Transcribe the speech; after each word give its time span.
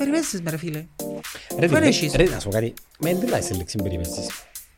Περιπέζεις 0.00 0.40
με 0.42 0.50
ρε 0.50 0.56
φίλε. 0.56 0.78
Ρε, 1.58 1.66
Δεν 1.66 1.68
φίλε, 1.68 1.86
έχεις. 1.86 2.14
ρε, 2.14 2.24
να 2.24 2.38
σου 2.40 2.48
πω 2.48 2.54
κάτι. 2.54 2.74
Μα 3.00 3.10
δεν 3.12 3.28
λέει 3.28 3.42
σε 3.42 3.54
λέξη 3.54 3.76
περιπέζεις. 3.82 4.26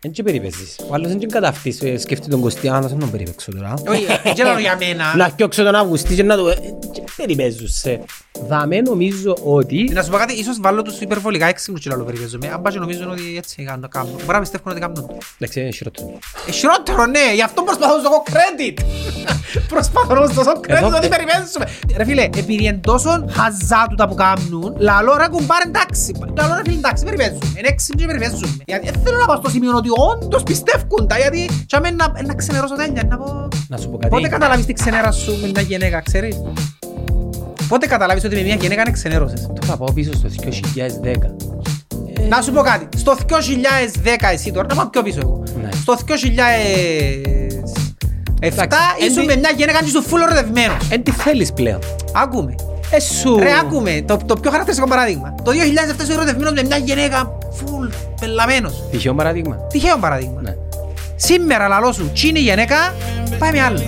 Εν 0.05 0.11
και 0.13 0.23
περιπέζεις. 0.23 0.77
Ο 0.91 0.95
άλλος 0.95 1.09
δεν 1.09 1.19
και 1.19 1.27
καταυτείς. 1.27 1.83
ε, 1.83 1.97
Σκέφτει 1.99 2.29
τον 2.29 2.41
Κωστή, 2.41 2.69
«Α, 2.69 2.81
να 2.81 2.89
σε 2.89 2.95
τον 2.95 3.11
περιπέξω 3.11 3.53
τώρα». 3.53 3.75
Όχι, 3.89 4.07
δεν 4.37 4.47
λέω 4.47 4.59
για 4.59 4.77
μένα. 4.81 5.17
Να 5.17 5.29
φτιάξω 5.29 5.63
τον 5.65 5.75
Αυγουστή 5.75 6.15
και 6.15 6.23
να 6.23 6.37
το... 6.37 6.49
ε, 6.49 6.55
και 6.93 7.03
περιπέζουσαι. 7.17 8.01
Δαμέ 8.49 8.81
νομίζω 8.81 9.37
ότι... 9.45 9.91
Να 9.93 10.03
σου 10.03 10.11
πω 10.11 10.17
κάτι, 10.17 10.33
ίσως 10.35 10.59
βάλω 10.61 10.83
τους 10.83 11.01
υπερβολικά 11.01 11.47
έξυπνους 11.47 11.81
και 11.83 11.91
λαλό 11.91 12.05
περιπέζομαι. 12.05 12.49
Αν 12.49 12.63
πας 12.63 12.73
και 12.73 12.79
νομίζουν 12.79 13.11
ότι 13.11 13.37
έτσι 13.37 13.63
κάνουν, 13.65 13.89
κάνουν. 13.89 14.13
Μπορεί 14.15 14.33
να 14.33 14.41
πιστεύουν 14.41 14.71
ότι 14.73 14.81
κάνουν 14.81 14.95
το. 14.95 15.17
Εντάξει, 15.39 15.61
είναι 15.61 15.71
χειρότερο. 15.71 16.19
Ε, 16.49 16.51
χειρότερο, 16.53 17.07
ναι, 17.07 17.35
γι' 17.35 17.43
αυτό 17.43 17.63
προσπαθώ 17.63 17.97
να 17.97 18.03
σου 18.03 18.09
δώσω 18.09 18.23
credit. 18.33 18.77
Προσπαθώ 19.75 20.15
να 20.15 20.27
σου 20.29 20.35
δώσω 20.35 20.53
credit 20.65 20.69
Εδώ- 20.85 20.97
ότι 20.97 21.09
περιπέζουμε. 21.09 21.65
Ρε 21.97 22.05
φίλε, 22.05 22.23
επειδή 22.23 22.55
είναι 22.65 22.81
τόσο 22.83 23.25
χαζά 23.31 23.87
τούτα 23.91 24.09
που 24.09 24.15
κάνουν, 24.15 24.75
λαλό 24.79 25.17
ρε 25.17 25.27
κουμπάρε 25.31 25.65
εντάξει. 25.67 26.13
Λαλό 26.37 26.55
ρε 26.55 26.63
φίλε 26.65 26.77
εντάξει, 26.77 27.05
περιπέζουμε. 27.05 27.47
Είναι 27.59 27.69
έξυπνοι 27.69 28.01
και 28.01 28.07
περιπέζουμε. 28.07 28.57
Γιατί 28.67 28.91
δεν 28.91 29.01
θέλω 29.05 29.19
να 29.19 29.27
πάω 29.27 29.37
στο 29.37 29.51
σημείο 29.51 29.77
ότι 29.77 29.89
όντως 30.13 30.43
πιστεύουν 30.43 31.07
τα, 31.09 31.19
γιατί 31.19 31.51
και 31.67 31.77
αμέ 31.77 31.91
να, 31.91 32.23
να 32.27 32.35
ξενερώσω 32.35 32.75
τέλεια, 32.75 33.03
να 33.09 33.17
πω... 33.17 33.49
Να 33.69 33.77
σου 33.77 33.89
πω 33.91 33.97
κάτι. 33.97 34.09
Πότε 34.15 34.29
καταλάβεις 34.29 34.67
τη 34.67 34.73
ξενέρα 34.73 35.11
σου 35.13 35.39
με 35.41 35.47
μια 35.49 35.63
γυναίκα, 35.63 36.01
ξέρεις; 36.01 36.37
Πότε 37.69 37.87
καταλάβεις 37.87 38.25
ότι 38.25 38.35
με 38.37 38.43
μια 38.43 38.55
γυναίκα 38.55 38.81
είναι 38.81 38.91
ξενέρωσες; 38.91 39.51
Τώρα 39.61 39.77
πάω 39.77 39.93
πίσω 39.93 40.11
στο 40.13 40.29
2010. 40.29 41.15
Να 42.29 42.43
σου 42.43 42.53
πω 42.53 42.61
κάτι. 42.61 42.99
Στο 42.99 43.17
2010 43.29 43.35
εσύ 44.33 44.53
τώρα, 44.53 44.67
να 44.69 44.75
πάω 44.75 44.87
πιο 44.91 45.03
πίσω 45.03 45.19
εγώ. 45.23 45.43
Ναι. 45.63 45.69
Στο 45.73 45.97
2007 46.07 46.13
Εντάξει, 48.41 48.77
ήσουν 49.07 49.19
εν 49.19 49.25
με 49.27 49.33
τι- 49.33 49.39
μια 49.39 49.51
γυναίκα 49.57 49.79
και 49.79 49.85
ήσουν 49.85 50.03
φουλ 50.03 50.21
ερωτευμένος. 50.21 50.89
Εν 50.91 51.03
τι 51.03 51.11
θέλεις 51.11 51.53
πλέον. 51.53 51.79
Άκουμε. 52.13 52.55
Ε, 52.95 53.01
σου. 53.01 53.39
Ρε 53.39 53.51
άκουμε. 53.61 54.03
Το, 54.07 54.17
το 54.27 54.37
πιο 54.37 54.51
χαρακτηριστικό 54.51 54.89
παράδειγμα. 54.91 55.35
Το 55.43 55.51
2007 55.99 56.03
ήσουν 56.03 56.13
ερωτευμένος 56.15 56.53
με 56.53 56.63
μια 56.63 56.77
γυναίκα 56.77 57.39
φουλ 57.53 57.87
πελαμένος. 58.21 58.83
Τυχαίο 58.91 59.15
παράδειγμα. 59.15 59.57
Τυχαίο 59.57 59.97
παράδειγμα. 59.99 60.41
Ναι. 60.41 60.55
Σήμερα 61.17 61.69
λαλό 61.69 61.93
σου, 61.93 62.11
τσι 62.15 62.29
είναι 62.29 62.39
η 62.39 62.43
γυναίκα, 62.43 62.77
πάει 63.39 63.51
με 63.53 63.61
άλλο. 63.61 63.79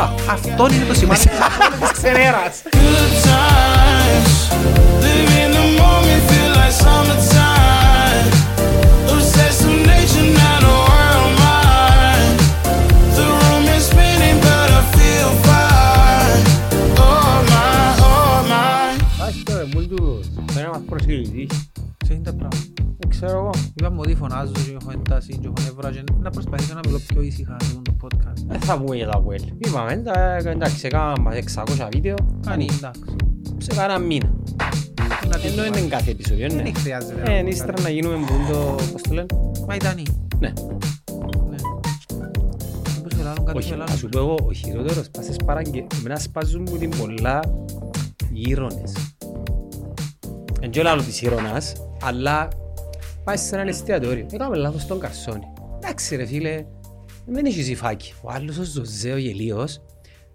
Α, 0.00 0.08
Αυτό 0.30 0.66
είναι 0.72 0.84
το 0.88 0.94
σημάδι 0.94 1.20
της 1.80 1.90
ξενέρας. 1.92 2.62
Good 2.70 3.12
times, 3.26 4.32
living 5.02 5.52
the 5.56 5.64
moment, 5.80 6.22
feel 6.28 6.50
like 6.58 6.74
summertime. 6.84 7.35
Πρέπει 21.06 21.20
να 21.22 21.28
μας 21.28 21.40
προσελκύει. 21.40 21.48
Σε 22.04 22.12
είναι 22.14 22.22
τα 22.22 22.32
πράγματα; 22.34 22.66
Δεν 22.98 23.08
ξέρω 23.08 23.32
εγώ. 23.38 23.50
Είπαμε 23.74 24.00
ότι 24.00 24.14
φωνάζω 24.14 24.52
και 24.52 24.76
έχω 24.80 24.90
ένταση 24.90 25.32
και 25.38 25.46
έχω 25.46 25.54
νεύρα 25.64 25.90
και 25.90 26.02
να 26.20 26.30
προσπαθήσω 26.30 26.74
να 26.74 26.80
μιλώ 26.86 27.00
πιο 27.06 27.20
ήσυχα 27.22 27.56
σε 27.60 27.66
αυτό 27.66 27.82
το 27.82 27.96
podcast. 28.02 28.42
Δεν 28.46 28.60
θα 28.60 28.78
πούμε 28.78 28.96
για 28.96 29.06
τα 29.08 29.22
Well. 29.26 29.44
Είπαμε, 29.58 29.92
εντα- 29.92 30.36
εντάξει, 30.48 30.86
έκαναμε 30.86 31.36
600 31.36 31.88
βίντεο. 31.92 32.14
Κάνει 32.46 32.68
εντάξει. 32.78 33.16
Σε 33.58 33.74
κάνα 33.74 33.98
μήνα. 33.98 34.32
Να 35.28 35.38
τι 35.38 35.46
Ενώ 35.46 35.62
πούμε. 35.64 35.78
είναι 35.78 35.88
κάθε 35.88 36.10
επεισόδιο, 36.10 36.48
ναι. 36.48 36.62
Δεν 36.62 36.74
χρειάζεται. 36.74 37.22
Ε, 37.32 37.38
είναι 37.38 37.48
ύστερα 37.48 37.82
να 37.82 37.88
γίνουμε 37.88 38.16
που 38.16 38.52
το, 38.52 38.74
πώς 38.92 39.02
το 39.02 39.14
λένε; 39.14 39.26
Μα 39.68 39.74
ήταν 39.74 39.98
ή. 39.98 40.02
Ναι. 40.38 40.52
Ναι. 41.48 41.56
Μήπως 42.96 43.12
με 43.16 43.22
λάλλον 43.22 43.44
κάτι 43.44 43.58
Όχι, 43.58 43.70
με 43.70 43.76
να 43.76 43.82
λάλλον. 43.84 43.98
σου 43.98 44.08
πω 44.08 44.18
εγώ, 44.18 44.36
ο 44.48 44.52
χειρότερος 44.52 45.10
πάσες 45.10 45.36
παράγγε, 45.44 45.86
εμένα 45.98 46.18
σπάζουν 46.18 46.66
μου 46.70 46.76
την 46.76 46.90
πολλά 46.98 47.40
οι 48.32 48.40
ήρωνες. 48.46 48.92
Εν 48.92 49.15
και 50.76 50.82
λάλλον 50.82 51.04
της 51.04 51.22
ήρωνας, 51.22 51.72
αλλά 52.02 52.48
πάει 53.24 53.36
σε 53.36 53.54
έναν 53.54 53.68
εστιατόριο. 53.68 54.26
Έκαμε 54.32 54.56
λάθος 54.56 54.82
στον 54.82 54.98
καρσόνι. 55.00 55.44
Εντάξει 55.76 56.16
ρε 56.16 56.26
φίλε, 56.26 56.64
δεν 57.26 57.44
έχει 57.44 57.62
ζυφάκι. 57.62 58.14
Ο 58.22 58.30
άλλος 58.30 58.58
ο 58.58 58.62
Ζωζέ 58.62 59.12
ο 59.12 59.16
γελίος, 59.16 59.82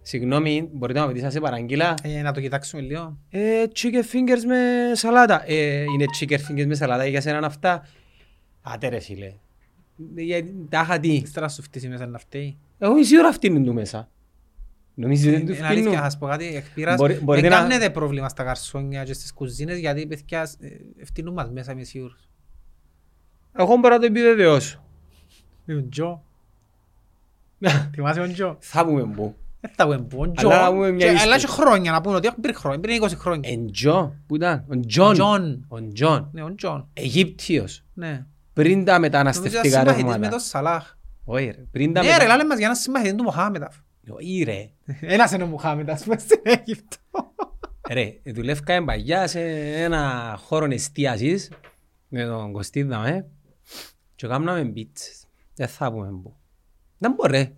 συγγνώμη, 0.02 0.68
μπορείτε 0.72 0.98
να 0.98 1.06
με 1.06 1.12
δεις 1.12 1.22
να 1.22 1.30
σε 1.30 1.40
παραγγείλα. 1.40 1.94
Ε, 2.02 2.22
Να 2.22 2.32
το 2.32 2.40
κοιτάξουμε 2.40 2.82
λίγο. 2.82 3.18
Ε, 3.30 3.64
chicken 3.74 4.14
fingers 4.14 4.42
με 4.46 4.56
σαλάτα. 4.94 5.44
Ε, 5.46 5.82
είναι 5.82 6.04
chicken 6.20 6.38
fingers 6.48 6.66
με 6.66 6.74
σαλάτα 6.74 7.06
για 7.06 7.20
σένα 7.20 7.46
αυτά. 7.46 7.86
Άτε 8.62 8.88
ρε 8.88 8.98
φίλε. 8.98 9.34
Γιατί 10.16 10.54
τα 10.68 10.80
είχα 10.80 10.98
τι. 11.00 11.12
Ύστερα 11.12 11.48
σου 11.48 11.62
φτύσει 11.62 11.88
μέσα 11.88 12.06
να 12.06 12.18
φταίει. 12.18 12.58
Εγώ 12.78 12.96
η 12.96 13.18
ώρα 13.18 13.32
φτύνουν 13.32 13.64
του 13.64 13.74
μέσα. 13.74 14.08
Νομίζεις 14.94 15.30
δεν 15.32 15.46
τους 15.46 15.58
Είναι 15.58 15.66
αλήθεια, 15.66 15.82
φτύνουν. 15.84 16.02
θα 16.04 16.10
σου 16.10 16.18
πω 16.18 16.26
κάτι, 16.26 16.56
εκ 16.56 16.64
πείρας, 16.74 16.96
Μπορεί- 16.96 17.22
μπορείτε 17.22 17.48
δεν 17.48 17.56
να- 17.58 17.62
κάνετε 17.68 17.90
πρόβλημα 17.90 18.28
στα 18.28 18.44
καρσόνια 18.44 19.04
και 19.04 19.12
στις 19.12 19.32
κουζίνες 19.32 19.78
γιατί 19.78 20.06
παιδιά 20.06 20.40
ε, 20.60 21.04
φτύνουν 21.04 21.32
μας 21.34 21.50
μέσα 21.50 21.72
είμαι 21.72 21.82
σίγουρος. 21.84 22.28
Εγώ 23.52 23.76
μπορώ 23.76 23.94
να 23.94 24.00
το 24.00 24.06
επιβεβαιώσω. 24.06 24.84
Είναι 25.66 25.78
ο 25.78 25.88
Τζο. 25.88 26.22
Θυμάσαι 27.94 28.20
τον 28.20 28.32
Τζο; 28.32 28.56
Θα 28.60 28.84
πούμε 28.84 29.02
που. 29.04 29.36
Δεν 29.60 29.70
θα 29.74 29.84
πούμε 29.84 29.98
που, 29.98 30.18
ο 30.20 30.30
Τζο. 30.32 30.48
Αλλά 30.48 30.62
να 30.62 30.70
πούμε 30.70 30.90
μια 30.90 31.06
Και- 31.06 31.12
ιστορία. 31.12 31.22
Αλλά 31.22 31.38
και 31.38 31.46
χρόνια 31.46 31.92
να 31.92 32.00
πούμε 32.00 32.16
ότι 32.16 32.26
έχουν 32.26 32.40
πριν 32.40 32.54
χρόνια, 32.54 32.80
πριν 32.80 33.02
20 33.02 33.16
χρόνια. 33.16 33.50
Εν 33.50 33.70
Τζο, 33.72 34.14
που 34.26 34.34
ήταν; 34.36 34.64
Ο 34.68 34.80
Τζον. 34.80 35.12
Τζον. 35.14 35.64
Ο 35.68 35.88
Τζον. 35.92 36.28
Ναι, 36.32 36.42
ο 36.42 36.54
Τζον. 36.54 36.88
Αιγύπτιος. 36.92 37.84
Ναι. 37.94 38.24
Πριν 38.52 38.84
τα 38.84 38.92
Νομίζω 38.92 39.00
μεταναστευτικά 39.00 39.58
ήταν 39.60 39.70
συμπαθητής 39.80 40.04
με 40.04 40.10
ρεύματα. 40.10 40.30
τον 40.30 40.38
Σαλάχ. 40.40 40.94
Όχι 41.24 41.44
ρε. 41.44 41.64
Πριν 41.70 41.92
τα 41.92 42.00
Ναι 42.02 42.06
ρε, 42.06 42.12
μετα... 42.12 42.26
λάλε 42.26 42.44
μας 42.44 42.58
για 42.58 42.68
να 42.68 42.74
συμπαθητή 42.74 43.14
του 43.14 43.22
Μοχάμετα. 43.24 43.70
Όχι 44.08 44.42
ρε. 44.42 44.70
Ένας 45.14 45.32
είναι 45.32 45.42
ο 45.42 45.46
Μοχάμετα, 45.46 45.92
ας 45.92 46.02
πούμε, 46.04 46.18
στην 46.18 46.40
Αίγυπτο. 46.42 46.96
Ρε, 47.90 48.20
δουλεύκαμε 48.24 48.86
παγιά 48.86 49.26
σε 49.26 49.40
ένα 49.82 50.34
χώρο 50.42 50.64
εστίασης 50.70 51.50
με 52.08 52.24
τον 52.24 52.52
Κωστίδα 52.52 52.98
με 52.98 53.26
και 54.14 54.26
κάναμε 54.26 54.64
πίτσες. 54.64 55.24
Δεν 55.54 55.68
θα 55.68 55.92
πούμε 55.92 56.10
που. 56.22 56.36
Δεν 56.98 57.12
μπορεί. 57.12 57.56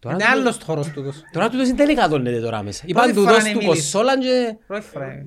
Τώρα 0.00 0.14
Είναι 0.14 0.24
τούτο- 0.24 0.38
άλλος 0.38 0.58
χώρος 0.64 0.88
τούτος. 0.88 1.22
Τώρα 1.32 1.48
τούτος 1.48 1.70
δεν 1.72 1.88
εκατώνεται 1.88 2.40
τώρα 2.40 2.62
μέσα. 2.62 2.84
Είπαν 2.86 3.02
Πρώτη 3.12 3.18
φορά 3.18 3.30
τούτος 3.30 3.44
είναι 3.50 3.58
του 3.58 3.66
μίλης. 3.66 3.82
Κοσόλαν 3.82 4.20
και 4.20 4.56
Πρώτη 4.66 4.84
φορά 4.84 5.12
είναι. 5.12 5.26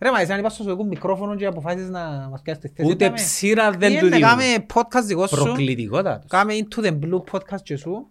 Ρε 0.00 0.10
μα 0.10 0.20
εσύ 0.20 0.32
αν 0.32 0.38
είπα 0.38 0.48
στο 0.48 0.62
σου 0.62 0.84
μικρόφωνο 0.84 1.36
και 1.36 1.46
αποφάσισες 1.46 1.88
να 1.90 2.28
μας 2.30 2.42
πιάσεις 2.42 2.62
τη 2.62 2.68
θέση. 2.68 2.88
ούτε 2.90 3.04
κάμε. 3.04 3.16
ψήρα 3.16 3.70
δεν 3.70 3.92
Τι 3.92 3.98
του 3.98 4.06
είναι, 4.06 4.16
δίνουν. 4.16 4.30
Κάμε 4.30 4.44
podcast 4.74 5.04
δικό 5.04 5.26
σου. 5.26 5.42
Προκλητικότατος. 5.42 6.30
Κάμε 6.30 6.54
into 6.56 6.84
the 6.84 6.98
blue 6.98 7.22
podcast 7.32 7.62
και 7.62 7.76
σου. 7.76 8.08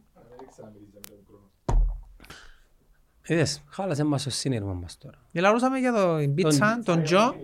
Είδες, 3.27 3.63
χάλασε 3.69 4.03
μας 4.03 4.23
το 4.23 4.29
σύνειρμα 4.29 4.73
μας 4.73 4.97
τώρα. 4.97 5.17
Μιλούσαμε 5.31 5.77
για 5.79 5.93
το 5.93 6.17
πίτσα, 6.35 6.79
τον 6.83 7.03
Τζο. 7.03 7.35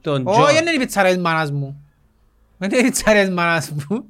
Τον 0.00 0.26
Όχι, 0.26 0.40
Τζον. 0.40 0.52
δεν 0.54 0.62
είναι 0.66 0.70
η 0.70 0.78
πιτσαρία 0.78 1.12
της 1.12 1.22
μάνας 1.22 1.50
μου. 1.52 1.82
Δεν 2.58 2.70
είναι 2.70 2.78
η 2.80 2.82
πιτσαρία 2.82 3.24
της 3.24 3.34
μάνας 3.34 3.70
μου. 3.70 4.04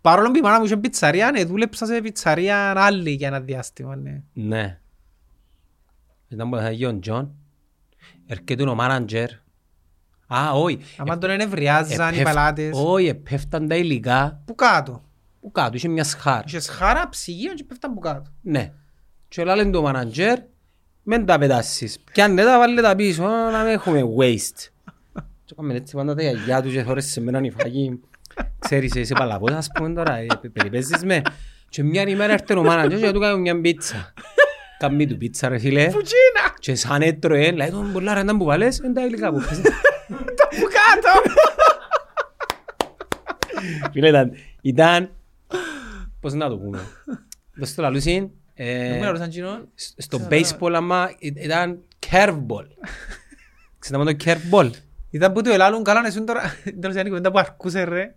Παρόλο 0.00 0.30
που 0.30 0.36
η 0.36 0.40
μάνα 0.40 0.58
μου 0.58 0.64
είχε 0.64 0.76
πιτσαρία, 0.76 1.30
ναι, 1.30 1.44
δούλεψα 1.44 1.86
σε 1.86 2.00
πιτσαρία 2.00 2.72
άλλη 2.76 3.10
για 3.10 3.28
ένα 3.28 3.40
διάστημα, 3.40 3.96
ναι. 3.96 4.22
Ναι. 4.32 4.78
Ήταν 6.28 6.50
που 6.50 6.56
θα 6.56 6.70
γίνει 6.70 6.92
ο 6.96 6.98
Τζον. 6.98 7.34
Έρχεται 8.26 8.68
ο 8.68 8.74
μάναντζερ. 8.74 9.30
Α, 10.26 10.50
όχι. 10.52 10.78
Άμα 10.96 11.18
τον 11.18 11.30
ενευριάζαν 11.30 12.12
οι 12.14 12.14
Επέφ- 12.18 12.24
πελάτες. 12.26 12.70
Όχι, 12.74 13.06
επέφταν 13.06 13.68
τα 13.68 13.76
υλικά 13.76 14.42
Που 14.44 14.54
κάτω. 14.54 15.02
που 15.40 15.50
κάτω, 15.52 15.76
είχε 15.76 15.88
μια 15.88 16.04
σχάρα. 16.04 16.44
Είχες 16.46 16.68
χάρα, 16.68 17.08
ψυγείο 17.08 17.54
και 17.54 17.64
πέφταν 17.64 17.94
που 17.94 18.00
κάτω. 18.00 18.30
Ναι. 18.40 18.72
Και 19.30 19.44
λένε 19.44 19.70
το 19.70 19.82
μάναντζερ, 19.82 20.38
μεν 21.02 21.26
τα 21.26 21.38
πετάσεις. 21.38 21.98
Πιάνε 22.12 22.42
τα, 22.44 22.58
βάλε 22.58 22.80
τα 22.82 22.94
πίσω, 22.96 23.22
να 23.22 23.62
μην 23.62 23.72
έχουμε 23.72 24.02
waste. 24.18 24.68
Και 25.44 25.52
έκαμε 25.52 25.74
έτσι 25.74 25.96
πάντα 25.96 26.14
τα 26.14 26.22
γιαγιά 26.22 26.62
τους 26.62 26.72
και 26.72 26.82
θωρές 26.82 27.04
σε 27.04 27.20
μένα 27.20 27.40
νυφάκι. 27.40 28.00
Ξέρεις, 28.58 28.94
είσαι 28.94 29.14
παλαβός, 29.14 29.50
ας 29.52 29.68
πούμε 29.74 29.94
τώρα, 29.94 30.16
ε, 30.16 30.26
πε- 30.40 30.50
περιπέζεις 30.52 31.04
με. 31.04 31.22
Και 31.68 31.82
μια 31.82 32.08
ημέρα 32.08 32.32
έρθει 32.32 32.54
ο 32.54 32.62
μάναντζερ 32.62 33.00
και 33.00 33.10
του 33.12 33.20
κάνει 33.20 33.40
μια 33.40 33.60
πίτσα. 33.60 34.12
Κάμει 34.78 35.06
του 35.06 35.16
πίτσα 35.16 35.48
ρε 35.48 35.58
φίλε. 35.58 35.84
Πουτζίνα! 35.84 36.54
Και 36.58 36.74
σαν 36.74 37.02
έτρωε, 37.02 37.50
λέει 37.50 37.70
τον 37.70 37.92
πολλά 37.92 38.14
ρε, 38.14 38.22
να 38.22 38.36
που 38.36 38.44
βάλες, 38.44 38.78
είναι 38.78 38.92
τα 38.92 39.04
υλικά 39.04 39.32
που 39.32 39.38
πες. 39.48 39.60
Τα 40.36 40.48
που 40.48 40.66
κάτω! 40.76 41.30
Φίλε, 43.92 44.08
ήταν, 44.08 44.32
ήταν, 44.62 45.10
πώς 46.20 46.32
να 46.32 46.48
το 46.48 46.58
πούμε. 46.58 46.78
Δώσ' 47.54 47.74
το 47.74 47.82
λαλούσιν, 47.82 48.30
ε, 48.62 48.88
Δεν 48.88 48.96
μου 48.96 49.02
λαλούσαν 49.02 49.28
κοινό. 49.28 49.60
σ- 49.74 49.94
στο 50.02 50.28
baseball 50.30 50.72
άμα 50.74 51.10
ή- 51.18 51.32
ήταν 51.36 51.78
curveball. 52.10 52.66
Ξέρετε 53.78 54.14
το 54.14 54.24
curveball. 54.24 54.70
Ήταν 55.10 55.32
που 55.32 55.42
του 55.42 55.50
ελάλουν 55.50 55.82
καλά 55.84 56.00
να 56.02 56.10
σου 56.10 56.24
τώρα. 56.24 56.42
Τέλος 56.80 56.94
είναι 56.96 57.04
η 57.04 57.08
κουβέντα 57.08 57.30
που 57.30 57.38
αρκούσε 57.38 57.82
ρε. 57.84 58.14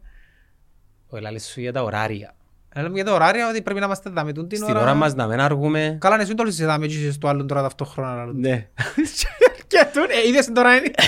Ο 1.07 1.19
λαλείς 1.19 1.45
σου 1.45 1.59
για 1.59 1.73
τα 1.73 1.83
ωράρια. 1.83 2.35
Λέμε 2.75 2.89
για 2.93 3.05
το 3.05 3.13
ωράριο 3.13 3.49
ότι 3.49 3.61
πρέπει 3.61 3.79
να 3.79 3.85
είμαστε 3.85 4.09
δάμε 4.09 4.33
τούν 4.33 4.47
την 4.47 4.57
Στην 4.57 4.75
ώρα 4.75 4.93
μας 4.93 5.13
να 5.15 5.27
μην 5.27 5.39
αργούμε. 5.39 5.97
Καλά 5.99 6.17
να 6.17 6.25
σου 6.25 6.33
τώρα 6.33 6.51
σε 6.51 6.65
δάμε 6.65 6.87
και 6.87 6.93
είσαι 6.95 7.11
στο 7.11 7.27
άλλον 7.27 7.47
τώρα 7.47 7.61
ταυτόχρονα. 7.61 8.15
λαλούν. 8.15 8.39
Ναι. 8.39 8.67
Και 9.67 9.85
τούν, 9.93 10.03
ε, 10.23 10.27
είδες 10.27 10.51
τώρα 10.51 10.75
είναι. 10.75 10.91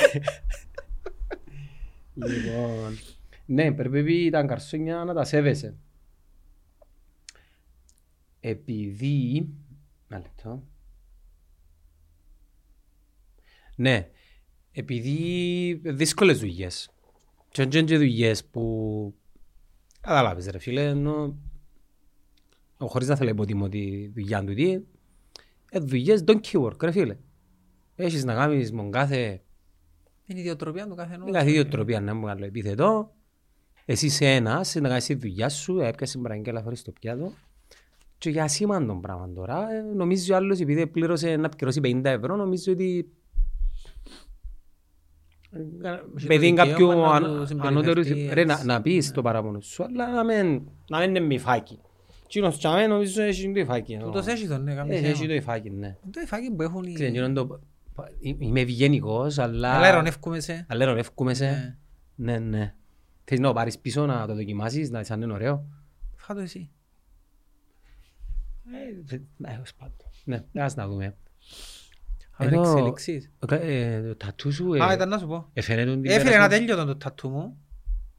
Λοιπόν, 2.13 2.97
ναι, 3.45 3.71
πρέπει 3.71 4.29
τα 4.31 4.43
καρσόνια 4.43 4.95
να 4.95 5.13
τα 5.13 5.23
σέβεσαι. 5.23 5.73
Επειδή... 8.47 9.49
Ένα 10.07 10.21
λεπτό. 10.21 10.63
Ναι, 13.75 14.09
επειδή 14.71 15.81
δύσκολες 15.83 16.39
δουλειές. 16.39 16.89
Και 17.51 17.61
αν 17.61 17.69
και 17.69 17.97
δουλειές 17.97 18.45
που... 18.45 19.15
Καταλάβεις 20.01 20.47
ρε 20.47 20.59
φίλε, 20.59 20.87
ενώ... 20.87 21.37
Χωρίς 22.77 23.07
να 23.07 23.15
θέλω 23.15 23.29
να 23.29 23.35
υποτιμώ 23.35 23.69
τη 23.69 24.07
δουλειά 24.07 24.43
του 24.43 24.53
τι, 24.53 24.71
ε, 25.69 25.79
δουλειές 25.79 26.23
donkey 26.27 26.61
work 26.61 26.83
ρε 26.83 26.91
φίλε. 26.91 27.17
Έχεις 27.95 28.23
να 28.23 28.33
κάνεις 28.33 28.71
με 28.71 28.89
κάθε 28.89 29.41
Είναι 30.25 30.39
η 30.39 30.41
ιδιοτροπία 30.41 30.87
του 30.87 30.95
καθενός. 30.95 31.25
με 31.25 31.31
κάθε 31.31 31.49
ιδιοτροπία 31.49 32.01
να 32.01 32.13
μου 32.13 32.25
κάνω 32.25 32.45
επίθετο. 32.45 33.13
Εσύ 33.85 34.05
είσαι 34.05 34.25
ένας, 34.25 34.75
να 34.75 34.87
κάνεις 34.87 35.05
τη 35.05 35.15
δουλειά 35.15 35.49
σου, 35.49 35.79
έπιασες 35.79 36.21
μπραγκέλα 36.21 36.61
χωρίς 36.61 36.81
το 36.83 36.91
πιάτο. 36.91 37.33
Και 38.17 38.29
για 38.29 38.47
σήμαντο 38.47 38.95
πράγμα 38.95 39.29
τώρα, 39.35 39.67
ε, 39.73 39.81
νομίζει 39.95 40.31
ο 40.31 40.35
άλλος 40.35 40.59
επειδή 40.59 40.87
πλήρωσε 40.87 41.35
να 41.35 41.49
πληρώσει 41.49 41.79
50 41.83 42.01
ευρώ, 42.09 42.35
νομίζει 42.35 42.69
ότι 42.71 43.09
Έχει 46.17 46.27
παιδί 46.27 46.49
το 46.49 46.55
κάποιου 46.55 46.73
δικαίωμα 46.87 47.19
να 47.19 47.27
αν- 47.27 47.47
του 47.49 47.67
ανώτερου 47.67 48.03
συμπεριφερθεί 48.03 48.33
ρε, 48.33 48.45
να, 48.45 48.53
έτσι. 48.53 48.65
να 48.65 48.81
πεις 48.81 49.11
το 49.11 49.21
παράπονο 49.21 49.59
σου, 49.59 49.83
αλλά 49.83 50.11
να 50.11 50.23
μην, 50.23 50.61
να 50.89 50.99
μην 50.99 51.09
είναι 51.09 51.19
μυφάκι. 51.19 51.79
Εκείνος 52.25 52.57
τσάμε 52.57 52.87
νομίζω 52.87 53.21
έχει 53.21 53.51
το 53.51 53.59
υφάκι. 53.59 53.97
Τούτος 53.97 54.27
έχει 54.27 54.47
τον, 54.47 54.63
ναι, 54.63 54.73
κάνει 54.75 54.95
Ε, 54.95 54.97
Έχει 54.97 55.13
θέμα. 55.13 55.27
το 55.27 55.33
υφάκι, 55.33 55.69
ναι. 55.69 55.97
Το 56.11 56.19
υφάκι 56.23 56.51
που 56.51 56.61
έχουν 56.61 56.83
οι... 56.83 56.93
Ξέρεις, 56.93 57.11
εκείνον 57.11 57.33
το- 57.33 57.59
Είμαι 58.39 58.59
ευγενικός, 58.59 59.37
αλλά... 59.37 59.71
Αλλά 59.73 59.87
ειρωνεύκουμε 59.89 60.39
σε. 60.39 60.65
Αλλά 60.69 60.83
ειρωνεύκουμε 60.83 61.33
σε. 61.33 61.45
Ναι. 62.15 62.33
Ναι, 62.33 62.39
ναι. 62.39 62.73
Θες 63.23 63.39
να 63.39 63.47
το 63.47 63.53
πάρεις 63.53 63.79
πίσω 63.79 64.05
να 64.05 64.27
το 64.27 64.35
δοκιμάσεις, 64.35 64.89
να 64.89 64.99
δεις 64.99 65.11
αν 65.11 65.21
είναι 65.21 65.33
ωραίο. 65.33 65.65
Φάτο 66.15 66.39
εσύ. 66.39 66.69
Ε, 69.09 69.17
ναι, 69.37 69.59
ως 69.61 69.73
πάντων. 69.73 70.43
Ναι, 70.51 70.61
ας 70.63 70.75
να 70.75 70.87
δούμε. 70.87 71.15
Αν 72.37 72.47
Εδώ- 72.47 72.61
εξελιξείς. 72.71 73.31
Ε, 73.49 74.01
Το 74.01 74.15
τατού 74.15 74.51
σου 74.51 74.83
Α, 74.83 74.91
ε, 74.91 74.93
ήταν 74.93 75.09
να 75.09 75.17
σου 75.17 75.27
πω. 75.27 75.49
εφαίνεται 75.53 75.91
την 75.91 76.05
Έφυγε 76.05 76.23
πέρα 76.23 76.35
ένα 76.35 76.43
σου. 76.43 76.49
τέλειο 76.59 76.85
το 76.85 76.95
τατού 76.95 77.29
μου. 77.29 77.57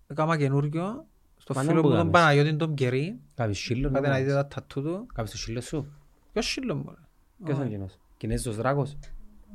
Έκανα 0.06 0.36
καινούργιο. 0.36 1.06
Στο 1.36 1.54
Μα 1.54 1.62
να 1.62 1.68
φίλο 1.68 1.82
μου 1.82 1.88
μου 1.88 1.94
τον 1.94 2.04
κάνεις. 2.12 2.12
Παναγιώτη 2.20 2.56
τον 2.56 2.74
Κερί. 2.74 3.20
Κάμεις 3.34 3.58
σύλλο, 3.58 3.90
Πάτε 3.90 4.06
να 4.06 4.12
να 4.12 4.18
δείτε 4.18 4.30
κάνεις. 4.32 4.48
τα 4.54 4.60
τατού 4.60 4.82
του. 4.82 5.06
Κάμεις 5.14 5.30
το 5.30 5.36
σύλλο 5.36 5.60
σου. 5.60 5.92
Ποιος 6.32 6.46
σύλλο 6.50 6.74
μου. 6.74 6.84
ρε. 6.88 7.00
Ποιος 7.44 7.56
είναι 7.56 7.66
εκείνος; 7.66 7.98
Κινέζος 8.16 8.56
δράκος. 8.56 8.96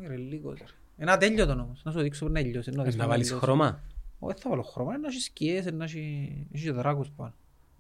Ρε, 0.07 0.15
λίγος, 0.15 0.57
ρε. 0.59 0.65
Ένα 0.97 1.17
τέλειο 1.17 1.45
τον 1.45 1.59
όμως. 1.59 1.81
Να 1.83 1.91
σου 1.91 2.01
δείξω 2.01 2.19
πριν 2.25 2.33
να 2.38 2.41
τελειώσει. 2.41 2.69
να 2.71 2.83
δεις 2.83 2.91
Να 2.93 2.97
πριν 2.97 3.09
βάλεις 3.09 3.25
τελειώσει. 3.27 3.45
χρώμα. 3.45 3.81
Όχι, 4.19 4.38
θα 4.39 4.49
βάλω 4.49 4.61
χρώμα. 4.61 4.97
Να 4.97 5.07
έχει 5.07 5.19
σκιές, 5.19 5.65
να 5.71 5.83
έχει 5.83 6.47
έχει 6.53 6.63
και 6.63 6.71
δράκους 6.71 7.09
πάνω. 7.15 7.33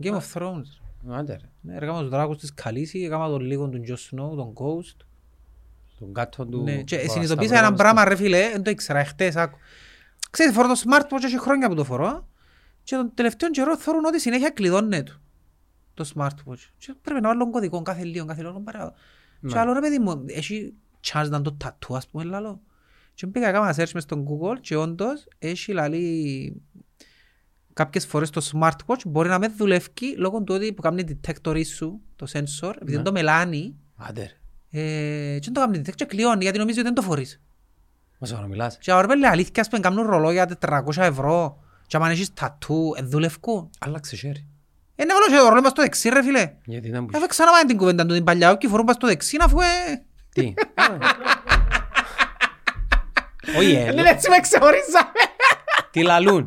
Game 0.03 0.17
of 0.19 0.23
Thrones. 0.33 0.81
Άντε 1.09 1.33
ρε. 1.33 1.49
Ναι, 1.61 1.75
έκανα 1.75 1.99
τους 1.99 2.09
δράκους 2.09 2.37
της 2.37 2.53
Καλύσης, 2.53 3.05
έκανα 3.05 3.27
τον 3.27 3.41
λίγο 3.41 3.69
του 3.69 3.81
Jon 3.87 3.91
Snow, 3.91 4.35
τον 4.35 4.53
Ghost. 4.53 5.05
Τον 5.99 6.13
κάτω 6.13 6.45
του... 6.45 6.63
Ναι, 6.63 6.83
και 6.83 6.95
ο 6.95 7.09
συνειδητοποίησα 7.09 7.53
ένα 7.53 7.65
Σταυρός. 7.65 7.79
πράγμα 7.79 8.03
ρε 8.03 8.15
φίλε, 8.15 8.49
δεν 8.49 8.63
το 8.63 8.69
ήξερα 8.69 9.05
χτες. 9.05 9.35
άκου. 9.35 9.57
Ξέρεις, 10.29 10.53
φορώ 10.53 10.67
το 10.67 10.81
smartwatch 10.85 11.23
έχει 11.23 11.39
χρόνια 11.39 11.69
που 11.69 11.75
το 11.75 11.83
φορώ 11.83 12.27
και 12.83 12.95
τον 12.95 13.11
τελευταίο 13.13 13.49
καιρό 13.49 13.77
θεωρούν 13.77 14.05
ότι 14.05 14.19
συνέχεια 14.19 14.49
κλειδώνεται 14.49 15.19
το 15.93 16.11
smartwatch. 16.15 16.69
Και 16.77 16.93
πρέπει 17.01 17.21
να 17.21 17.27
βάλω 17.27 17.49
κωδικό 17.49 17.81
κάθε 17.81 18.03
λίγο, 18.03 18.25
κάθε 18.25 18.41
λίγο 18.41 18.61
παρά. 18.61 18.93
Και 19.47 19.57
άλλο 19.57 19.73
ρε 19.73 19.79
παιδί 19.79 19.99
μου, 19.99 20.23
έχει 20.27 20.73
chance 21.11 21.27
να 21.29 21.41
το 21.41 21.57
tattoo 21.63 21.95
ας 21.95 22.07
πούμε 22.07 22.23
λάλο. 22.23 22.61
Και 23.13 23.27
πήγα 23.27 23.47
έκανα 23.47 23.75
search 23.77 23.91
μες 23.93 24.03
στον 24.03 24.25
Google 24.25 24.59
και 24.61 24.75
όντως 24.75 25.27
έχει 25.39 25.73
λαλεί 25.73 26.61
κάποιες 27.73 28.05
φορές 28.05 28.29
το 28.29 28.49
smartwatch 28.53 29.01
μπορεί 29.05 29.29
να 29.29 29.39
με 29.39 29.47
δουλεύει 29.47 29.87
λόγω 30.17 30.41
του 30.43 30.53
ότι 30.55 30.73
που 30.73 30.81
κάνει 30.81 31.19
detector 31.27 31.61
σου, 31.75 32.01
το 32.15 32.27
sensor, 32.33 32.73
επειδή 32.81 32.97
Ναι. 32.97 33.03
το 33.03 33.11
μελάνει 33.11 33.75
Άντε 33.97 34.21
ρε. 34.21 34.29
ε, 34.81 35.39
και 35.39 35.49
δεν 35.51 35.53
το 35.53 35.59
κάνει 35.59 35.81
detect 35.85 35.95
και 35.95 36.05
κλειώνει 36.05 36.43
γιατί 36.43 36.57
νομίζει 36.57 36.77
ότι 36.79 36.87
δεν 36.87 36.95
το 36.95 37.01
φορείς. 37.01 37.41
Μας 38.19 38.31
ώρα 38.31 38.47
μιλάς. 38.47 38.77
Και 38.77 38.91
αγορά 38.91 39.07
πέλε 39.07 39.27
αλήθεια, 39.27 39.61
ας 39.61 39.67
πούμε, 39.67 39.81
κάνουν 39.81 40.05
ρολόγια 40.05 40.47
400 40.59 40.97
ευρώ 40.97 41.63
και 41.87 41.97
αν 41.97 42.03
έχεις 42.03 42.33
τατού, 42.33 42.93
ε, 42.97 43.01
δουλευκούν. 43.01 43.69
Άλλαξε 43.79 44.15
χέρι. 44.15 44.45
Ε, 44.95 45.05
να 45.05 45.13
βάλω 45.13 45.25
και 45.25 45.35
το 45.35 45.47
ρολόγια 45.47 45.69
στο 45.69 45.81
δεξί 45.81 46.09
ρε 46.09 46.23
φίλε. 46.23 46.53
Γιατί 46.65 46.89
να 46.89 47.01
μου 47.01 47.07
Έφε 47.13 47.25
ξαναπάει 47.25 47.65
την 47.65 47.77
κουβέντα 47.77 48.05
του 48.05 48.13
την 48.13 48.23
παλιά, 48.23 48.51
όχι 48.51 48.67
φορούν 48.67 48.85
πας 48.85 48.95
στο 48.95 49.07
δεξί 49.07 49.37
αφού 49.41 49.59
ε... 49.59 49.65
Τι; 50.33 50.53
Όχι 53.57 53.71
ε, 53.71 53.91
Είναι 53.91 54.09
έτσι 54.09 54.29
με 54.29 54.39
ξεχωρίζαμε. 54.39 55.11
τι 55.91 56.03
λαλούν. 56.03 56.45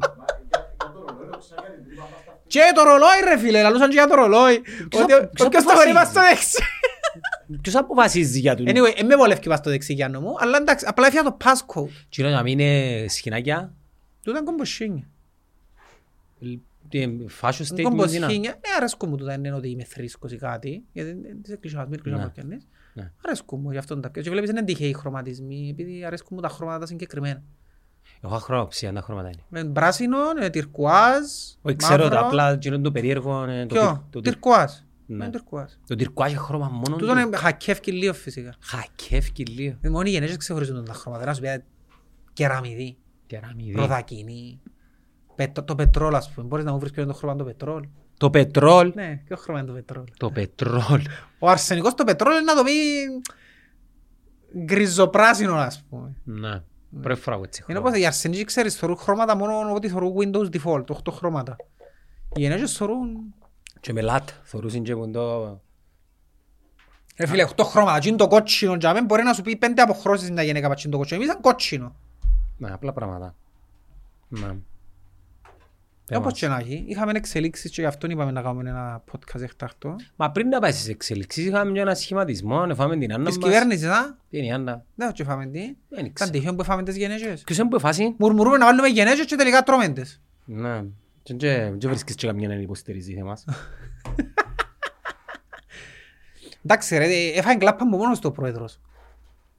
Και 2.55 2.73
το 2.75 2.83
ρολόι 2.83 3.21
ρε 3.25 3.39
φίλε, 3.39 3.63
λαλούσαν 3.63 3.89
και 3.89 3.95
για 3.95 4.07
το 4.07 4.15
ρολόι. 4.15 4.61
Ποιος 4.89 5.03
Ότι 5.03 5.13
απ- 5.13 5.35
ποιος 5.35 5.47
όποιος 5.47 5.63
το 5.65 5.71
αποφασίζει; 5.71 5.77
φορεί 5.77 5.93
πας 5.93 6.09
στο 6.09 6.21
δεξί. 6.21 6.63
Ποιος 7.63 7.75
αποφασίζει 7.75 8.39
για 8.39 8.55
τον... 8.57 8.67
Anyway, 8.69 8.93
ε, 8.97 9.03
με 9.03 9.17
βολεύει 9.17 9.49
πας 9.49 9.59
στο 9.59 9.71
δεξί 9.71 9.93
Γιάννο 9.93 10.21
μου, 10.21 10.35
αλλά 10.39 10.57
εντάξει, 10.57 10.85
απλά 10.89 11.07
έφυγα 11.07 11.23
το 11.23 11.37
passcode. 11.45 11.89
Τι 12.09 12.23
να 12.23 12.43
μην 12.43 12.59
είναι 12.59 13.07
σχοινάκια; 13.09 13.75
Του 14.23 14.31
ήταν 14.31 14.45
κομποσίνια. 14.45 15.09
Τι, 16.89 17.27
Fashion 17.41 17.51
statement 17.51 17.71
είναι. 17.79 17.83
Κομποσίνια, 17.83 18.51
ε, 18.51 18.69
αρέσκω 18.77 19.07
μου 19.07 19.17
τούτα, 19.17 19.35
είναι 19.35 19.53
ότι 19.53 19.71
είμαι 19.71 19.85
θρήσκος 19.85 20.33
ή 20.33 20.37
κάτι, 20.37 20.83
γιατί 20.93 21.11
δεν 21.13 21.39
είσαι 21.45 21.57
κλεισιάς, 21.57 21.89
μην 21.89 22.01
κλεισιάς 22.03 22.21
Ναι. 22.21 22.27
να 22.27 22.31
πιάνεις. 22.33 22.67
Ναι. 22.95 23.11
Αρέσκω 23.25 23.57
μου, 23.57 23.71
γι' 23.71 23.79
αυτό 23.79 24.01
τα 24.01 24.11
πιάνω. 24.11 24.27
Και 24.29 24.31
βλέπεις 24.33 24.51
είναι 24.51 24.63
τυχαίοι 24.63 24.95
χρωματισμοί, 24.95 25.69
επειδή 25.71 26.05
αρέσκουν 26.05 26.37
μου 26.37 26.43
τα 26.43 26.49
χρώματα 26.49 26.79
τα 26.79 26.87
συγκεκριμένα. 26.87 27.43
Έχω 28.25 28.39
χρώψη, 28.39 28.87
αν 28.87 28.95
τα 28.95 29.01
χρώματα 29.01 29.29
είναι. 29.29 29.43
Με 29.49 29.65
πράσινο, 29.73 30.17
ε, 30.41 30.51
τυρκουάζ, 30.51 31.23
Όχι, 31.63 31.77
ξέρω 31.77 32.03
το 32.03 32.09
μαύρο. 32.09 32.27
απλά 32.27 32.51
εκείνο 32.51 32.81
το 32.81 32.93
περίεργο. 32.93 33.45
ε, 33.45 33.67
το 33.67 33.75
Ποιο, 33.75 33.83
τυρ- 33.83 33.95
το 34.11 34.21
τυρ- 34.21 34.25
τυρκουάζ. 34.25 34.73
Ναι. 35.07 35.25
Ναι, 35.25 35.31
τυρκουάζ. 35.31 35.71
Το 35.87 35.95
τυρκουάζ 35.95 36.31
έχει 36.33 36.41
χρώμα 36.41 36.69
μόνο 36.69 36.97
Τούτο 36.97 37.13
του. 37.13 37.19
είναι 37.19 37.37
χακεύκει 37.37 37.93
λίγο 37.93 38.13
φυσικά. 38.15 38.55
Χακεύκει 38.61 39.45
λίγο. 39.45 39.77
Οι 39.83 39.89
μόνοι 39.89 40.11
γενέσεις 40.11 40.37
ξεχωρίζουν 40.37 40.85
τα 40.85 40.93
χρώματα. 40.93 41.25
Να 41.25 41.35
σου 41.35 41.41
πει 41.41 41.47
ε, 41.49 41.65
κεραμιδί, 42.33 42.97
Κεραμιδί. 43.27 43.73
ροδακινή, 43.77 44.61
πετ- 45.35 45.61
το 45.61 45.75
πετρόλ 45.75 46.15
ας 46.15 46.31
πούμε. 46.31 46.47
Μπορείς 46.47 46.65
να 46.65 46.73
μου 46.73 46.79
βρεις 46.79 46.91
ποιο 46.93 47.03
είναι 47.03 47.13
το 47.13 47.19
χρώμα 47.19 47.37
το 47.37 47.45
πετρόλ. 47.45 47.85
Το 48.17 48.31
πετρόλ. 48.31 48.93
Ναι, 48.95 49.21
ποιο 49.25 49.37
χρώμα 49.37 49.59
είναι 49.59 49.69
το 49.69 49.75
πετρόλ. 49.75 50.05
Το 50.17 50.31
πετρόλ. 50.31 51.03
Ο 51.39 51.49
αρσενικός 51.49 51.95
το 51.95 52.05
πετρόλ 52.05 52.33
είναι 52.33 52.43
να 52.43 52.55
το 52.55 52.63
πει 52.65 52.73
γκριζοπράσινο 54.65 55.55
ας 55.55 55.85
πούμε. 55.91 56.13
Ναι. 56.25 56.63
Πρώτη 57.03 57.21
φορά 57.21 57.37
που 57.37 57.45
έτσι 57.45 57.65
Είναι 57.69 57.79
χρώμα. 57.79 57.89
όπως 57.89 58.01
οι 58.03 58.07
αρσενικοί 58.07 58.45
ξέρεις 58.45 58.77
θωρούν 58.77 58.97
χρώματα 58.97 59.37
μόνο 59.37 59.75
ότι 59.75 59.89
θωρούν 59.89 60.15
Windows 60.19 60.49
Default, 60.57 60.85
8 60.85 61.13
χρώματα. 61.13 61.57
Οι 62.35 62.41
γενέσεις 62.41 62.77
θωρούν 62.77 63.35
Και 63.81 63.93
με 63.93 64.01
λάτ. 64.01 64.29
Θωρούσαν 64.43 64.83
και 64.83 64.95
που 64.95 65.11
το... 65.11 65.61
Ρε 67.19 67.27
φίλε, 67.27 67.47
8 67.57 67.65
χρώματα, 67.65 67.99
τι 67.99 68.09
είναι 68.09 68.17
το 68.17 68.29
κότσινο 68.29 68.75
για 68.75 68.93
μένα 68.93 69.07
μπορεί 69.07 69.23
να 69.23 69.33
σου 69.33 69.43
πει 69.43 69.59
5 69.63 69.67
αποχρώσεις 69.77 70.31
να 70.31 70.43
γίνει 70.43 70.61
κάποιο 70.61 70.91
το 70.91 70.97
κότσινο. 70.97 71.21
Εμείς 71.21 71.33
ήταν 71.33 71.43
κότσινο. 71.43 71.95
Ναι, 72.57 72.73
απλά 72.73 72.93
πράγματα. 72.93 73.35
Ναι. 74.29 74.57
Ε, 76.09 76.17
Όπως 76.17 76.39
και 76.39 76.49
να 76.49 76.57
έχει, 76.57 76.85
είχαμε 76.89 77.13
εξελίξεις 77.15 77.71
και 77.71 77.81
γι' 77.81 77.87
αυτό 77.87 78.07
είπαμε 78.07 78.31
να 78.31 78.43
κάνουμε 78.43 78.71
ένα 78.71 79.03
podcast 79.13 79.41
εκτακτό. 79.41 79.97
Μα 80.17 80.31
πριν 80.31 80.49
να 80.49 80.59
πάεις 80.61 80.75
στις 80.75 80.89
εξελίξεις 80.89 81.45
είχαμε 81.47 81.71
μια 81.71 81.83
ένα 81.83 81.95
σχηματισμό, 81.95 82.67
εφάμε 82.71 82.97
την 82.97 83.13
Άννα 83.13 83.27
Της 83.29 83.37
μας. 83.39 83.45
κυβέρνησης, 83.45 83.87
α, 83.89 84.19
Τι 84.31 84.39
είναι 84.39 84.47
η 84.47 84.51
Άννα; 84.51 84.85
δεν 84.95 85.13
και 85.13 85.25
φάμε 85.25 85.47
τι. 85.47 85.59
Δεν 85.61 85.77
Ήταν 85.99 86.13
ξέρω. 86.13 86.31
τυχαίο 86.31 86.55
που 86.55 86.61
έφαμε 86.61 86.83
τις 86.83 86.97
γενέσεις. 86.97 87.43
Ποιος 87.43 87.59
είναι 87.59 87.69
που 87.69 87.77
εφάσει. 87.77 88.15
Μουρμουρούμε 88.19 88.57
να 88.57 88.65
βάλουμε 88.67 88.89
γενέσεις 88.89 89.25
και 89.27 89.37
τελικά 89.37 89.63
τρώμε 89.63 89.89
τις. 89.89 90.23
Ναι. 90.45 90.83
Και- 91.23 91.35
και 91.35 91.73
και 91.79 91.89
βρίσκεις 91.89 92.15
και 92.15 92.27
καμιά 92.27 92.49
να 92.49 92.55
υποστηρίζει 92.55 93.13
εμάς. 93.19 93.45
Εντάξει 96.65 96.97
ρε, 96.99 97.07
έφαγε 97.35 97.59
κλάπα 97.59 97.87
μου 97.87 97.97
μόνος 97.97 98.19
του 98.19 98.29
ο 98.29 98.33
πρόεδρος. 98.33 98.81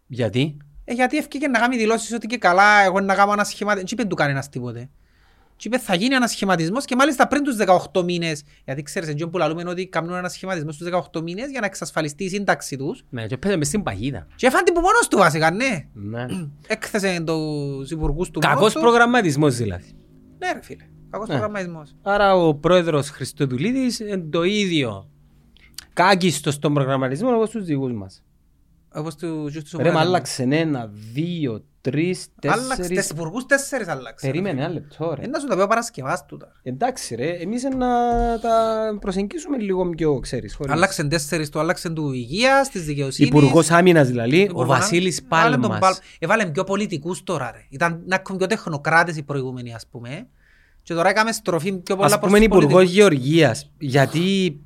Γιατί; 0.07 0.57
Ε, 0.85 0.93
γιατί 0.93 1.17
ευκήκε 1.17 1.47
να 1.47 1.59
κάνει 1.59 1.77
δηλώσεις 1.77 2.13
ότι 2.13 2.27
και 2.27 2.37
καλά 2.37 2.81
εγώ 2.83 2.99
να 2.99 3.15
κάνω 3.15 3.31
ένα 3.31 3.43
σχηματισμό. 3.43 3.87
Τι 3.87 3.93
είπε 3.93 4.03
του 4.03 4.15
κανένας 4.15 4.49
τίποτε. 4.49 4.89
Τι 5.57 5.67
είπε 5.67 5.77
θα 5.79 5.95
γίνει 5.95 6.15
ένας 6.15 6.31
σχηματισμός 6.31 6.85
και 6.85 6.95
μάλιστα 6.95 7.27
πριν 7.27 7.43
τους 7.43 7.55
18 7.93 8.03
μήνες. 8.03 8.43
Γιατί 8.65 8.81
ξέρεις, 8.81 9.09
έτσι 9.09 9.27
που 9.27 9.38
λαλούμε 9.38 9.63
ότι 9.69 9.88
κάνουν 9.88 10.13
ένα 10.15 10.29
σχηματισμό 10.29 10.71
στους 10.71 10.88
18 11.13 11.21
μήνες 11.21 11.50
για 11.50 11.59
να 11.59 11.65
εξασφαλιστεί 11.65 12.24
η 12.24 12.29
σύνταξη 12.29 12.77
τους. 12.77 13.03
Ναι, 13.09 13.25
και 13.27 13.38
πέσε 13.38 13.57
μες 13.57 13.67
στην 13.67 13.83
παγίδα. 13.83 14.27
Και 14.35 14.47
έφανε 14.47 14.63
την 14.63 14.74
που 14.74 14.79
μόνος 14.81 15.07
του 15.09 15.17
βασικά, 15.17 15.51
ναι. 15.51 15.88
Ναι. 15.93 16.25
Έκθεσε 16.67 17.24
τους 17.25 17.91
υπουργούς 17.91 18.29
του 18.31 18.39
μόνος 18.43 18.55
Κακός 18.57 18.74
του. 18.74 18.79
προγραμματισμός 18.79 19.55
δηλαδή. 19.55 19.91
Ναι 20.38 20.51
ρε 20.51 20.59
φίλε, 20.62 20.83
κακός 21.09 21.27
Ναι. 21.27 21.33
προγραμματισμός. 21.33 21.95
Άρα 22.01 22.35
ο 22.35 22.55
πρόεδρος 22.55 23.09
Χριστοδουλίδης 23.09 24.00
είναι 24.00 24.17
το 24.17 24.43
ίδιο 24.43 25.09
κάκιστο 25.93 26.51
στον 26.51 26.74
προγραμματισμό 26.74 27.35
όπως 27.35 27.50
τους 27.50 27.65
δικούς 27.65 27.91
μας. 27.93 28.24
Όπως 28.93 29.15
τους 29.15 29.53
και 29.53 29.59
στους 29.59 29.71
Ρε, 29.71 29.83
μα 29.83 29.89
ομάδες. 29.89 30.07
άλλαξε 30.07 30.43
ένα, 30.43 30.91
δύο, 31.13 31.63
τρεις, 31.91 32.27
Άλλαξες, 32.43 32.67
τέσσερις. 32.67 32.87
τέσσερις 32.87 33.09
υπουργούς 33.09 33.45
τέσσερις 33.45 33.87
άλλαξες. 33.87 34.29
Περίμενε 34.29 34.61
ένα 34.61 34.73
λεπτό 34.73 35.13
ρε. 35.15 35.21
Ε, 35.23 35.27
να 35.27 35.39
σου 35.39 35.47
τα 35.47 35.55
πει 35.55 35.61
ο 35.61 35.67
Παρασκευάς 35.67 36.25
του 36.25 36.37
τώρα. 36.37 36.51
Εντάξει 36.63 37.15
ρε, 37.15 37.29
εμείς 37.29 37.63
να 37.63 37.87
τα 38.39 38.57
προσεγγίσουμε 39.01 39.57
λίγο 39.57 39.89
πιο, 39.89 40.19
ξέρεις, 40.19 40.55
χωρίς. 40.55 40.73
Άλλαξε 40.73 41.03
τέσσερις, 41.03 41.49
το 41.49 41.59
άλλαξε 41.59 41.89
του 41.89 42.11
υγείας, 42.11 42.69
της 42.69 42.85
δικαιοσύνης. 42.85 43.29
Υπουργός 43.29 43.71
Άμυνας 43.71 44.07
δηλαδή, 44.07 44.37
ο 44.39 44.43
Υπουργός 44.43 44.67
Βασίλης 44.67 45.17
Άμυνας. 45.29 45.43
Βάλε 45.43 45.53
τον 45.55 45.61
Πάλμας. 45.61 45.79
Πάλ- 45.79 45.97
Έβαλε 46.19 46.45
πιο 46.45 46.63
πολιτικούς 46.63 47.23
τώρα 47.23 47.51
ρε. 47.51 47.65
Ήταν 47.69 48.01
να 48.05 48.15
έχουν 48.15 48.37
πιο 48.37 48.47
τεχνοκράτες 48.47 49.17
οι 49.17 49.23
προηγούμενοι 49.23 49.73
ας 49.73 49.87
πούμε. 49.91 50.27
Και 50.83 50.93
τώρα 50.93 51.09
έκαμε 51.09 51.31
στροφή 51.31 51.71
πιο 51.77 51.95
πολλά 51.95 52.07
Ας 52.07 52.19
προς 52.19 52.25
πούμε 52.25 52.37
τους 52.37 52.45
Υπουργός 52.45 52.71
πολιτικούς. 52.71 52.95
Γεωργίας. 52.95 53.71
Γιατί, 53.77 54.59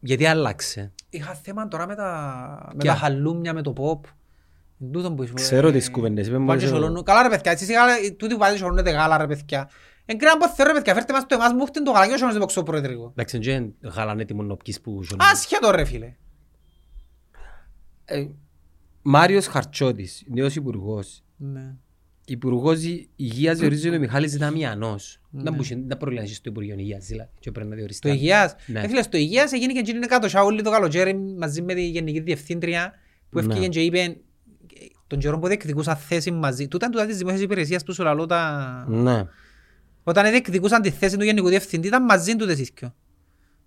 γιατί 0.00 0.26
άλλαξε; 0.26 0.92
Είχα 1.10 1.34
θέμα 1.42 1.68
τώρα 1.68 1.86
με 1.86 1.94
τα, 1.94 2.68
με 2.72 2.76
Ποια; 2.78 2.92
τα 2.92 2.98
χαλούμια, 2.98 3.52
με 3.54 3.62
το 3.62 3.72
pop. 3.76 4.08
Ξέρω 5.34 5.68
ε, 5.68 5.72
τις 5.72 5.90
κουβέντες, 5.90 6.26
είπες 6.26 6.38
μου, 6.38 6.46
πάνε 6.46 6.58
και 6.60 6.64
ξέρω. 6.66 6.80
σολώνουν. 6.80 7.02
Καλά 7.04 7.22
ρε 7.22 7.28
παιδιά, 7.28 7.52
εσείς 7.52 7.68
οι 7.68 7.72
γάλα- 7.72 8.14
τούτοι 8.16 8.32
που 8.34 8.38
πάτε 8.40 8.56
σολώνετε 8.56 8.90
γάλα 8.90 9.16
ρε 9.18 9.26
παιδιά. 9.26 9.70
Εν 10.04 10.18
κρίνα 10.18 10.36
πω 10.36 10.48
θέλω 10.48 10.68
ρε 10.68 10.74
παιδιά, 10.74 10.94
φέρτε 10.94 11.12
μας 11.12 11.26
το 11.26 11.34
εμάς 11.34 11.52
μου 11.52 11.64
χτύν 11.66 11.84
το 11.84 11.90
γάλα 11.90 12.06
και 12.06 12.12
όχι 12.12 12.22
όμως 12.22 12.34
το 12.34 12.40
ποξό 12.40 12.62
προεδρικό. 12.62 13.08
Εντάξει, 13.10 13.38
δεν 13.38 13.62
είναι 13.62 13.72
γάλαν 13.82 14.20
έτοιμο 14.20 14.42
να 14.42 14.56
πιείς 14.56 14.80
που 14.80 15.02
ζουν. 15.02 15.18
Άσχετο 15.32 15.70
ρε 15.70 15.84
φίλε. 15.84 16.14
Ε, 18.04 18.26
Μάριος 19.02 19.46
Χαρτσότης, 19.46 20.24
νέος 20.26 20.56
υπουργός. 20.56 21.22
Ναι. 21.36 21.74
Υπουργός 22.26 22.82
Ι- 22.82 23.08
Υγείας 23.16 23.58
διορίζεται 23.58 23.96
ο 23.96 23.98
Μιχάλης 23.98 24.36
Δαμιανός. 24.36 25.20
Ναι. 25.30 25.42
Δεν 25.42 25.52
μπορούσε- 25.52 25.82
δεν 25.86 25.96
μπορεί 25.96 26.14
να 26.14 26.22
είσαι 26.22 26.34
στο 26.34 26.48
Υπουργείο 26.50 26.74
Υγείας, 26.78 27.06
δηλαδή, 27.06 27.30
και 27.40 27.50
πρέπει 27.50 27.68
να 27.68 27.76
διοριστεί. 27.76 28.08
Το 28.08 28.14
υγείας; 28.14 28.54
Ναι. 28.66 28.80
Ε, 28.80 28.88
φίλε, 28.88 29.02
στο 29.02 29.16
υγείας 29.16 29.52
έγινε 29.52 29.72
και 29.72 29.78
εκείνη 29.78 30.06
κάτω 30.06 30.28
σάουλη 30.28 30.62
το 30.62 30.70
καλοκαίρι 30.70 31.14
μαζί 31.38 31.62
με 31.62 31.74
τη 31.74 31.86
Γενική 31.88 32.20
Διευθύντρια 32.20 32.92
που 33.30 33.40
Ναι. 33.40 33.52
έφυγε 33.54 33.68
και 33.68 33.80
είπε 33.80 33.98
ε, 33.98 34.16
τον 35.06 35.18
καιρό 35.18 35.38
που 35.38 35.46
διεκδικούσαν 35.46 35.96
θέση 35.96 36.30
μαζί. 36.30 36.68
Τούτα 36.68 36.86
είναι 36.86 36.94
τούτα 36.94 37.06
της 37.06 37.16
δημόσιας 37.16 37.42
υπηρεσίας 37.42 37.82
που 37.82 37.92
σου 37.92 38.02
λαλώ 38.02 38.26
τα... 38.26 38.84
Ναι. 38.88 39.24
Όταν 40.02 40.30
διεκδικούσαν 40.30 40.82
τη 40.82 40.90
θέση 40.90 41.16
του 41.16 41.24
Γενικού 41.24 41.48
Διευθυντή 41.48 41.86
ήταν 41.86 42.04
μαζί 42.04 42.36
του 42.36 42.46
τις 42.46 42.58
ίσκιο. 42.58 42.94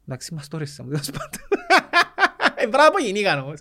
Εντάξει, 0.08 0.34
μας 0.34 0.48
το 0.48 0.58
ρίσα 0.58 0.84
μου, 0.84 0.90
τέλος 0.90 1.10
πάντων. 1.10 1.42
Ε, 2.56 2.68
Μπράβο 2.68 2.92
που 2.92 3.04
γινήκαν 3.04 3.40
όμως. 3.40 3.60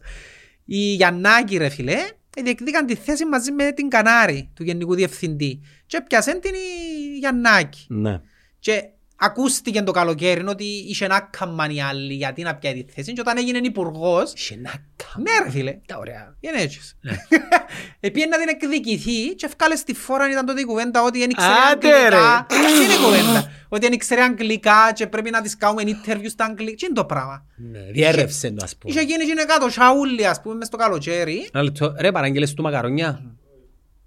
Οι 0.64 0.78
Γιαννάκη 0.78 1.56
ρε 1.56 1.68
φίλε, 1.68 1.96
ε, 2.36 2.42
διεκδίκαν 2.42 2.86
τη 2.86 2.94
θέση 2.94 3.24
μαζί 3.24 3.52
με 3.52 3.72
την 3.72 3.88
Κανάρη 3.88 4.50
του 4.54 4.62
Γενικού 4.62 4.94
Διευθυντή. 4.94 5.60
Και 5.86 6.02
πιάσαν 6.08 6.40
την 6.40 6.54
η 6.54 7.18
Γιαννάκη. 7.18 7.86
Ναι. 7.88 8.20
Και 8.58 8.84
ακούστηκε 9.20 9.82
το 9.82 9.92
καλοκαίρι 9.92 10.46
ότι 10.48 10.64
είχε 10.64 11.06
να 11.06 11.20
κάμαν 11.20 11.70
οι 11.70 11.82
άλλοι 11.82 12.14
γιατί 12.14 12.42
να 12.42 12.54
πιάει 12.56 12.84
τη 12.84 12.92
θέση 12.92 13.12
και 13.12 13.20
όταν 13.20 13.36
έγινε 13.36 13.58
υπουργός, 13.62 14.32
Είχε 14.32 14.56
να 14.56 14.70
κάνει. 14.70 15.22
ναι 15.30 15.44
ρε 15.44 15.50
φίλε, 15.50 15.78
Τα 15.86 15.96
ωραία. 15.98 16.36
είναι 16.40 16.60
έτσι. 16.62 16.80
Επίε 18.00 18.26
να 18.26 18.38
την 18.38 18.48
εκδικηθεί 18.48 19.34
και 19.34 19.46
ευκάλε 19.46 19.76
στη 19.76 19.94
φόρα 19.94 20.30
ήταν 20.30 20.46
τότε 20.46 20.60
η 20.60 20.64
κουβέντα 20.64 21.02
ότι 21.02 21.18
δεν 21.18 21.30
ήξερε 21.30 21.52
Άντε, 21.72 21.88
αγγλικά. 21.92 22.46
ρε. 22.50 22.56
Τι 22.56 22.84
είναι 22.84 22.92
η 22.92 22.96
κουβέντα; 23.04 23.50
Ότι 23.68 23.80
δεν 23.84 23.92
ήξερε 23.92 24.22
αγγλικά 24.22 24.92
και 24.94 25.06
πρέπει 25.06 25.30
να 25.30 25.40
της 25.42 25.56
κάνουμε 25.56 25.82
interview 25.86 26.26
στα 26.28 26.44
αγγλικά. 26.44 26.76
Τι 26.76 26.84
είναι 26.86 26.94
το 26.94 27.04
πράγμα; 27.04 27.46
Ναι, 27.56 27.80
Διέρευσε 27.92 28.50
το, 28.50 28.64
ας 28.64 28.76
πούμε. 28.76 28.92
Είχε 28.94 29.02
γίνει 29.02 29.24
και 29.24 29.44
κάτω 29.46 29.68
σαούλι 29.70 30.26
ας 30.26 30.40
πούμε 30.40 30.54
μες 30.54 30.66
στο 30.66 30.76
καλοκαίρι. 30.76 31.48
Ένα 31.52 31.62
λεπτό. 31.62 31.94
Ρε, 31.98 32.12
παραγγείλες 32.12 32.54
του 32.54 32.62
μακαρονιά. 32.62 33.36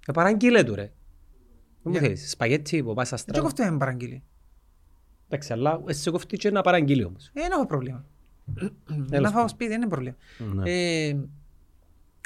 Ε, 0.06 0.12
παραγγείλε 0.12 0.62
του, 0.62 0.74
ρε. 0.74 0.82
Δεν 0.82 0.92
μου 1.82 1.90
Για- 1.92 2.00
θέλεις. 2.00 2.30
Σπαγέτσι 2.30 2.82
που 2.82 2.94
πας 2.94 3.06
στα 3.06 3.16
Και 3.16 3.22
στραβά. 3.22 3.40
κοφτέ 3.42 3.70
με 3.70 3.76
παραγγείλει. 3.78 4.22
Εντάξει, 5.34 5.52
αλλά 5.52 5.82
εσύ 5.86 6.10
κοφτεί 6.10 6.36
και 6.36 6.50
να 6.50 6.60
παραγγείλει 6.60 7.04
όμως. 7.04 7.30
Ε, 7.32 7.40
δεν 7.40 7.50
έχω 7.52 7.66
πρόβλημα. 7.66 8.04
Να 8.86 9.04
Τέλος 9.10 9.30
φάω 9.30 9.48
σπίτι, 9.48 9.70
δεν 9.70 9.80
είναι 9.80 9.88
πρόβλημα. 9.90 10.16
Ναι. 10.54 10.70
Ε, 10.70 11.16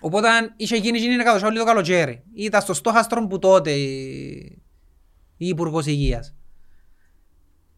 Οπότε 0.02 0.28
είχε 0.56 0.76
γίνει 0.76 0.98
γίνει 0.98 1.16
κάτω 1.22 1.38
σαούλι 1.38 1.58
το 1.58 1.64
καλοκαίρι. 1.64 2.22
Ήταν 2.34 2.60
στο 2.60 2.74
στόχαστρο 2.74 3.26
που 3.26 3.38
τότε 3.38 3.70
η 3.70 4.62
η 5.36 5.46
Υπουργός 5.48 5.86
Υγείας. 5.86 6.34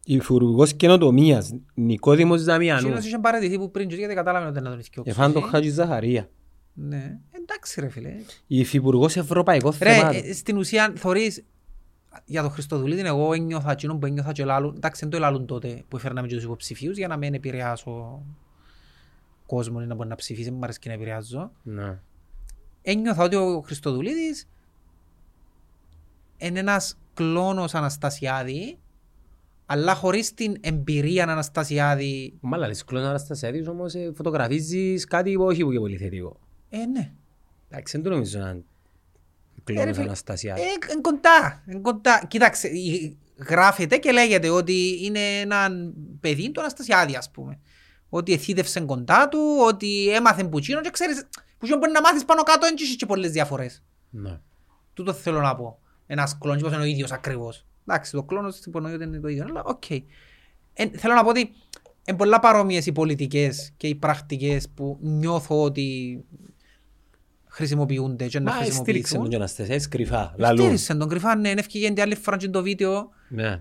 Υπουργός 0.05 0.75
Καινοτομίας, 0.75 1.55
Νικόδημος 1.75 2.45
Δαμιανού. 2.45 2.87
Εκείνος 2.87 3.07
είχε 3.07 3.19
παραιτηθεί 3.19 3.59
που 3.59 3.71
πριν 3.71 3.89
και 3.89 3.95
γιατί 3.95 4.15
κατάλαβε 4.15 4.45
ότι 4.45 4.55
δεν 4.55 4.63
να 4.63 4.71
τον 4.71 4.79
ηθικιώξει. 4.79 5.11
Εφάν 5.11 5.33
τον 5.33 5.43
Χάτζη 5.43 5.69
Ζαχαρία. 5.71 6.29
Ναι, 6.75 7.19
εντάξει 7.31 7.81
ρε 7.81 7.89
φίλε. 7.89 8.15
Υφυπουργός 8.47 9.17
Ευρωπαϊκών 9.17 9.73
Ρε, 9.81 9.93
Θεμάτων. 9.95 10.21
ε, 10.25 10.33
στην 10.33 10.57
ουσία 10.57 10.93
θωρείς 10.97 11.45
για 12.25 12.43
τον 12.43 12.51
Χριστοδουλίδη 12.51 13.01
εγώ 13.01 13.33
ένιωθα 13.33 13.71
εκείνο 13.71 13.97
που 13.97 14.07
ένιωθα 14.07 14.33
και 14.33 14.45
λάλλον. 14.45 14.75
Εντάξει, 14.77 15.01
δεν 15.01 15.11
το 15.11 15.17
ελάλλουν 15.17 15.47
τότε 15.47 15.85
που 15.89 15.97
έφερναμε 15.97 16.27
και 16.27 16.35
τους 16.35 16.45
υποψηφίους 16.45 16.97
για 16.97 17.09
να 17.09 17.17
μην 17.17 17.35
επηρεάσω 17.35 18.23
κόσμο 19.47 19.81
ή 19.83 19.87
να 19.87 19.95
μπορεί 19.95 20.09
να 20.09 20.15
ψηφίσει, 20.15 20.51
μου 20.51 20.61
αρέσει 20.63 20.79
και 20.79 20.89
να 20.89 20.95
επηρεάζω. 20.95 21.53
Ναι. 21.63 21.99
Ένιωθα 22.83 23.25
ότι 23.25 23.37
ο 23.37 23.61
Χριστοδουλίδης 23.61 24.49
είναι 26.37 26.59
ένας 26.59 26.99
κλόνος 27.15 27.75
Αναστασιάδη 27.75 28.79
αλλά 29.67 29.95
χωρίς 29.95 30.35
την 30.35 30.57
εμπειρία 30.61 31.23
Αναστασιάδη. 31.23 32.35
Μάλα, 32.41 32.67
λες 32.67 32.85
κλώνος 32.85 33.09
Αναστασιάδης 33.09 33.69
όμως 33.69 33.95
ε, 33.95 34.13
φωτογραφίζεις 34.15 35.05
κάτι 35.05 35.35
που 35.35 35.45
όχι 35.45 35.63
που 35.63 35.73
και 35.73 35.79
πολύ 35.79 35.97
θετικό. 35.97 36.37
Ε, 36.71 36.87
ναι. 36.87 37.13
Εντάξει, 37.69 37.97
δεν 37.97 38.03
το 38.03 38.11
νομίζω 38.11 38.39
να 38.39 38.51
είναι 38.51 38.65
Ε, 39.65 39.73
ρε 39.73 39.73
κλώνος 39.75 39.95
φίλε, 39.97 40.07
Αναστασιάδης. 40.07 40.62
Ε, 40.65 40.67
εν 40.93 41.00
κοντά, 41.03 41.62
εν 41.67 41.83
κοντά. 41.83 42.25
Κοίταξε, 42.29 42.69
η- 42.69 43.19
γράφεται 43.49 43.97
και 43.97 44.12
λέγεται 44.12 44.49
ότι 44.49 45.05
είναι 45.05 45.38
ένα 45.41 45.69
παιδί 46.21 46.50
του 46.50 46.61
Αναστασιάδη, 46.61 47.17
ας 47.17 47.31
πούμε. 47.31 47.59
Ότι 48.09 48.33
εθήτευσε 48.33 48.81
κοντά 48.81 49.29
του, 49.29 49.41
ότι 49.67 50.09
έμαθε 50.11 50.45
πουτσίνο 50.45 50.81
και 50.81 50.91
ξέρεις, 50.91 51.29
πουτσίνο 51.59 51.79
μπορεί 51.81 51.93
να 51.93 52.00
μάθεις 52.00 52.25
πάνω 52.25 52.43
κάτω, 52.43 52.67
δεν 52.67 52.75
έχεις 52.81 52.97
και 52.97 53.07
πολλές 53.07 53.31
διαφορές. 53.31 53.83
Ναι. 54.11 54.38
Τούτο 54.95 55.12
θέλω 55.12 55.41
να 55.41 55.57
πω. 55.57 55.79
Ένας 56.07 56.38
κλώνος, 56.38 56.62
πώς 56.62 56.73
είναι 56.73 56.83
ο 56.83 56.85
ίδιος 56.85 57.12
ακριβώς. 57.12 57.67
Εντάξει, 57.87 58.12
το 58.12 58.23
κλώνος 58.23 58.59
υπονοεί 58.67 58.93
ότι 58.95 59.05
είναι 59.05 59.19
το 59.21 59.29
ίδιο, 59.29 59.45
αλλά 59.49 59.62
οκ. 59.65 59.91
Ε, 59.91 60.00
θέλω 60.97 61.15
να 61.15 61.23
πω 61.23 61.29
ότι 61.29 61.50
είναι 62.05 62.17
πολλά 62.17 62.41
παρόμοιες 62.41 62.87
οι 62.87 62.93
πολιτικές 62.93 63.73
και 63.77 63.87
οι 63.87 63.95
πρακτικές 63.95 64.69
που 64.69 64.99
νιώθω 65.00 65.62
ότι 65.62 66.19
χρησιμοποιούνται 67.49 68.26
και 68.26 68.38
να 68.40 68.45
Μα 68.45 68.50
στήριξε 68.50 68.75
χρησιμοποιηθούν. 68.81 69.21
τον 69.21 69.28
και 69.28 69.37
Αναστασιάδης 69.37 69.88
κρυφά. 69.88 70.35
Λαλού. 70.37 70.62
Στήριξε 70.62 70.95
τον 70.95 71.09
κρυφά, 71.09 71.37
ναι, 71.37 71.50
έφυγε 71.50 71.88
και 71.90 72.00
άλλη 72.00 72.14
φορά 72.14 72.37
και 72.37 72.49
το 72.49 72.62
βίντεο 72.62 73.11
Ναι. 73.28 73.61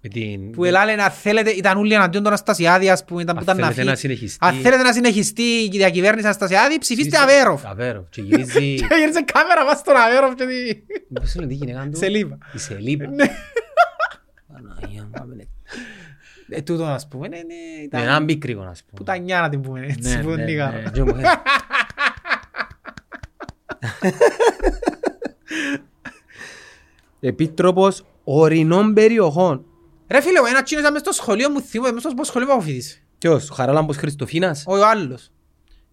Με 0.00 0.08
την... 0.08 0.50
που 0.50 0.64
ελάλε 0.64 0.94
να 0.94 1.10
θέλετε, 1.10 1.50
ήταν 1.50 1.78
όλοι 1.78 1.94
εναντίον 1.94 2.22
τον 2.22 2.32
Αστασιάδη, 2.32 2.90
ας 2.90 3.04
πούμε, 3.04 3.22
ήταν 3.22 3.34
που 3.36 3.44
Αν 3.46 3.56
ήταν 3.56 3.66
να 3.66 3.72
θέλετε 3.72 3.80
φύγει. 3.80 4.08
να 4.08 4.16
συνεχιστεί- 4.16 4.44
Αν 4.44 4.54
θέλετε 4.54 4.82
να 4.82 4.92
συνεχιστεί 4.92 5.42
η 5.42 5.68
διακυβέρνηση 5.72 6.26
Αστασιάδη, 6.26 6.78
ψηφίστε 6.78 7.10
Ψήφισε- 7.10 7.36
Αβέροφ. 7.38 7.66
Αβέροφ. 7.66 8.08
Και 8.08 8.20
γυρίζει... 8.22 8.74
Και 8.80 8.86
γύρισε 8.98 9.22
κάμερα 9.32 9.64
μας 9.64 9.78
στον 9.78 9.96
Αβέροφ 9.96 10.34
και 10.34 10.44
τι... 10.46 10.74
Πώς 11.20 11.34
είναι 11.34 11.46
τη 11.46 11.54
γυναίκα 11.54 11.88
του; 11.92 11.96
Σελίπα. 11.98 12.38
Η 12.54 12.58
Σελίπα. 12.58 13.06
Ναι. 13.10 13.24
Παναγία 14.52 15.02
μου, 15.02 15.10
πάμε, 15.10 15.34
ναι. 15.34 15.42
Ε, 16.48 16.62
τούτο 16.62 16.84
ας 16.84 17.08
πούμε, 17.08 17.28
ναι, 17.28 17.36
ναι, 17.36 17.42
Με 17.78 17.82
ήταν 17.84 18.02
έναν 18.02 18.24
πίκρικο, 18.24 18.62
να 18.64 18.74
σου 18.74 18.82
πω. 18.84 18.92
πουτανιά 18.94 19.40
να 19.40 19.48
την 19.48 19.60
πούμε, 19.60 19.86
έτσι, 19.88 20.16
Ναι, 20.16 20.22
που 20.22 20.30
ναι, 20.30 20.44
νίγα. 20.44 20.70
ναι. 20.70 20.90
Και 20.92 21.02
μου- 21.02 21.14
Επίτροπος 27.20 28.04
ορεινών 28.24 28.94
περιοχών. 28.94 29.64
Ρε 30.08 30.20
φίλε, 30.20 30.40
ο 30.40 30.46
ένας 30.46 30.62
τσίνος 30.62 30.82
ήταν 30.82 30.92
μες 30.92 31.02
στο 31.02 31.12
σχολείο 31.12 31.50
μου, 31.50 31.60
θυμώ, 31.60 31.90
μες 31.92 32.02
στο 32.02 32.24
σχολείο 32.24 32.46
που 32.48 32.52
αποφοιτήσε. 32.54 32.98
Ποιος, 33.18 33.50
ο 33.50 33.54
Χαράλαμπος 33.54 33.96
Χριστοφίνας; 33.96 34.64
Ο 34.66 34.84
άλλος. 34.86 35.30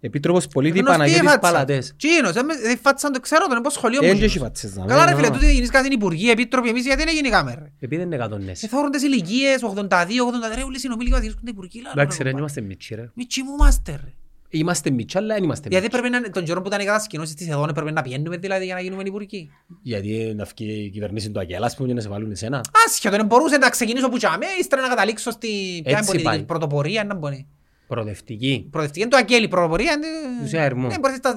Επίτροπος 0.06 0.48
Πολίτη 0.48 0.80
Γνωστή 0.80 0.94
η 0.96 0.98
Παναγιώτης 0.98 1.30
φάτσα. 1.32 1.40
Παλατές. 1.52 1.94
Τσίνος, 1.98 2.36
ε, 2.36 2.44
με- 2.44 2.54
ε, 2.54 2.76
φάτσα 2.82 3.12
το 3.12 3.20
ξέρω, 3.20 3.42
τον 3.44 3.52
είναι 3.52 3.62
πως 3.62 3.74
σχολείο 3.74 4.00
μου. 4.02 4.08
Δεν 4.08 4.16
τσίνος. 4.16 4.32
έχει 4.36 4.44
φάτσες 4.44 4.76
να 4.76 4.86
Καλά 4.86 5.06
ρε 5.06 5.12
μένω. 5.14 5.24
φίλε, 5.24 5.38
τούτοι 5.38 5.54
γίνεις 5.54 5.70
κάθε 5.70 5.88
υπουργοί, 5.92 6.30
επίτροποι, 6.30 6.70
εμείς 6.70 6.86
γιατί 6.86 7.04
δεν 7.04 7.14
γίνει 7.14 7.30
κάμερα. 7.30 7.72
Επειδή 7.80 8.02
είναι 8.02 8.16
εκατονές. 8.16 8.64
Ε, 8.64 8.68
θόρουν 8.68 8.92
τις 8.92 9.04
ηλικίες, 9.04 9.64
82, 9.64 10.26
83, 10.26 10.64
όλοι 10.66 10.80
συνομιλοί 10.80 11.10
μας 11.10 11.22
γίνονται 11.22 11.50
υπουργοί. 11.50 11.82
λάλο, 11.82 12.02
Εντάξει 12.02 12.18
ρε, 12.18 12.24
ρε, 12.24 12.30
δεν 12.30 12.40
κομπάρε. 12.40 12.54
είμαστε 12.54 12.62
μίτσι 12.62 12.96
ρε. 12.96 13.12
Μη 13.14 13.26
τσιμούμαστε 13.26 13.92
ρε. 13.92 14.14
Είμαστε 14.56 14.90
μίτσι, 14.90 15.18
αλλά 15.18 15.34
δεν 15.34 15.44
είμαστε 15.44 15.68
Γιατί 15.70 15.86
μίτσι. 15.86 16.00
πρέπει 16.02 16.24
να, 16.24 16.30
τον 16.30 16.44
καιρό 16.44 16.62
που 16.62 16.68
ήταν 16.68 16.80
οι 16.82 16.86
κατασκηνώσεις 16.86 17.36
της 17.36 17.48
εδώ 17.50 17.66
πρέπει 17.74 17.92
να 17.92 18.02
πηγαίνουμε 18.02 18.38
δηλαδή 18.38 18.66
για 18.66 18.74
να 18.74 18.82
γίνουμε 18.82 19.04
υπουργοί. 19.06 19.50
Γιατί 19.82 20.34
να 20.36 20.46
φύγει 20.46 20.84
η 20.86 20.90
κυβερνήση 20.90 21.32
του 21.32 21.40
Αγγέλα, 21.40 21.66
ας 21.66 21.76
πούμε, 21.76 21.88
και 21.88 21.94
να 21.94 22.02
σε 22.02 22.10
βάλουν 22.10 22.32
εσένα. 22.32 22.62
Άσχετο, 22.88 23.16
δεν 23.16 23.26
μπορούσε 23.26 23.58
να 23.58 23.70
ξεκινήσω 23.70 24.10
που 24.10 24.18
τσάμε, 24.18 24.46
ύστερα 24.60 24.82
να 24.82 24.88
καταλήξω 24.88 25.32
στη 25.32 25.82
ποια 25.86 25.98
Έτσι 25.98 26.12
είναι 26.12 26.22
η 26.22 26.24
πάει. 26.24 26.44
πρωτοπορία, 26.44 27.04
να 27.04 27.16
μπορεί. 27.16 27.48
Προοδευτική. 27.88 28.68
Προοδευτική 28.72 29.02
είναι 29.06 29.12
το 29.16 29.18
Αγγέλη, 29.18 29.48
πρωτοπορία 29.48 29.92
είναι... 29.92 30.08
Του 30.42 30.48
Σιαερμού. 30.48 30.90
Δεν 30.90 31.00
μπορείς 31.00 31.18
στα 31.18 31.36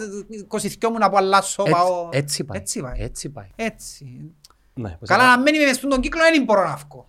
22 0.87 0.91
μου 0.93 0.99
να 0.99 1.09
πω 1.11 1.17
αλλάσω, 1.17 1.63
πάω... 1.63 2.09
Έτσι- 2.13 2.19
Έτσι 2.19 2.45
πάει. 2.45 2.59
Έτσι 2.61 2.81
πάει. 2.81 2.95
Έτσι 2.97 3.29
πάει. 3.31 3.47
Έτσι. 3.57 4.35
Ναι, 4.75 4.97
πως 5.01 5.09
Καλά 5.09 5.23
είναι. 5.25 5.33
να 5.33 5.39
μένει 5.43 5.59
μες 5.59 5.77
στον 5.77 6.01
κύκλο, 6.01 6.21
δεν 6.33 6.43
μπορώ 6.45 6.63
να 6.65 6.77
βγω. 6.77 7.09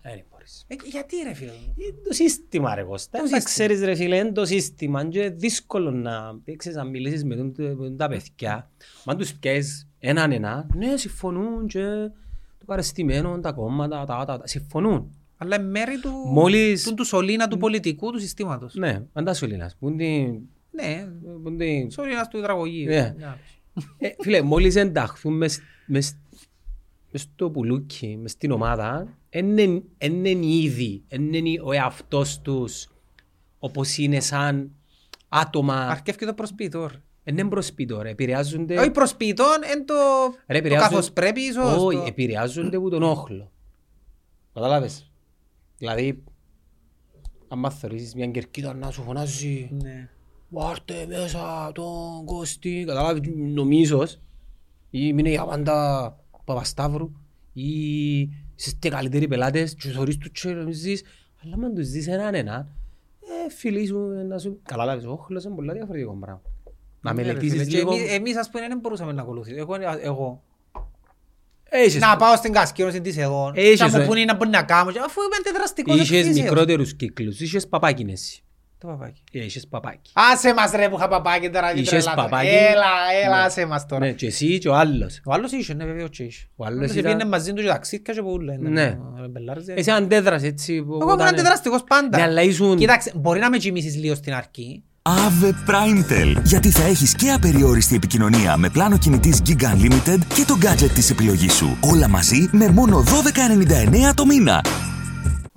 Ε, 0.70 0.76
δεν 0.76 0.78
μπορείς. 0.78 0.94
Ε, 0.94 0.98
Γιατί 0.98 1.16
ρε 1.28 1.34
φίλε 1.34 1.52
μου; 1.52 1.74
Είναι 1.78 1.96
το 2.08 2.14
σύστημα 2.14 2.76
ρε 2.76 2.84
Κώστα. 2.84 3.18
Το 3.18 3.24
Δεν 3.24 3.32
τα 3.34 3.40
σύστημα. 3.40 3.68
ξέρεις 3.68 3.86
ρε 3.88 3.96
φίλε, 3.96 4.18
είναι 4.18 4.32
το 4.32 4.46
σύστημα. 4.46 5.02
Είναι 5.02 5.30
δύσκολο 5.30 5.92
να, 5.92 6.40
ξέρεις, 6.58 6.78
να 6.78 6.84
μιλήσεις 6.84 7.24
με 7.24 7.36
τον- 7.36 7.54
με 7.58 7.74
τον- 7.76 7.98
τα 7.98 8.08
παιδιά. 8.08 8.70
Μα 9.06 9.14
αν 9.14 9.18
τους 9.20 9.34
πιέσεις 9.34 9.88
έναν 10.00 10.32
ένα, 10.32 10.68
ναι 10.76 10.98
συμφωνούν 10.98 11.68
και 11.68 11.80
το 12.60 12.66
παρεστημένο, 12.66 13.40
τα 13.40 13.52
κόμματα, 13.52 14.06
τα, 14.06 14.26
τα, 14.26 14.38
τα, 14.38 14.48
συμφωνούν. 14.48 15.12
Αλλά 15.38 15.56
είναι 15.56 15.66
μέρη 15.70 16.00
του, 16.00 16.10
Μόλις- 16.32 16.84
του, 16.84 16.94
του 16.94 17.04
σωλήνα 17.06 17.48
του 17.48 17.58
πολιτικού 17.58 18.12
του 18.12 18.20
συστήματος. 18.20 18.74
Ναι, 18.76 19.04
αντά 19.14 19.34
σου 19.34 19.46
Ελλήνας. 19.46 19.76
Που 19.80 19.90
είναι 19.90 19.98
την- 19.98 20.40
Ναι, 20.72 21.08
που 21.44 21.50
είναι 21.50 21.66
την- 21.66 21.92
σωλήνας 21.92 22.28
του 22.28 22.38
υδραγωγείου. 22.38 22.88
Ναι. 22.88 23.14
Ναι. 23.18 23.36
Ε, 23.98 24.10
Φίλε, 24.20 24.42
μόλις 24.42 24.76
ενταχθούν 24.76 25.38
μες, 25.38 25.60
μες, 25.86 26.16
μες 27.12 27.22
στο 27.22 27.50
πουλούκι, 27.50 28.18
μες 28.22 28.32
στην 28.32 28.52
ομάδα, 28.52 29.18
είναι 29.30 30.30
ήδη, 30.46 31.04
είναι 31.08 31.42
ο 31.64 31.72
εαυτός 31.72 32.42
τους 32.42 32.88
όπως 33.60 33.98
είναι 33.98 34.20
σαν 34.20 34.72
άτομα, 35.30 35.88
Αρκεύει 35.88 36.18
και 36.18 36.26
το 36.26 36.34
προσπίτο. 36.34 36.88
ρε. 36.88 37.02
είναι 37.24 37.46
προσπίτω 37.50 38.02
ρε, 38.02 38.10
επηρεάζονται, 38.10 38.80
Όχι 38.80 38.92
προσπίτο, 38.92 39.44
είναι 39.74 39.84
το, 39.84 39.94
Ρε, 40.48 40.54
το 40.54 40.58
επηρεάζουν- 40.58 40.90
καθώς 40.90 41.12
πρέπει 41.12 41.42
ίσως. 41.42 41.84
όχι, 41.84 41.98
το- 41.98 42.04
επηρεάζονται 42.08 42.78
από 42.78 42.90
τον 42.90 43.04
όχλο. 43.04 43.52
Καταλάβες; 44.54 45.12
Δηλαδή, 45.78 46.24
αν 47.48 47.72
θεωρήσεις 47.72 48.16
μια 48.16 48.28
κερκίδα 48.28 48.74
να 48.74 48.92
σου 48.92 49.02
φωνάζει 49.04 49.70
Ναι. 49.84 50.10
Βάρτε 50.50 51.06
μέσα 51.08 51.72
τον 51.74 52.26
Κώστη, 52.26 52.84
καταλάβεις, 52.88 53.22
νομίζω, 53.36 54.04
ή 54.90 55.14
μείνε 55.14 55.30
για 55.30 55.46
πάντα 55.46 56.18
Παπασταύρου 56.48 57.12
ή 57.54 58.20
είστε 58.56 58.72
και 58.80 58.90
καλύτεροι 58.90 59.28
πελάτες 59.28 59.74
και 59.76 59.90
θωρείς 59.90 60.18
τους 60.18 60.30
και 60.42 60.50
νομίζεις 60.50 61.04
αλλά 61.44 61.66
αν 61.66 61.74
τους 61.76 61.90
δεις 61.90 62.08
έναν 62.08 62.36
έναν 62.36 62.68
ε, 63.22 63.52
φίλοι 63.54 63.86
σου 63.88 64.00
να 64.28 64.38
σου 64.38 64.60
καλά 64.64 64.86
λάβεις 64.86 65.06
ο 65.06 65.12
όχλος 65.12 65.44
είναι 65.44 65.56
πολλά 65.56 65.74
διαφορετικό 65.74 66.14
πράγμα 66.20 66.42
να 67.02 67.14
Ναι, 67.14 67.22
ρε 67.22 67.28
φίλε, 67.28 67.34
μελετήσεις 67.44 67.68
και 67.68 67.78
λίγο 67.78 67.94
εμείς- 67.96 68.12
Εμείς 68.12 68.38
ας 68.38 68.50
πούμε 68.50 68.68
δεν 68.68 68.80
μπορούσαμε 68.80 69.12
να 69.12 69.22
ακολουθήσουμε. 69.22 69.60
Εγώ, 69.62 69.76
εγώ. 70.02 70.44
Έχεις- 71.70 72.00
Να 72.02 72.16
πάω 72.16 72.36
στην 72.36 72.52
κασκήνωση 72.54 73.02
της 73.02 73.18
εγώ. 73.18 73.52
Έχεις, 73.56 73.80
Και 73.82 73.86
να 73.90 73.98
ε. 73.98 74.02
μου 74.02 74.08
πούνε 74.08 74.24
να 74.26 74.36
μπορεί 74.36 74.50
να 74.50 74.64
κάνω. 74.64 74.92
και 74.92 75.00
Αφού 75.00 75.22
είμαι 75.22 75.36
αντιδραστικός 75.40 75.96
Είχες 75.96 76.10
εκφύσεως. 76.20 76.42
μικρότερους 76.50 76.94
κύκλους, 76.96 77.40
είχες 77.40 77.68
παπάκιν 77.68 78.10
εσύ 78.10 78.42
Το 78.80 78.88
παπάκι. 78.88 79.22
Ε, 79.32 79.46
είχες 79.46 79.68
παπάκι 79.68 80.12
Άσε 80.34 80.54
μας 80.54 80.72
ρε 80.72 80.90
που 80.90 80.96
είχα 80.98 81.08
παπάκι 81.08 81.50
τώρα. 81.50 81.68
μην 81.74 81.84
Είχες 81.84 81.90
τρελάτε. 82.04 82.22
παπάκι. 82.22 82.48
Έλα, 82.48 82.92
έλα, 83.26 83.36
Ναι. 83.38 83.44
άσε 83.44 83.66
μας 83.66 83.86
τώρα. 83.86 84.06
ναι, 84.06 84.12
και 84.12 84.26
εσύ 84.26 84.58
και 84.58 84.70
ο 84.70 84.76
άλλος 84.76 85.22
Ο 85.26 85.34
άλλος 85.34 85.52
είχε, 85.52 85.74
ναι 85.74 85.86
βέβαια 85.86 86.08
και 86.08 86.24
είχε. 86.24 86.46
Ο 86.56 86.66
άλλος 86.66 86.78
Άλλος 86.80 86.92
ήταν- 86.92 87.04
πήγαινε 87.04 87.26
μαζί 87.26 87.54
του 87.54 87.62
και 87.62 87.68
ταξίδια 87.68 88.14
και 88.14 88.22
πουλά. 88.22 88.54
Ναι. 88.60 88.98
Μπελάρες, 89.30 89.64
εσύ 89.68 89.92
αντέδρασες 89.92 90.48
έτσι 90.48 90.74
Εγώ 90.76 90.98
ήμουν 91.02 91.22
αντιδραστικός 91.22 91.84
πάντα. 91.88 92.18
Ναι, 92.18 92.24
αλλά 92.24 92.42
ήσουν 92.42 92.78
Κοίταξε, 92.78 93.12
μπορεί 93.16 93.40
να 93.40 93.50
με 93.50 93.58
κοιμήσεις 93.58 93.96
λίγο 93.96 94.16
στην 94.16 94.34
αρχή. 94.34 94.84
Ave 95.10 95.46
Primetel. 95.70 96.42
Γιατί 96.44 96.70
θα 96.72 96.84
έχεις 96.84 97.16
και 97.16 97.32
απεριόριστη 97.32 97.96
επικοινωνία 97.96 98.58
με 98.58 98.70
πλάνο 98.70 98.98
κινητής 98.98 99.42
Giga 99.48 99.64
Unlimited 99.76 100.20
και 100.36 100.44
το 100.48 100.58
gadget 100.62 100.92
της 100.94 101.10
επιλογής 101.10 101.54
σου. 101.54 101.78
Όλα 101.82 102.08
μαζί 102.08 102.50
με 102.52 102.70
μόνο 102.70 103.04
12,99 103.04 104.14
το 104.16 104.26
μήνα. 104.26 104.62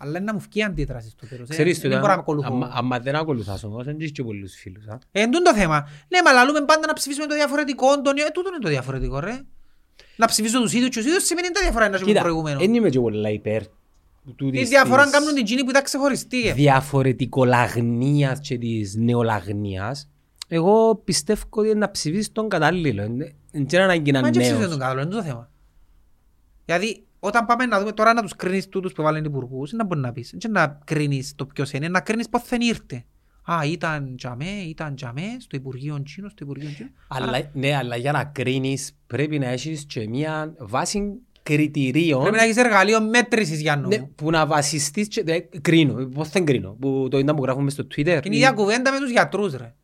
Αλλά 0.03 0.11
είναι 0.17 0.21
να 0.27 0.33
μου 0.33 0.39
βγει 0.51 0.63
αντίδραση 0.63 1.09
στο 1.11 1.27
τέλος. 1.27 1.49
ε. 1.49 1.53
Ξέρεις 1.53 1.79
Δεν 1.81 1.91
το, 1.91 1.97
μπορώ 1.97 2.09
να 2.09 2.15
με 2.15 2.21
ακολουθώ. 2.21 2.49
άμα- 2.49 2.71
άμα 2.75 2.99
δεν 2.99 3.15
ακολουθάς 3.17 3.65
όμως, 3.65 3.85
δεν 3.85 3.97
έχεις 3.99 4.13
και 4.13 4.23
πολλούς 4.23 4.55
φίλους. 4.55 4.87
α. 4.87 4.99
Ε, 5.13 5.23
εντούν 5.23 5.43
το 5.43 5.55
θέμα. 5.55 5.89
Ναι, 6.09 6.19
μα 6.25 6.33
λαλούμε 6.33 6.61
πάντα 6.61 6.87
να 6.87 6.93
ψηφίσουμε 6.93 7.27
το 7.27 7.35
διαφορετικό. 7.35 8.01
Τον... 8.01 8.17
Ε, 8.19 8.31
τούτο 8.35 8.49
είναι 8.49 8.59
το 8.61 8.69
διαφορετικό, 8.69 9.19
ρε. 9.21 9.41
Να 10.17 10.27
ψηφίσω 10.27 10.61
τους 10.61 10.73
ίδιους 10.73 10.89
και 10.89 10.97
τους 10.99 11.07
ίδιους 11.09 11.25
σημαίνει 11.25 11.49
τα 11.51 11.61
διαφορά 11.61 11.89
να 11.89 11.95
έχουμε 11.95 12.11
Κοίτα, 12.11 12.21
προηγούμενο. 12.23 12.59
δεν 12.59 12.75
είμαι 12.75 12.89
και 12.89 13.01
πολλά 13.01 13.31
υπέρ 13.31 13.63
του 14.37 14.51
Τι 14.51 14.59
της- 14.59 14.69
διαφορά 14.69 15.03
της 15.03 15.13
κάνουν 15.13 15.35
την 15.35 15.45
τζίνη 15.45 15.65
που 15.65 15.71
ήταν 15.71 15.83
ξεχωριστή. 15.83 16.49
ε. 16.49 16.53
διαφορετικολαγνίας 16.53 18.41
και 18.41 18.59
της 18.59 18.95
νεολαγνίας. 18.95 20.09
Εγώ 20.49 20.95
πιστεύω 21.05 21.43
ότι 21.51 21.69
είναι 21.69 21.79
να 21.79 21.91
ψηφίσεις 21.91 22.33
τον 22.33 22.49
κατάλληλο. 22.49 23.03
Δεν 23.03 23.13
είναι 23.53 23.83
ανάγκη 23.83 24.11
να 24.13 24.21
Μα 24.21 24.27
είναι 24.27 24.37
και 24.37 24.43
ψηφίσουν 24.43 24.59
νέος. 24.59 24.71
τον 24.71 24.81
καλό, 24.81 25.01
είναι 25.01 25.11
το 25.11 25.23
θέμα. 25.23 25.51
Δηλαδή, 26.65 27.05
όταν 27.21 27.47
πάμε 27.47 27.67
να 27.67 27.79
δούμε 27.79 27.93
τώρα 27.93 28.13
να 28.13 28.23
τους 28.23 28.37
κρίνεις 28.37 28.69
τούτους 28.69 28.93
που 28.93 29.03
βάλουν 29.03 29.25
υπουργούς, 29.25 29.73
να 29.73 29.85
μπορείς 29.85 30.03
να 30.03 30.13
πεις. 30.13 30.35
Δεν 30.39 30.51
να 30.51 30.81
κρίνεις 30.85 31.35
το 31.35 31.47
ποιος 31.47 31.73
είναι, 31.73 31.89
να 31.89 32.01
κρίνεις 32.01 32.29
πότε 32.29 32.45
δεν 32.49 32.61
ήρθε. 32.61 33.05
Α, 33.51 33.65
ήταν 33.67 34.17
τζαμέ, 34.17 34.51
ήταν 34.51 34.95
τζαμέ, 34.95 35.37
στο 35.39 35.57
Υπουργείο 35.57 36.03
Τσίνο, 36.03 36.29
στο 36.29 36.45
Υπουργείο 36.45 36.71
Τσίνο. 36.71 36.89
Αλλά, 37.09 37.51
ναι, 37.53 37.77
αλλά 37.77 37.97
για 37.97 38.13
να 38.13 38.25
κρίνεις 38.25 38.93
πρέπει 39.07 39.39
να 39.39 39.47
έχεις 39.47 39.85
και 39.85 40.09
μια 40.09 40.55
βάση 40.59 41.21
κριτηρίων 41.43 42.21
Πρέπει 42.21 42.37
να 42.37 42.43
έχεις 42.43 42.57
εργαλείο 42.57 43.03
μέτρησης 43.03 43.61
για 43.61 43.77
ναι, 43.77 43.97
νόμο. 43.97 44.11
που 44.15 44.31
να 44.31 44.47
βασιστείς 44.47 45.09
και 45.09 45.23
δε, 45.23 45.39
κρίνω. 45.61 45.95
Πώς 45.95 46.29
δεν 46.29 46.45
κρίνω. 46.45 46.77
Που 46.81 47.09
το 47.11 47.19
ήταν 47.19 47.37
που 47.37 47.43
γράφουμε 47.43 47.71
στο 47.71 47.83
Twitter. 47.83 48.05
Και 48.05 48.21
είναι 48.25 48.35
η 48.35 48.39
ίδια 48.39 48.53
κουβέντα 48.53 48.93
με 48.93 48.99
τους 48.99 49.11
γιατρούς, 49.11 49.55
ρε. 49.55 49.75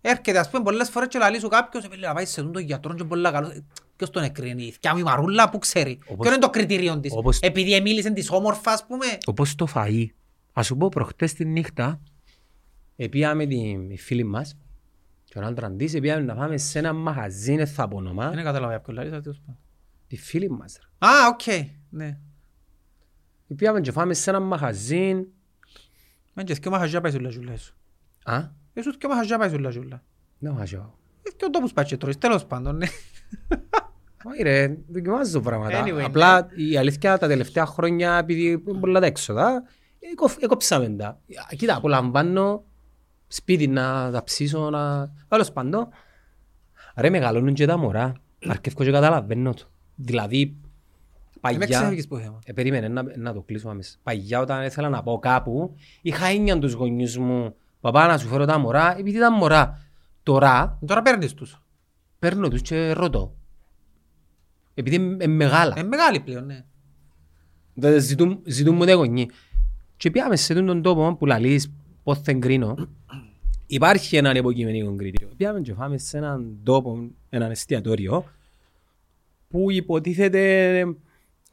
Έρχεται, 0.00 0.38
ας 0.38 0.50
πούμε, 0.50 0.62
πολλές 0.62 0.88
φορές 0.90 1.08
και 1.08 1.18
λαλείς 1.18 1.40
σου 1.40 1.48
κάποιος, 1.48 1.84
«Ε, 1.84 1.88
λέει, 1.88 1.98
να 2.00 2.14
πάεις 2.14 2.24
σε 2.24 2.42
τον 2.42 2.62
γιατρό 2.62 2.90
και 2.90 2.98
είναι 3.00 3.08
πολλά 3.08 3.30
καλός. 3.30 3.62
Ε, 3.94 3.96
Ποιος 3.96 4.10
τον 4.10 4.22
εκρίνει, 4.22 4.62
η 4.64 4.70
θκιά 4.70 4.92
μου 4.92 4.98
η 4.98 5.02
Μαρούλα, 5.02 5.50
που 5.50 5.58
ξέρει. 5.58 5.98
Όπως- 6.06 6.16
Ποιο 6.26 6.30
είναι 6.30 6.40
το 6.40 6.50
κριτήριο 6.50 7.00
της; 7.00 7.12
όπως- 7.14 7.38
Επειδή 7.40 7.80
μίλησε 7.80 8.10
της 8.10 8.30
όμορφα, 8.30 8.72
ας 8.72 8.86
πούμε. 8.86 9.06
Όπως 9.26 9.54
το 9.54 9.66
φαΐ. 9.74 10.06
Ας 10.52 10.66
σου 10.66 10.76
πω 10.76 10.88
προχτές 10.88 11.32
τη 11.32 11.44
νύχτα 11.44 12.00
επίαμε 12.96 13.46
τη 13.46 13.96
φίλη 13.98 14.24
μας 14.24 14.56
και 15.24 15.32
τον 15.34 15.44
άντραν 15.44 15.76
της 15.76 15.94
επίαμε 15.94 16.22
να 16.22 16.34
πάμε 16.34 16.56
σε 16.56 16.78
ένα 16.78 16.92
μαγαζί, 16.92 17.56
δεν 17.56 17.66
θα 17.66 17.88
πω 17.88 17.96
όνομα, 17.96 18.30
Δεν 18.30 18.44
καταλαβαίνω 18.44 18.80
ποιο 18.80 18.92
λαλείς, 18.92 19.12
αλλά 19.12 19.20
τέλος 19.22 19.38
πάντων. 19.40 19.58
τη 20.06 20.16
φίλη 20.16 20.50
μας. 20.50 20.78
ρε. 20.80 21.08
Α, 21.08 21.10
οκ, 21.28 21.40
ναι. 21.90 22.18
Επίαμε 23.48 23.80
και 23.80 23.92
φάμε 23.92 24.14
σε 24.14 24.30
ένα 24.30 24.40
μαγαζί, 24.40 25.26
Μεν 26.32 26.44
και 26.46 26.54
θκυο 26.54 26.70
μαχαζιά 26.70 27.00
πάει 27.00 27.12
σουλα 27.12 27.30
ζουλά 27.30 27.56
σου. 27.56 27.74
α, 28.24 28.42
Έσου 28.72 28.92
θκυο 28.92 29.08
μαχαζιά 29.08 29.38
πάει 29.38 29.48
σουλα 29.50 29.70
ζουλά. 29.70 30.02
δεν 30.38 30.52
μαγαζιώ. 30.52 30.98
Ε, 31.22 31.30
Και 31.36 31.44
ο 31.44 31.50
τόπος 31.50 31.72
πάει 31.72 31.84
και 31.84 31.96
τρώεις, 31.96 32.18
τέλος 32.18 32.46
πάντων, 32.46 32.76
ναι. 32.76 32.86
Όχι 34.24 34.42
ρε, 34.42 34.76
δοκιμάζω 34.88 35.40
πράγματα. 35.40 35.84
Anyway, 35.84 36.02
Απλά 36.04 36.46
η 36.70 36.76
αλήθεια 36.76 37.18
τα 37.18 37.26
τελευταία 37.26 37.66
χρόνια 37.66 38.16
επειδή 38.18 38.62
είναι 38.66 38.78
πολλά 38.80 39.00
τα 39.00 39.06
έξοδα, 39.06 39.62
έκο- 40.12 40.30
έκοψαμε 40.40 40.88
τα. 40.88 41.20
Κοίτα, 41.56 41.76
απολαμβάνω 41.76 42.64
σπίτι 43.28 43.66
να 43.68 44.10
τα 44.12 44.24
ψήσω, 44.24 44.70
να... 44.70 45.12
Τέλος 45.28 45.52
πάντων, 45.52 45.88
ρε 46.96 47.10
μεγαλώνουν 47.10 47.54
και 47.54 47.66
τα 47.66 47.76
μωρά. 47.78 48.12
Αρκεύκω 48.48 48.84
και 48.84 48.90
καταλαβαίνω 48.90 49.54
το. 49.54 49.62
Δηλαδή, 49.94 50.56
Με 51.34 51.40
παγιά... 51.40 51.66
ξέφυγες 51.78 52.06
που 52.08 52.16
θέμα. 52.16 52.38
Ε, 52.44 52.52
περίμενε 52.52 52.88
να, 52.88 53.02
να 53.16 53.32
το 53.32 53.40
κλείσω 53.42 53.68
άμεσα. 53.68 53.96
Παγιά 54.02 54.40
όταν 54.40 54.64
ήθελα 54.64 54.88
να 54.88 55.02
πάω 55.02 55.18
κάπου, 55.18 55.74
είχα 56.02 56.26
έννοια 56.26 56.58
τους 56.58 56.72
γονιούς 56.72 57.16
μου, 57.16 57.54
παπά 57.80 58.06
να 58.06 58.18
σου 58.18 58.28
φέρω 58.28 58.44
τα 58.44 58.58
μωρά, 58.58 58.98
επειδή 58.98 59.16
ήταν 59.16 59.32
μωρά. 59.34 59.78
Τώρα 60.22 60.78
Τώρα 60.86 61.02
παίρνεις 61.02 61.34
τους. 61.34 61.62
παίρνω 62.18 62.48
τους 62.48 62.62
και 62.62 62.92
ρωτώ. 62.92 63.34
Επειδή 64.74 64.96
είναι 64.96 65.26
μεγάλα. 65.26 65.74
Είναι 65.78 65.88
μεγάλη 65.88 66.20
πλέον, 66.20 66.46
ναι. 66.46 66.64
Δεν 67.74 68.00
ζητούν, 68.00 68.40
ζητούν 68.44 68.74
μου 68.74 68.84
τα 68.84 68.92
γονεί. 68.92 69.28
Και 69.96 70.10
πήγαμε 70.10 70.36
σε 70.36 70.54
τον 70.54 70.82
τόπο 70.82 71.16
που 71.16 71.26
λαλείς 71.26 71.72
πώς 72.02 72.20
δεν 72.20 72.40
κρίνω. 72.40 72.88
Υπάρχει 73.66 74.16
έναν 74.16 74.36
υποκειμενικό 74.36 74.96
κριτήριο. 74.96 75.34
Πήγαμε 75.36 75.60
και 75.60 75.74
φάμε 75.74 75.98
σε 75.98 76.16
έναν 76.16 76.58
τόπο, 76.62 77.10
έναν 77.28 77.50
εστιατόριο 77.50 78.24
που 79.48 79.70
υποτίθεται 79.70 80.84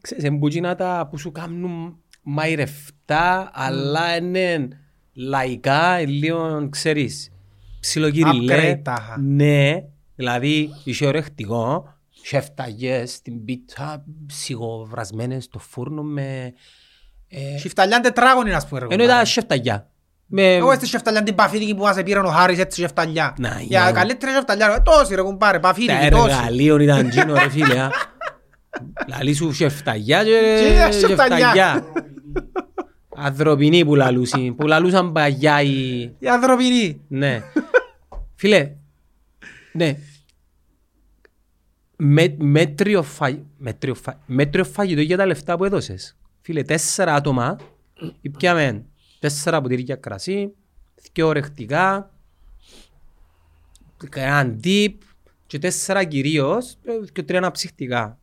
ξέρεις, 0.01 0.23
εμπούκινα 0.23 0.75
τα 0.75 1.07
που 1.10 1.17
σου 1.17 1.31
κάνουν 1.31 1.97
μαϊρευτά 2.23 3.51
αλλά 3.53 4.15
είναι 4.15 4.67
λαϊκά, 5.13 5.99
λίγο 5.99 6.67
ξέρεις, 6.69 7.31
ψιλοκυριλέ. 7.79 8.73
Upgrade 8.73 8.81
τάχα. 8.84 9.19
Ναι, 9.19 9.84
δηλαδή 10.15 10.69
είσαι 10.84 11.05
ορεκτικό, 11.05 11.93
σεφταγιές 12.23 13.12
στην 13.12 13.45
πίτσα, 13.45 14.03
σιγοβρασμένες 14.27 15.43
στο 15.43 15.60
φούρνο 15.60 16.01
με... 16.01 16.53
Ε, 17.27 17.57
Σιφταλιάν 17.57 18.01
τετράγωνη, 18.01 18.53
ας 18.53 18.67
πούμε. 18.67 18.79
ρε, 18.79 18.86
ενώ 18.86 18.95
ήταν 18.95 19.07
κομπάρε. 19.07 19.25
σεφταγιά. 19.25 19.89
Με... 20.34 20.53
Εγώ 20.53 20.73
στη 20.73 20.86
σεφταλιά 20.88 21.23
την 21.23 21.36
παφίτικη 21.36 21.75
που 21.75 21.81
μας 21.84 21.97
επήραν 21.97 22.25
ο 22.25 22.29
Χάρης 22.29 22.60
έτσι 22.60 22.81
σεφταλιά. 22.81 23.36
Να, 23.39 23.47
Για 23.49 23.81
για- 23.81 23.91
καλύτερη 23.91 24.31
σεφταλιά. 24.31 24.73
ε, 24.77 24.81
Τόση 24.81 25.15
ρε 25.15 25.21
κουμπάρε, 25.21 25.60
Τα 25.60 25.67
παφίτικη, 25.67 26.10
τόση. 26.10 26.23
εργαλείων 26.29 26.79
ήταν 26.79 27.10
τζίνο 27.10 27.34
ρε 27.34 27.49
φίλε. 27.49 27.79
α. 27.79 27.89
Λαλή 29.07 29.34
σου 29.34 29.51
σεφταγιά 29.53 30.23
Και 30.23 30.29
και 30.29 30.91
σεφταγιά. 30.91 31.17
σεφταγιά. 31.27 31.86
Ανθρωπινοί 33.15 33.86
που 33.86 33.95
λαλούσαν, 33.95 34.55
που 34.55 34.67
λαλούσαν 34.67 35.12
παγιά 35.12 35.62
οι... 35.62 35.99
Η 36.19 36.27
ανθρωπινή. 36.27 37.01
Ναι. 37.07 37.41
Φίλε, 38.36 38.71
ναι. 39.73 39.95
Με, 42.03 42.35
μέτριο, 42.39 43.03
φα... 43.03 43.37
μέτριο, 43.57 43.95
φα... 43.95 44.19
μέτριο 44.25 44.63
φαγητό 44.63 45.01
για 45.01 45.17
τα 45.17 45.25
λεφτά 45.25 45.57
που 45.57 45.65
έδωσες. 45.65 46.17
Φίλε, 46.41 46.63
τέσσερα 46.63 47.13
άτομα, 47.13 47.55
πιάμε 48.37 48.85
τέσσερα 49.19 49.61
ποτήρια 49.61 49.95
κρασί, 49.95 50.53
δυο 51.13 51.27
ορεκτικά, 51.27 52.11
έναν 54.13 54.59
τύπ 54.59 55.01
και 55.47 55.59
τέσσερα 55.59 56.03
κυρίως 56.03 56.77
ε, 56.83 57.11
και 57.11 57.23
τρία 57.23 57.37
αναψυχτικά. 57.37 58.19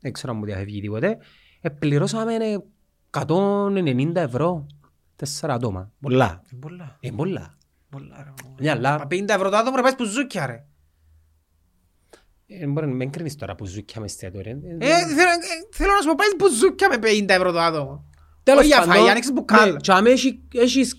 Δεν 0.00 0.12
ξέρω 0.12 0.32
αν 0.32 0.38
μου 0.38 0.44
διαφεύγει 0.44 0.80
τίποτε. 0.80 1.18
Ε, 1.60 1.68
πληρώσαμε 1.68 2.34
ε, 2.34 2.58
190 3.10 4.14
ευρώ. 4.14 4.66
Τέσσερα 5.16 5.54
άτομα. 5.54 5.90
Πολλά. 6.00 6.42
Ε, 6.52 6.56
Πολλά. 6.60 6.96
Ε, 7.00 7.10
πολλά. 7.10 7.54
Πολλά 7.90 8.22
ρε. 8.24 8.32
Μια 8.58 8.80
Μα 8.80 8.88
αλλά 8.88 9.06
50 9.10 9.28
ευρώ 9.28 9.50
το 9.50 9.56
άτομο 9.56 9.76
ρε 9.76 9.82
πάει 9.82 9.94
που 9.94 10.04
ζούκια 10.04 10.46
ρε. 10.46 10.64
Ε, 12.60 12.66
μπορεί 12.66 12.86
να 12.86 12.94
μην 12.94 13.10
κρίνεις 13.10 13.36
τώρα 13.36 13.54
που 13.54 13.66
ζούκια 13.66 14.00
μες 14.00 14.10
εστιατόρια. 14.10 14.50
Ε, 14.52 14.56
θέλω, 14.86 15.30
ε, 15.30 15.66
θέλω 15.72 15.92
να 15.92 16.00
σου 16.00 16.06
πω 16.08 16.14
πάει 16.16 16.36
που 16.38 16.48
ζούκια 16.54 16.88
με 16.88 16.96
50 16.98 17.28
ευρώ 17.28 17.52
το 17.52 17.58
άτομο. 17.60 18.04
Τέλος 18.42 18.60
όχι 18.60 18.68
για 18.68 18.78
πάντων, 18.78 18.92
φαγιά, 18.94 19.10
ανοίξεις 19.10 19.32
μπουκάλα. 19.32 19.72
ναι, 19.72 19.76
και 19.78 19.92
άμα 19.92 20.10
έχει- 20.10 20.42
έχεις 20.54 20.94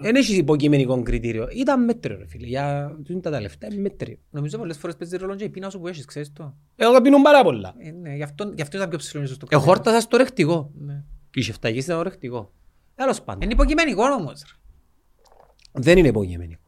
δεν 0.00 0.14
έχεις 0.16 0.36
υποκειμενικό 0.36 1.02
κριτήριο. 1.02 1.48
Ήταν 1.50 1.84
μέτριο 1.84 2.16
ρε 2.18 2.26
φίλε. 2.26 2.46
Για 2.46 2.96
τούτα 3.04 3.30
τα 3.30 3.40
λεφτά 3.40 3.66
είναι 3.70 3.80
μέτριο. 3.80 4.16
Νομίζω 4.30 4.58
πολλές 4.58 4.76
φορές 4.76 4.96
παίζει 4.96 5.16
ρόλο 5.16 5.34
και 5.34 5.44
η 5.44 5.48
πείνα 5.48 5.70
σου 5.70 5.80
που 5.80 5.88
έχεις, 5.88 6.04
ξέρεις 6.04 6.32
το. 6.32 6.56
Εγώ 6.76 7.00
πίνουν 7.00 7.22
πάρα 7.22 7.42
πολλά. 7.42 7.74
Ε, 7.78 7.90
ναι, 7.90 8.14
γι' 8.14 8.22
αυτό, 8.22 8.52
γι' 8.54 8.62
αυτό 8.62 8.76
ήταν 8.76 8.88
πιο 8.88 8.98
ψηλό 8.98 9.22
ίσως 9.22 9.36
το 9.38 9.46
Εγώ 9.50 9.60
κριτήριο. 9.60 9.74
χόρτασα 9.82 10.00
στο 10.00 10.16
ρεκτικό. 10.16 10.70
Ναι. 10.78 11.04
Και 11.30 11.40
η 11.40 11.42
σεφταγής 11.42 11.84
ήταν 11.84 12.02
ρεκτικό. 12.02 12.52
Τέλος 12.94 13.22
πάντων. 13.22 13.42
Είναι 13.42 13.52
υποκειμενικό 13.52 14.02
όμως. 14.04 14.42
ρε. 14.46 15.80
Δεν 15.82 15.98
είναι 15.98 16.08
υποκειμενικό. 16.08 16.60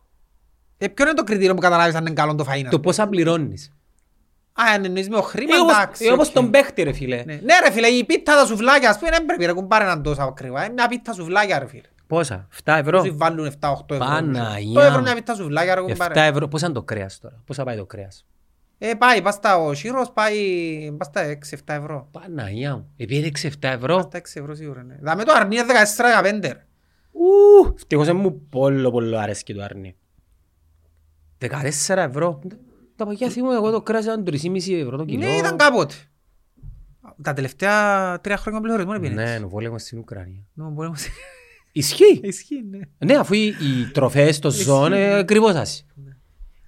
Ε, 0.78 0.88
ποιο 0.88 1.04
είναι 1.06 1.14
το 1.14 1.24
κριτήριο 1.24 1.54
που 1.54 1.60
καταλάβεις 1.60 1.94
αν 1.94 2.00
είναι 2.06 2.14
καλό 2.14 2.34
το 2.34 2.44
φαΐνα. 2.48 2.68
Το 2.70 2.80
πόσα 2.80 3.08
πληρώνεις. 3.08 3.72
Α, 4.60 4.64
αν 4.74 4.84
εννοείς 4.84 5.08
με 5.08 5.16
ο 5.16 5.20
χρήμα, 5.22 5.54
Ε, 5.56 5.58
όπως- 5.60 5.74
εντάξει. 5.76 6.04
ε, 6.06 6.12
όπως 6.12 6.28
οκ. 6.28 6.34
τον 6.34 6.50
παίχτη 6.50 6.82
ρε 6.82 6.92
φίλε. 6.92 7.16
Ναι, 7.16 7.34
ναι, 7.34 7.54
ρε 7.64 7.70
φίλε, 7.72 7.86
η 7.86 8.04
πίτα 8.04 8.34
τα 8.36 8.46
σουβλάκια, 8.46 8.90
ας 8.90 8.98
πούμε, 8.98 9.10
δεν 9.10 9.24
πρέπει 9.24 9.44
ρε 9.44 9.52
κουμπάρε 9.52 9.84
να 9.84 9.92
είναι 9.92 10.00
τόσο 10.02 10.22
ακριβά. 10.22 10.64
Είναι 10.64 10.72
μια 10.72 10.88
πίτα 10.88 11.12
σουβλάκια, 11.12 11.58
ρε 11.58 11.66
φίλε. 11.66 11.82
Πόσα, 12.06 12.48
7 12.64 12.76
ευρώ; 12.78 12.98
Όσοι 12.98 13.10
βάλουν 13.10 13.46
7-8 13.46 13.94
ευρώ. 13.94 14.06
Παναγία 14.06 14.80
8 14.80 14.86
ευρώ 14.86 15.00
μια 15.02 15.14
πίτα 15.14 15.34
σουβλάκια, 15.34 15.74
ρε 15.74 15.80
7 15.80 15.84
κουμπάρε. 15.86 16.26
ευρώ. 16.26 16.48
Πόσα 16.48 16.66
είναι 16.66 16.74
το 16.74 16.82
κρέας 16.82 17.18
τώρα; 17.20 17.42
Πόσα 17.46 17.64
πάει 17.64 17.76
το 17.76 17.86
κρέας; 17.86 18.26
Ε, 18.78 18.94
πάει, 18.94 19.22
πας 19.22 19.34
στα 19.34 19.58
ο 19.58 19.74
Σύρος, 19.74 20.10
πάει, 20.12 20.36
πας 20.98 21.06
στα 21.06 21.20
6-7 21.20 21.74
ευρώ. 21.74 22.08
Παναγία 22.10 22.74
μου. 22.76 22.90
Επήρε 22.96 23.26
6-7 23.26 23.68
Πας 23.68 23.74
ευρώ. 23.76 24.00
στα 24.00 24.16
6 24.18 24.40
ευρώ 24.40 24.54
σίγουρα, 24.54 24.82
ναι. 24.82 24.96
Δάμε 25.00 25.24
το 25.24 25.32
αρνί 25.36 25.56
14-15. 25.56 26.48
ρε. 26.52 26.66
Ου, 27.12 27.72
Ευτυχώς 27.76 28.12
μου 28.12 28.40
πολύ 28.50 28.90
πολύ 28.90 29.18
αρέσκει 29.18 29.54
το 29.54 29.62
άρνη. 29.62 29.96
14 31.38 32.02
ευρώ. 32.02 32.40
Τα 32.98 33.06
παγιά 33.06 33.28
θυμούμαι 33.30 33.54
εγώ 33.54 33.70
το 33.70 33.82
κράτησα 33.82 34.12
ήταν 34.12 34.24
3,5 34.42 34.72
ευρώ 34.80 34.96
το 34.96 35.04
κιλό. 35.04 35.18
Ναι, 35.24 35.36
ήταν 35.36 35.56
κάποτε. 35.56 35.94
Τα 37.22 37.32
τελευταία 37.32 38.20
τρία 38.20 38.36
χρόνια 38.36 38.60
πληρωρισμό 38.60 38.94
είναι 38.94 39.08
Ναι, 39.08 39.14
πιένες. 39.14 39.42
ο 39.42 39.46
πόλεμος 39.46 39.82
στην 39.82 39.98
Ουκρανία. 39.98 40.44
Ναι, 40.54 40.64
μπορούμε 40.64 40.96
να- 40.98 41.02
Ισχύει. 41.72 42.20
Ισχύει, 42.22 42.64
ναι. 42.70 42.78
Ναι, 43.06 43.14
αφού 43.18 43.34
οι, 43.34 43.46
οι 43.46 43.90
τροφές 43.92 44.38
των 44.38 44.50
ζώων 44.50 44.92
είναι 44.92 45.14
ακριβώς 45.14 45.54
ας. 45.54 45.86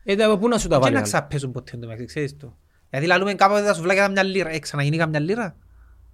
Ε, 0.04 0.16
τα- 0.16 0.38
πού 0.38 0.48
να 0.48 0.58
σου 0.58 0.68
τα 0.68 0.74
Και 0.74 0.80
βάλει. 0.80 0.92
να 0.92 0.98
άλλο. 0.98 1.08
ξαπέσουν 1.08 1.52
ποτέ 1.52 1.70
το 1.72 1.78
μεταξύ, 1.78 2.04
ξέρεις 2.04 2.36
το. 2.36 2.56
Γιατί 2.90 3.06
λαλούμε 3.06 3.34
κάποτε 3.34 3.62
τα 3.64 3.74
σουβλάκια 3.74 4.00
ήταν 4.02 4.12
μια 4.12 4.22
λίρα. 4.22 4.50
Ε, 4.50 4.58
ξαναγίνει 4.58 4.96
καμιά 4.96 5.20
λίρα; 5.20 5.56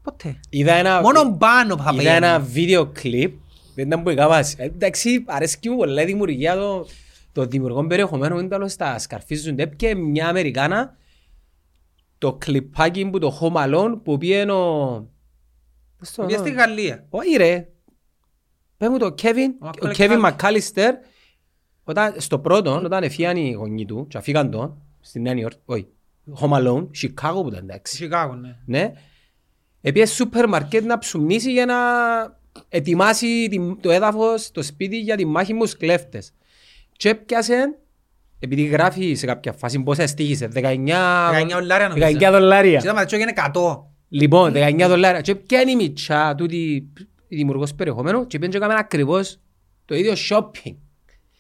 Ποτέ. 0.03 0.41
Είδα 0.49 0.73
ένα, 0.73 1.01
Μόνο 1.01 1.37
πάνω 1.39 1.77
θα 1.77 1.91
είδα 2.01 2.11
ένα 2.13 2.37
πηγαίνει. 2.41 2.53
βίντεο 2.53 2.87
κλιπ. 2.87 3.35
Δεν 3.75 3.87
ήταν 3.87 4.03
που 4.03 4.09
έκαβα. 4.09 4.45
Εντάξει, 4.57 5.25
αρέσκει 5.27 5.69
μου 5.71 5.77
πολλά 5.77 6.03
η 6.03 6.05
δημιουργία 6.05 6.55
το, 6.55 6.87
το 7.37 7.47
δημιουργών 7.47 7.89
περιεχομένου. 7.89 8.39
Είναι 8.39 8.49
τέλος 8.49 8.73
στα 8.73 8.99
σκαρφίζουν. 8.99 9.59
Έπιε 9.59 9.95
μια 9.95 10.29
Αμερικάνα 10.29 10.97
το 12.19 12.35
κλιπάκι 12.35 13.11
που 13.11 13.19
το 13.19 13.39
Home 13.41 13.55
Alone 13.67 14.01
που 14.03 14.19
πήγαινε 14.19 14.53
ο... 14.53 14.87
Πώς 15.99 16.11
το 16.11 16.25
Πήγε 16.25 16.39
στη 16.39 16.49
όνομα; 16.49 16.65
Γαλλία. 16.65 17.07
Όχι 17.11 17.37
ρε. 17.37 17.69
Πες 18.77 18.89
μου 18.89 18.99
το 18.99 19.15
Kevin, 19.23 19.49
Ο 19.61 19.67
ο 19.67 19.71
Macaulay 19.71 19.95
Kevin 19.97 20.23
Culkin. 20.23 20.31
McAllister, 20.37 20.91
όταν, 21.85 22.15
στο 22.17 22.39
πρώτο, 22.39 22.81
όταν 22.85 23.03
έφυγαν 23.03 23.37
οι 23.37 23.53
γονείς 23.53 23.87
του 23.87 24.07
και 24.07 24.19
αφήκαν 24.19 24.51
τον, 24.51 24.83
στη 25.01 25.21
Νέα 25.21 25.35
Υόρκη, 25.35 25.61
όχι, 25.65 25.89
Home 26.41 26.53
Alone, 26.53 26.87
Chicago 27.03 27.43
που 27.43 27.49
ήταν 27.49 27.63
εντάξει. 27.63 27.97
Σικάγο, 27.97 28.35
ναι. 28.35 28.57
Ναι. 28.67 28.93
Επίσης 29.81 30.15
σούπερ 30.15 30.49
μαρκέτ 30.49 30.85
να 30.85 30.99
ψουμνήσει 30.99 31.53
για 31.53 31.67
να 31.67 31.75
ετοιμάσει 32.69 33.49
την- 33.51 33.81
το 33.81 33.91
έδαφος, 33.91 34.51
το 34.51 34.63
σπίτι 34.63 34.99
για 34.99 35.17
τη 35.17 35.25
μάχη 35.25 35.55
με 35.55 35.61
τους 35.61 35.77
κλέφτες. 35.77 36.33
Και 36.97 37.09
έπιασε, 37.09 37.79
επειδή 38.39 38.63
γράφει 38.63 39.15
σε 39.15 39.27
κάποια 39.27 39.53
φάση 39.53 39.83
πόσα 39.83 40.07
στήχησε, 40.07 40.49
19, 40.55 40.61
19 40.63 41.49
δολάρια 41.51 41.89
νομίζω. 41.89 42.07
19 42.07 42.29
δολάρια. 42.31 42.79
Και 42.79 42.85
ήταν 42.85 42.95
μαζί 42.95 43.17
έγινε 43.17 43.33
100. 43.55 43.83
Λοιπόν, 44.09 44.53
19 44.55 44.85
δολάρια. 44.89 45.21
Και 45.21 45.35
πιάνει 45.35 45.71
η 45.71 45.77
μητσά 45.77 46.35
τούτη 46.35 46.57
η 47.29 47.37
δημιουργός 47.37 47.75
περιεχομένου 47.75 48.27
και 48.27 48.39
πήγαινε 48.39 48.59
και 48.59 48.65
έκαμε 48.65 48.79
ακριβώς 48.79 49.39
το 49.85 49.95
ίδιο 49.95 50.13
shopping. 50.31 50.75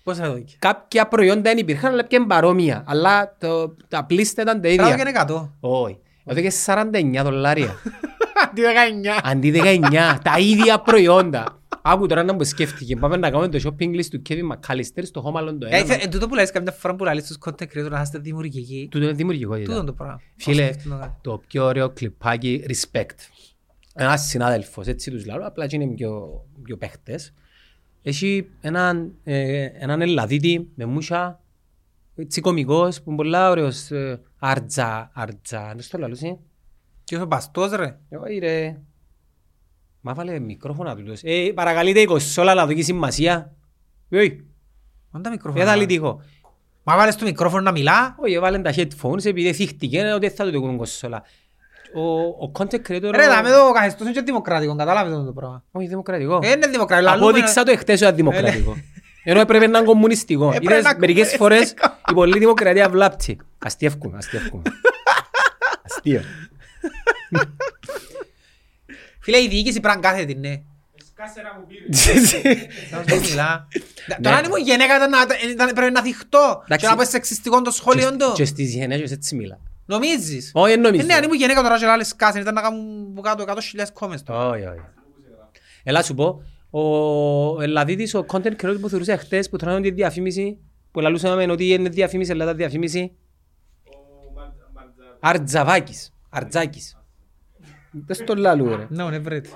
Πώς 0.02 0.16
θα 0.16 0.26
το 0.26 0.34
δεις; 0.34 0.56
Κάποια 0.58 1.08
προϊόντα 1.08 1.40
δεν 1.40 1.58
υπήρχαν, 1.58 1.92
αλλά 1.92 2.06
πιάνε 2.06 2.26
παρόμοια. 2.26 2.84
Αλλά 2.86 3.36
το, 3.40 3.76
τα 3.88 4.04
πλήστα 4.04 4.42
ήταν 4.42 4.60
τα 4.60 4.68
Κάτω 4.68 4.82
και 4.82 4.92
ίδια. 4.92 5.08
είναι 5.08 5.24
100. 5.28 5.48
Όχι. 5.60 5.98
Έδωκε 6.24 6.50
49 6.66 7.20
δολάρια. 7.22 7.74
Αντί 8.50 8.62
19. 8.62 9.20
Αντί 9.22 9.60
19, 9.64 10.16
τα 10.22 10.38
ίδια 10.38 10.78
προϊόντα. 10.78 11.55
Άκου 11.82 12.06
τώρα 12.06 12.22
να 12.22 12.32
μου 12.32 12.44
σκέφτηκε. 12.44 12.96
Πάμε 12.96 13.16
να 13.16 13.30
κάνουμε 13.30 13.48
το 13.48 13.60
shopping 13.64 13.94
list 13.96 14.04
του 14.10 14.22
Kevin 14.28 14.42
McAllister 14.52 15.02
στο 15.02 15.22
Home 15.34 15.40
Alone 15.42 15.56
το 15.60 15.66
Ε, 15.70 15.76
ένα. 15.78 16.02
Εν 16.02 16.10
τούτο 16.10 16.28
που 16.28 16.34
λες 16.34 16.50
καμιά 16.50 16.72
φορά 16.72 16.94
που 16.96 17.04
λαλείς 17.04 17.24
στους 17.24 17.36
content 17.44 17.62
creators 17.62 17.90
να 17.90 18.00
είστε 18.00 18.18
δημιουργικοί. 18.18 18.88
Τούτο 18.90 19.04
είναι 19.04 19.14
δημιουργικότητα. 19.14 19.72
Τούτο 19.72 19.84
το 19.84 19.92
πράγμα. 19.92 20.20
Φίλε, 20.36 20.62
Πώς 20.66 20.72
σκέφτονται 20.72 20.94
να 20.94 21.00
κάνουν. 21.00 21.16
το 21.20 21.42
πιο 21.46 21.64
ωραίο 21.64 21.90
κλιπάκι, 21.90 22.64
respect. 22.68 23.16
Ένας 23.94 24.26
συνάδελφος, 24.26 24.86
έτσι 24.86 25.10
τους 25.10 25.26
λέω, 25.26 25.46
απλά 25.46 25.66
και 25.66 25.76
είναι 25.76 25.86
πιο, 25.94 26.44
πιο 26.62 26.76
παίχτες. 26.76 27.32
Έχει 28.02 28.48
έναν, 28.60 29.12
ε, 29.24 29.64
έναν 29.78 30.00
Ελλαδίτη 30.00 30.68
με 30.74 30.84
μούσα, 30.84 31.40
έτσι 32.16 32.40
κωμικός, 32.40 32.96
που 33.02 33.08
είναι 33.08 33.16
πολλά 33.16 33.50
ωραίος, 33.50 33.90
ε, 33.90 34.20
αρτζα, 34.38 35.10
αρτζα, 35.14 35.66
δεν 35.66 35.80
στο 35.80 35.98
λαλούσι. 35.98 36.38
Και 37.04 37.20
ο 37.20 37.26
παστός 37.26 37.70
ρε. 37.70 37.98
Όχι 38.20 38.38
ρε. 38.38 38.80
Μα 40.06 40.14
βάλε 40.14 40.38
μικρόφωνα 40.38 40.96
τούτος. 40.96 41.20
Ε, 41.22 41.52
παρακαλείτε 41.54 42.00
η 42.00 42.04
κοσόλα 42.04 42.54
να 42.54 42.66
δοκίσει 42.66 42.84
σημασία. 42.84 43.52
Όχι, 44.12 44.44
Μόνο 45.10 45.24
τα 45.24 45.30
μικρόφωνα. 45.30 45.64
δεν 45.64 45.72
θα 45.72 45.78
λυτικό. 45.78 46.20
Μα 46.82 46.96
βάλες 46.96 47.16
το 47.16 47.24
μικρόφωνο 47.24 47.62
να 47.62 47.70
μιλά. 47.70 48.14
Όχι, 48.18 48.34
έβαλε 48.34 48.58
τα 48.58 48.72
headphones 48.76 49.24
επειδή 49.24 49.52
θύχτηκε 49.52 50.12
ότι 50.14 50.28
θα 50.30 50.44
του 50.44 50.50
το 50.52 50.60
κάνουν 50.60 50.76
κοσόλα. 50.76 51.22
Ο, 51.94 52.00
ο 52.44 52.52
content 52.58 52.74
creator... 52.88 53.10
Ρε, 53.14 53.26
δάμε 53.26 53.50
το 53.50 53.72
καθεστώς 53.74 54.00
είναι 54.06 54.10
και 54.16 54.20
δημοκρατικός. 54.20 54.76
Κατάλαβε 54.76 55.10
το 55.24 55.32
πράγμα. 55.32 55.64
Όχι, 55.70 55.86
δημοκρατικό. 55.86 56.38
Ε, 56.42 56.48
Είναι 56.50 56.66
δημοκρατικό. 56.66 57.10
λαλούμε- 57.10 57.30
Απόδειξα 57.30 57.62
το 57.62 57.70
εχθές 57.70 58.00
ότι 58.02 58.04
είναι 58.08 58.16
δημοκρατικό. 58.16 58.76
Ενώ 59.24 59.40
έπρεπε 59.40 59.66
να 59.66 59.78
είναι 59.78 59.86
κομμουνιστικό. 59.86 60.46
Έπρεπε 60.52 60.72
Είδες, 60.74 60.84
να 60.92 60.98
μερικές 60.98 61.28
είναι 61.28 61.36
φορές 61.36 61.70
η 62.10 62.12
πολλή 62.14 62.38
δημοκρατία 62.38 62.88
βλάπτει. 62.88 63.38
Αστιεύκουμε, 63.58 64.16
αστιεύκουμε. 64.16 64.62
Αστείο. 65.84 66.20
Φίλε, 69.26 69.38
η 69.42 69.48
διοίκηση 69.48 69.80
πρέπει 69.80 69.96
να 70.00 70.08
κάθεται, 70.10 70.34
ναι. 70.34 70.60
Θα 72.90 73.04
σου 73.08 73.20
μιλά. 73.20 73.68
Τώρα 74.22 74.36
αν 74.36 74.44
ήμουν 74.44 74.60
γυναίκα 74.62 74.96
ήταν 74.96 75.10
να- 75.10 75.50
ήταν- 75.52 75.72
πρέπει 75.74 75.92
να 75.92 76.02
θυχτώ 76.02 76.62
Εντάξει. 76.64 76.86
και 76.86 76.92
να 76.92 76.96
πω 76.98 77.04
σεξιστικό 77.10 77.62
το 77.62 77.70
σχόλιο 77.70 78.10
Και- 78.10 78.16
του. 78.16 78.32
Και 78.34 78.44
στις 78.44 78.74
γενέσεις 78.74 79.10
έτσι 79.10 79.34
μιλά. 79.34 79.58
Νομίζεις; 79.86 80.50
Όχι, 80.54 80.70
δεν 80.70 80.84
Ε, 80.84 80.88
νομίζω. 80.88 81.06
Ναι, 81.06 81.14
αν 81.14 81.22
ήμουν 81.22 81.36
γυναίκα 81.36 81.62
τώρα 81.62 81.78
και 81.78 81.86
άλλες 81.86 82.16
κάσεν 82.16 82.40
ήταν 82.40 82.54
να 82.54 82.60
κάνουν 82.60 83.12
που 83.14 83.20
κάτω 83.20 83.44
100.000 83.46 83.92
comments 84.00 84.20
τώρα. 84.24 84.48
Όχι, 84.48 84.62
όχι. 84.62 84.80
Έλα 85.82 86.02
σου 86.02 86.14
πω, 86.14 86.42
ο 86.80 87.62
Ελλαδίτης, 87.62 88.14
ο 88.14 88.24
content 88.32 88.56
creator 88.62 88.76
που 88.80 88.88
θεωρούσε 88.88 89.16
χτες, 89.16 89.48
που 89.48 89.56
τρώνε 89.56 89.80
τη 89.80 89.90
διαφήμιση, 89.90 90.58
που 90.92 91.00
λαλούσαμε 91.00 91.52
ότι 91.52 91.68
είναι 91.68 91.88
διαφήμιση, 91.88 92.30
αλλά 92.32 92.44
ήταν 92.44 92.56
διαφήμιση. 92.56 93.12
Αρτζαβάκης, 95.20 96.12
Αρτζάκης. 96.30 96.96
Δεν 97.90 98.16
στο 98.16 98.34
λαλού 98.34 98.76
ρε. 98.76 98.86
Ναι, 98.90 99.04
ναι, 99.10 99.18
βρέτε. 99.18 99.48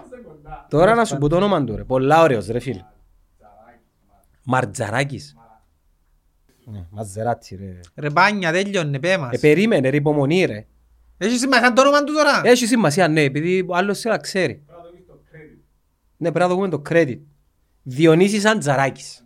Τώρα 0.68 0.94
να 0.94 1.04
σου 1.04 1.18
πω 1.18 1.28
το 1.28 1.36
όνομα 1.36 1.64
του 1.64 1.76
ρε. 1.76 1.84
Πολλά 1.84 2.22
ωραίος 2.22 2.46
ρε 2.46 2.58
φίλε. 2.58 2.84
Μαρτζαράκης. 4.42 5.34
Ναι, 6.64 6.86
Μαζεράτσι 6.90 7.56
ρε. 7.56 7.80
Ρε 7.94 8.10
μπάνια, 8.10 8.52
τέλειωνε, 8.52 8.98
πέ 8.98 9.10
Ε, 9.12 9.18
μας. 9.18 9.40
περίμενε 9.40 9.88
ρε, 9.88 9.96
υπομονή 9.96 10.44
ρε. 10.44 10.66
Έχει 11.18 11.36
σημασία 11.38 11.72
το 11.72 11.80
όνομα 11.80 12.04
του 12.04 12.12
τώρα. 12.12 12.40
Έχει 12.44 12.66
σημασία, 12.66 13.08
ναι, 13.08 13.22
επειδή 13.22 13.64
ο 13.68 13.74
άλλος 13.76 13.98
σε 13.98 14.08
να 14.08 14.16
ξέρει. 14.18 14.64
Ναι, 16.16 16.32
πρέπει 16.32 16.48
να 16.48 16.54
δούμε 16.54 16.68
το 16.68 16.82
credit. 16.88 17.18
Διονύσης 17.82 18.44
Αντζαράκης. 18.44 19.24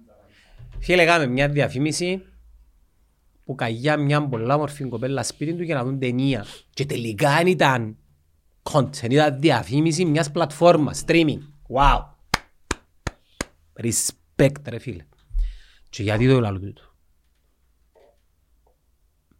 Φίλε, 0.79 1.05
κάναμε 1.05 1.27
μια 1.33 1.49
διαφήμιση 1.49 2.23
που 3.45 3.55
καγιά 3.55 3.97
μια 3.97 4.29
πολλά 4.29 4.59
μορφή 4.59 4.85
κοπέλα 4.85 5.23
σπίτι 5.23 5.55
του 5.55 5.63
για 5.63 5.75
να 5.75 5.85
δουν 5.85 5.99
ταινία. 5.99 6.45
Και 6.71 6.87
τελικά 6.87 7.37
δεν 7.37 7.47
ήταν 7.47 7.97
content, 8.73 9.11
ήταν 9.11 9.41
διαφήμιση 9.41 10.05
μιας 10.05 10.31
πλατφόρμας, 10.31 11.03
streaming. 11.07 11.39
Wow. 11.75 12.03
Respect 13.83 14.69
ρε 14.69 14.79
φίλε. 14.79 15.05
Και 15.91 16.03
γιατί 16.03 16.29
το 16.29 16.41
λαλού 16.41 16.61
τούτο. 16.61 16.83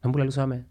Δεν 0.01 0.11
που 0.11 0.19
λαλούσαμε. 0.19 0.67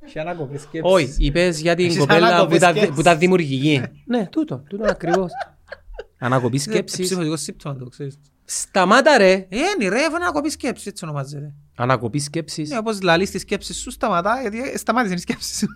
Έχει 0.00 0.18
ανάκοπη 0.18 0.58
σκέψη. 0.58 0.92
Όχι, 0.92 1.14
είπες 1.18 1.60
για 1.60 1.74
την 1.74 1.84
Έχεις 1.84 1.98
κοπέλα 1.98 2.26
ανάκοπες 2.26 2.48
που 2.50 2.54
ήταν- 2.56 2.70
σκέψεις. 2.74 2.94
που 2.94 3.00
ήταν 3.00 3.18
δημιουργική. 3.18 3.82
Ναι, 4.04 4.26
τούτο, 4.26 4.62
τούτο 4.68 4.84
ακριβώς. 4.84 5.30
Ανακοπή 6.18 6.58
σκέψης. 6.58 7.00
Ψυχολογικός 7.00 7.40
σύμπτωμα 7.40 7.76
το 7.76 7.88
ξέρεις. 7.88 8.18
Σταμάτα 8.44 9.18
ρε. 9.18 9.32
Ε, 9.32 9.46
είναι 9.50 9.88
ρε, 9.88 9.98
είναι 9.98 10.14
ανακοπή 10.16 10.50
σκέψη, 10.50 10.88
έτσι 10.88 11.04
ονομάζεται. 11.04 11.54
Ανακοπή 11.76 12.18
σκέψης. 12.18 12.70
Ναι, 12.70 12.78
όπως 12.78 13.00
λαλείς 13.02 13.30
τη 13.30 13.38
σκέψη 13.38 13.74
σου, 13.74 13.90
σταματά, 13.90 14.40
γιατί 14.40 14.60
ε, 14.70 14.76
σταμάτησες 14.76 15.18
η 15.18 15.20
σκέψη 15.20 15.54
σου. 15.58 15.66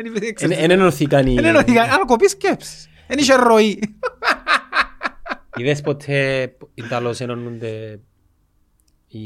Δεν 0.00 0.06
είπε, 0.06 0.18
δεν 0.18 0.28
Εν 0.28 0.34
ξέρεις. 0.34 0.58
εν 0.58 0.70
ενωθήκαν 0.70 1.26
οι... 1.26 1.34
Δεν 1.34 1.44
εννοεί, 1.44 1.78
ανακοπή 1.78 2.28
σκέψη. 2.28 2.88
Δεν 3.08 3.18
είχε 3.18 3.34
ροή. 3.34 3.78
Είδες 5.56 5.80
ποτέ 5.80 6.42
οι 6.74 6.82
Ιταλός 6.84 7.20
ενώνονται 7.20 8.00
οι, 9.08 9.18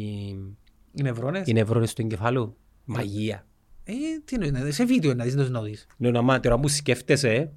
Οι 0.93 1.03
νευρώνες; 1.03 1.47
οι 1.47 1.53
νευρώνες 1.53 1.93
του 1.95 2.03
εγκεφάλου; 2.03 2.57
Μαγεία. 2.85 3.47
Ε, 3.85 3.93
τι 4.25 4.37
εννοείς, 4.41 4.75
σε 4.75 4.85
βίντεο 4.85 5.15
να 5.15 5.25
δεις, 5.25 5.33
δεν 5.35 5.41
το 5.43 5.47
συνοδείς. 5.47 5.87
Ναι, 5.97 6.11
να 6.11 6.23
μα 6.23 6.41
τώρα 6.41 6.59
που 6.61 6.69
σκέφτεσαι 6.69 7.53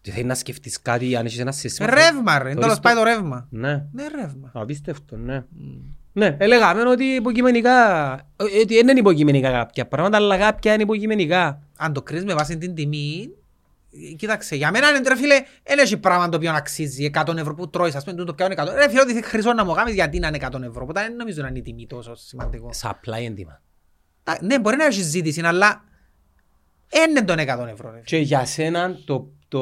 και 0.00 0.10
θέλεις 0.10 0.26
να 0.26 0.34
σκεφτείς 0.34 0.82
κάτι 0.82 1.16
αν 1.16 1.26
έχεις 1.26 1.38
ένα 1.38 1.52
σύστημα. 1.52 1.90
Ρεύμα 1.94 2.38
ρε, 2.38 2.48
το 2.54 2.60
τέλος 2.60 2.66
ρίσκο- 2.66 2.80
πάει 2.82 2.94
το 2.94 3.02
ρεύμα. 3.02 3.46
Ναι. 3.50 3.86
Ναι, 3.92 4.06
ρεύμα. 4.20 4.50
Απίστευτο, 4.54 5.16
ναι. 5.16 5.44
Ναι, 6.18 6.36
έλεγαμε 6.38 6.88
ότι 6.88 7.04
υποκειμενικά, 7.04 8.12
ε, 8.36 8.44
ότι 8.62 8.74
δεν 8.74 8.88
είναι 8.88 8.98
υποκειμενικά 8.98 9.50
κάποια 9.50 9.86
πράγματα, 9.86 10.16
αλλά 10.16 10.38
κάποια 10.38 10.72
είναι 10.72 10.82
υποκειμενικά. 10.82 11.62
Αν 11.76 11.92
το 11.92 12.02
κρίνεις 12.02 12.24
με 12.24 12.34
βάση 12.34 12.58
την 12.58 12.74
τιμή, 12.74 13.30
ε, 14.10 14.12
κοίταξε, 14.14 14.56
για 14.56 14.70
μένα 14.70 14.88
είναι 14.88 15.08
ρε 15.08 15.16
φίλε, 15.16 15.34
δεν 15.62 15.78
έχει 15.78 15.96
πράγμα 15.96 16.28
το 16.28 16.36
οποίο 16.36 16.50
να 16.50 16.56
αξίζει 16.56 17.10
100 17.14 17.36
ευρώ 17.36 17.54
που 17.54 17.70
τρώεις, 17.70 17.94
ας 17.94 18.04
πούμε, 18.04 18.16
τούτο 18.16 18.34
πιάνουν 18.34 18.56
100. 18.58 18.72
Ρε 18.74 18.88
φίλε, 18.88 19.00
ότι 19.00 19.22
χρυσό 19.24 19.52
να 19.52 19.64
μου 19.64 19.72
κάνεις 19.72 19.94
γιατί 19.94 20.18
να 20.18 20.28
είναι 20.28 20.36
100 20.36 20.62
ευρώ, 20.62 20.82
οπότε 20.82 21.00
δεν 21.00 21.16
νομίζω 21.16 21.42
να 21.42 21.48
είναι 21.48 21.58
η 21.58 21.62
τιμή 21.62 21.86
τόσο 21.86 22.14
σημαντικό. 22.14 22.70
Supply 22.82 23.28
and 23.28 23.34
demand. 23.40 23.58
Τα- 24.22 24.38
Ναι, 24.40 24.58
μπορεί 24.60 24.76
να 24.76 24.84
έχει 24.84 25.02
ζήτηση, 25.02 25.40
αλλά 25.44 25.84
δεν 26.88 27.10
είναι 27.10 27.22
των 27.22 27.38
100 27.38 27.66
ευρώ. 27.72 27.90
ρε. 27.90 28.00
Και 28.04 28.16
για 28.16 28.44
σένα 28.44 28.98
το... 29.04 29.28
το... 29.48 29.58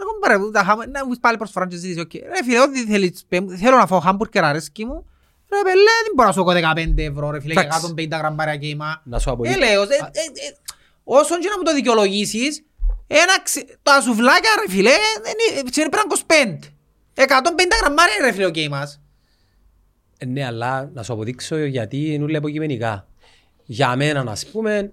Εγώ 0.00 0.18
πάρε, 0.20 0.50
τα 0.52 0.62
χάμα- 0.64 0.86
να 0.86 1.04
μου 1.04 1.10
πεις 1.10 1.18
πάλι 1.20 1.36
προσφορά 1.36 1.66
και 1.66 1.76
ζήτηση, 1.76 2.00
οκ. 2.00 2.14
Ρε 2.14 2.44
φίλε, 2.44 2.60
ό,τι 2.60 2.84
θέλεις, 2.84 3.24
πέ 3.28 3.40
μου, 3.40 3.50
θέλω 3.50 3.76
να 3.76 3.86
φάω 3.86 3.98
χάμπουργκερ 4.00 4.44
αρέσκει 4.44 4.84
μου, 4.84 5.06
Ρε 5.50 5.62
πελλέ, 5.62 5.94
δεν 6.04 6.12
μπορώ 6.14 6.28
να 6.28 6.34
σου 6.34 6.40
έχω 6.40 6.52
15 6.52 6.94
ευρώ 6.96 7.30
ρε 7.30 7.40
φίλε 7.40 7.52
για 7.52 7.62
Εντάξει. 7.62 7.94
150 7.96 8.18
γραμμάρια 8.18 8.56
κιμά. 8.56 9.02
Να 9.04 9.18
σου 9.18 9.30
αποδείξω. 9.30 9.58
Έλεος, 9.64 9.88
ε, 9.88 9.94
ε, 9.94 9.98
ε, 9.98 10.56
όσον 11.04 11.40
και 11.40 11.48
να 11.48 11.56
μου 11.58 11.62
το 11.64 11.74
δικαιολογήσεις, 11.74 12.64
ένα 13.06 13.42
ξε- 13.42 13.78
τα 13.82 14.00
σουβλάκια 14.00 14.50
ρε 14.66 14.72
φίλε, 14.72 14.90
δεν 15.22 15.32
είναι- 15.50 15.58
είναι 15.58 15.88
πρέπει 15.88 15.96
να 15.96 16.00
είναι 16.00 16.58
25. 16.60 16.72
150 17.14 17.76
γραμμάρια 17.80 18.14
ρε 18.20 18.32
φίλε 18.32 18.46
ο 18.46 18.50
κέιμας. 18.50 19.00
Ε, 20.18 20.24
Ναι, 20.24 20.44
αλλά 20.46 20.90
να 20.94 21.02
σου 21.02 21.12
αποδείξω 21.12 21.56
γιατί 21.56 22.12
είναι 22.12 22.24
όλα 22.24 22.36
υποκειμενικά. 22.38 23.06
Για 23.64 23.96
μένα, 23.96 24.24
ας 24.30 24.46
πούμε, 24.46 24.92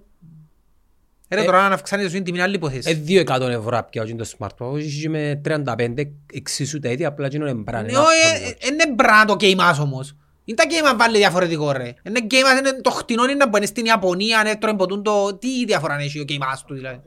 Ρε 1.30 1.40
Ε, 1.40 1.44
τώρα 1.44 1.68
να 1.68 1.74
αυξάνεις 1.74 2.06
σου 2.06 2.12
την 2.12 2.24
τιμή 2.24 2.40
άλλη 2.40 2.54
ε, 2.54 2.56
υπόθεση. 2.56 2.94
200 3.06 3.40
ευρώ 3.48 3.86
πια 3.90 4.02
όχι 4.02 4.14
το 4.14 4.30
smartphone, 4.38 4.72
όχι 4.72 5.08
με 5.08 5.40
35 5.44 6.04
εξίσου 6.32 6.78
τα 6.78 6.88
ίδια, 6.88 7.08
απλά 7.08 7.26
γίνονται 7.28 7.54
μπράνε. 7.54 7.90
Ναι, 7.92 7.98
όχι, 7.98 8.44
ε, 8.44 8.48
ε, 8.48 8.72
είναι 8.72 8.86
μπρά 8.94 9.24
το 9.24 9.36
κέιμας 9.36 9.78
όμως. 9.78 10.16
Είναι 10.48 10.56
τα 10.56 10.66
κέιμα 10.66 10.96
βάλει 10.96 11.16
διαφορετικό 11.16 11.72
ρε. 11.72 11.94
Είναι 12.02 12.20
κέιμας, 12.20 12.58
είναι 12.58 12.72
το 12.80 12.90
χτινό 12.90 13.24
είναι 13.24 13.34
να 13.34 13.48
μπορεί 13.48 13.66
στην 13.66 13.84
Ιαπωνία, 13.84 14.38
αν 14.38 14.46
έτρωε 14.46 14.74
ποτούν 14.74 15.02
το... 15.02 15.34
Τι 15.36 15.64
διαφορά 15.64 15.96
έχει 16.00 16.20
ο 16.20 16.24
κέιμας 16.24 16.64
του 16.64 16.74
δηλαδή. 16.74 17.00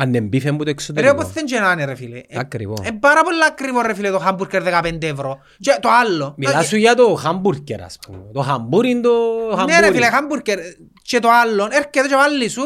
Αν 0.00 0.12
δεν 0.12 0.26
μπήφε 0.26 0.50
μου 0.50 0.58
το 0.58 0.64
Ρε 0.64 0.70
εξωτερικό. 0.70 1.12
όπως 1.12 1.32
δεν 1.32 1.44
και 1.44 1.58
να 1.60 1.72
είναι 1.72 1.84
ρε 1.84 1.94
φίλε. 1.94 2.18
Ε, 2.28 2.38
Ακριβό. 2.38 2.74
Ε, 2.82 2.90
πάρα 2.90 3.22
πολύ 3.22 3.44
ακριβό 3.48 3.80
ρε 3.80 3.94
φίλε 3.94 4.10
το 4.10 4.18
χάμπουργκερ 4.18 4.62
15 4.62 5.02
ευρώ. 5.02 5.38
Και 5.58 5.78
το 5.80 5.88
άλλο. 5.88 6.34
Μιλάς 6.36 6.66
σου 6.66 6.76
για 6.76 6.94
το 6.94 7.14
χαμπουργκερ, 7.14 7.82
ας 7.82 7.98
πούμε. 8.06 8.22
Το 8.32 8.40
χαμπούρι 8.40 8.90
είναι 8.90 9.00
το 9.00 9.10
Ναι 9.48 9.56
χαμπούρι. 9.56 9.80
ρε 9.80 9.92
φίλε 9.92 10.06
χάμπουργκερ 10.06 10.58
και 11.02 11.18
το 11.18 11.28
άλλο 11.30 11.64
έρχεται 11.70 12.08
και 12.08 12.14
βάλει 12.14 12.48
σου 12.48 12.64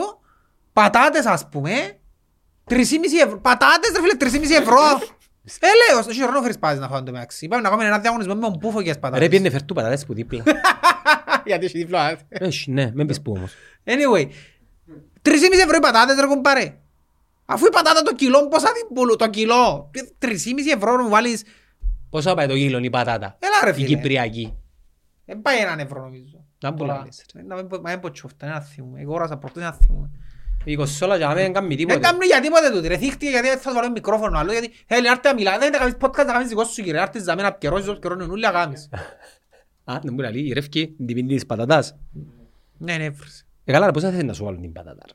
πατάτες 0.72 1.26
ας 1.26 1.48
πούμε 1.48 1.72
3,5 2.70 2.74
ευρώ. 3.24 3.38
Πατάτες 3.40 3.92
ρε 3.94 4.00
φίλε 4.00 4.44
3,5 4.56 4.60
ευρώ. 4.60 4.76
Ε 5.44 5.66
λέω, 5.92 6.02
στο 6.02 6.12
χειρόνο 6.12 6.40
φέρεις 6.40 6.58
πάζεις 6.58 6.80
να 6.80 6.88
φάω 6.88 7.02
το 7.02 7.12
μεταξύ. 7.12 7.44
Είπαμε 7.44 7.62
να 7.62 7.68
κάνουμε 7.68 7.86
ένα 7.88 7.98
διαγωνισμό 7.98 8.34
με 8.34 8.40
τον 8.40 8.56
μπούφο 8.60 8.78
και 8.82 8.84
τις 8.84 8.94
Ρε 8.94 9.00
πατάτες. 9.00 9.28
πιένε 9.28 9.50
φέρ 9.50 9.62
του 9.64 9.74
πατάτες 9.74 10.06
που 10.06 10.14
δίπλα. 10.14 10.42
Γιατί 11.46 11.64
έχει 11.64 11.78
διπλό. 11.78 11.98
α. 11.98 12.18
Έχει, 12.28 12.70
ναι, 12.70 12.90
μην 12.94 13.06
πεις 13.06 13.22
που 13.22 13.32
όμως. 13.36 13.52
Anyway, 13.84 14.26
3,5 15.22 15.32
ευρώ 15.64 15.76
οι 15.76 15.80
πατάτες 15.80 16.16
ρε 16.20 16.26
κουμπάρε. 16.26 16.76
Αφού 17.44 17.66
η 17.66 17.70
πατάτα 17.70 18.02
το 18.02 18.14
κιλό 18.14 18.48
πόσα 18.48 18.66
την 18.72 18.94
πουλού, 18.94 19.16
το 19.16 19.30
κιλό. 19.30 19.90
3,5 20.18 20.28
ευρώ 20.76 20.96
να 20.96 21.02
μου 21.02 21.08
βάλεις. 21.08 21.44
Πόσα 22.10 22.34
πάει 22.34 22.46
το 22.46 22.54
κιλό 22.54 22.78
η 22.78 22.90
πατάτα; 22.90 23.38
Έλα 23.38 23.54
ρε 23.64 23.70
Η 23.70 23.72
φίλε. 23.72 23.86
Κυπριακή. 23.86 24.56
Δεν 25.24 25.42
πάει 25.42 25.58
έναν 25.58 25.78
ευρώ 25.78 26.00
νομίζω. 26.02 26.44
Να 26.62 26.74
που 26.74 26.78
Τώρα, 26.78 27.02
λες, 27.04 27.24
να 27.46 27.54
μην 27.54 27.66
πω- 27.66 27.80
Μα 27.80 27.90
δεν 27.90 28.00
πω 28.00 28.10
τσόφτα, 28.10 28.46
είναι 28.46 28.54
ένα 28.54 28.64
θύμο. 28.64 28.92
Εγώ 28.96 29.14
όρασα 29.14 29.36
προχτές 29.36 29.62
ένα 29.62 29.72
θύμο. 29.72 30.10
Η 30.64 30.74
κοσόλα 30.76 31.16
για 31.16 31.28
μένα 31.28 31.40
δεν 31.40 31.52
κάνει 31.52 31.68
Δεν 31.68 31.76
τίποτε. 31.76 31.98
κάνουν 31.98 32.20
για 32.22 32.40
τίποτε 32.40 32.70
τούτοι 32.70 32.88
ρε. 32.88 32.96
Θύχτηκε 32.96 33.30
γιατί 33.30 33.48
θα 33.48 33.68
σου 33.70 33.74
βάλω 33.74 33.90
μικρόφωνο 33.90 34.38
άλλο. 34.38 34.52
Γιατί 34.52 34.72
θέλει 34.86 35.02
να 35.02 35.10
έρθει 35.10 35.26
να 35.26 35.34
μιλά. 35.34 35.58
Δεν 35.58 35.68
είναι 35.68 35.78
να 35.78 35.78
κάνεις 35.78 35.94
podcast 36.00 36.26
να 36.26 36.32
κάνεις 36.32 36.48
δικό 36.48 36.64
σου 36.64 36.74
κύριε. 36.74 36.92
Να 36.92 37.02
έρθεις 37.02 37.24
να 37.24 37.34
μην 37.34 37.44
απκαιρώσεις 37.44 37.88
όσο 37.88 37.98
καιρώνουν 37.98 38.30
όλοι 38.30 38.42
να 38.42 38.50
κάνεις. 38.50 38.88
Α, 39.84 39.98
δεν 40.02 40.14
μπορεί 40.14 40.26
να 40.28 40.34
λέει, 40.34 40.52
ρεύκει 40.52 40.94
την 40.96 41.06
πίντη 41.06 41.34
της 41.34 41.46
πατατάς. 41.46 41.96
Ναι, 42.78 42.96
ναι, 42.96 43.04
έβρασε. 43.04 43.44
Ε, 43.64 43.72
καλά, 43.72 43.86
ρε, 43.86 43.92
πώς 43.92 44.02
θα 44.02 44.10
θέλει 44.10 44.24
να 44.24 44.32
σου 44.32 44.44
βάλουν 44.44 44.60
την 44.60 44.72
πατάτα. 44.72 45.04
ρε. 45.06 45.14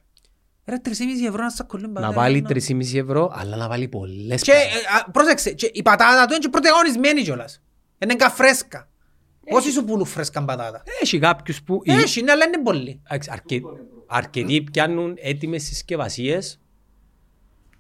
Ρε 0.70 0.78
3,5 0.84 1.28
ευρώ 1.28 1.44
να 1.44 1.50
σακολούν 1.50 1.92
Να 1.92 2.12
βάλει 2.12 2.46
3,5 2.50 2.98
ευρώ, 3.00 3.32
αλλά 3.36 3.56
να 3.56 3.68
βάλει 3.68 3.88
πολλές 3.88 4.42
Και 4.42 4.52
πατάτες. 4.52 4.76
ε, 4.82 4.98
α, 5.08 5.12
πρόσεξε, 5.12 5.52
και 5.52 5.70
η 5.74 5.82
πατάτα 5.82 6.26
του 6.26 6.32
είναι 6.34 6.42
και 6.44 6.50
πρωτεγωνισμένη 6.50 7.22
κιόλας. 7.22 7.62
Είναι 8.04 8.16
κα 8.16 8.30
φρέσκα. 8.30 8.90
Πόσοι 9.50 9.72
σου 9.72 9.84
πουλούν 9.84 10.06
φρέσκα 10.06 10.46
πατάτα. 10.46 10.84
Έχει 11.02 11.20
κάποιους 11.20 11.64
που... 11.64 11.80
οι- 11.84 11.92
Έχει, 11.92 12.22
ναι, 12.22 12.32
αλλά 12.32 12.46
είναι 12.46 12.62
πολύ. 12.62 13.02
Εντάξει, 13.08 13.30
αρκε- 13.34 13.64
Αρκετοί 14.08 14.62
πιάνουν 14.62 15.16
έτοιμες 15.22 15.64
συσκευασίες 15.64 16.60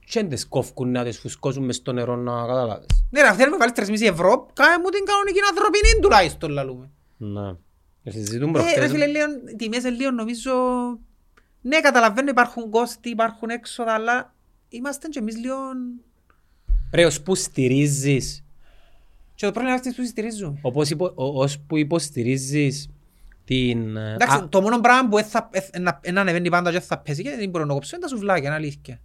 και 0.05 0.19
δεν 0.19 0.29
τις 0.29 0.47
κόφκουν 0.47 0.91
να 0.91 1.03
τις 1.03 1.19
φουσκώσουν 1.19 1.65
μες 1.65 1.75
στο 1.75 1.91
νερό 1.91 2.15
να 2.15 2.45
καταλάβεις. 2.45 2.85
Ναι, 3.09 3.21
ρε, 3.21 3.33
θέλουμε 3.33 3.57
να 3.57 3.73
βάλεις 3.73 4.01
3,5 4.03 4.07
ευρώ, 4.11 4.47
κάνε 4.53 4.77
μου 4.83 4.89
την 4.89 5.05
κανονική 5.05 5.39
ανθρωπινή 5.49 5.99
τουλάχιστον 6.01 6.51
λαλούμε. 6.51 6.89
Να. 7.17 7.57
Και 8.03 8.09
Συζητούν 8.11 8.49
Ε, 8.55 8.57
ρε 8.57 8.63
προχτές. 8.63 8.91
φίλε, 8.91 9.05
λίγο, 9.05 9.25
οι 9.51 9.55
τιμές 9.55 9.79
είναι 9.79 9.89
λίγο 9.89 10.11
νομίζω... 10.11 10.51
Ναι, 11.61 11.79
καταλαβαίνω 11.79 12.29
υπάρχουν 12.29 12.69
κόστη, 12.69 13.09
υπάρχουν 13.09 13.49
έξοδα, 13.49 13.93
αλλά 13.93 14.33
είμαστε 14.69 15.07
και 15.07 15.19
εμείς 15.19 15.37
λίγο... 15.37 15.55
Ρε, 16.93 17.05
ως 17.05 17.21
που 17.21 17.35
στηρίζεις, 17.35 18.43
Και 19.37 19.45
το 19.45 19.51
πρόβλημα 19.51 19.75
είναι 19.77 19.87
αυτοί 19.87 20.01
που 20.01 20.07
στηρίζουν. 20.07 20.59
όπως 20.61 20.89
υπο- 20.89 21.11
ο- 21.15 21.41
ως 21.41 21.59
που 21.59 21.77
υποστηρίζεις 21.77 22.89
την... 23.45 23.97
ε, 23.97 24.13
Εντάξει, 24.13 24.37
α- 24.37 24.47
το 24.49 24.61
μόνο 24.61 24.79
πράγμα 24.79 25.09
που 25.09 25.17
θα, 25.17 25.49
ε, 25.51 25.59
ε, 25.71 25.79
να- 25.79 25.99
να 26.13 26.21
ανεβαίνει 26.21 26.49
πάντα 26.49 26.71
και 26.71 26.79
θα 26.79 26.97
πέσει 26.99 27.23
και 27.23 27.35
δεν 27.39 27.49
μπορεί 27.49 27.65
να 27.65 27.73
κόψει 27.73 27.95
είναι 27.95 28.03
τα 28.03 28.09
σουβλάκια, 28.09 28.45
είναι 28.47 28.55
αλήθεια. 28.55 28.99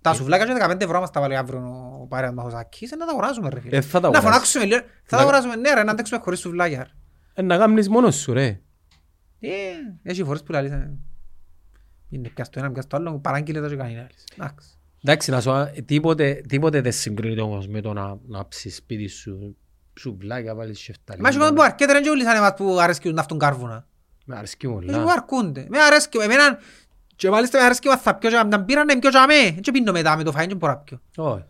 Τα 0.00 0.12
σουβλάκια 0.14 0.46
και 0.46 0.52
15 0.72 0.80
ευρώ 0.80 1.00
μας 1.00 1.10
τα 1.10 1.20
βάλει 1.20 1.36
αύριο 1.36 1.60
ο 2.02 2.06
παρέας 2.06 2.32
μας 2.32 2.44
ο 2.46 2.50
Σάκης, 2.50 2.92
ε, 2.92 2.96
να 2.96 3.04
τα 3.06 3.12
αγοράζουμε 3.12 3.48
ρε 3.48 3.60
φίλε. 3.60 3.76
Ε, 3.76 3.80
θα 3.80 4.00
τα 4.00 4.10
Να 4.10 4.18
αγοράσεις. 4.18 4.28
φωνάξουμε 4.50 4.64
λίγο, 4.64 4.80
θα 4.80 4.86
τα 5.08 5.16
Να- 5.16 5.22
αγοράζουμε, 5.22 5.56
ναι 5.56 5.74
ρε, 5.74 5.82
να 5.82 5.90
αντέξουμε 5.90 6.20
χωρίς 6.24 6.38
σουβλάκια. 6.40 6.88
ε, 7.34 7.42
να 7.42 7.56
κάνεις 7.58 7.88
μόνος 7.88 8.16
σου, 8.16 8.32
ρε. 8.32 8.60
Ε, 9.40 9.50
έχει 10.02 10.24
φορές 10.24 10.42
που 10.42 10.52
λαλείς, 10.52 10.70
ε, 10.70 10.96
είναι 12.08 12.28
πιας 12.28 12.48
το 12.48 12.58
ένα, 12.58 12.72
πιας 12.72 12.86
το 12.86 12.96
άλλο, 12.96 13.18
παράγγειλε 13.18 13.60
το 13.60 13.68
και 13.68 13.76
κάνει 13.76 13.98
άλλες. 13.98 14.24
Εντάξει. 14.38 14.68
Εντάξει, 15.04 15.30
να 15.30 15.40
σου 15.40 15.50
α- 15.50 15.70
τίποτε, 15.84 16.42
τίποτε 16.48 16.80
δεν 16.80 16.92
συγκρίνεται 16.92 17.40
όμως 17.40 17.66
με 17.68 17.80
το 17.80 17.92
να, 17.92 18.18
να 18.28 18.48
ψεις 18.48 18.76
σπίτι 18.76 19.06
σου 19.08 19.56
σουβλάκια, 20.00 20.54
βάλεις 20.54 20.80
σεφταλί. 20.80 21.20
Μα 21.20 21.28
έχει 21.28 21.38
κόσμο 21.38 21.54
που 21.54 21.62
αρκέται 21.62 21.92
ρε 21.92 22.00
και 22.00 22.10
ούλοι 22.10 22.22
σαν 22.24 22.36
εμάς 22.36 22.54
που 22.56 22.78
αρέσκουν 22.80 23.14
να 23.14 23.22
φτούν 23.22 23.38
κάρβουνα. 23.38 23.86
Με 24.24 24.36
αρέσκει 24.36 24.68
μου 24.68 24.78
Έχει 24.78 24.86
που 24.86 24.92
πολλά. 24.98 25.12
αρκούνται. 25.12 25.66
Με 25.68 25.78
αρέσκει, 25.80 26.18
εμένα, 26.18 26.58
και 27.16 27.30
μάλιστα 27.30 27.58
με 27.58 27.64
αρέσκει 27.64 27.88
μας 27.88 28.00
θα 28.00 28.14
πιω 28.14 28.30
και 28.30 28.42
να 28.42 28.62
πήρα 28.64 28.84
να 28.84 28.98
πιω 28.98 29.10
και 29.10 29.18
αμέ. 29.18 29.50
Και 29.60 29.70
πίνω 29.70 29.92
μετά 29.92 30.16
με 30.16 30.22
το 30.22 30.32
φαΐν 30.36 30.46
και 30.46 30.54
μπορώ 30.54 30.72
να 30.72 30.78
πιω. 30.78 31.00
Όχι. 31.16 31.44